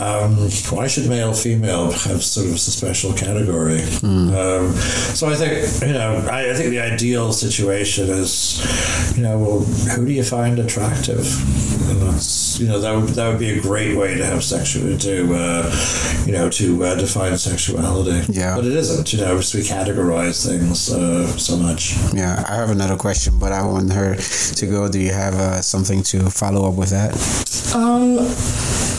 Um, 0.00 0.48
why 0.70 0.86
should 0.86 1.06
male, 1.08 1.34
female 1.34 1.90
have 1.90 2.24
sort 2.24 2.46
of 2.46 2.54
a 2.54 2.58
special 2.58 3.12
category? 3.12 3.80
Mm. 4.00 4.32
Um, 4.36 4.72
so 4.72 5.28
I 5.28 5.34
think 5.34 5.86
you 5.86 5.94
know, 5.94 6.26
I, 6.30 6.50
I 6.50 6.54
think 6.54 6.70
the 6.70 6.80
ideal 6.80 7.32
situation 7.32 8.08
is, 8.08 9.16
you 9.16 9.22
know, 9.22 9.38
well, 9.38 9.60
who 9.60 10.06
do 10.06 10.12
you 10.12 10.24
find 10.24 10.58
attractive? 10.58 11.26
And 11.88 12.02
that's 12.02 12.58
you 12.58 12.66
know 12.66 12.80
that 12.80 12.94
would 12.94 13.08
that 13.08 13.26
that 13.26 13.32
would 13.32 13.40
be 13.40 13.58
a 13.58 13.60
great 13.60 13.96
way 13.96 14.14
to 14.14 14.24
have 14.24 14.42
sexual 14.44 14.96
to 14.98 15.34
uh, 15.34 16.24
you 16.26 16.32
know 16.32 16.48
to 16.50 16.84
uh, 16.84 16.94
define 16.94 17.36
sexuality. 17.36 18.32
Yeah, 18.32 18.56
but 18.56 18.64
it 18.64 18.72
isn't. 18.72 19.12
You 19.12 19.20
know, 19.20 19.34
because 19.34 19.54
we 19.54 19.62
categorize 19.62 20.46
things 20.46 20.92
uh, 20.92 21.26
so 21.36 21.56
much. 21.56 21.96
Yeah, 22.12 22.44
I 22.48 22.56
have 22.56 22.70
another 22.70 22.96
question, 22.96 23.38
but 23.38 23.52
I 23.52 23.64
want 23.64 23.92
her 23.92 24.14
to 24.16 24.66
go. 24.66 24.88
Do 24.88 25.00
you 25.00 25.12
have 25.12 25.34
uh, 25.34 25.60
something 25.62 26.02
to 26.04 26.30
follow 26.30 26.68
up 26.68 26.74
with 26.74 26.90
that? 26.90 27.12
Um, 27.74 28.16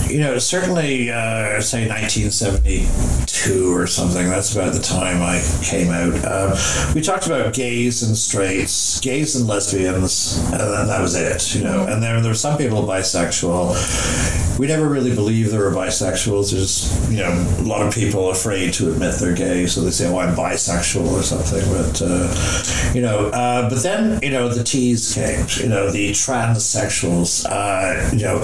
you 0.08 0.20
know 0.20 0.38
certainly, 0.38 1.10
uh, 1.10 1.60
say 1.60 1.86
1972 1.88 3.76
or 3.76 3.86
something. 3.86 4.28
That's 4.28 4.54
about 4.54 4.72
the 4.72 4.80
time 4.80 5.22
I 5.22 5.42
came 5.62 5.90
out. 5.90 6.14
Uh, 6.24 6.56
we 6.94 7.00
talked 7.00 7.26
about 7.26 7.41
gays 7.50 8.02
and 8.02 8.16
straights, 8.16 9.00
gays 9.00 9.36
and 9.36 9.48
lesbians, 9.48 10.38
and 10.52 10.88
that 10.88 11.00
was 11.00 11.14
it, 11.14 11.54
you 11.54 11.64
know. 11.64 11.82
And 11.86 12.02
then 12.02 12.22
there 12.22 12.30
were 12.30 12.34
some 12.34 12.58
people 12.58 12.82
bisexual. 12.84 14.58
We 14.58 14.66
never 14.66 14.88
really 14.88 15.14
believed 15.14 15.50
there 15.50 15.60
were 15.60 15.70
bisexuals. 15.70 16.52
There's, 16.52 17.10
you 17.10 17.18
know, 17.18 17.30
a 17.58 17.62
lot 17.62 17.86
of 17.86 17.94
people 17.94 18.30
afraid 18.30 18.74
to 18.74 18.92
admit 18.92 19.14
they're 19.16 19.34
gay, 19.34 19.66
so 19.66 19.80
they 19.80 19.90
say, 19.90 20.08
"Oh, 20.08 20.18
I'm 20.18 20.34
bisexual" 20.34 21.10
or 21.10 21.22
something. 21.22 21.62
But 21.72 22.02
uh, 22.04 22.92
you 22.94 23.02
know, 23.02 23.28
uh, 23.30 23.68
but 23.68 23.82
then 23.82 24.20
you 24.22 24.30
know 24.30 24.48
the 24.48 24.62
T's 24.62 25.14
came. 25.14 25.46
You 25.62 25.68
know, 25.68 25.90
the 25.90 26.10
transsexuals. 26.12 27.46
Uh, 27.48 28.10
you 28.12 28.22
know, 28.22 28.38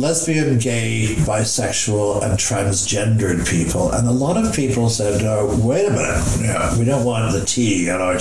lesbian, 0.00 0.58
gay, 0.58 1.14
bisexual, 1.20 2.22
and 2.22 2.38
transgendered 2.38 3.48
people. 3.48 3.90
And 3.92 4.06
a 4.06 4.12
lot 4.12 4.36
of 4.36 4.54
people 4.54 4.88
said, 4.88 5.22
"Wait 5.62 5.86
a 5.86 5.90
minute, 5.90 6.38
you 6.40 6.46
know, 6.48 6.76
we 6.78 6.84
don't 6.84 7.04
want 7.04 7.32
the 7.32 7.44
T 7.44 7.88
in 7.88 7.94
our 7.94 8.16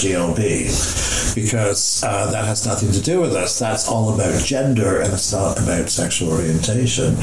Because 1.35 2.03
uh, 2.03 2.31
that 2.31 2.45
has 2.45 2.65
nothing 2.65 2.91
to 2.91 3.01
do 3.01 3.19
with 3.19 3.33
us. 3.33 3.59
That's 3.59 3.89
all 3.89 4.13
about 4.13 4.41
gender 4.43 5.01
and 5.01 5.11
it's 5.13 5.33
not 5.33 5.59
about 5.61 5.89
sexual 5.89 6.31
orientation. 6.31 7.15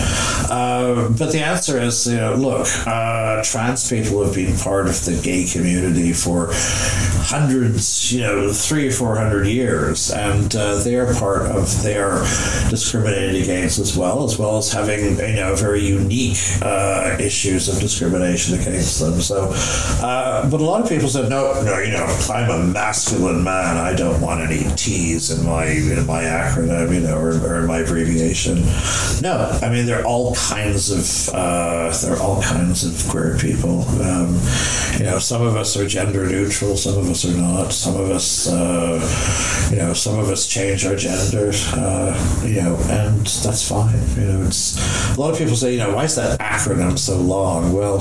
Uh, 0.50 1.08
but 1.18 1.32
the 1.32 1.40
answer 1.40 1.80
is, 1.80 2.06
you 2.06 2.16
know, 2.16 2.34
look, 2.34 2.68
uh, 2.86 3.42
trans 3.42 3.88
people 3.88 4.22
have 4.24 4.34
been 4.34 4.56
part 4.58 4.86
of 4.86 5.04
the 5.04 5.18
gay 5.22 5.46
community 5.46 6.12
for 6.12 6.50
hundreds, 6.52 8.12
you 8.12 8.20
know, 8.20 8.52
three 8.52 8.88
or 8.88 8.90
four 8.92 9.16
hundred 9.16 9.46
years, 9.46 10.10
and 10.10 10.54
uh, 10.54 10.76
they're 10.82 11.14
part 11.14 11.42
of, 11.42 11.62
their 11.82 12.20
discriminated 12.68 13.42
against 13.42 13.78
as 13.78 13.96
well, 13.96 14.24
as 14.24 14.38
well 14.38 14.58
as 14.58 14.72
having, 14.72 15.16
you 15.16 15.36
know, 15.36 15.54
very 15.54 15.80
unique 15.80 16.38
uh, 16.60 17.16
issues 17.18 17.68
of 17.68 17.80
discrimination 17.80 18.58
against 18.60 19.00
them. 19.00 19.20
So, 19.20 19.50
uh, 20.04 20.48
but 20.50 20.60
a 20.60 20.64
lot 20.64 20.82
of 20.82 20.88
people 20.88 21.08
said, 21.08 21.30
no, 21.30 21.54
no, 21.62 21.78
you 21.78 21.92
know, 21.92 22.04
I'm 22.30 22.50
a 22.50 22.72
masculine 22.82 23.44
man. 23.44 23.76
I 23.76 23.94
don't 23.94 24.20
want 24.20 24.40
any 24.40 24.64
T's 24.74 25.30
in 25.30 25.46
my 25.46 25.66
in 25.66 26.04
my 26.04 26.24
acronym, 26.24 26.92
you 26.92 27.00
know, 27.00 27.16
or, 27.16 27.30
or 27.46 27.60
in 27.60 27.66
my 27.66 27.78
abbreviation. 27.78 28.56
No, 29.22 29.56
I 29.62 29.70
mean 29.70 29.86
there 29.86 30.00
are 30.00 30.04
all 30.04 30.34
kinds 30.34 30.90
of 30.90 31.32
uh, 31.32 31.96
there 32.02 32.14
are 32.16 32.20
all 32.20 32.42
kinds 32.42 32.82
of 32.84 33.08
queer 33.08 33.38
people. 33.38 33.82
Um, 34.02 34.34
you 34.98 35.04
know, 35.04 35.20
some 35.20 35.42
of 35.42 35.54
us 35.54 35.76
are 35.76 35.86
gender 35.86 36.26
neutral, 36.28 36.76
some 36.76 36.98
of 36.98 37.08
us 37.08 37.24
are 37.24 37.36
not. 37.36 37.72
Some 37.72 37.94
of 37.94 38.10
us, 38.10 38.48
uh, 38.48 38.98
you 39.70 39.76
know, 39.76 39.92
some 39.94 40.18
of 40.18 40.28
us 40.28 40.48
change 40.48 40.84
our 40.84 40.96
gender. 40.96 41.52
Uh, 41.74 42.12
you 42.44 42.62
know, 42.62 42.76
and 42.90 43.24
that's 43.44 43.68
fine. 43.68 44.02
You 44.16 44.26
know, 44.26 44.42
it's 44.46 44.76
a 45.16 45.20
lot 45.20 45.30
of 45.30 45.38
people 45.38 45.54
say, 45.54 45.72
you 45.72 45.78
know, 45.78 45.94
why 45.94 46.04
is 46.04 46.16
that 46.16 46.40
acronym 46.40 46.98
so 46.98 47.16
long? 47.20 47.72
Well. 47.72 48.00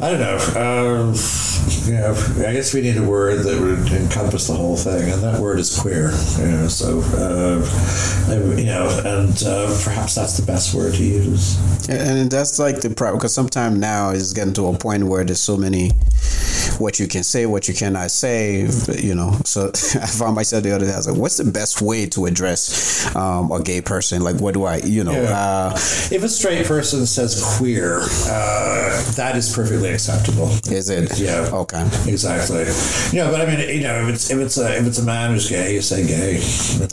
I 0.00 0.10
don't 0.10 0.20
know. 0.20 1.12
You 1.84 1.94
know, 1.94 2.14
I 2.46 2.52
guess 2.52 2.72
we 2.72 2.82
need 2.82 2.96
a 2.96 3.02
word 3.02 3.40
that 3.44 3.60
would 3.60 3.90
encompass 3.92 4.46
the 4.46 4.54
whole 4.54 4.76
thing, 4.76 5.10
and 5.10 5.22
that 5.22 5.40
word 5.40 5.58
is 5.58 5.76
queer. 5.76 6.12
You 6.38 6.46
know, 6.52 6.68
so 6.68 7.00
uh, 7.16 8.56
you 8.56 8.66
know, 8.66 8.88
and 9.04 9.42
uh, 9.42 9.66
perhaps 9.82 10.14
that's 10.14 10.36
the 10.36 10.46
best 10.46 10.72
word 10.72 10.94
to 10.94 11.02
use. 11.02 11.58
And 11.88 12.30
that's 12.30 12.60
like 12.60 12.80
the 12.80 12.90
problem 12.90 13.18
because 13.18 13.34
sometimes 13.34 13.78
now 13.78 14.10
it's 14.10 14.32
getting 14.32 14.52
to 14.54 14.68
a 14.68 14.78
point 14.78 15.04
where 15.04 15.24
there's 15.24 15.40
so 15.40 15.56
many 15.56 15.92
what 16.80 16.98
you 16.98 17.06
can 17.06 17.22
say, 17.22 17.46
what 17.46 17.68
you 17.68 17.74
cannot 17.74 18.10
say, 18.10 18.68
you 18.96 19.14
know. 19.14 19.38
So 19.44 19.68
I 19.74 20.06
found 20.06 20.34
myself 20.34 20.62
the 20.62 20.74
other 20.74 20.86
day. 20.86 20.92
I 20.92 20.96
was 20.96 21.08
like, 21.08 21.18
"What's 21.18 21.36
the 21.36 21.50
best 21.50 21.82
way 21.82 22.06
to 22.06 22.26
address 22.26 23.14
um, 23.14 23.50
a 23.52 23.62
gay 23.62 23.80
person? 23.80 24.22
Like, 24.22 24.36
what 24.36 24.54
do 24.54 24.64
I, 24.64 24.76
you 24.78 25.04
know?" 25.04 25.12
Yeah. 25.12 25.38
Uh, 25.38 25.70
if 26.10 26.22
a 26.22 26.28
straight 26.28 26.66
person 26.66 27.06
says 27.06 27.42
queer, 27.58 28.00
uh, 28.02 29.12
that 29.12 29.34
is 29.36 29.54
perfectly 29.54 29.90
acceptable. 29.90 30.48
Is 30.70 30.90
it? 30.90 31.18
Yeah. 31.18 31.50
Okay. 31.52 31.82
Exactly. 32.06 32.64
You 33.16 33.24
know, 33.24 33.30
but 33.30 33.40
I 33.40 33.46
mean, 33.46 33.68
you 33.68 33.82
know, 33.82 34.08
if 34.08 34.14
it's 34.14 34.30
if 34.30 34.38
it's 34.38 34.58
a 34.58 34.76
if 34.78 34.86
it's 34.86 34.98
a 34.98 35.04
man 35.04 35.32
who's 35.32 35.48
gay, 35.48 35.74
you 35.74 35.82
say 35.82 36.06
gay. 36.06 36.40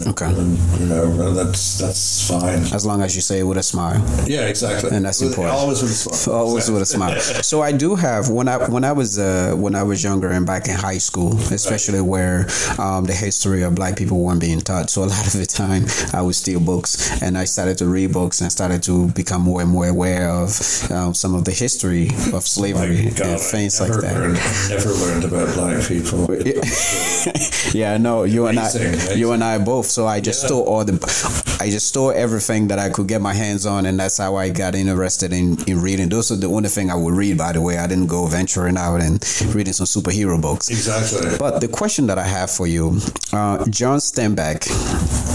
Okay. 0.08 0.26
And, 0.26 0.58
you 0.80 0.86
know, 0.88 1.34
that's 1.34 1.78
that's 1.78 2.28
fine. 2.28 2.60
As 2.74 2.86
long 2.86 3.02
as 3.02 3.16
you 3.16 3.22
say 3.22 3.40
it 3.40 3.44
with 3.44 3.58
a 3.58 3.64
smile. 3.64 4.04
Yeah, 4.28 4.48
exactly. 4.48 4.90
And 4.92 5.06
that's 5.06 5.22
with, 5.22 5.32
important. 5.32 5.58
Always 5.58 5.82
with 5.82 5.92
a 5.92 5.94
smile. 5.94 6.36
Always 6.36 6.72
with 6.72 6.82
a 6.82 6.86
smile. 6.86 7.20
so 7.52 7.62
I 7.62 7.72
do 7.72 7.96
have 7.96 8.30
when 8.30 8.48
I 8.48 8.58
when 8.70 8.84
I 8.84 8.92
was 8.92 9.20
uh, 9.20 9.54
when 9.56 9.75
I 9.78 9.84
was 9.84 10.04
younger 10.04 10.30
and 10.30 10.46
back 10.46 10.68
in 10.68 10.76
high 10.76 10.98
school, 10.98 11.38
especially 11.52 12.02
where 12.02 12.48
um, 12.80 13.06
the 13.06 13.14
history 13.14 13.64
of 13.64 13.76
black 13.76 13.98
people 13.98 14.20
weren't 14.20 14.42
being 14.42 14.62
taught. 14.62 14.90
So 14.90 15.04
a 15.04 15.06
lot 15.06 15.26
of 15.28 15.34
the 15.34 15.46
time, 15.46 15.86
I 16.14 16.22
would 16.22 16.36
steal 16.36 16.60
books 16.60 17.22
and 17.22 17.38
I 17.38 17.46
started 17.46 17.78
to 17.80 17.88
read 17.88 18.14
books 18.14 18.42
and 18.42 18.52
started 18.52 18.84
to 18.84 19.10
become 19.12 19.42
more 19.42 19.62
and 19.62 19.70
more 19.70 19.88
aware 19.88 20.30
of 20.30 20.50
um, 20.92 21.14
some 21.14 21.36
of 21.36 21.46
the 21.46 21.52
history 21.52 22.10
of 22.34 22.48
slavery 22.56 23.12
God, 23.12 23.28
and 23.28 23.40
things 23.40 23.80
like 23.80 23.92
that. 23.92 24.16
Learned, 24.16 24.40
never 24.70 24.92
learned 24.94 25.24
about 25.26 25.54
black 25.56 25.88
people. 25.88 26.28
yeah, 27.74 27.98
no, 27.98 28.24
you 28.24 28.48
and 28.48 28.60
I, 28.60 28.70
amazing. 28.70 29.18
you 29.18 29.32
and 29.32 29.44
I 29.44 29.58
both. 29.58 29.88
So 29.88 30.08
I 30.08 30.20
just 30.22 30.44
yeah. 30.44 30.48
stole 30.48 30.64
all 30.64 30.86
the, 30.86 31.58
I 31.60 31.70
just 31.70 31.88
stole 31.88 32.12
everything 32.12 32.68
that 32.70 32.80
I 32.80 32.90
could 32.90 33.08
get 33.08 33.22
my 33.22 33.34
hands 33.34 33.66
on, 33.66 33.86
and 33.86 34.00
that's 34.00 34.18
how 34.18 34.36
I 34.36 34.50
got 34.50 34.76
interested 34.76 35.34
in, 35.34 35.58
in 35.68 35.82
reading. 35.82 36.10
Those 36.10 36.32
are 36.32 36.36
the 36.36 36.48
only 36.48 36.70
thing 36.70 36.90
I 36.90 36.96
would 36.96 37.14
read. 37.14 37.38
By 37.38 37.52
the 37.52 37.62
way, 37.62 37.78
I 37.78 37.88
didn't 37.88 38.08
go 38.08 38.26
venturing 38.28 38.78
out 38.78 39.02
and 39.02 39.24
reading 39.54 39.65
some 39.74 39.86
superhero 39.86 40.42
books. 40.42 40.70
Exactly. 40.70 41.38
But 41.38 41.60
the 41.62 41.68
question 41.68 42.08
that 42.08 42.18
I 42.18 42.24
have 42.24 42.52
for 42.52 42.68
you, 42.68 43.00
uh, 43.34 43.66
John 43.70 44.00
Steinbeck, 44.00 44.66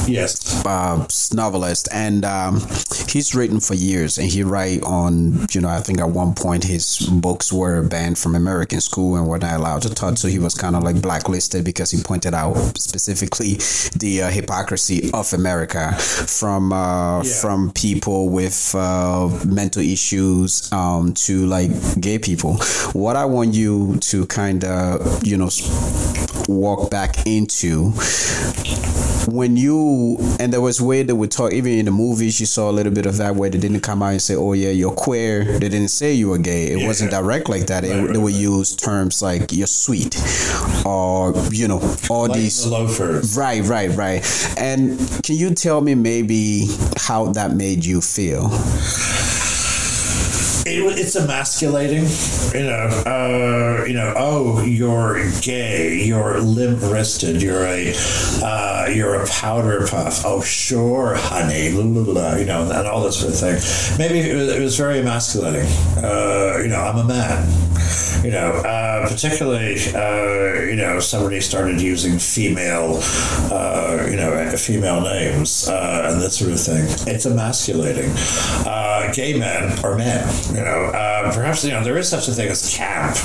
yes, 0.09 0.65
uh, 0.65 1.07
novelist, 1.35 1.89
and 1.93 2.25
um, 2.25 2.61
he's 3.09 3.35
written 3.35 3.61
for 3.61 3.75
years, 3.75 4.19
and 4.19 4.29
he 4.29 4.43
write 4.43 4.83
on, 4.83 5.47
you 5.53 5.61
know, 5.61 5.69
I 5.69 5.81
think 5.81 6.01
at 6.01 6.09
one 6.11 6.35
point 6.35 6.65
his 6.65 6.99
books 7.11 7.53
were 7.53 7.83
banned 7.83 8.19
from 8.19 8.35
American 8.35 8.81
school 8.81 9.17
and 9.17 9.27
were 9.27 9.39
not 9.39 9.59
allowed 9.59 9.83
to 9.83 9.95
touch, 9.95 10.19
so 10.19 10.29
he 10.29 10.39
was 10.39 10.55
kind 10.55 10.77
of 10.77 10.83
like 10.83 11.01
blacklisted 11.01 11.65
because 11.65 11.91
he 11.91 12.03
pointed 12.03 12.35
out 12.35 12.55
specifically 12.79 13.55
the 13.97 14.23
uh, 14.23 14.31
hypocrisy 14.31 15.11
of 15.13 15.33
America 15.33 15.93
from 15.95 16.73
uh, 16.73 17.23
yeah. 17.23 17.41
from 17.41 17.71
people 17.73 18.29
with 18.29 18.75
uh, 18.75 19.29
mental 19.47 19.83
issues 19.83 20.71
um, 20.73 21.13
to 21.15 21.47
like 21.47 21.71
gay 22.01 22.19
people. 22.19 22.57
What 22.93 23.17
I 23.17 23.25
want 23.25 23.55
you 23.55 23.97
to 23.97 24.20
kind 24.27 24.65
of, 24.65 25.27
you 25.27 25.37
know, 25.37 25.51
walk 26.49 26.91
back 26.91 27.27
into 27.27 27.93
when 29.29 29.57
you 29.57 30.17
and 30.41 30.53
there 30.53 30.61
was 30.61 30.81
way 30.81 31.03
they 31.03 31.13
would 31.13 31.31
talk 31.31 31.53
even 31.53 31.73
in 31.73 31.85
the 31.85 31.91
movies 31.91 32.41
you 32.41 32.47
saw 32.47 32.71
a 32.71 32.73
little 32.73 32.93
bit 32.93 33.07
of 33.07 33.17
that 33.19 33.37
where 33.37 33.51
they 33.51 33.59
didn't 33.59 33.81
come 33.81 34.03
out 34.03 34.09
and 34.09 34.23
say 34.23 34.35
oh 34.35 34.53
yeah 34.53 34.71
you're 34.71 34.93
queer. 34.93 35.45
They 35.45 35.69
didn't 35.69 35.89
say 35.89 36.13
you 36.13 36.31
were 36.31 36.39
gay. 36.39 36.73
It 36.73 36.81
yeah. 36.81 36.87
wasn't 36.87 37.11
direct 37.11 37.49
like 37.49 37.67
that. 37.67 37.83
Right, 37.83 37.93
it, 37.93 37.97
right, 38.03 38.13
they 38.13 38.19
would 38.19 38.33
right. 38.33 38.41
use 38.41 38.75
terms 38.75 39.23
like 39.23 39.53
you're 39.53 39.67
sweet 39.67 40.17
or 40.85 41.35
you 41.51 41.69
know 41.69 41.81
all 42.09 42.27
like 42.29 42.39
these 42.39 42.65
the 42.65 42.71
loafers. 42.71 43.37
Right 43.37 43.63
right 43.65 43.91
right. 43.97 44.57
And 44.59 44.99
can 45.23 45.37
you 45.37 45.55
tell 45.55 45.81
me 45.81 45.95
maybe 45.95 46.67
how 46.97 47.33
that 47.33 47.53
made 47.53 47.85
you 47.85 48.01
feel 48.01 48.51
it, 50.67 50.99
it's 50.99 51.17
emasculating. 51.17 52.05
You 52.55 52.67
know, 52.67 53.03
uh, 53.07 53.85
you 53.85 53.95
know. 53.95 54.15
Oh, 54.17 54.63
you're 54.63 55.31
gay. 55.41 56.03
You're 56.03 56.41
limp 56.41 56.81
wristed. 56.83 57.43
You're 57.43 57.65
a 57.65 57.95
uh, 58.43 58.89
you're 58.93 59.23
a 59.23 59.27
powder 59.27 59.87
puff. 59.87 60.25
Oh, 60.25 60.41
sure, 60.43 61.15
honey. 61.15 61.73
Blah, 61.73 61.85
blah, 61.85 62.05
blah, 62.05 62.35
you 62.37 62.45
know, 62.45 62.71
and 62.71 62.87
all 62.87 63.03
this 63.03 63.21
sort 63.21 63.33
of 63.33 63.39
thing. 63.39 63.99
Maybe 63.99 64.29
it 64.29 64.35
was, 64.35 64.49
it 64.49 64.61
was 64.61 64.77
very 64.77 65.01
emasculating. 65.01 65.67
Uh, 65.97 66.59
you 66.63 66.69
know, 66.69 66.81
I'm 66.81 66.99
a 66.99 67.05
man. 67.05 67.49
You 68.25 68.31
know, 68.31 68.53
uh, 68.53 69.09
particularly, 69.09 69.77
uh, 69.95 70.61
you 70.69 70.77
know, 70.77 71.01
somebody 71.01 71.41
started 71.41 71.81
using 71.81 72.19
female, 72.19 73.01
uh, 73.51 74.07
you 74.11 74.17
know, 74.17 74.51
female 74.59 75.01
names 75.01 75.67
and 75.69 76.21
that 76.21 76.31
sort 76.31 76.53
of 76.53 76.61
thing. 76.61 76.85
It's 77.07 77.25
emasculating. 77.25 78.11
gay 79.15 79.39
men 79.39 79.79
are 79.83 79.97
men. 79.97 80.29
You 80.51 80.65
know, 80.65 80.91
uh, 80.93 81.33
perhaps 81.33 81.65
you 81.65 81.71
know 81.71 81.83
there 81.85 81.97
is 81.97 82.09
such 82.09 82.29
a 82.29 82.33
thing 82.33 82.49
as 82.49 82.75
camp, 82.75 83.17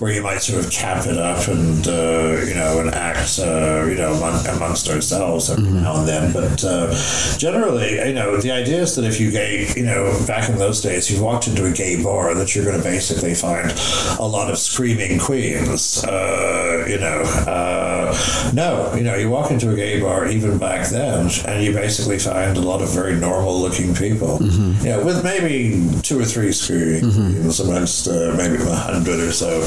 where 0.00 0.12
you 0.12 0.22
might 0.22 0.38
sort 0.38 0.64
of 0.64 0.70
camp 0.70 1.06
it 1.06 1.18
up 1.18 1.46
and 1.48 1.86
uh, 1.86 2.42
you 2.46 2.54
know 2.54 2.80
and 2.80 2.94
act 2.94 3.38
uh, 3.38 3.84
you 3.84 3.96
know 3.96 4.14
among, 4.14 4.46
amongst 4.46 4.88
ourselves 4.88 5.50
every 5.50 5.64
mm-hmm. 5.64 5.82
now 5.82 5.98
and 5.98 6.08
then. 6.08 6.32
But 6.32 6.64
uh, 6.64 6.94
generally, 7.36 7.94
you 7.96 8.14
know, 8.14 8.36
the 8.36 8.50
idea 8.50 8.82
is 8.82 8.96
that 8.96 9.04
if 9.04 9.20
you 9.20 9.30
gay, 9.30 9.66
you 9.76 9.84
know, 9.84 10.18
back 10.26 10.48
in 10.48 10.58
those 10.58 10.80
days, 10.80 11.10
you 11.10 11.22
walked 11.22 11.48
into 11.48 11.66
a 11.66 11.72
gay 11.72 12.02
bar, 12.02 12.34
that 12.34 12.54
you're 12.54 12.64
going 12.64 12.78
to 12.78 12.82
basically 12.82 13.34
find 13.34 13.70
a 14.18 14.26
lot 14.26 14.50
of 14.50 14.58
screaming 14.58 15.18
queens. 15.18 16.04
Uh, 16.04 16.86
you 16.88 16.98
know, 16.98 17.22
uh, 17.46 18.50
no, 18.54 18.92
you 18.94 19.02
know, 19.02 19.14
you 19.14 19.28
walk 19.30 19.50
into 19.50 19.70
a 19.70 19.76
gay 19.76 20.00
bar 20.00 20.26
even 20.28 20.58
back 20.58 20.88
then, 20.88 21.30
and 21.46 21.64
you 21.64 21.72
basically 21.72 22.18
find 22.18 22.56
a 22.56 22.60
lot 22.60 22.82
of 22.82 22.92
very 22.92 23.14
normal-looking 23.16 23.94
people. 23.94 24.38
Mm-hmm. 24.38 24.86
Yeah, 24.86 25.02
with 25.02 25.22
maybe 25.22 26.00
two 26.02 26.18
or 26.18 26.24
three 26.24 26.52
screaming 26.70 27.02
mm-hmm. 27.02 27.68
amongst 27.68 28.08
uh, 28.08 28.34
maybe 28.36 28.62
a 28.62 28.74
hundred 28.74 29.20
or 29.20 29.32
so. 29.32 29.60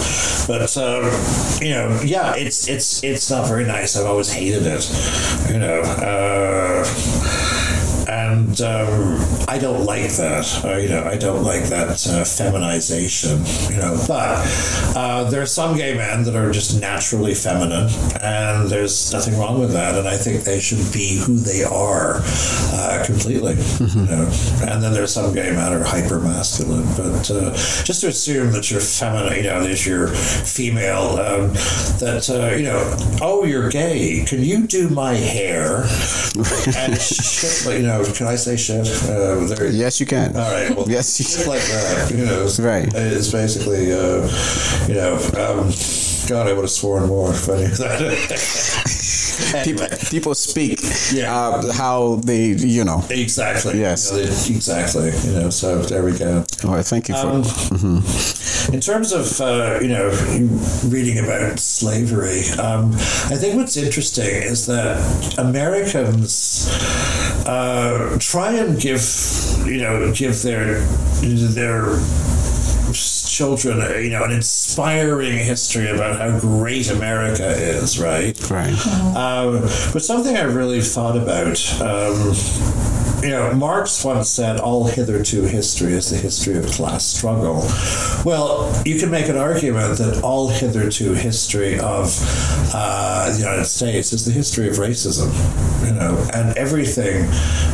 But 0.47 0.75
um, 0.77 1.03
you 1.61 1.71
know, 1.71 2.01
yeah, 2.03 2.35
it's 2.35 2.67
it's 2.67 3.03
it's 3.03 3.29
not 3.29 3.47
very 3.47 3.65
nice. 3.65 3.95
I've 3.97 4.05
always 4.05 4.31
hated 4.31 4.65
it. 4.65 4.89
You 5.51 5.59
know. 5.59 5.81
Uh, 5.81 7.42
and 8.33 8.61
um, 8.61 9.45
I 9.47 9.59
don't 9.59 9.85
like 9.85 10.11
that. 10.13 10.61
Uh, 10.63 10.77
you 10.77 10.89
know, 10.89 11.03
I 11.03 11.17
don't 11.17 11.43
like 11.43 11.65
that 11.65 12.05
uh, 12.07 12.23
feminization. 12.25 13.39
You 13.69 13.81
know, 13.81 14.03
but 14.07 14.41
uh, 14.95 15.29
there 15.29 15.41
are 15.41 15.45
some 15.45 15.77
gay 15.77 15.95
men 15.95 16.23
that 16.23 16.35
are 16.35 16.51
just 16.51 16.79
naturally 16.81 17.35
feminine, 17.35 17.89
and 18.21 18.69
there's 18.69 19.13
nothing 19.13 19.37
wrong 19.37 19.59
with 19.59 19.71
that. 19.73 19.95
And 19.95 20.07
I 20.07 20.17
think 20.17 20.43
they 20.43 20.59
should 20.59 20.91
be 20.91 21.21
who 21.23 21.35
they 21.35 21.63
are 21.63 22.21
uh, 22.23 23.03
completely. 23.05 23.53
Mm-hmm. 23.53 23.99
You 23.99 24.05
know? 24.05 24.71
and 24.71 24.83
then 24.83 24.93
there's 24.93 25.13
some 25.13 25.33
gay 25.33 25.51
men 25.51 25.71
are 25.73 25.83
hyper 25.83 26.19
masculine, 26.19 26.87
but 26.97 27.29
uh, 27.29 27.51
just 27.83 28.01
to 28.01 28.07
assume 28.07 28.51
that 28.53 28.71
you're 28.71 28.81
feminine, 28.81 29.37
you 29.37 29.43
know, 29.43 29.63
that 29.63 29.85
you're 29.85 30.07
female, 30.07 31.17
um, 31.19 31.53
that 31.99 32.29
uh, 32.29 32.55
you 32.55 32.63
know, 32.63 32.95
oh, 33.21 33.45
you're 33.45 33.69
gay. 33.69 34.23
Can 34.25 34.41
you 34.41 34.65
do 34.65 34.89
my 34.89 35.13
hair? 35.13 35.83
and 36.75 36.99
shit, 36.99 37.77
you 37.77 37.85
know, 37.85 38.03
can 38.23 38.31
I 38.31 38.35
say 38.37 38.55
shit? 38.55 38.87
Uh, 39.09 39.65
yes, 39.65 39.99
you 39.99 40.05
can. 40.05 40.35
All 40.35 40.49
right. 40.49 40.73
Well, 40.75 40.89
yes, 40.89 41.19
you 41.19 41.25
shit 41.25 41.45
like 41.45 41.61
that. 41.61 42.11
You 42.11 42.25
know, 42.25 42.49
right. 42.59 42.89
It's 42.93 43.31
basically, 43.31 43.91
uh, 43.91 44.27
you 44.87 44.95
know, 44.95 45.15
um, 45.35 45.71
God, 46.29 46.47
I 46.47 46.53
would 46.53 46.63
have 46.63 46.69
sworn 46.69 47.07
more 47.07 47.31
if 47.31 47.49
I 47.49 47.57
knew 47.57 47.67
that. 47.67 48.99
people, 49.63 49.87
people 50.09 50.35
speak 50.35 50.79
yeah. 51.11 51.33
Uh, 51.33 51.71
how 51.73 52.15
they, 52.15 52.47
you 52.47 52.83
know. 52.83 53.03
Exactly. 53.09 53.79
Yes. 53.79 54.11
You 54.11 54.17
know, 54.17 54.23
they, 54.23 54.55
exactly. 54.55 55.11
You 55.25 55.39
know, 55.39 55.49
so 55.49 55.81
there 55.81 56.03
we 56.03 56.17
go. 56.17 56.45
All 56.63 56.71
right. 56.71 56.85
Thank 56.85 57.09
you 57.09 57.15
for. 57.15 57.27
Um, 57.27 57.43
mm-hmm. 57.43 58.73
In 58.73 58.79
terms 58.79 59.11
of, 59.11 59.41
uh, 59.41 59.79
you 59.81 59.89
know, 59.89 60.09
reading 60.87 61.19
about 61.19 61.59
slavery, 61.59 62.43
um, 62.59 62.93
I 62.93 63.35
think 63.35 63.55
what's 63.55 63.77
interesting 63.77 64.29
is 64.43 64.65
that 64.67 65.37
Americans 65.37 66.69
uh, 67.45 68.17
try 68.19 68.53
and 68.53 68.79
give, 68.79 69.01
you 69.65 69.77
know, 69.77 70.13
give 70.13 70.41
their 70.41 70.81
their 71.21 71.99
children, 73.33 73.81
uh, 73.81 73.95
you 73.95 74.09
know, 74.09 74.23
an 74.23 74.31
inspiring 74.31 75.37
history 75.37 75.89
about 75.89 76.19
how 76.19 76.39
great 76.39 76.89
America 76.89 77.49
is, 77.49 77.99
right? 77.99 78.37
Right. 78.49 78.87
Um, 79.15 79.61
but 79.61 80.03
something 80.03 80.37
I 80.37 80.43
really 80.43 80.81
thought 80.81 81.17
about. 81.17 81.81
Um, 81.81 83.02
you 83.23 83.29
know, 83.29 83.53
Marx 83.53 84.03
once 84.03 84.29
said, 84.29 84.59
"All 84.59 84.85
hitherto 84.85 85.43
history 85.43 85.93
is 85.93 86.09
the 86.09 86.17
history 86.17 86.57
of 86.57 86.65
class 86.67 87.05
struggle." 87.05 87.65
Well, 88.25 88.81
you 88.85 88.99
can 88.99 89.09
make 89.09 89.29
an 89.29 89.37
argument 89.37 89.97
that 89.97 90.21
all 90.23 90.49
hitherto 90.49 91.13
history 91.13 91.79
of 91.79 92.17
uh, 92.73 93.31
the 93.31 93.39
United 93.39 93.65
States 93.65 94.11
is 94.11 94.25
the 94.25 94.31
history 94.31 94.67
of 94.67 94.75
racism. 94.75 95.31
You 95.85 95.93
know, 95.93 96.27
and 96.33 96.57
everything 96.57 97.27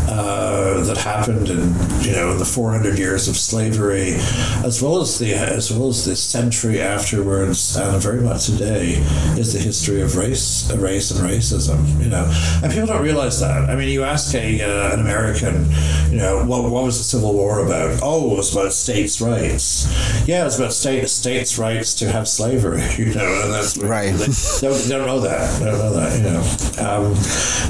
uh, 0.08 0.84
that 0.84 0.98
happened 0.98 1.50
in 1.50 1.74
you 2.02 2.12
know 2.12 2.38
the 2.38 2.46
400 2.46 2.98
years 2.98 3.28
of 3.28 3.36
slavery, 3.38 4.16
as 4.64 4.82
well 4.82 5.02
as 5.02 5.20
the 5.20 5.34
as 5.34 5.72
well 5.72 5.90
as 5.90 6.06
the 6.06 6.16
century 6.16 6.82
afterwards, 6.82 7.76
and 7.76 8.02
very 8.02 8.22
much 8.22 8.46
today, 8.48 8.94
is 9.38 9.54
the 9.54 9.60
history 9.60 10.02
of 10.02 10.16
race, 10.16 10.72
race 10.76 11.12
and 11.12 11.20
racism. 11.28 11.80
You 12.04 12.10
know, 12.10 12.32
and 12.64 12.72
people 12.72 12.88
don't 12.88 13.04
realize 13.04 13.40
that. 13.40 13.70
I 13.70 13.76
mean, 13.76 13.90
you 13.90 14.04
ask 14.04 14.34
a 14.36 14.62
uh, 14.62 14.94
an 14.94 15.00
American, 15.00 15.39
you 15.42 16.18
know, 16.18 16.44
what, 16.46 16.70
what 16.70 16.84
was 16.84 16.98
the 16.98 17.04
Civil 17.04 17.34
War 17.34 17.66
about? 17.66 18.00
Oh, 18.04 18.34
it 18.34 18.38
was 18.38 18.56
about 18.56 18.74
states' 18.74 19.22
rights. 19.22 19.88
Yeah, 20.28 20.42
it 20.42 20.46
was 20.46 20.60
about 20.60 20.74
state 20.74 21.08
states' 21.10 21.58
rights 21.58 21.94
to 21.96 22.12
have 22.12 22.28
slavery. 22.28 22.84
You 23.00 23.14
know, 23.16 23.42
and 23.44 23.54
that's 23.54 23.78
right. 23.78 24.12
They 24.12 24.68
don't, 24.68 24.84
they 24.84 24.98
don't 24.98 25.08
know 25.08 25.20
that. 25.22 25.60
They 25.60 25.66
don't 25.66 25.80
know 25.80 25.94
that. 25.94 26.18
You 26.18 26.24
know. 26.24 26.42
Um, 26.86 27.14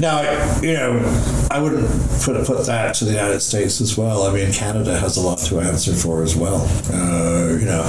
now, 0.00 0.60
you 0.60 0.72
know, 0.72 1.46
I 1.50 1.60
wouldn't 1.60 1.88
put 2.22 2.44
put 2.44 2.66
that 2.66 2.94
to 2.96 3.04
the 3.04 3.12
United 3.12 3.40
States 3.40 3.80
as 3.80 3.96
well. 3.96 4.24
I 4.24 4.32
mean, 4.32 4.52
Canada 4.52 4.98
has 4.98 5.16
a 5.16 5.20
lot 5.20 5.38
to 5.38 5.60
answer 5.60 5.94
for 5.94 6.22
as 6.22 6.34
well. 6.34 6.66
Uh, 6.92 7.56
you 7.58 7.66
know, 7.66 7.82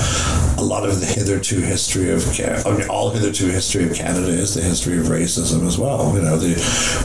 a 0.62 0.64
lot 0.64 0.88
of 0.88 1.00
the 1.00 1.06
hitherto 1.06 1.60
history 1.60 2.12
of 2.12 2.22
I 2.40 2.78
mean, 2.78 2.88
all 2.88 3.10
hitherto 3.10 3.48
history 3.48 3.90
of 3.90 3.96
Canada 3.96 4.28
is 4.28 4.54
the 4.54 4.62
history 4.62 4.98
of 5.00 5.08
racism 5.08 5.66
as 5.66 5.78
well. 5.78 6.14
You 6.16 6.22
know, 6.22 6.38
the 6.38 6.54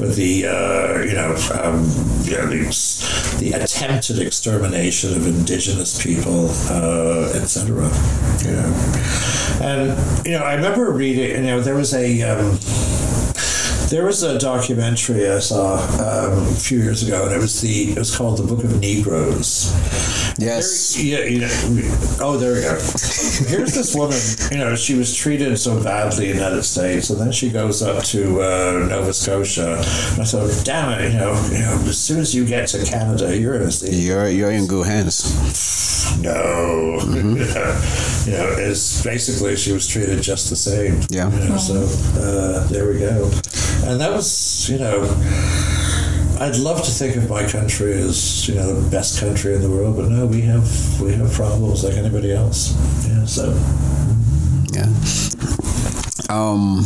with 0.01 0.15
the 0.17 0.47
uh, 0.47 1.01
you 1.01 1.15
know 1.15 1.35
um, 1.55 1.85
you 2.25 2.37
know, 2.37 2.47
the, 2.47 3.37
the 3.41 3.53
attempted 3.53 4.19
extermination 4.19 5.15
of 5.15 5.27
indigenous 5.27 6.03
people, 6.03 6.51
uh, 6.69 7.33
etc. 7.35 7.91
You 8.45 8.53
know, 8.53 8.71
and 9.63 10.27
you 10.27 10.33
know, 10.33 10.45
I 10.45 10.55
remember 10.55 10.91
reading. 10.93 11.31
You 11.31 11.43
know, 11.43 11.61
there 11.61 11.75
was 11.75 11.95
a. 11.95 12.23
Um, 12.23 12.59
there 13.89 14.05
was 14.05 14.23
a 14.23 14.39
documentary 14.39 15.31
I 15.31 15.39
saw 15.39 15.77
um, 15.77 16.47
a 16.49 16.57
few 16.57 16.79
years 16.79 17.07
ago, 17.07 17.27
and 17.27 17.35
it 17.35 17.39
was 17.39 17.61
the 17.61 17.93
it 17.93 17.99
was 17.99 18.17
called 18.17 18.39
the 18.39 18.43
Book 18.43 18.65
of 18.65 18.81
Negroes. 18.81 19.73
Yes. 20.39 20.95
There, 20.95 21.05
yeah. 21.05 21.25
You 21.25 21.41
know, 21.41 21.49
oh, 22.21 22.37
there 22.37 22.55
we 22.55 22.61
go. 22.61 22.75
Here's 23.49 23.75
this 23.75 23.95
woman. 23.95 24.19
You 24.51 24.59
know, 24.59 24.77
she 24.77 24.95
was 24.95 25.15
treated 25.15 25.57
so 25.59 25.83
badly 25.83 26.31
in 26.31 26.37
the 26.37 26.43
United 26.43 26.63
States, 26.65 27.11
and 27.11 27.21
then 27.21 27.33
she 27.33 27.51
goes 27.51 27.83
up 27.83 28.03
to 28.05 28.41
uh, 28.41 28.87
Nova 28.89 29.13
Scotia. 29.13 29.77
And 29.77 30.23
I 30.23 30.25
thought, 30.25 30.65
damn 30.65 30.99
it, 30.99 31.13
you 31.13 31.19
know, 31.19 31.33
you 31.51 31.59
know, 31.59 31.89
as 31.89 31.99
soon 31.99 32.21
as 32.21 32.35
you 32.35 32.45
get 32.45 32.69
to 32.69 32.85
Canada, 32.85 33.37
you're 33.37 33.55
in 33.55 33.63
a 33.63 33.71
state. 33.71 33.95
You're 33.95 34.29
you're 34.29 34.51
in 34.51 34.67
good 34.67 34.87
hands. 34.87 35.33
No. 36.21 36.99
Mm-hmm. 37.03 37.37
you 38.31 38.37
know, 38.37 38.49
it's 38.59 39.03
basically 39.03 39.57
she 39.57 39.73
was 39.73 39.87
treated 39.87 40.23
just 40.23 40.51
the 40.51 40.57
same. 40.57 41.01
Yeah. 41.09 41.31
You 41.31 41.51
know, 41.51 41.57
so 41.57 41.83
uh, 42.21 42.67
there 42.69 42.89
we 42.89 42.99
go. 42.99 43.31
And 43.87 44.01
that 44.01 44.11
was, 44.11 44.69
you 44.69 44.79
know, 44.79 45.03
I'd 46.41 46.57
love 46.57 46.83
to 46.85 46.91
think 46.91 47.15
of 47.15 47.31
my 47.31 47.49
country 47.49 47.93
as, 47.93 48.49
you 48.49 48.57
know, 48.57 48.81
the 48.81 48.91
best 48.91 49.21
country 49.21 49.55
in 49.55 49.63
the 49.63 49.71
world, 49.71 49.97
but 49.97 50.09
no, 50.11 50.27
we 50.27 50.41
have 50.43 51.01
we 51.01 51.13
have 51.15 51.33
problems 51.33 51.85
like 51.85 51.95
anybody 51.95 52.33
else. 52.33 52.75
Yeah, 53.09 53.25
so 53.25 53.55
Yeah. 54.73 54.91
Um 56.29 56.83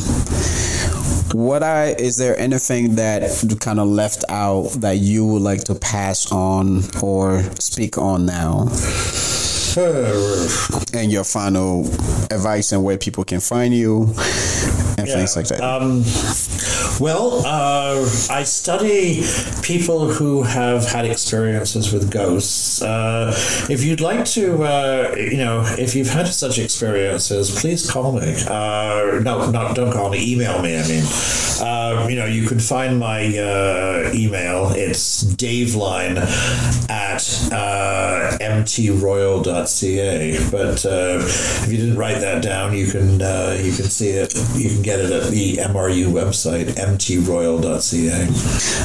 what 1.32 1.62
I 1.62 1.94
is 1.98 2.18
there 2.18 2.38
anything 2.38 2.96
that 2.96 3.22
kind 3.60 3.80
of 3.80 3.88
left 3.88 4.24
out 4.28 4.68
that 4.80 4.98
you 4.98 5.24
would 5.24 5.42
like 5.42 5.64
to 5.64 5.74
pass 5.74 6.30
on 6.30 6.82
or 7.02 7.42
speak 7.58 7.96
on 7.96 8.26
now? 8.26 8.68
and 10.92 11.12
your 11.12 11.24
final 11.24 11.86
advice 12.30 12.72
and 12.72 12.84
where 12.84 12.98
people 12.98 13.24
can 13.24 13.40
find 13.40 13.72
you 13.72 14.12
and 15.00 15.08
Yeah, 15.08 15.16
things 15.16 15.36
like 15.36 15.46
that. 15.48 15.60
Um, 15.60 16.04
well, 17.00 17.42
uh, 17.46 18.04
I 18.30 18.44
study 18.44 19.22
people 19.62 20.08
who 20.10 20.42
have 20.42 20.86
had 20.86 21.04
experiences 21.04 21.92
with 21.92 22.10
ghosts. 22.10 22.82
Uh, 22.82 23.32
if 23.68 23.84
you'd 23.84 24.00
like 24.00 24.24
to, 24.26 24.62
uh, 24.64 25.14
you 25.16 25.36
know, 25.38 25.64
if 25.78 25.94
you've 25.94 26.10
had 26.10 26.28
such 26.28 26.58
experiences, 26.58 27.50
please 27.60 27.90
call 27.90 28.12
me. 28.12 28.34
Uh, 28.46 29.20
no, 29.22 29.50
not 29.50 29.74
don't 29.74 29.92
call 29.92 30.10
me. 30.10 30.32
Email 30.32 30.60
me. 30.62 30.76
I 30.78 30.86
mean, 30.86 31.04
uh, 31.60 32.06
you 32.08 32.16
know, 32.16 32.26
you 32.26 32.46
can 32.46 32.58
find 32.58 32.98
my 32.98 33.26
uh, 33.38 34.10
email. 34.14 34.70
It's 34.74 35.24
daveline 35.24 36.18
at 36.90 37.22
uh, 37.52 38.36
mtroyal.ca. 38.40 40.50
But 40.50 40.84
uh, 40.84 41.18
if 41.22 41.68
you 41.70 41.76
didn't 41.78 41.96
write 41.96 42.20
that 42.20 42.42
down, 42.42 42.74
you 42.76 42.86
can 42.86 43.22
uh, 43.22 43.56
you 43.58 43.72
can 43.72 43.86
see 43.86 44.10
it. 44.10 44.34
You 44.54 44.68
can 44.70 44.82
get 44.82 44.89
it 44.98 45.10
at 45.10 45.30
the 45.30 45.56
MRU 45.58 46.06
website, 46.06 46.66
mtroyal.ca. 46.74 48.26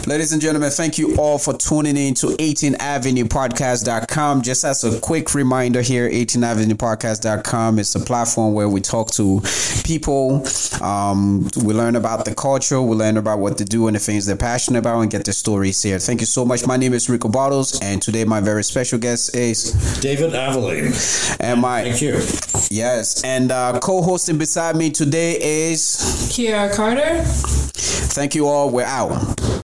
Ladies 0.10 0.32
and 0.34 0.42
gentlemen, 0.42 0.70
thank 0.70 0.98
you 0.98 1.16
all 1.18 1.38
for 1.40 1.54
tuning 1.58 1.98
in 1.98 2.14
to 2.16 2.36
18 2.40 2.76
Avenue 2.76 3.24
Podcast.com. 3.26 4.42
Just 4.44 4.64
as 4.64 4.84
a 4.84 5.00
quick 5.00 5.34
reminder 5.34 5.82
here, 5.82 6.08
18 6.12 6.44
Avenue 6.44 6.76
Podcast.com 6.76 7.80
is 7.80 7.96
a 7.96 8.00
platform 8.00 8.54
where 8.54 8.70
we 8.70 8.82
talk 8.82 9.12
to 9.12 9.42
people. 9.84 10.44
Um, 10.82 11.48
we 11.64 11.74
learn 11.74 11.96
about 11.96 12.26
the 12.26 12.36
culture, 12.36 12.82
we 12.82 12.96
learn 12.96 13.18
about 13.18 13.40
what 13.40 13.58
they 13.58 13.64
do 13.66 13.88
and 13.88 13.96
the 13.96 14.00
things 14.00 14.26
they're 14.26 14.36
passionate 14.36 14.80
about, 14.80 15.00
and 15.02 15.10
get 15.10 15.26
their 15.26 15.34
stories 15.34 15.82
here. 15.82 15.98
Thank 16.00 16.20
you 16.20 16.28
so 16.28 16.46
much. 16.46 16.68
My 16.68 16.78
name 16.78 16.94
is 16.94 17.10
Rico 17.10 17.30
Bottles, 17.30 17.80
and 17.82 18.02
today 18.02 18.26
my 18.26 18.42
very 18.42 18.64
special 18.64 19.00
guest 19.00 19.36
is, 19.36 19.72
David 20.02 20.36
Aveline. 20.36 20.94
and 21.40 21.62
my 21.62 21.84
Thank 21.84 22.02
you. 22.02 22.14
yes, 22.70 23.24
and 23.24 23.52
uh, 23.52 23.80
co-hosting 23.80 24.38
beside 24.38 24.76
me 24.76 24.92
today 24.92 25.40
is. 25.42 25.95
Kiara 25.98 26.74
Carter. 26.76 27.24
Thank 27.24 28.36
you 28.36 28.48
all. 28.48 28.70
We're 28.70 28.86
out. 28.86 29.56